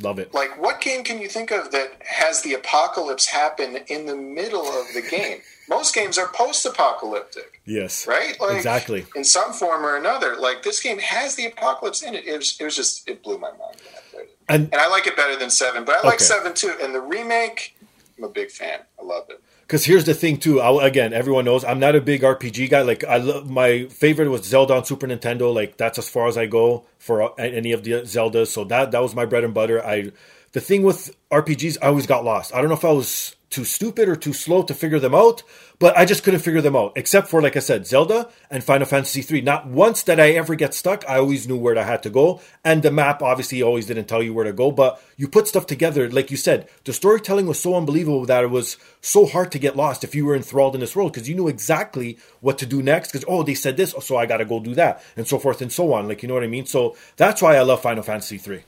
Love 0.00 0.18
it. 0.18 0.32
Like, 0.32 0.60
what 0.60 0.80
game 0.80 1.04
can 1.04 1.20
you 1.20 1.28
think 1.28 1.50
of 1.50 1.70
that 1.72 2.00
has 2.00 2.40
the 2.42 2.54
apocalypse 2.54 3.26
happen 3.26 3.76
in 3.88 4.06
the 4.06 4.16
middle 4.16 4.66
of 4.66 4.86
the 4.94 5.02
game? 5.02 5.38
Most 5.68 5.94
games 5.94 6.16
are 6.16 6.28
post-apocalyptic. 6.28 7.60
Yes. 7.66 8.06
Right. 8.06 8.38
Like, 8.40 8.56
exactly. 8.56 9.06
In 9.14 9.24
some 9.24 9.52
form 9.52 9.84
or 9.84 9.96
another. 9.96 10.36
Like 10.36 10.62
this 10.62 10.82
game 10.82 10.98
has 10.98 11.36
the 11.36 11.46
apocalypse 11.46 12.02
in 12.02 12.14
it. 12.14 12.26
It 12.26 12.36
was, 12.36 12.56
it 12.58 12.64
was 12.64 12.76
just 12.76 13.08
it 13.08 13.22
blew 13.22 13.38
my 13.38 13.50
mind 13.50 13.60
when 13.60 13.94
I 13.94 14.00
played 14.10 14.24
it. 14.24 14.38
And, 14.48 14.64
and 14.72 14.76
I 14.76 14.88
like 14.88 15.06
it 15.06 15.16
better 15.16 15.36
than 15.36 15.50
seven, 15.50 15.84
but 15.84 15.96
I 15.96 16.06
like 16.06 16.16
okay. 16.16 16.24
seven 16.24 16.54
too. 16.54 16.74
And 16.82 16.94
the 16.94 17.00
remake, 17.00 17.76
I'm 18.18 18.24
a 18.24 18.28
big 18.28 18.50
fan. 18.50 18.80
I 19.00 19.04
love 19.04 19.28
it. 19.28 19.42
Because 19.72 19.86
here's 19.86 20.04
the 20.04 20.12
thing 20.12 20.36
too. 20.36 20.60
I, 20.60 20.86
again, 20.86 21.14
everyone 21.14 21.46
knows 21.46 21.64
I'm 21.64 21.80
not 21.80 21.96
a 21.96 22.00
big 22.02 22.20
RPG 22.20 22.68
guy. 22.68 22.82
Like 22.82 23.04
I 23.04 23.16
love 23.16 23.48
my 23.48 23.86
favorite 23.86 24.28
was 24.28 24.44
Zelda 24.44 24.74
on 24.74 24.84
Super 24.84 25.06
Nintendo. 25.06 25.50
Like 25.54 25.78
that's 25.78 25.98
as 25.98 26.10
far 26.10 26.28
as 26.28 26.36
I 26.36 26.44
go 26.44 26.84
for 26.98 27.22
uh, 27.22 27.28
any 27.38 27.72
of 27.72 27.82
the 27.82 27.94
uh, 27.94 28.00
Zeldas. 28.02 28.48
So 28.48 28.64
that 28.64 28.90
that 28.90 29.00
was 29.00 29.14
my 29.14 29.24
bread 29.24 29.44
and 29.44 29.54
butter. 29.54 29.82
I 29.82 30.12
the 30.52 30.60
thing 30.60 30.82
with 30.82 31.16
RPGs, 31.30 31.78
I 31.80 31.86
always 31.86 32.06
got 32.06 32.22
lost. 32.22 32.54
I 32.54 32.58
don't 32.58 32.68
know 32.68 32.74
if 32.74 32.84
I 32.84 32.92
was 32.92 33.34
too 33.52 33.64
stupid 33.64 34.08
or 34.08 34.16
too 34.16 34.32
slow 34.32 34.62
to 34.62 34.74
figure 34.74 34.98
them 34.98 35.14
out, 35.14 35.42
but 35.78 35.96
I 35.96 36.04
just 36.04 36.24
couldn't 36.24 36.40
figure 36.40 36.60
them 36.60 36.74
out. 36.74 36.92
Except 36.96 37.28
for, 37.28 37.42
like 37.42 37.56
I 37.56 37.60
said, 37.60 37.86
Zelda 37.86 38.28
and 38.50 38.64
Final 38.64 38.86
Fantasy 38.86 39.22
III. 39.22 39.42
Not 39.42 39.66
once 39.66 40.02
did 40.02 40.18
I 40.18 40.30
ever 40.30 40.54
get 40.54 40.74
stuck. 40.74 41.04
I 41.08 41.18
always 41.18 41.46
knew 41.46 41.56
where 41.56 41.78
I 41.78 41.82
had 41.82 42.02
to 42.04 42.10
go. 42.10 42.40
And 42.64 42.82
the 42.82 42.90
map 42.90 43.22
obviously 43.22 43.62
always 43.62 43.86
didn't 43.86 44.06
tell 44.06 44.22
you 44.22 44.32
where 44.32 44.44
to 44.44 44.52
go, 44.52 44.70
but 44.70 45.02
you 45.16 45.28
put 45.28 45.48
stuff 45.48 45.66
together. 45.66 46.10
Like 46.10 46.30
you 46.30 46.36
said, 46.36 46.68
the 46.84 46.92
storytelling 46.92 47.46
was 47.46 47.60
so 47.60 47.76
unbelievable 47.76 48.24
that 48.26 48.44
it 48.44 48.50
was 48.50 48.76
so 49.00 49.26
hard 49.26 49.52
to 49.52 49.58
get 49.58 49.76
lost 49.76 50.02
if 50.02 50.14
you 50.14 50.24
were 50.24 50.36
enthralled 50.36 50.74
in 50.74 50.80
this 50.80 50.96
world 50.96 51.12
because 51.12 51.28
you 51.28 51.34
knew 51.34 51.48
exactly 51.48 52.18
what 52.40 52.58
to 52.58 52.66
do 52.66 52.82
next. 52.82 53.12
Because, 53.12 53.24
oh, 53.28 53.42
they 53.42 53.54
said 53.54 53.76
this, 53.76 53.94
oh, 53.96 54.00
so 54.00 54.16
I 54.16 54.26
got 54.26 54.38
to 54.38 54.44
go 54.44 54.60
do 54.60 54.74
that, 54.74 55.04
and 55.16 55.28
so 55.28 55.38
forth 55.38 55.60
and 55.60 55.72
so 55.72 55.92
on. 55.92 56.08
Like, 56.08 56.22
you 56.22 56.28
know 56.28 56.34
what 56.34 56.44
I 56.44 56.48
mean? 56.48 56.66
So 56.66 56.96
that's 57.16 57.42
why 57.42 57.56
I 57.56 57.62
love 57.62 57.82
Final 57.82 58.02
Fantasy 58.02 58.40
III. 58.44 58.64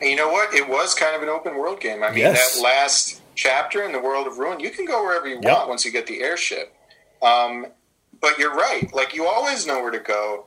And 0.00 0.10
you 0.10 0.16
know 0.16 0.28
what? 0.28 0.54
It 0.54 0.68
was 0.68 0.94
kind 0.94 1.16
of 1.16 1.22
an 1.22 1.28
open 1.28 1.56
world 1.56 1.80
game. 1.80 2.02
I 2.02 2.08
mean, 2.08 2.18
yes. 2.18 2.56
that 2.56 2.62
last 2.62 3.22
chapter 3.34 3.82
in 3.82 3.92
the 3.92 4.00
world 4.00 4.26
of 4.26 4.38
ruin, 4.38 4.60
you 4.60 4.70
can 4.70 4.84
go 4.84 5.02
wherever 5.02 5.26
you 5.26 5.38
yep. 5.42 5.56
want 5.56 5.68
once 5.68 5.84
you 5.84 5.92
get 5.92 6.06
the 6.06 6.20
airship. 6.20 6.74
Um, 7.22 7.66
but 8.20 8.38
you're 8.38 8.54
right. 8.54 8.92
Like 8.92 9.14
you 9.14 9.26
always 9.26 9.66
know 9.66 9.80
where 9.80 9.90
to 9.90 9.98
go 9.98 10.46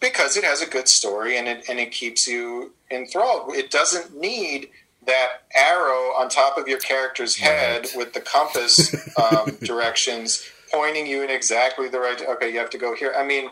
because 0.00 0.36
it 0.36 0.44
has 0.44 0.60
a 0.60 0.66
good 0.66 0.88
story 0.88 1.38
and 1.38 1.46
it 1.48 1.68
and 1.68 1.78
it 1.78 1.92
keeps 1.92 2.26
you 2.26 2.72
enthralled. 2.90 3.54
It 3.54 3.70
doesn't 3.70 4.18
need 4.18 4.70
that 5.06 5.42
arrow 5.54 6.12
on 6.14 6.28
top 6.28 6.58
of 6.58 6.68
your 6.68 6.78
character's 6.78 7.36
head 7.36 7.82
right. 7.84 7.96
with 7.96 8.12
the 8.12 8.20
compass 8.20 8.94
um, 9.16 9.56
directions 9.62 10.48
pointing 10.72 11.06
you 11.06 11.22
in 11.22 11.30
exactly 11.30 11.88
the 11.88 11.98
right. 11.98 12.20
Okay, 12.22 12.52
you 12.52 12.58
have 12.58 12.70
to 12.70 12.78
go 12.78 12.94
here. 12.94 13.12
I 13.16 13.24
mean, 13.24 13.50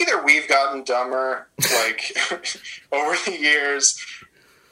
either 0.00 0.22
we've 0.22 0.48
gotten 0.48 0.84
dumber 0.84 1.48
like 1.74 2.12
over 2.92 3.16
the 3.24 3.36
years 3.38 3.98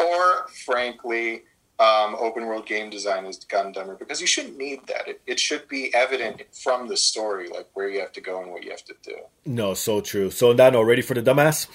or 0.00 0.48
frankly, 0.64 1.42
um, 1.80 2.14
open 2.18 2.44
world 2.46 2.66
game 2.66 2.90
design 2.90 3.24
is 3.24 3.38
gun 3.38 3.72
dumber 3.72 3.94
because 3.94 4.20
you 4.20 4.26
shouldn't 4.26 4.58
need 4.58 4.86
that. 4.86 5.08
It, 5.08 5.22
it, 5.26 5.40
should 5.40 5.66
be 5.66 5.92
evident 5.94 6.42
from 6.52 6.88
the 6.88 6.96
story, 6.96 7.48
like 7.48 7.68
where 7.72 7.88
you 7.88 8.00
have 8.00 8.12
to 8.12 8.20
go 8.20 8.42
and 8.42 8.52
what 8.52 8.62
you 8.64 8.70
have 8.70 8.84
to 8.84 8.94
do. 9.02 9.16
No, 9.46 9.72
so 9.72 10.02
true. 10.02 10.30
So, 10.30 10.52
Nano, 10.52 10.82
ready 10.82 11.00
for 11.00 11.14
the 11.14 11.22
dumbass? 11.22 11.68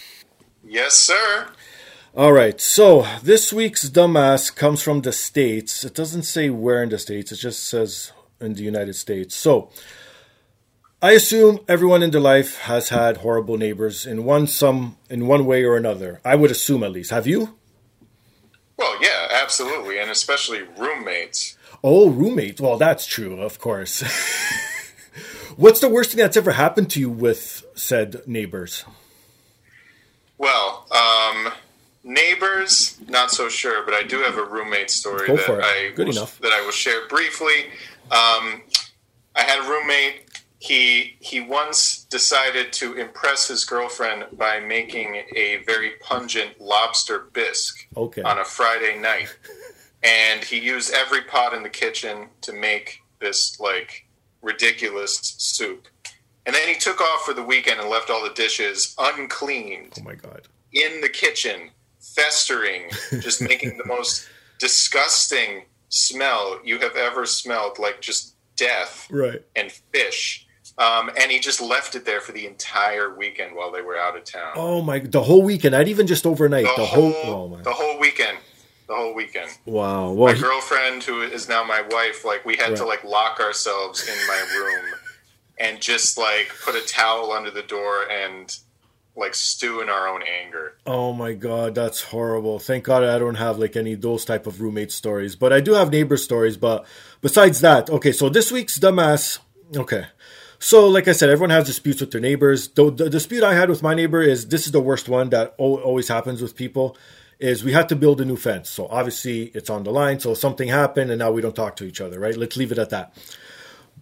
Yes, 0.64 0.94
sir. 0.94 1.48
All 2.16 2.34
right. 2.34 2.62
So, 2.62 3.08
this 3.24 3.52
week's 3.52 3.90
dumbass 3.90 4.56
comes 4.56 4.84
from 4.84 5.02
the 5.02 5.12
States. 5.12 5.84
It 5.84 5.96
doesn't 5.96 6.24
say 6.24 6.52
where 6.52 6.84
in 6.84 6.90
the 6.90 7.00
States, 7.00 7.32
it 7.32 7.38
just 7.38 7.68
says 7.68 8.12
in 8.40 8.54
the 8.54 8.64
United 8.64 8.94
States. 8.94 9.36
So, 9.36 9.72
I 11.02 11.14
assume 11.14 11.60
everyone 11.68 12.04
in 12.04 12.12
their 12.12 12.22
life 12.22 12.60
has 12.62 12.90
had 12.90 13.18
horrible 13.18 13.58
neighbors 13.58 14.06
in 14.06 14.24
one 14.24 14.46
some 14.46 14.98
in 15.10 15.26
one 15.26 15.46
way 15.48 15.64
or 15.64 15.78
another. 15.78 16.22
I 16.24 16.36
would 16.36 16.52
assume 16.52 16.84
at 16.84 16.92
least. 16.92 17.10
Have 17.10 17.26
you? 17.26 17.56
Well, 18.78 19.02
yeah, 19.02 19.28
absolutely, 19.32 20.00
and 20.00 20.12
especially 20.12 20.62
roommates. 20.78 21.58
Oh, 21.84 22.10
roommates. 22.10 22.60
Well, 22.60 22.78
that's 22.78 23.06
true, 23.06 23.42
of 23.42 23.60
course. 23.60 24.02
What's 25.56 25.80
the 25.80 25.88
worst 25.88 26.12
thing 26.12 26.20
that's 26.20 26.36
ever 26.36 26.52
happened 26.52 26.90
to 26.92 27.00
you 27.00 27.10
with 27.10 27.66
said 27.76 28.22
neighbors? 28.28 28.84
Well, 30.38 30.86
um, 30.92 31.54
neighbors, 32.04 33.00
not 33.08 33.32
so 33.32 33.48
sure, 33.48 33.86
but 33.86 33.94
I 33.94 34.04
do 34.04 34.18
have 34.24 34.38
a 34.38 34.44
roommate 34.44 34.92
story 34.92 35.28
Go 35.28 35.38
that 35.38 35.50
I 35.50 35.94
will, 35.98 36.30
that 36.42 36.52
I 36.52 36.62
will 36.62 36.72
share 36.72 37.08
briefly. 37.08 37.68
Um, 38.12 38.62
I 39.36 39.42
had 39.42 39.66
a 39.66 39.70
roommate 39.70 40.25
he 40.66 41.16
he 41.20 41.42
once 41.42 42.06
decided 42.06 42.74
to 42.74 42.94
impress 42.96 43.48
his 43.48 43.66
girlfriend 43.66 44.26
by 44.34 44.60
making 44.60 45.24
a 45.36 45.58
very 45.66 45.92
pungent 46.02 46.60
lobster 46.60 47.28
bisque 47.34 47.88
okay. 47.96 48.24
on 48.24 48.40
a 48.40 48.46
Friday 48.46 48.98
night, 49.00 49.36
and 50.02 50.44
he 50.44 50.60
used 50.60 50.92
every 50.92 51.22
pot 51.22 51.54
in 51.54 51.62
the 51.62 51.70
kitchen 51.70 52.30
to 52.42 52.52
make 52.52 53.02
this 53.20 53.60
like 53.60 54.08
ridiculous 54.42 55.36
soup. 55.38 55.88
And 56.48 56.56
then 56.56 56.68
he 56.68 56.76
took 56.76 57.00
off 57.00 57.24
for 57.26 57.34
the 57.34 57.44
weekend 57.44 57.80
and 57.80 57.90
left 57.90 58.10
all 58.10 58.24
the 58.24 58.34
dishes 58.34 58.96
uncleaned. 58.98 59.94
Oh 60.00 60.04
my 60.04 60.16
god! 60.16 60.48
In 60.74 61.02
the 61.02 61.10
kitchen, 61.10 61.70
festering, 62.00 62.90
just 63.20 63.40
making 63.40 63.78
the 63.78 63.86
most 63.86 64.28
disgusting 64.60 65.66
smell 65.90 66.60
you 66.64 66.80
have 66.80 66.96
ever 66.96 67.28
smelled, 67.28 67.78
like 67.78 68.02
just 68.02 68.34
death 68.56 69.08
right. 69.12 69.44
and 69.56 69.72
fish 69.72 70.45
um, 70.78 71.10
and 71.20 71.32
he 71.32 71.40
just 71.40 71.62
left 71.62 71.96
it 71.96 72.06
there 72.06 72.20
for 72.22 72.32
the 72.32 72.46
entire 72.46 73.16
weekend 73.16 73.56
while 73.56 73.72
they 73.72 73.82
were 73.82 73.98
out 73.98 74.18
of 74.18 74.24
town. 74.26 74.54
Oh 74.56 74.82
my! 74.82 75.00
The 75.00 75.24
whole 75.24 75.42
weekend, 75.42 75.74
not 75.74 75.88
even 75.88 76.08
just 76.08 76.26
overnight. 76.26 76.66
The, 76.66 76.74
the 76.82 76.86
whole, 76.86 77.12
whole 77.12 77.58
oh 77.60 77.64
the 77.64 77.72
whole 77.72 78.00
weekend. 78.00 78.38
the 78.88 78.96
whole 78.96 79.14
weekend. 79.14 79.50
Wow. 79.66 80.12
Well, 80.12 80.28
my 80.28 80.34
he- 80.34 80.42
girlfriend, 80.42 81.04
who 81.04 81.22
is 81.22 81.48
now 81.48 81.64
my 81.64 81.82
wife, 81.90 82.26
like 82.26 82.46
we 82.46 82.58
had 82.58 82.76
to 82.76 82.86
like 82.86 83.04
lock 83.04 83.40
ourselves 83.40 84.08
in 84.08 84.28
my 84.28 84.46
room 84.58 84.96
and 85.58 85.80
just 85.82 86.18
like 86.18 86.52
put 86.64 86.76
a 86.76 86.86
towel 86.86 87.32
under 87.32 87.52
the 87.52 87.62
door 87.64 88.10
and 88.12 88.58
like 89.16 89.34
stew 89.34 89.82
in 89.82 89.90
our 89.90 90.08
own 90.08 90.22
anger. 90.24 90.76
Oh 90.86 91.14
my 91.14 91.34
god, 91.34 91.74
that's 91.74 92.02
horrible. 92.02 92.60
Thank 92.60 92.84
God 92.84 93.04
I 93.04 93.18
don't 93.18 93.36
have 93.36 93.58
like 93.58 93.76
any 93.78 93.94
of 93.94 94.02
those 94.02 94.26
type 94.26 94.46
of 94.46 94.62
roommate 94.62 94.92
stories, 94.92 95.36
but 95.36 95.54
I 95.54 95.62
do 95.62 95.74
have 95.74 95.90
neighbor 95.90 96.18
stories. 96.18 96.58
But 96.58 96.86
besides 97.22 97.62
that, 97.62 97.90
okay, 97.90 98.12
so 98.12 98.28
this 98.30 98.52
week's 98.52 98.78
dumbass. 98.78 99.40
Okay, 99.76 100.06
so 100.66 100.88
like 100.88 101.08
I 101.08 101.12
said, 101.12 101.30
everyone 101.30 101.52
has 101.52 101.68
disputes 101.68 102.02
with 102.02 102.10
their 102.10 102.20
neighbors. 102.20 102.70
The, 102.70 102.90
the 102.90 103.08
dispute 103.08 103.44
I 103.44 103.54
had 103.54 103.70
with 103.70 103.84
my 103.84 103.94
neighbor 103.94 104.24
is 104.24 104.48
this 104.48 104.66
is 104.66 104.72
the 104.72 104.82
worst 104.82 105.08
one 105.08 105.30
that 105.30 105.54
al- 105.60 105.76
always 105.76 106.08
happens 106.08 106.42
with 106.42 106.56
people. 106.56 106.98
Is 107.38 107.64
we 107.64 107.72
had 107.72 107.88
to 107.90 107.96
build 107.96 108.20
a 108.20 108.26
new 108.26 108.36
fence. 108.36 108.72
So 108.72 108.88
obviously 108.88 109.52
it's 109.54 109.70
on 109.70 109.84
the 109.84 109.92
line. 109.92 110.20
So 110.20 110.34
something 110.34 110.68
happened, 110.68 111.12
and 111.12 111.20
now 111.20 111.30
we 111.30 111.44
don't 111.44 111.56
talk 111.56 111.76
to 111.76 111.84
each 111.84 112.02
other, 112.02 112.20
right? 112.20 112.36
Let's 112.36 112.58
leave 112.58 112.72
it 112.72 112.80
at 112.80 112.90
that. 112.90 113.16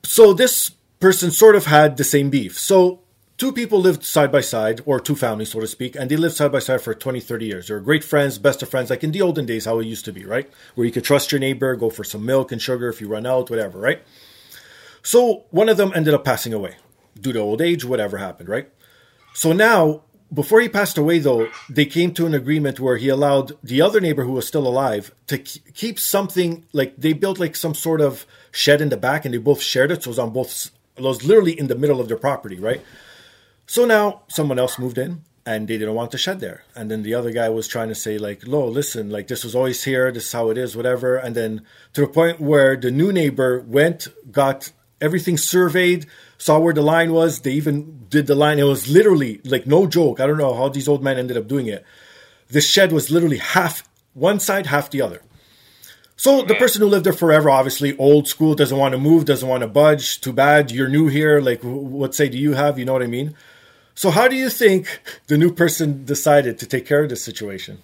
So 0.03 0.32
this 0.32 0.70
person 1.01 1.32
sort 1.32 1.57
of 1.57 1.66
had 1.66 1.97
the 1.97 2.05
same 2.05 2.30
beef. 2.30 2.57
So 2.57 3.01
two 3.38 3.51
people 3.51 3.82
lived 3.82 4.05
side 4.05 4.32
by 4.32 4.39
side, 4.39 4.80
or 4.86 5.01
two 5.01 5.18
families, 5.18 5.51
so 5.51 5.59
to 5.59 5.68
speak, 5.68 5.97
and 5.97 6.09
they 6.09 6.16
lived 6.16 6.38
side 6.38 6.53
by 6.53 6.59
side 6.59 6.82
for 6.82 6.95
20, 6.95 7.20
30 7.20 7.45
years. 7.45 7.68
They 7.68 7.74
were 7.74 7.82
great 7.82 8.05
friends, 8.05 8.38
best 8.38 8.64
of 8.64 8.70
friends, 8.70 8.89
like 8.89 9.03
in 9.03 9.11
the 9.11 9.22
olden 9.22 9.45
days, 9.45 9.66
how 9.66 9.80
it 9.80 9.86
used 9.86 10.05
to 10.05 10.14
be, 10.14 10.24
right? 10.24 10.49
Where 10.76 10.86
you 10.86 10.93
could 10.93 11.03
trust 11.03 11.34
your 11.34 11.39
neighbor, 11.39 11.76
go 11.76 11.89
for 11.89 12.05
some 12.05 12.26
milk 12.26 12.53
and 12.53 12.61
sugar 12.61 12.88
if 12.88 13.01
you 13.01 13.09
run 13.09 13.26
out, 13.26 13.49
whatever, 13.49 13.80
right? 13.80 14.01
So 15.04 15.45
one 15.51 15.70
of 15.70 15.78
them 15.78 15.91
ended 15.93 16.14
up 16.14 16.24
passing 16.26 16.54
away 16.54 16.78
due 17.20 17.34
to 17.34 17.39
old 17.39 17.62
age, 17.62 17.86
whatever 17.86 18.18
happened, 18.18 18.49
right? 18.49 18.70
So 19.34 19.51
now, 19.51 20.04
before 20.34 20.62
he 20.62 20.70
passed 20.70 20.97
away, 20.97 21.20
though, 21.20 21.49
they 21.70 21.86
came 21.86 22.14
to 22.14 22.26
an 22.26 22.34
agreement 22.34 22.80
where 22.80 22.97
he 22.97 23.10
allowed 23.10 23.51
the 23.64 23.82
other 23.82 24.01
neighbor 24.01 24.24
who 24.24 24.32
was 24.32 24.47
still 24.47 24.68
alive 24.68 25.14
to 25.28 25.38
keep 25.38 25.99
something 25.99 26.66
like 26.74 26.95
they 26.97 27.14
built 27.14 27.38
like 27.38 27.56
some 27.56 27.76
sort 27.76 28.01
of 28.01 28.26
shed 28.51 28.82
in 28.82 28.89
the 28.89 28.97
back, 28.97 29.26
and 29.26 29.34
they 29.34 29.38
both 29.38 29.62
shared 29.62 29.91
it. 29.91 30.04
So 30.04 30.08
it 30.08 30.12
was 30.12 30.20
on 30.20 30.32
both. 30.32 30.72
It 30.95 31.04
was 31.04 31.24
literally 31.24 31.58
in 31.60 31.68
the 31.68 31.76
middle 31.76 31.99
of 31.99 32.08
their 32.08 32.18
property, 32.18 32.60
right? 32.60 32.82
So 33.66 33.86
now 33.86 34.24
someone 34.28 34.60
else 34.60 34.78
moved 34.78 34.97
in 34.97 35.24
and 35.45 35.68
they 35.68 35.78
didn't 35.78 35.95
want 35.95 36.12
the 36.12 36.18
shed 36.18 36.39
there. 36.39 36.64
And 36.76 36.89
then 36.89 37.04
the 37.04 37.14
other 37.14 37.32
guy 37.32 37.49
was 37.49 37.68
trying 37.68 37.89
to 37.89 37.95
say, 37.95 38.18
like, 38.18 38.45
Lo, 38.45 38.68
listen, 38.68 39.10
like 39.10 39.28
this 39.28 39.43
was 39.43 39.56
always 39.56 39.84
here, 39.84 40.12
this 40.12 40.26
is 40.26 40.32
how 40.32 40.49
it 40.49 40.58
is, 40.58 40.76
whatever. 40.76 41.18
And 41.18 41.36
then 41.36 41.66
to 41.93 42.01
the 42.01 42.08
point 42.08 42.39
where 42.39 42.76
the 42.76 42.91
new 42.91 43.12
neighbor 43.12 43.62
went, 43.62 44.08
got 44.32 44.72
everything 45.04 45.38
surveyed, 45.38 46.08
saw 46.38 46.58
where 46.58 46.74
the 46.74 46.82
line 46.82 47.12
was. 47.12 47.41
They 47.41 47.51
even 47.51 48.06
did 48.10 48.26
the 48.28 48.36
line. 48.36 48.58
It 48.58 48.64
was 48.64 48.88
literally 48.88 49.41
like 49.43 49.68
no 49.68 49.86
joke. 49.86 50.20
I 50.20 50.26
don't 50.26 50.38
know 50.38 50.54
how 50.54 50.70
these 50.70 50.88
old 50.88 51.04
men 51.04 51.18
ended 51.20 51.38
up 51.38 51.47
doing 51.47 51.68
it. 51.68 51.86
The 52.47 52.62
shed 52.62 52.91
was 52.91 53.12
literally 53.12 53.38
half 53.38 53.88
one 54.14 54.39
side, 54.39 54.68
half 54.68 54.89
the 54.89 55.01
other. 55.01 55.22
So 56.16 56.41
the 56.41 56.56
person 56.56 56.82
who 56.82 56.88
lived 56.88 57.06
there 57.06 57.14
forever, 57.14 57.49
obviously 57.49 57.97
old 57.97 58.28
school, 58.28 58.56
doesn't 58.56 58.78
want 58.78 58.93
to 58.93 58.97
move, 58.97 59.26
doesn't 59.26 59.47
want 59.47 59.62
to 59.62 59.68
budge. 59.68 60.22
Too 60.22 60.32
bad 60.32 60.72
you're 60.72 60.88
new 60.88 61.08
here. 61.08 61.41
Like, 61.41 61.62
what 61.62 62.16
say 62.16 62.30
do 62.30 62.38
you 62.38 62.54
have? 62.54 62.80
You 62.80 62.86
know 62.86 62.93
what 62.93 63.04
I 63.04 63.08
mean? 63.08 63.36
So 63.95 64.10
how 64.10 64.28
do 64.28 64.36
you 64.36 64.49
think 64.49 65.01
the 65.28 65.38
new 65.38 65.51
person 65.51 66.06
decided 66.06 66.58
to 66.60 66.66
take 66.66 66.86
care 66.86 67.04
of 67.04 67.10
this 67.10 67.24
situation? 67.24 67.80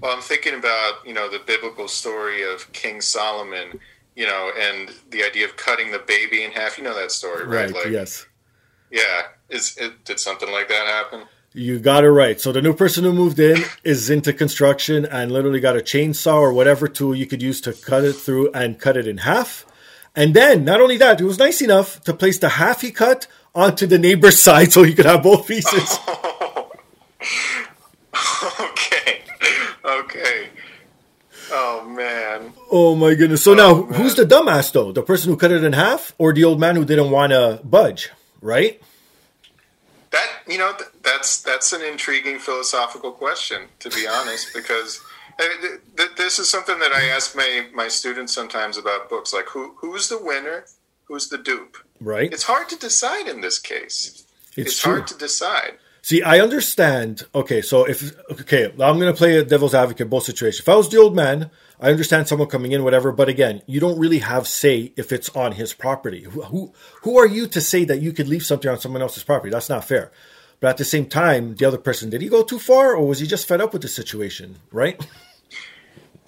Well, 0.00 0.14
I'm 0.14 0.22
thinking 0.22 0.54
about 0.54 1.06
you 1.06 1.12
know 1.12 1.28
the 1.28 1.40
biblical 1.40 1.88
story 1.88 2.42
of 2.42 2.72
King 2.72 3.00
Solomon, 3.00 3.80
you 4.18 4.26
know, 4.26 4.50
and 4.58 4.90
the 5.10 5.22
idea 5.22 5.44
of 5.46 5.56
cutting 5.56 5.92
the 5.92 6.00
baby 6.00 6.42
in 6.42 6.50
half. 6.50 6.76
You 6.76 6.82
know 6.82 6.94
that 6.94 7.12
story, 7.12 7.46
right? 7.46 7.72
Right. 7.72 7.92
yes. 7.92 8.26
Yeah. 8.90 9.22
Is 9.48 9.78
it 9.80 10.04
did 10.04 10.18
something 10.18 10.50
like 10.50 10.68
that 10.68 10.88
happen? 10.88 11.22
You 11.54 11.78
got 11.78 12.02
it 12.02 12.10
right. 12.10 12.40
So 12.40 12.50
the 12.50 12.60
new 12.60 12.74
person 12.74 13.04
who 13.04 13.12
moved 13.12 13.38
in 13.38 13.62
is 13.84 14.10
into 14.10 14.32
construction 14.32 15.06
and 15.06 15.30
literally 15.30 15.60
got 15.60 15.76
a 15.76 15.80
chainsaw 15.80 16.34
or 16.34 16.52
whatever 16.52 16.88
tool 16.88 17.14
you 17.14 17.26
could 17.26 17.40
use 17.40 17.60
to 17.62 17.72
cut 17.72 18.04
it 18.04 18.14
through 18.14 18.50
and 18.52 18.80
cut 18.80 18.96
it 18.96 19.06
in 19.06 19.18
half. 19.18 19.64
And 20.16 20.34
then, 20.34 20.64
not 20.64 20.80
only 20.80 20.96
that, 20.96 21.20
it 21.20 21.24
was 21.24 21.38
nice 21.38 21.62
enough 21.62 22.02
to 22.02 22.12
place 22.12 22.38
the 22.38 22.48
half 22.48 22.80
he 22.80 22.90
cut 22.90 23.28
onto 23.54 23.86
the 23.86 24.00
neighbor's 24.00 24.40
side 24.48 24.72
so 24.72 24.82
he 24.82 24.94
could 24.94 25.06
have 25.06 25.22
both 25.22 25.46
pieces. 25.46 25.96
okay. 28.60 29.22
Okay. 29.84 30.48
Oh 31.50 31.88
man. 31.88 32.52
Oh 32.70 32.94
my 32.94 33.14
goodness. 33.14 33.42
So 33.42 33.52
oh, 33.52 33.54
now, 33.54 33.74
man. 33.82 34.00
who's 34.00 34.14
the 34.14 34.24
dumbass 34.24 34.72
though? 34.72 34.92
The 34.92 35.02
person 35.02 35.30
who 35.30 35.36
cut 35.36 35.50
it 35.52 35.64
in 35.64 35.72
half 35.72 36.14
or 36.18 36.32
the 36.32 36.44
old 36.44 36.60
man 36.60 36.76
who 36.76 36.84
didn't 36.84 37.10
want 37.10 37.32
to 37.32 37.60
budge, 37.64 38.10
right? 38.40 38.80
That 40.10 40.28
you 40.46 40.58
know 40.58 40.72
th- 40.72 40.90
that's 41.02 41.42
that's 41.42 41.72
an 41.72 41.82
intriguing 41.82 42.38
philosophical 42.38 43.12
question 43.12 43.68
to 43.80 43.90
be 43.90 44.06
honest 44.06 44.48
because 44.54 45.00
th- 45.38 45.80
th- 45.96 46.10
this 46.16 46.38
is 46.38 46.48
something 46.48 46.78
that 46.78 46.92
I 46.92 47.04
ask 47.04 47.36
my 47.36 47.66
my 47.74 47.88
students 47.88 48.34
sometimes 48.34 48.76
about 48.78 49.08
books 49.10 49.32
like 49.32 49.46
who 49.50 49.74
who's 49.78 50.08
the 50.08 50.18
winner, 50.22 50.64
who's 51.04 51.28
the 51.28 51.38
dupe. 51.38 51.76
Right? 52.00 52.32
It's 52.32 52.44
hard 52.44 52.68
to 52.70 52.76
decide 52.76 53.26
in 53.28 53.40
this 53.40 53.58
case. 53.58 54.24
It's 54.56 54.72
It's, 54.72 54.82
hard 54.82 55.06
to 55.08 55.16
decide. 55.16 55.78
See, 56.02 56.22
I 56.22 56.40
understand. 56.40 57.24
Okay, 57.34 57.60
so 57.60 57.84
if 57.84 58.16
okay, 58.30 58.66
I'm 58.66 58.98
going 58.98 59.12
to 59.12 59.18
play 59.18 59.36
a 59.36 59.44
devil's 59.44 59.74
advocate 59.74 60.08
both 60.08 60.24
situations. 60.24 60.60
If 60.60 60.68
I 60.68 60.76
was 60.76 60.88
the 60.88 60.98
old 60.98 61.14
man, 61.14 61.50
I 61.80 61.90
understand 61.90 62.28
someone 62.28 62.48
coming 62.48 62.72
in, 62.72 62.84
whatever. 62.84 63.12
But 63.12 63.28
again, 63.28 63.62
you 63.66 63.80
don't 63.80 63.98
really 63.98 64.20
have 64.20 64.46
say 64.46 64.92
if 64.96 65.12
it's 65.12 65.28
on 65.30 65.52
his 65.52 65.74
property. 65.74 66.22
Who 66.22 66.42
who, 66.42 66.72
who 67.02 67.18
are 67.18 67.26
you 67.26 67.46
to 67.48 67.60
say 67.60 67.84
that 67.84 68.00
you 68.00 68.12
could 68.12 68.28
leave 68.28 68.46
something 68.46 68.70
on 68.70 68.80
someone 68.80 69.02
else's 69.02 69.24
property? 69.24 69.50
That's 69.50 69.68
not 69.68 69.84
fair. 69.84 70.10
But 70.60 70.70
at 70.70 70.76
the 70.78 70.84
same 70.84 71.06
time, 71.06 71.54
the 71.54 71.66
other 71.66 71.78
person 71.78 72.10
did 72.10 72.22
he 72.22 72.28
go 72.28 72.42
too 72.42 72.58
far, 72.58 72.94
or 72.94 73.06
was 73.06 73.20
he 73.20 73.26
just 73.26 73.46
fed 73.46 73.60
up 73.60 73.72
with 73.72 73.82
the 73.82 73.88
situation? 73.88 74.56
Right? 74.72 75.04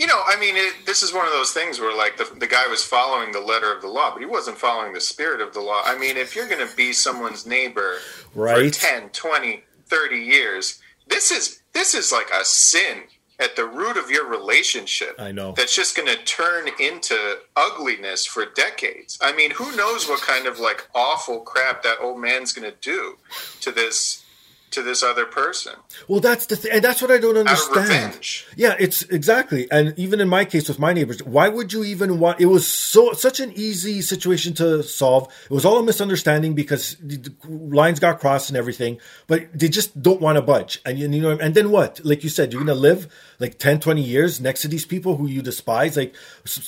You 0.01 0.07
know, 0.07 0.22
I 0.26 0.40
mean, 0.40 0.57
it, 0.57 0.86
this 0.86 1.03
is 1.03 1.12
one 1.12 1.26
of 1.26 1.32
those 1.32 1.53
things 1.53 1.78
where, 1.78 1.94
like, 1.94 2.16
the, 2.16 2.24
the 2.38 2.46
guy 2.46 2.66
was 2.68 2.82
following 2.82 3.32
the 3.32 3.40
letter 3.40 3.70
of 3.70 3.82
the 3.82 3.88
law, 3.88 4.11
but 4.12 4.20
he 4.20 4.24
wasn't 4.26 4.57
following 4.57 4.94
the 4.94 5.01
spirit 5.01 5.42
of 5.42 5.53
the 5.53 5.61
law. 5.61 5.82
I 5.84 5.98
mean, 5.98 6.16
if 6.16 6.34
you're 6.34 6.48
going 6.48 6.66
to 6.66 6.74
be 6.74 6.94
someone's 6.94 7.44
neighbor 7.46 7.98
Right. 8.34 8.74
for 8.74 8.80
10, 8.80 9.11
20, 9.11 9.62
30 9.88 10.16
years, 10.16 10.80
this 11.07 11.30
is 11.30 11.61
this 11.74 11.94
is 11.94 12.11
like 12.12 12.30
a 12.32 12.46
sin 12.46 13.03
at 13.38 13.57
the 13.57 13.66
root 13.66 13.98
of 13.98 14.11
your 14.11 14.26
relationship. 14.26 15.16
I 15.18 15.32
know. 15.32 15.53
That's 15.53 15.76
just 15.76 15.94
going 15.96 16.09
to 16.09 16.22
turn 16.24 16.68
into 16.80 17.38
ugliness 17.55 18.24
for 18.24 18.46
decades. 18.46 19.18
I 19.20 19.32
mean, 19.34 19.51
who 19.51 19.76
knows 19.76 20.09
what 20.09 20.22
kind 20.22 20.46
of 20.46 20.59
like 20.59 20.88
awful 20.94 21.40
crap 21.40 21.82
that 21.82 21.98
old 22.01 22.20
man's 22.20 22.53
going 22.55 22.70
to 22.70 22.76
do 22.80 23.18
to 23.61 23.70
this 23.70 24.24
to 24.70 24.82
this 24.82 25.02
other 25.02 25.24
person 25.24 25.74
Well, 26.08 26.20
that's 26.20 26.46
the 26.46 26.56
thing, 26.56 26.72
and 26.72 26.84
that's 26.84 27.00
what 27.02 27.10
I 27.10 27.18
don't 27.18 27.36
understand. 27.36 28.18
Yeah, 28.56 28.76
it's 28.78 29.02
exactly, 29.02 29.70
and 29.70 29.94
even 29.98 30.20
in 30.20 30.28
my 30.28 30.44
case 30.44 30.68
with 30.68 30.78
my 30.78 30.92
neighbors, 30.92 31.22
why 31.22 31.48
would 31.48 31.72
you 31.72 31.84
even 31.84 32.18
want? 32.18 32.40
It 32.40 32.46
was 32.46 32.66
so 32.66 33.12
such 33.12 33.40
an 33.40 33.52
easy 33.54 34.02
situation 34.02 34.54
to 34.54 34.82
solve. 34.82 35.32
It 35.44 35.50
was 35.50 35.64
all 35.64 35.78
a 35.78 35.82
misunderstanding 35.82 36.54
because 36.54 36.96
the 37.00 37.16
the 37.16 37.32
lines 37.48 38.00
got 38.00 38.20
crossed 38.20 38.50
and 38.50 38.56
everything, 38.56 38.98
but 39.26 39.46
they 39.58 39.68
just 39.68 40.00
don't 40.00 40.20
want 40.20 40.36
to 40.36 40.42
budge. 40.42 40.80
And 40.84 40.98
you 40.98 41.08
you 41.08 41.22
know, 41.22 41.38
and 41.38 41.54
then 41.54 41.70
what? 41.70 42.00
Like 42.04 42.22
you 42.22 42.30
said, 42.30 42.52
you're 42.52 42.62
gonna 42.62 42.74
live 42.74 43.12
like 43.38 43.58
10, 43.58 43.80
20 43.80 44.02
years 44.02 44.40
next 44.40 44.62
to 44.62 44.68
these 44.68 44.84
people 44.84 45.16
who 45.16 45.26
you 45.26 45.42
despise. 45.42 45.96
Like 45.96 46.14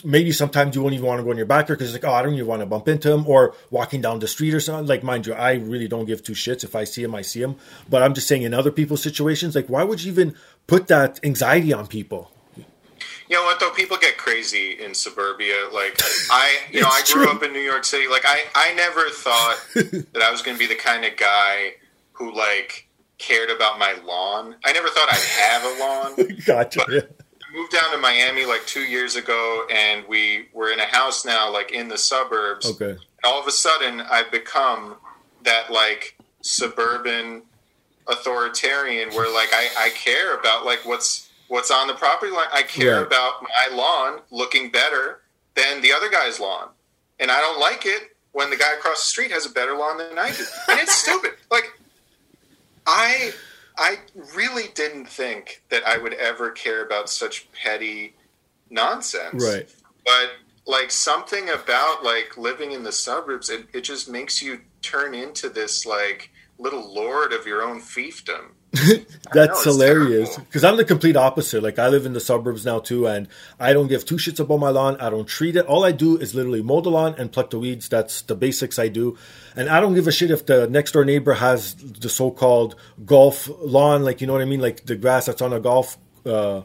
maybe 0.04 0.32
sometimes 0.32 0.74
you 0.74 0.82
won't 0.82 0.94
even 0.94 1.06
want 1.06 1.20
to 1.20 1.24
go 1.24 1.30
in 1.30 1.36
your 1.36 1.46
backyard 1.46 1.78
because 1.78 1.92
like, 1.92 2.04
oh, 2.04 2.12
I 2.12 2.22
don't 2.22 2.34
even 2.34 2.46
want 2.46 2.60
to 2.60 2.66
bump 2.66 2.88
into 2.88 3.12
him, 3.12 3.26
or 3.26 3.54
walking 3.70 4.00
down 4.00 4.18
the 4.18 4.28
street 4.28 4.54
or 4.54 4.60
something. 4.60 4.86
Like, 4.86 5.02
mind 5.02 5.26
you, 5.26 5.34
I 5.34 5.54
really 5.54 5.88
don't 5.88 6.06
give 6.06 6.22
two 6.22 6.32
shits 6.32 6.64
if 6.64 6.74
I 6.74 6.84
see 6.84 7.02
him, 7.02 7.14
I 7.14 7.22
see 7.22 7.42
him. 7.42 7.56
But 7.92 8.02
I'm 8.02 8.14
just 8.14 8.26
saying, 8.26 8.40
in 8.40 8.54
other 8.54 8.72
people's 8.72 9.02
situations, 9.02 9.54
like, 9.54 9.66
why 9.66 9.84
would 9.84 10.02
you 10.02 10.10
even 10.10 10.34
put 10.66 10.88
that 10.88 11.20
anxiety 11.22 11.74
on 11.74 11.86
people? 11.86 12.30
You 12.56 13.36
know 13.36 13.42
what 13.42 13.60
though? 13.60 13.70
People 13.70 13.98
get 13.98 14.16
crazy 14.16 14.82
in 14.82 14.94
suburbia. 14.94 15.68
Like 15.70 16.00
I, 16.30 16.56
you 16.70 16.80
know, 16.80 16.88
I 16.88 17.02
grew 17.12 17.24
true. 17.24 17.30
up 17.30 17.42
in 17.42 17.52
New 17.52 17.60
York 17.60 17.84
City. 17.84 18.08
Like 18.08 18.24
I, 18.24 18.44
I 18.54 18.72
never 18.72 19.10
thought 19.10 19.58
that 19.74 20.22
I 20.22 20.30
was 20.30 20.40
going 20.40 20.56
to 20.56 20.58
be 20.58 20.66
the 20.66 20.80
kind 20.80 21.04
of 21.04 21.18
guy 21.18 21.74
who 22.12 22.34
like 22.34 22.88
cared 23.18 23.50
about 23.50 23.78
my 23.78 23.94
lawn. 24.06 24.56
I 24.64 24.72
never 24.72 24.88
thought 24.88 25.08
I'd 25.10 25.18
have 25.40 25.64
a 25.64 25.80
lawn. 25.80 26.38
gotcha. 26.46 26.80
Yeah. 26.88 27.00
I 27.00 27.54
moved 27.54 27.72
down 27.72 27.92
to 27.92 27.98
Miami 27.98 28.46
like 28.46 28.66
two 28.66 28.84
years 28.84 29.16
ago, 29.16 29.66
and 29.70 30.06
we 30.08 30.48
were 30.54 30.72
in 30.72 30.80
a 30.80 30.86
house 30.86 31.26
now, 31.26 31.52
like 31.52 31.72
in 31.72 31.88
the 31.88 31.98
suburbs. 31.98 32.70
Okay. 32.70 32.92
And 32.92 32.98
all 33.24 33.38
of 33.38 33.46
a 33.46 33.52
sudden, 33.52 34.00
I've 34.00 34.30
become 34.30 34.96
that 35.44 35.70
like 35.70 36.16
suburban 36.40 37.42
authoritarian, 38.08 39.10
where 39.10 39.32
like 39.32 39.48
I, 39.52 39.68
I 39.78 39.90
care 39.90 40.38
about 40.38 40.64
like 40.64 40.80
what's 40.84 41.30
what's 41.48 41.70
on 41.70 41.86
the 41.86 41.94
property 41.94 42.32
line. 42.32 42.48
I 42.52 42.62
care 42.62 42.96
Right. 42.98 43.06
about 43.06 43.42
my 43.42 43.74
lawn 43.76 44.20
looking 44.30 44.70
better 44.70 45.20
than 45.54 45.82
the 45.82 45.92
other 45.92 46.08
guy's 46.08 46.40
lawn, 46.40 46.68
and 47.20 47.30
I 47.30 47.40
don't 47.40 47.60
like 47.60 47.84
it 47.86 48.16
when 48.32 48.48
the 48.50 48.56
guy 48.56 48.72
across 48.74 49.00
the 49.04 49.10
street 49.10 49.30
has 49.30 49.44
a 49.46 49.50
better 49.50 49.76
lawn 49.76 49.98
than 49.98 50.18
I 50.18 50.30
do, 50.32 50.44
and 50.68 50.80
it's 50.80 50.94
stupid. 51.02 51.32
Like 51.50 51.72
I 52.86 53.32
I 53.78 53.98
really 54.34 54.68
didn't 54.74 55.06
think 55.06 55.62
that 55.70 55.86
I 55.86 55.98
would 55.98 56.14
ever 56.14 56.50
care 56.50 56.84
about 56.84 57.08
such 57.08 57.50
petty 57.52 58.14
nonsense. 58.70 59.42
Right. 59.42 59.68
But 60.04 60.32
like 60.66 60.90
something 60.90 61.48
about 61.48 62.02
like 62.04 62.36
living 62.36 62.72
in 62.72 62.82
the 62.82 62.92
suburbs, 62.92 63.50
it, 63.50 63.66
it 63.72 63.80
just 63.82 64.08
makes 64.08 64.42
you 64.42 64.60
turn 64.80 65.14
into 65.14 65.48
this 65.48 65.86
like 65.86 66.30
little 66.62 66.94
lord 66.94 67.32
of 67.32 67.46
your 67.46 67.62
own 67.62 67.80
fiefdom. 67.80 68.52
That's 69.34 69.66
know, 69.66 69.72
hilarious 69.72 70.38
because 70.38 70.64
I'm 70.64 70.78
the 70.78 70.84
complete 70.84 71.14
opposite. 71.14 71.62
Like 71.62 71.78
I 71.78 71.88
live 71.88 72.06
in 72.06 72.14
the 72.14 72.20
suburbs 72.20 72.64
now 72.64 72.78
too, 72.78 73.06
and 73.06 73.28
I 73.60 73.74
don't 73.74 73.88
give 73.88 74.06
two 74.06 74.14
shits 74.14 74.40
about 74.40 74.60
my 74.60 74.70
lawn. 74.70 74.96
I 74.98 75.10
don't 75.10 75.26
treat 75.26 75.56
it. 75.56 75.66
All 75.66 75.84
I 75.84 75.92
do 75.92 76.16
is 76.16 76.34
literally 76.34 76.62
mow 76.62 76.80
the 76.80 76.90
lawn 76.90 77.14
and 77.18 77.30
pluck 77.30 77.50
the 77.50 77.58
weeds. 77.58 77.90
That's 77.90 78.22
the 78.22 78.34
basics 78.34 78.78
I 78.78 78.88
do, 78.88 79.18
and 79.54 79.68
I 79.68 79.78
don't 79.80 79.94
give 79.94 80.08
a 80.08 80.12
shit 80.12 80.30
if 80.30 80.46
the 80.46 80.68
next 80.68 80.92
door 80.92 81.04
neighbor 81.04 81.34
has 81.34 81.74
the 81.74 82.08
so-called 82.08 82.74
golf 83.04 83.50
lawn, 83.60 84.04
like 84.04 84.22
you 84.22 84.26
know 84.26 84.32
what 84.32 84.42
I 84.42 84.46
mean, 84.46 84.60
like 84.60 84.86
the 84.86 84.96
grass 84.96 85.26
that's 85.26 85.42
on 85.42 85.52
a 85.52 85.60
golf. 85.60 85.98
Uh, 86.24 86.62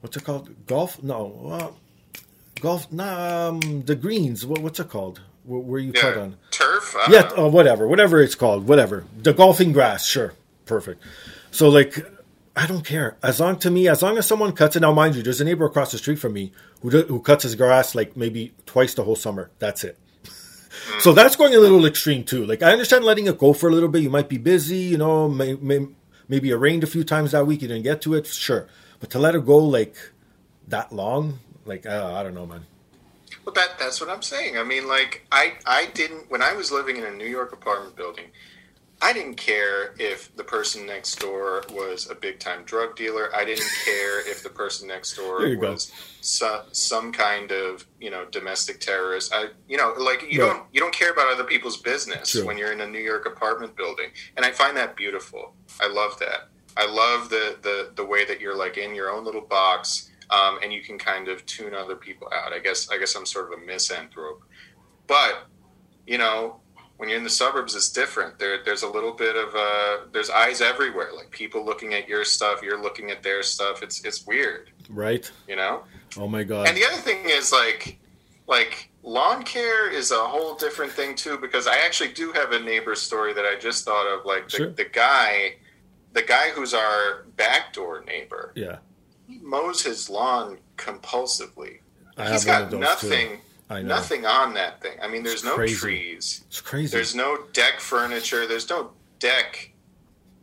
what's 0.00 0.16
it 0.16 0.24
called? 0.24 0.66
Golf? 0.66 1.00
No, 1.04 1.50
uh, 1.52 2.20
golf. 2.60 2.90
Nah, 2.90 3.50
um, 3.50 3.82
the 3.82 3.94
greens. 3.94 4.44
What, 4.44 4.58
what's 4.58 4.80
it 4.80 4.88
called? 4.88 5.20
Where, 5.44 5.78
you 5.80 5.92
cut 5.92 6.16
Yeah, 6.16 6.22
on? 6.22 6.36
turf. 6.50 6.94
Don't 6.94 7.12
Yeah, 7.12 7.42
uh, 7.44 7.48
whatever, 7.48 7.86
whatever 7.86 8.20
it's 8.22 8.34
called, 8.34 8.66
whatever. 8.66 9.04
The 9.16 9.32
golfing 9.34 9.72
grass, 9.72 10.06
sure, 10.06 10.32
perfect. 10.64 11.02
So 11.50 11.68
like, 11.68 11.98
I 12.56 12.66
don't 12.66 12.84
care 12.84 13.16
as 13.22 13.40
long 13.40 13.58
to 13.58 13.70
me 13.70 13.88
as 13.88 14.00
long 14.02 14.16
as 14.16 14.26
someone 14.26 14.52
cuts 14.52 14.76
it. 14.76 14.80
Now, 14.80 14.92
mind 14.92 15.16
you, 15.16 15.22
there's 15.22 15.40
a 15.40 15.44
neighbor 15.44 15.64
across 15.66 15.92
the 15.92 15.98
street 15.98 16.18
from 16.18 16.32
me 16.32 16.52
who 16.82 16.90
do, 16.90 17.02
who 17.02 17.20
cuts 17.20 17.42
his 17.42 17.54
grass 17.56 17.94
like 17.94 18.16
maybe 18.16 18.52
twice 18.64 18.94
the 18.94 19.04
whole 19.04 19.16
summer. 19.16 19.50
That's 19.58 19.84
it. 19.84 19.98
So 21.00 21.12
that's 21.12 21.36
going 21.36 21.54
a 21.54 21.58
little 21.58 21.84
extreme 21.86 22.24
too. 22.24 22.44
Like 22.46 22.62
I 22.62 22.72
understand 22.72 23.04
letting 23.04 23.26
it 23.26 23.38
go 23.38 23.52
for 23.52 23.68
a 23.68 23.72
little 23.72 23.88
bit. 23.88 24.02
You 24.02 24.10
might 24.10 24.28
be 24.28 24.38
busy, 24.38 24.78
you 24.78 24.98
know, 24.98 25.28
may, 25.28 25.54
may, 25.54 25.86
maybe 26.28 26.50
it 26.50 26.56
rained 26.56 26.82
a 26.84 26.86
few 26.88 27.04
times 27.04 27.32
that 27.32 27.46
week. 27.46 27.62
You 27.62 27.68
didn't 27.68 27.84
get 27.84 28.00
to 28.02 28.14
it, 28.14 28.26
sure. 28.26 28.66
But 29.00 29.10
to 29.10 29.18
let 29.18 29.34
it 29.34 29.44
go 29.46 29.58
like 29.58 29.96
that 30.68 30.92
long, 30.92 31.38
like 31.64 31.86
uh, 31.86 32.14
I 32.14 32.22
don't 32.22 32.34
know, 32.34 32.46
man. 32.46 32.66
Well, 33.44 33.52
that 33.54 33.78
that's 33.78 34.00
what 34.00 34.08
I'm 34.10 34.22
saying. 34.22 34.56
I 34.58 34.62
mean, 34.64 34.88
like 34.88 35.26
I 35.30 35.54
I 35.66 35.86
didn't 35.86 36.30
when 36.30 36.42
I 36.42 36.54
was 36.54 36.72
living 36.72 36.96
in 36.96 37.04
a 37.04 37.10
New 37.12 37.26
York 37.26 37.52
apartment 37.52 37.96
building. 37.96 38.26
I 39.02 39.12
didn't 39.12 39.34
care 39.34 39.94
if 39.98 40.34
the 40.34 40.44
person 40.44 40.86
next 40.86 41.16
door 41.18 41.62
was 41.72 42.08
a 42.08 42.14
big 42.14 42.38
time 42.38 42.62
drug 42.64 42.96
dealer. 42.96 43.28
I 43.34 43.44
didn't 43.44 43.68
care 43.84 44.26
if 44.26 44.42
the 44.42 44.48
person 44.48 44.88
next 44.88 45.14
door 45.16 45.40
There 45.40 45.48
you 45.48 45.56
go. 45.56 45.72
was 45.72 45.92
so, 46.22 46.62
some 46.72 47.12
kind 47.12 47.50
of 47.52 47.84
you 48.00 48.08
know 48.10 48.24
domestic 48.30 48.80
terrorist. 48.80 49.32
I 49.34 49.48
you 49.68 49.76
know 49.76 49.92
like 49.98 50.22
you 50.30 50.42
Right. 50.42 50.52
don't 50.54 50.62
you 50.72 50.80
don't 50.80 50.94
care 50.94 51.10
about 51.10 51.30
other 51.30 51.44
people's 51.44 51.76
business 51.76 52.30
True. 52.32 52.46
when 52.46 52.56
you're 52.56 52.72
in 52.72 52.80
a 52.80 52.86
New 52.86 53.00
York 53.00 53.26
apartment 53.26 53.76
building, 53.76 54.06
and 54.36 54.46
I 54.46 54.52
find 54.52 54.74
that 54.78 54.96
beautiful. 54.96 55.54
I 55.80 55.88
love 55.88 56.18
that. 56.20 56.48
I 56.76 56.86
love 56.86 57.28
the 57.28 57.58
the 57.60 57.90
the 57.96 58.04
way 58.06 58.24
that 58.24 58.40
you're 58.40 58.56
like 58.56 58.78
in 58.78 58.94
your 58.94 59.10
own 59.10 59.24
little 59.24 59.42
box, 59.42 60.10
um, 60.34 60.58
and 60.62 60.72
you 60.72 60.82
can 60.82 60.98
kind 60.98 61.28
of 61.28 61.44
tune 61.46 61.74
other 61.74 61.96
people 61.96 62.28
out. 62.34 62.52
I 62.52 62.58
guess 62.58 62.88
I 62.90 62.98
guess 62.98 63.14
I'm 63.14 63.26
sort 63.26 63.52
of 63.52 63.60
a 63.60 63.64
misanthrope, 63.64 64.42
but 65.06 65.46
you 66.06 66.18
know 66.18 66.60
when 66.96 67.08
you're 67.08 67.18
in 67.18 67.24
the 67.24 67.30
suburbs 67.30 67.74
it's 67.74 67.88
different 67.90 68.38
there 68.38 68.62
there's 68.64 68.82
a 68.84 68.88
little 68.88 69.12
bit 69.12 69.34
of 69.36 69.54
uh 69.56 69.96
there's 70.12 70.30
eyes 70.30 70.60
everywhere 70.60 71.10
like 71.16 71.28
people 71.30 71.64
looking 71.64 71.92
at 71.94 72.06
your 72.08 72.24
stuff 72.24 72.62
you're 72.62 72.80
looking 72.80 73.10
at 73.10 73.20
their 73.22 73.42
stuff 73.42 73.82
it's 73.82 74.04
it's 74.04 74.24
weird 74.26 74.70
Right? 74.88 75.28
you 75.48 75.56
know 75.56 75.82
Oh 76.16 76.28
my 76.28 76.44
god. 76.44 76.68
and 76.68 76.76
the 76.76 76.84
other 76.84 76.98
thing 76.98 77.24
is 77.24 77.50
like 77.52 77.98
like 78.46 78.90
lawn 79.02 79.42
care 79.42 79.90
is 79.90 80.12
a 80.12 80.16
whole 80.34 80.54
different 80.54 80.92
thing 80.92 81.16
too 81.16 81.36
because 81.38 81.66
i 81.66 81.74
actually 81.84 82.12
do 82.12 82.30
have 82.32 82.52
a 82.52 82.60
neighbor 82.60 82.94
story 82.94 83.32
that 83.32 83.44
i 83.46 83.58
just 83.58 83.84
thought 83.84 84.06
of 84.06 84.24
like 84.24 84.44
the, 84.50 84.56
Sure. 84.58 84.70
the 84.70 84.84
guy 84.84 85.56
the 86.12 86.22
guy 86.22 86.50
who's 86.50 86.74
our 86.74 87.24
backdoor 87.36 88.04
neighbor 88.04 88.52
yeah, 88.54 88.76
he 89.26 89.38
mows 89.38 89.82
his 89.82 90.08
lawn 90.10 90.58
compulsively 90.76 91.80
I 92.16 92.30
he's 92.32 92.44
got 92.44 92.72
nothing. 92.72 93.40
Nothing 93.70 94.24
on 94.26 94.54
that 94.54 94.80
thing 94.80 94.96
i 95.02 95.08
mean 95.08 95.22
there's 95.24 95.36
It's 95.36 95.44
no 95.44 95.56
crazy. 95.56 95.74
trees 95.74 96.44
It's 96.48 96.60
crazy. 96.60 96.96
there's 96.96 97.14
no 97.14 97.38
deck 97.52 97.80
furniture. 97.80 98.46
There's 98.46 98.68
no 98.70 98.90
deck 99.18 99.72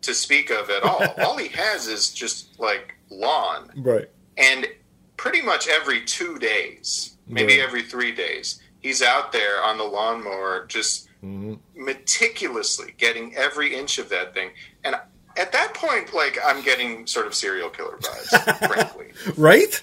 to 0.02 0.14
speak 0.14 0.50
of 0.50 0.70
at 0.70 0.84
all. 0.84 1.02
all 1.26 1.38
he 1.38 1.48
has 1.50 1.88
is 1.88 2.12
just 2.14 2.60
like 2.60 2.96
lawn. 3.10 3.70
right. 3.78 4.10
And 4.38 4.68
pretty 5.16 5.42
much 5.42 5.68
every 5.68 6.04
two 6.04 6.40
days, 6.40 7.16
maybe 7.28 7.62
every 7.62 7.84
three 7.84 8.12
days, 8.12 8.60
he's 8.80 9.02
out 9.04 9.32
there 9.32 9.64
on 9.64 9.78
the 9.78 9.84
lawnmower 9.86 10.66
just 10.68 11.08
hmm 11.22 11.54
meticulously 11.76 12.94
getting 12.98 13.36
every 13.36 13.76
inch 13.76 13.98
of 14.00 14.10
that 14.10 14.34
thing. 14.34 14.50
And 14.84 14.96
at 15.38 15.52
that 15.52 15.74
point, 15.74 16.14
like, 16.14 16.38
I'm 16.44 16.62
getting 16.62 17.08
sort 17.08 17.28
of 17.28 17.36
serial 17.36 17.70
killer 17.70 17.98
vibes, 17.98 18.68
frankly. 18.68 19.12
Right? 19.38 19.82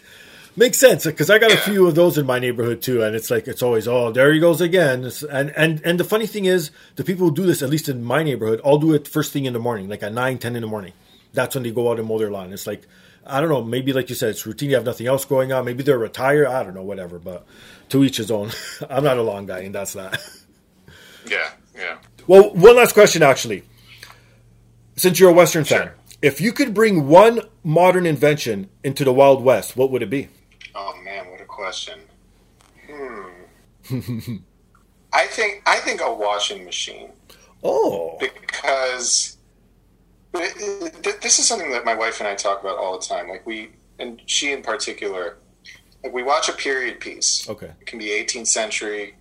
Makes 0.56 0.78
sense 0.78 1.04
because 1.04 1.30
I 1.30 1.38
got 1.38 1.52
a 1.52 1.56
few 1.56 1.86
of 1.86 1.94
those 1.94 2.18
in 2.18 2.26
my 2.26 2.40
neighborhood 2.40 2.82
too, 2.82 3.02
and 3.02 3.14
it's 3.14 3.30
like 3.30 3.46
it's 3.46 3.62
always 3.62 3.86
oh 3.86 4.10
there 4.10 4.32
he 4.32 4.40
goes 4.40 4.60
again. 4.60 5.08
And 5.30 5.50
and 5.50 5.80
and 5.84 6.00
the 6.00 6.04
funny 6.04 6.26
thing 6.26 6.46
is, 6.46 6.72
the 6.96 7.04
people 7.04 7.28
who 7.28 7.34
do 7.34 7.46
this, 7.46 7.62
at 7.62 7.70
least 7.70 7.88
in 7.88 8.02
my 8.02 8.24
neighborhood, 8.24 8.58
all 8.60 8.76
do 8.76 8.92
it 8.92 9.06
first 9.06 9.32
thing 9.32 9.44
in 9.44 9.52
the 9.52 9.60
morning, 9.60 9.88
like 9.88 10.02
at 10.02 10.12
nine, 10.12 10.36
ten 10.38 10.56
in 10.56 10.62
the 10.62 10.66
morning. 10.66 10.94
That's 11.32 11.54
when 11.54 11.62
they 11.62 11.70
go 11.70 11.92
out 11.92 12.00
and 12.00 12.08
mow 12.08 12.18
their 12.18 12.32
lawn. 12.32 12.52
It's 12.52 12.66
like 12.66 12.88
I 13.24 13.40
don't 13.40 13.50
know, 13.50 13.62
maybe 13.62 13.92
like 13.92 14.08
you 14.08 14.16
said, 14.16 14.30
it's 14.30 14.46
routine. 14.46 14.70
You 14.70 14.76
have 14.76 14.84
nothing 14.84 15.06
else 15.06 15.24
going 15.24 15.52
on. 15.52 15.64
Maybe 15.64 15.84
they're 15.84 15.96
retired. 15.96 16.48
I 16.48 16.64
don't 16.64 16.74
know, 16.74 16.82
whatever. 16.82 17.20
But 17.20 17.46
to 17.90 18.02
each 18.02 18.16
his 18.16 18.30
own. 18.30 18.50
I'm 18.90 19.04
not 19.04 19.18
a 19.18 19.22
lawn 19.22 19.46
guy, 19.46 19.60
and 19.60 19.74
that's 19.74 19.92
that. 19.92 20.20
Yeah, 21.26 21.50
yeah. 21.76 21.98
Well, 22.26 22.54
one 22.54 22.76
last 22.76 22.94
question, 22.94 23.22
actually. 23.22 23.62
Since 24.98 25.20
you're 25.20 25.30
a 25.30 25.32
Western 25.32 25.64
fan, 25.64 25.92
if 26.20 26.40
you 26.40 26.52
could 26.52 26.74
bring 26.74 27.06
one 27.06 27.40
modern 27.62 28.04
invention 28.04 28.68
into 28.82 29.04
the 29.04 29.12
Wild 29.12 29.42
West, 29.44 29.76
what 29.76 29.90
would 29.92 30.02
it 30.02 30.10
be? 30.10 30.28
Oh 30.74 30.94
man, 31.04 31.30
what 31.30 31.40
a 31.40 31.44
question. 31.44 32.00
Hmm. 32.90 34.36
I 35.12 35.26
think 35.26 35.62
I 35.66 35.76
think 35.76 36.00
a 36.02 36.12
washing 36.12 36.64
machine. 36.64 37.10
Oh, 37.62 38.18
because 38.20 39.36
th- 40.34 40.52
th- 40.54 41.20
this 41.22 41.38
is 41.38 41.46
something 41.46 41.70
that 41.70 41.84
my 41.84 41.94
wife 41.94 42.18
and 42.20 42.28
I 42.28 42.34
talk 42.34 42.60
about 42.60 42.76
all 42.78 42.98
the 42.98 43.04
time. 43.06 43.28
Like 43.28 43.46
we, 43.46 43.70
and 44.00 44.20
she 44.26 44.52
in 44.52 44.62
particular, 44.62 45.38
like 46.02 46.12
we 46.12 46.22
watch 46.24 46.48
a 46.48 46.52
period 46.52 46.98
piece. 47.00 47.48
okay, 47.48 47.70
It 47.80 47.86
can 47.86 47.98
be 48.00 48.06
18th 48.06 48.48
century, 48.48 49.14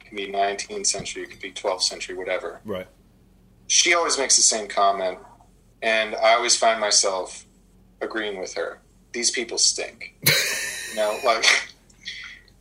it 0.00 0.06
can 0.06 0.16
be 0.16 0.28
19th 0.30 0.86
century, 0.86 1.22
it 1.24 1.30
could 1.30 1.40
be 1.40 1.50
12th 1.52 1.82
century, 1.82 2.14
whatever. 2.14 2.60
right. 2.64 2.86
She 3.68 3.94
always 3.94 4.18
makes 4.18 4.36
the 4.36 4.42
same 4.42 4.66
comment, 4.66 5.18
and 5.82 6.16
I 6.16 6.34
always 6.34 6.56
find 6.56 6.80
myself 6.80 7.46
agreeing 8.00 8.40
with 8.40 8.54
her. 8.54 8.80
These 9.12 9.30
people 9.30 9.58
stink. 9.58 10.14
you 10.90 10.96
know, 10.96 11.18
like, 11.24 11.44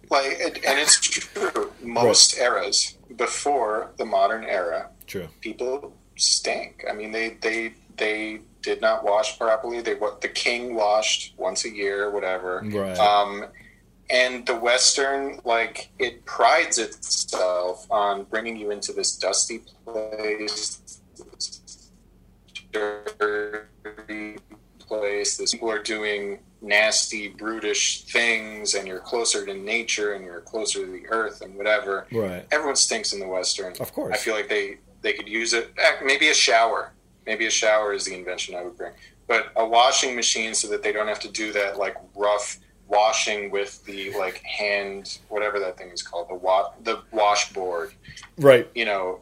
like, 0.10 0.38
and 0.40 0.58
and 0.58 0.80
it's 0.80 1.00
true. 1.00 1.72
Most 1.82 2.38
eras 2.38 2.98
before 3.16 3.92
the 3.98 4.06
modern 4.06 4.44
era, 4.44 4.90
True. 5.06 5.28
people 5.42 5.94
stink. 6.18 6.86
I 6.90 6.94
mean, 6.94 7.12
they 7.12 7.38
they 7.42 7.74
they 7.98 8.42
did 8.62 8.82
not 8.82 9.04
wash 9.04 9.38
properly. 9.38 9.82
They 9.82 9.96
what 9.96 10.22
the 10.22 10.28
king 10.28 10.76
washed 10.76 11.34
once 11.38 11.66
a 11.66 11.70
year, 11.70 12.12
whatever. 12.12 12.64
Right. 12.66 12.98
Um, 12.98 13.46
and 14.10 14.46
the 14.46 14.56
Western, 14.56 15.40
like, 15.44 15.90
it 16.00 16.26
prides 16.26 16.78
itself 16.78 17.86
on 17.92 18.24
bringing 18.26 18.56
you 18.58 18.72
into 18.72 18.94
this 18.94 19.16
dusty 19.18 19.62
place, 19.86 21.02
this 21.18 21.92
dirty 22.72 24.38
place. 24.80 25.38
This 25.38 25.52
people 25.54 25.70
are 25.72 25.82
doing 25.84 26.40
nasty, 26.62 27.28
brutish 27.30 28.04
things, 28.06 28.74
and 28.74 28.88
you're 28.88 29.00
closer 29.00 29.46
to 29.46 29.54
nature, 29.54 30.14
and 30.14 30.24
you're 30.26 30.42
closer 30.42 30.86
to 30.86 30.92
the 30.92 31.06
earth, 31.10 31.42
and 31.42 31.56
whatever 31.56 32.08
Right. 32.12 32.46
everyone 32.52 32.76
stinks 32.76 33.14
in 33.14 33.20
the 33.20 33.28
western. 33.28 33.74
Of 33.80 33.94
course. 33.94 34.14
I 34.14 34.18
feel 34.18 34.34
like 34.34 34.50
they 34.50 34.78
they 35.02 35.14
could 35.14 35.28
use 35.28 35.54
it. 35.54 35.70
Maybe 36.04 36.30
a 36.30 36.34
shower. 36.34 36.92
Maybe 37.28 37.46
a 37.46 37.52
shower 37.52 37.94
is 37.94 38.06
the 38.06 38.16
invention 38.16 38.56
I 38.56 38.64
would 38.64 38.76
bring. 38.76 38.94
But 39.28 39.52
a 39.56 39.66
washing 39.66 40.16
machine 40.16 40.56
so 40.56 40.68
that 40.70 40.82
they 40.82 40.92
don't 40.92 41.08
have 41.08 41.20
to 41.20 41.30
do 41.32 41.52
that 41.54 41.78
like 41.78 41.96
rough 42.16 42.58
washing 42.88 43.52
with 43.52 43.84
the 43.86 44.18
like 44.18 44.42
hand 44.44 45.20
whatever 45.30 45.60
that 45.60 45.78
thing 45.78 45.90
is 45.90 46.02
called 46.02 46.30
the 46.30 46.36
wa- 46.36 46.72
the 46.84 47.02
washboard. 47.12 47.94
Right. 48.38 48.70
You 48.74 48.86
know, 48.86 49.22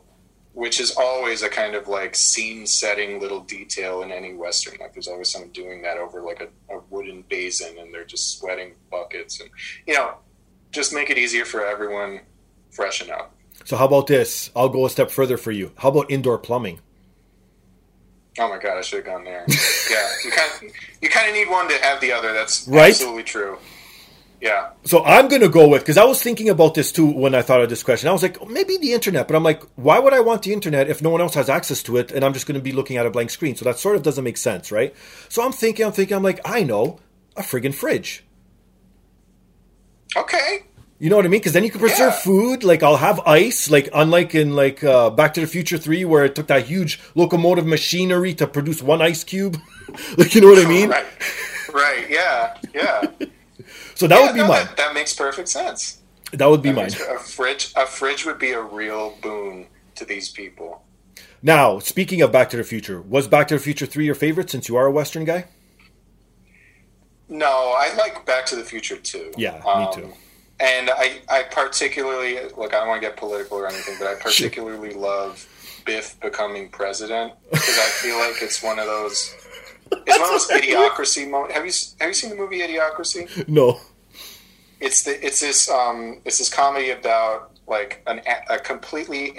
which 0.53 0.79
is 0.79 0.95
always 0.97 1.41
a 1.43 1.49
kind 1.49 1.75
of 1.75 1.87
like 1.87 2.15
scene 2.15 2.65
setting 2.65 3.19
little 3.19 3.41
detail 3.41 4.03
in 4.03 4.11
any 4.11 4.33
western. 4.33 4.77
Like 4.79 4.93
there's 4.93 5.07
always 5.07 5.29
someone 5.29 5.51
doing 5.51 5.81
that 5.81 5.97
over 5.97 6.21
like 6.21 6.41
a, 6.41 6.75
a 6.75 6.79
wooden 6.89 7.23
basin 7.29 7.77
and 7.79 7.93
they're 7.93 8.05
just 8.05 8.39
sweating 8.39 8.73
buckets 8.89 9.39
and 9.39 9.49
you 9.85 9.93
know 9.93 10.15
just 10.71 10.93
make 10.93 11.09
it 11.09 11.17
easier 11.17 11.45
for 11.45 11.65
everyone. 11.65 12.21
Freshen 12.71 13.09
up. 13.09 13.33
So 13.63 13.77
how 13.77 13.85
about 13.85 14.07
this? 14.07 14.51
I'll 14.55 14.69
go 14.69 14.85
a 14.85 14.89
step 14.89 15.09
further 15.09 15.37
for 15.37 15.51
you. 15.51 15.71
How 15.77 15.89
about 15.89 16.11
indoor 16.11 16.37
plumbing? 16.37 16.81
Oh 18.37 18.49
my 18.49 18.59
god, 18.59 18.77
I 18.77 18.81
should 18.81 18.97
have 18.97 19.05
gone 19.05 19.23
there. 19.23 19.45
yeah, 19.89 20.09
you 20.25 20.31
kind 20.31 20.51
of, 20.55 20.63
you 21.01 21.09
kind 21.09 21.29
of 21.29 21.33
need 21.35 21.49
one 21.49 21.69
to 21.69 21.75
have 21.81 22.01
the 22.01 22.11
other. 22.11 22.33
That's 22.33 22.67
Right? 22.67 22.89
absolutely 22.91 23.23
true. 23.23 23.57
Yeah, 24.41 24.71
So 24.83 25.03
I'm 25.03 25.27
going 25.29 25.41
to 25.41 25.49
go 25.49 25.67
with 25.69 25.81
because 25.81 25.97
I 25.97 26.03
was 26.03 26.21
thinking 26.21 26.49
about 26.49 26.75
this 26.75 26.91
too 26.91 27.09
when 27.09 27.33
I 27.33 27.41
thought 27.41 27.61
of 27.61 27.69
this 27.69 27.81
question. 27.81 28.09
I 28.09 28.11
was 28.11 28.21
like, 28.21 28.37
oh, 28.41 28.45
maybe 28.45 28.77
the 28.77 28.91
internet, 28.91 29.27
but 29.27 29.35
I'm 29.35 29.41
like, 29.43 29.63
why 29.75 29.97
would 29.97 30.13
I 30.13 30.19
want 30.19 30.43
the 30.43 30.51
internet 30.53 30.87
if 30.89 31.01
no 31.01 31.09
one 31.09 31.21
else 31.21 31.33
has 31.35 31.49
access 31.49 31.81
to 31.83 31.97
it 31.97 32.11
and 32.11 32.23
I'm 32.23 32.33
just 32.33 32.45
going 32.45 32.59
to 32.59 32.61
be 32.61 32.73
looking 32.73 32.97
at 32.97 33.05
a 33.07 33.09
blank 33.09 33.29
screen? 33.31 33.55
So 33.55 33.63
that 33.65 33.79
sort 33.79 33.95
of 33.95 34.03
doesn't 34.03 34.23
make 34.23 34.37
sense, 34.37 34.71
right? 34.71 34.93
So 35.29 35.43
I'm 35.43 35.53
thinking, 35.53 35.85
I'm 35.85 35.93
thinking, 35.93 36.15
I'm 36.15 36.21
like, 36.21 36.41
I 36.45 36.61
know 36.63 36.99
a 37.37 37.41
friggin' 37.41 37.73
fridge. 37.73 38.23
okay. 40.15 40.63
You 41.05 41.11
know 41.11 41.17
what 41.17 41.25
I 41.25 41.29
mean? 41.29 41.39
Because 41.39 41.53
then 41.53 41.63
you 41.63 41.69
can 41.69 41.81
preserve 41.81 42.13
Yeah. 42.13 42.19
food. 42.25 42.63
Like 42.63 42.81
I'll 42.81 42.97
have 42.97 43.19
ice. 43.27 43.69
Like 43.69 43.89
unlike 43.93 44.33
in 44.33 44.55
like 44.55 44.83
uh, 44.83 45.11
Back 45.11 45.35
to 45.35 45.41
the 45.41 45.45
Future 45.45 45.77
Three, 45.77 46.03
where 46.03 46.25
it 46.25 46.33
took 46.33 46.47
that 46.47 46.65
huge 46.65 46.99
locomotive 47.13 47.67
machinery 47.67 48.33
to 48.33 48.47
produce 48.47 48.81
one 48.81 49.03
ice 49.03 49.23
cube. 49.23 49.55
like 50.17 50.33
you 50.33 50.41
know 50.41 50.47
what 50.49 50.65
I 50.65 50.67
mean? 50.67 50.89
Right. 50.89 51.05
Right. 51.71 52.09
Yeah. 52.09 52.57
Yeah. 52.73 53.03
So 53.93 54.07
that 54.07 54.17
Yeah, 54.19 54.25
would 54.25 54.33
be 54.33 54.39
no, 54.41 54.47
mine. 54.47 54.65
That, 54.65 54.77
that 54.77 54.93
makes 54.95 55.13
perfect 55.13 55.47
sense. 55.47 55.99
That 56.33 56.47
would 56.49 56.63
be 56.63 56.69
That 56.69 56.75
mine. 56.75 56.85
makes- 56.85 56.99
A 57.01 57.19
fridge. 57.19 57.71
A 57.77 57.85
fridge 57.85 58.25
would 58.25 58.39
be 58.39 58.51
a 58.51 58.61
real 58.61 59.15
boon 59.21 59.67
to 59.95 60.05
these 60.05 60.29
people. 60.29 60.83
Now, 61.43 61.77
speaking 61.79 62.21
of 62.23 62.31
Back 62.31 62.49
to 62.49 62.57
the 62.57 62.63
Future, 62.63 62.99
was 63.01 63.27
Back 63.27 63.47
to 63.49 63.53
the 63.55 63.59
Future 63.61 63.85
Three 63.85 64.05
your 64.05 64.15
favorite 64.15 64.49
since 64.49 64.67
you 64.67 64.75
are 64.75 64.87
a 64.87 64.91
Western 64.91 65.23
guy? 65.23 65.45
No, 67.29 67.73
I 67.77 67.93
like 67.95 68.25
Back 68.25 68.45
to 68.47 68.55
the 68.55 68.63
Future 68.63 68.97
too. 68.97 69.31
Yeah, 69.37 69.53
me 69.63 69.85
Um, 69.85 69.93
too. 69.93 70.13
And 70.59 70.89
I, 70.89 71.19
I 71.29 71.43
particularly 71.43 72.35
look. 72.57 72.73
I 72.73 72.79
don't 72.79 72.87
want 72.87 73.01
to 73.01 73.07
get 73.09 73.17
political 73.17 73.57
or 73.57 73.67
anything, 73.67 73.95
but 73.99 74.07
I 74.07 74.15
particularly 74.15 74.93
love 74.93 75.45
Biff 75.85 76.17
becoming 76.21 76.69
president 76.69 77.33
because 77.51 77.77
I 77.77 77.89
feel 78.01 78.17
like 78.19 78.41
it's 78.41 78.63
one 78.63 78.79
of 78.79 78.85
those. 78.85 79.35
It's 79.91 80.17
one 80.17 80.23
of 80.23 80.29
those 80.29 80.47
idiocracy 80.61 81.29
moments. 81.29 81.53
Have 81.55 81.65
you 81.65 81.73
have 81.99 82.07
you 82.09 82.13
seen 82.13 82.29
the 82.29 82.35
movie 82.37 82.59
Idiocracy? 82.59 83.47
No. 83.49 83.79
It's 84.79 85.03
the 85.03 85.25
it's 85.25 85.41
this 85.41 85.69
um 85.69 86.21
it's 86.25 86.37
this 86.37 86.49
comedy 86.53 86.91
about 86.91 87.51
like 87.67 88.01
an 88.07 88.21
a, 88.25 88.55
a 88.55 88.59
completely 88.59 89.37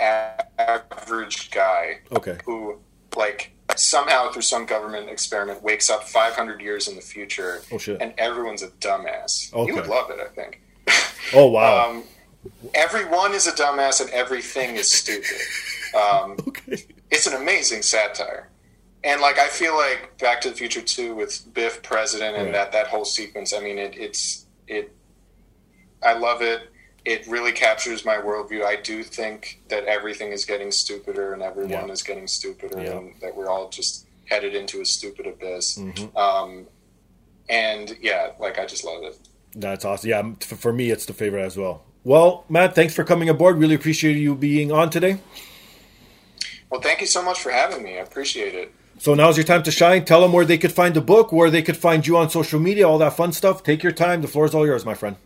average 0.59 1.51
guy 1.51 1.99
Okay. 2.13 2.39
who 2.45 2.79
like 3.17 3.53
somehow 3.77 4.31
through 4.31 4.43
some 4.43 4.67
government 4.67 5.09
experiment 5.09 5.63
wakes 5.63 5.91
up 5.91 6.05
500 6.05 6.61
years 6.61 6.89
in 6.89 6.95
the 6.97 7.01
future 7.01 7.61
Oh, 7.73 7.79
shit. 7.79 8.01
and 8.01 8.15
everyone's 8.19 8.63
a 8.63 8.69
dumbass 8.69 9.53
Okay. 9.53 9.67
you 9.71 9.75
would 9.77 9.87
love 9.89 10.11
it 10.11 10.19
i 10.21 10.29
think 10.35 10.61
Oh 11.35 11.49
wow. 11.49 11.91
um, 11.91 12.05
everyone 12.75 13.35
is 13.35 13.47
a 13.47 13.53
dumbass 13.53 14.01
and 14.01 14.11
everything 14.11 14.77
is 14.77 14.91
stupid 14.91 15.39
um, 15.95 16.37
okay. 16.49 16.85
it's 17.11 17.27
an 17.27 17.35
amazing 17.35 17.83
satire 17.83 18.49
and 19.05 19.21
like 19.21 19.39
i 19.39 19.49
feel 19.49 19.75
like 19.77 20.17
back 20.19 20.41
to 20.41 20.51
the 20.51 20.55
future 20.55 20.81
2 20.83 21.15
with 21.15 21.53
biff 21.55 21.83
president 21.83 22.37
and 22.37 22.47
Right. 22.47 22.53
that 22.53 22.73
that 22.73 22.87
whole 22.87 23.05
sequence 23.05 23.53
i 23.53 23.59
mean 23.61 23.79
it, 23.79 23.97
it's 23.97 24.47
it 24.69 24.95
i 26.03 26.13
love 26.13 26.41
it 26.43 26.71
it 27.05 27.27
really 27.27 27.53
captures 27.53 28.05
my 28.05 28.17
worldview 28.17 28.65
i 28.65 28.77
do 28.77 29.03
think 29.03 29.61
that 29.69 29.85
everything 29.85 30.31
is 30.33 30.45
getting 30.45 30.71
stupider 30.71 31.33
and 31.33 31.43
everyone 31.43 31.71
Yeah. 31.71 31.87
is 31.93 32.03
getting 32.03 32.27
stupider 32.29 32.81
Yeah. 32.83 32.99
and 32.99 33.15
that 33.23 33.35
we're 33.37 33.49
all 33.51 33.69
just 33.69 34.07
headed 34.31 34.55
into 34.55 34.81
a 34.81 34.85
stupid 34.87 35.27
abyss 35.27 35.79
Mhm. 35.79 36.17
um, 36.17 36.67
and 37.49 37.97
yeah 38.01 38.33
like 38.39 38.59
i 38.59 38.67
just 38.67 38.85
love 38.85 39.03
it 39.05 39.17
That's 39.59 39.85
awesome. 39.85 40.11
Yeah, 40.11 40.33
for 40.41 40.73
me, 40.73 40.91
it's 40.91 41.07
the 41.07 41.15
favorite 41.15 41.43
as 41.45 41.57
well. 41.57 41.83
Well, 42.05 42.45
Matt, 42.49 42.75
thanks 42.75 42.95
for 42.95 43.05
coming 43.05 43.29
aboard. 43.29 43.57
Really 43.59 43.75
appreciate 43.75 44.17
you 44.17 44.35
being 44.37 44.71
on 44.71 44.91
today. 44.91 45.19
well 46.71 46.81
thank 46.81 47.01
you 47.01 47.07
so 47.07 47.23
much 47.23 47.39
for 47.41 47.51
having 47.51 47.83
me 47.83 47.93
i 47.99 48.03
appreciate 48.03 48.55
it 48.55 48.73
So 48.99 49.15
now's 49.15 49.37
your 49.37 49.45
time 49.45 49.63
to 49.65 49.71
shine. 49.71 50.05
Tell 50.05 50.21
them 50.23 50.33
where 50.33 50.47
they 50.47 50.57
could 50.59 50.73
find 50.73 50.95
the 50.95 51.03
book, 51.03 51.31
where 51.31 51.51
they 51.51 51.63
could 51.63 51.77
find 51.77 52.07
you 52.07 52.17
on 52.17 52.31
social 52.31 52.59
media, 52.59 52.89
all 52.89 52.99
that 52.99 53.15
fun 53.17 53.33
stuff. 53.33 53.63
Take 53.63 53.83
your 53.83 53.93
time. 53.93 54.23
The 54.23 54.29
floor 54.29 54.47
is 54.47 54.55
all 54.55 54.67
yours, 54.67 54.85
my 54.87 54.95
friend. 54.95 55.17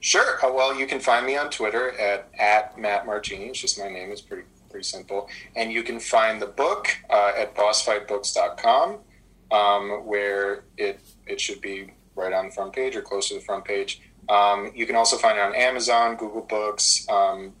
Sure. 0.00 0.44
Uh, 0.44 0.52
well, 0.52 0.74
you 0.78 0.86
can 0.86 1.00
find 1.00 1.24
me 1.26 1.36
on 1.36 1.48
Twitter 1.50 1.92
at, 1.98 2.28
at 2.38 2.76
Matt 2.78 3.06
Margini. 3.06 3.48
It's 3.50 3.60
just 3.60 3.78
my 3.78 3.88
name. 3.88 4.10
It's 4.10 4.20
pretty 4.20 4.44
pretty 4.70 4.84
simple. 4.84 5.28
And 5.54 5.72
you 5.72 5.82
can 5.84 6.00
find 6.00 6.42
the 6.42 6.46
book 6.48 6.88
uh, 7.08 7.32
at 7.38 7.54
bossfightbooks.com, 7.54 8.98
um, 9.52 9.90
where 10.04 10.64
it 10.76 11.00
it 11.26 11.40
should 11.40 11.60
be 11.60 11.92
right 12.14 12.32
on 12.32 12.46
the 12.46 12.52
front 12.52 12.72
page 12.72 12.96
or 12.96 13.02
close 13.02 13.28
to 13.28 13.34
the 13.34 13.40
front 13.40 13.64
page. 13.64 14.00
Um, 14.28 14.72
you 14.74 14.86
can 14.86 14.96
also 14.96 15.16
find 15.16 15.38
it 15.38 15.42
on 15.42 15.54
Amazon, 15.54 16.16
Google 16.16 16.42
Books, 16.42 17.06
um, 17.10 17.52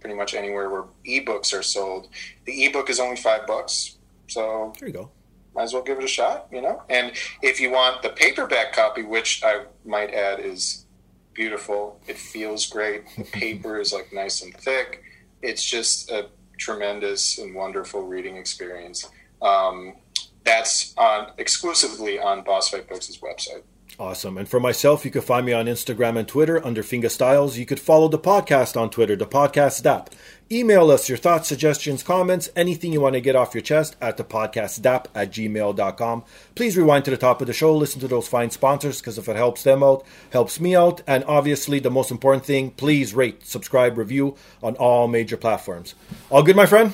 pretty 0.00 0.14
much 0.16 0.34
anywhere 0.34 0.70
where 0.70 0.84
ebooks 1.06 1.52
are 1.58 1.62
sold. 1.62 2.08
The 2.44 2.64
ebook 2.66 2.90
is 2.90 3.00
only 3.00 3.16
five 3.16 3.46
bucks, 3.46 3.96
so 4.28 4.72
There 4.78 4.88
you 4.88 4.94
go. 4.94 5.10
might 5.54 5.64
as 5.64 5.72
well 5.72 5.82
give 5.82 5.98
it 5.98 6.04
a 6.04 6.08
shot, 6.08 6.46
you 6.52 6.60
know. 6.60 6.82
And 6.88 7.12
if 7.42 7.60
you 7.60 7.70
want 7.70 8.02
the 8.02 8.10
paperback 8.10 8.72
copy, 8.72 9.02
which 9.02 9.42
I 9.44 9.64
might 9.84 10.12
add 10.12 10.40
is 10.40 10.84
beautiful, 11.32 12.00
it 12.06 12.16
feels 12.18 12.66
great. 12.66 13.04
The 13.16 13.24
paper 13.32 13.80
is 13.80 13.92
like 13.92 14.12
nice 14.12 14.42
and 14.42 14.54
thick. 14.56 15.02
It's 15.42 15.64
just 15.64 16.10
a 16.10 16.28
tremendous 16.58 17.38
and 17.38 17.54
wonderful 17.54 18.02
reading 18.02 18.36
experience. 18.36 19.08
Um, 19.42 19.96
that's 20.44 20.94
on 20.96 21.32
exclusively 21.38 22.18
on 22.20 22.42
Boss 22.44 22.68
Fight 22.68 22.88
Books' 22.88 23.16
website. 23.16 23.62
Awesome. 23.96 24.36
And 24.38 24.48
for 24.48 24.58
myself, 24.58 25.04
you 25.04 25.12
can 25.12 25.22
find 25.22 25.46
me 25.46 25.52
on 25.52 25.66
Instagram 25.66 26.18
and 26.18 26.26
Twitter 26.26 26.64
under 26.66 26.82
Fingastylz. 26.82 27.56
You 27.56 27.64
could 27.64 27.78
follow 27.78 28.08
the 28.08 28.18
podcast 28.18 28.80
on 28.80 28.90
Twitter, 28.90 29.14
the 29.14 29.26
podcast 29.26 29.84
DAP. 29.84 30.10
Email 30.50 30.90
us 30.90 31.08
your 31.08 31.16
thoughts, 31.16 31.46
suggestions, 31.46 32.02
comments, 32.02 32.50
anything 32.56 32.92
you 32.92 33.00
want 33.00 33.14
to 33.14 33.20
get 33.20 33.36
off 33.36 33.54
your 33.54 33.62
chest 33.62 33.94
at 34.00 34.16
the 34.16 34.24
podcast 34.24 34.82
DAP 34.82 35.08
at 35.14 35.30
gmail.com. 35.30 36.24
Please 36.56 36.76
rewind 36.76 37.04
to 37.04 37.12
the 37.12 37.16
top 37.16 37.40
of 37.40 37.46
the 37.46 37.52
show, 37.52 37.74
listen 37.74 38.00
to 38.00 38.08
those 38.08 38.26
fine 38.26 38.50
sponsors 38.50 39.00
because 39.00 39.16
if 39.16 39.28
it 39.28 39.36
helps 39.36 39.62
them 39.62 39.82
out, 39.84 40.04
helps 40.30 40.58
me 40.58 40.74
out. 40.74 41.00
And 41.06 41.22
obviously, 41.24 41.78
the 41.78 41.90
most 41.90 42.10
important 42.10 42.44
thing, 42.44 42.72
please 42.72 43.14
rate, 43.14 43.46
subscribe, 43.46 43.96
review 43.96 44.36
on 44.60 44.74
all 44.74 45.06
major 45.06 45.36
platforms. 45.36 45.94
All 46.30 46.42
good, 46.42 46.56
my 46.56 46.66
friend? 46.66 46.92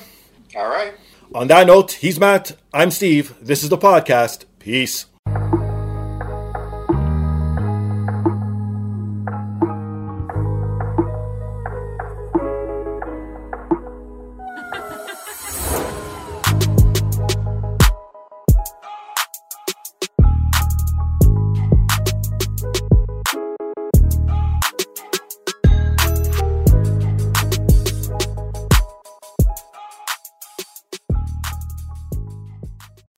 All 0.55 0.69
right. 0.69 0.93
On 1.33 1.47
that 1.47 1.65
note, 1.65 1.93
he's 1.93 2.19
Matt. 2.19 2.55
I'm 2.73 2.91
Steve. 2.91 3.33
This 3.41 3.63
is 3.63 3.69
the 3.69 3.77
podcast. 3.77 4.45
Peace. 4.59 5.07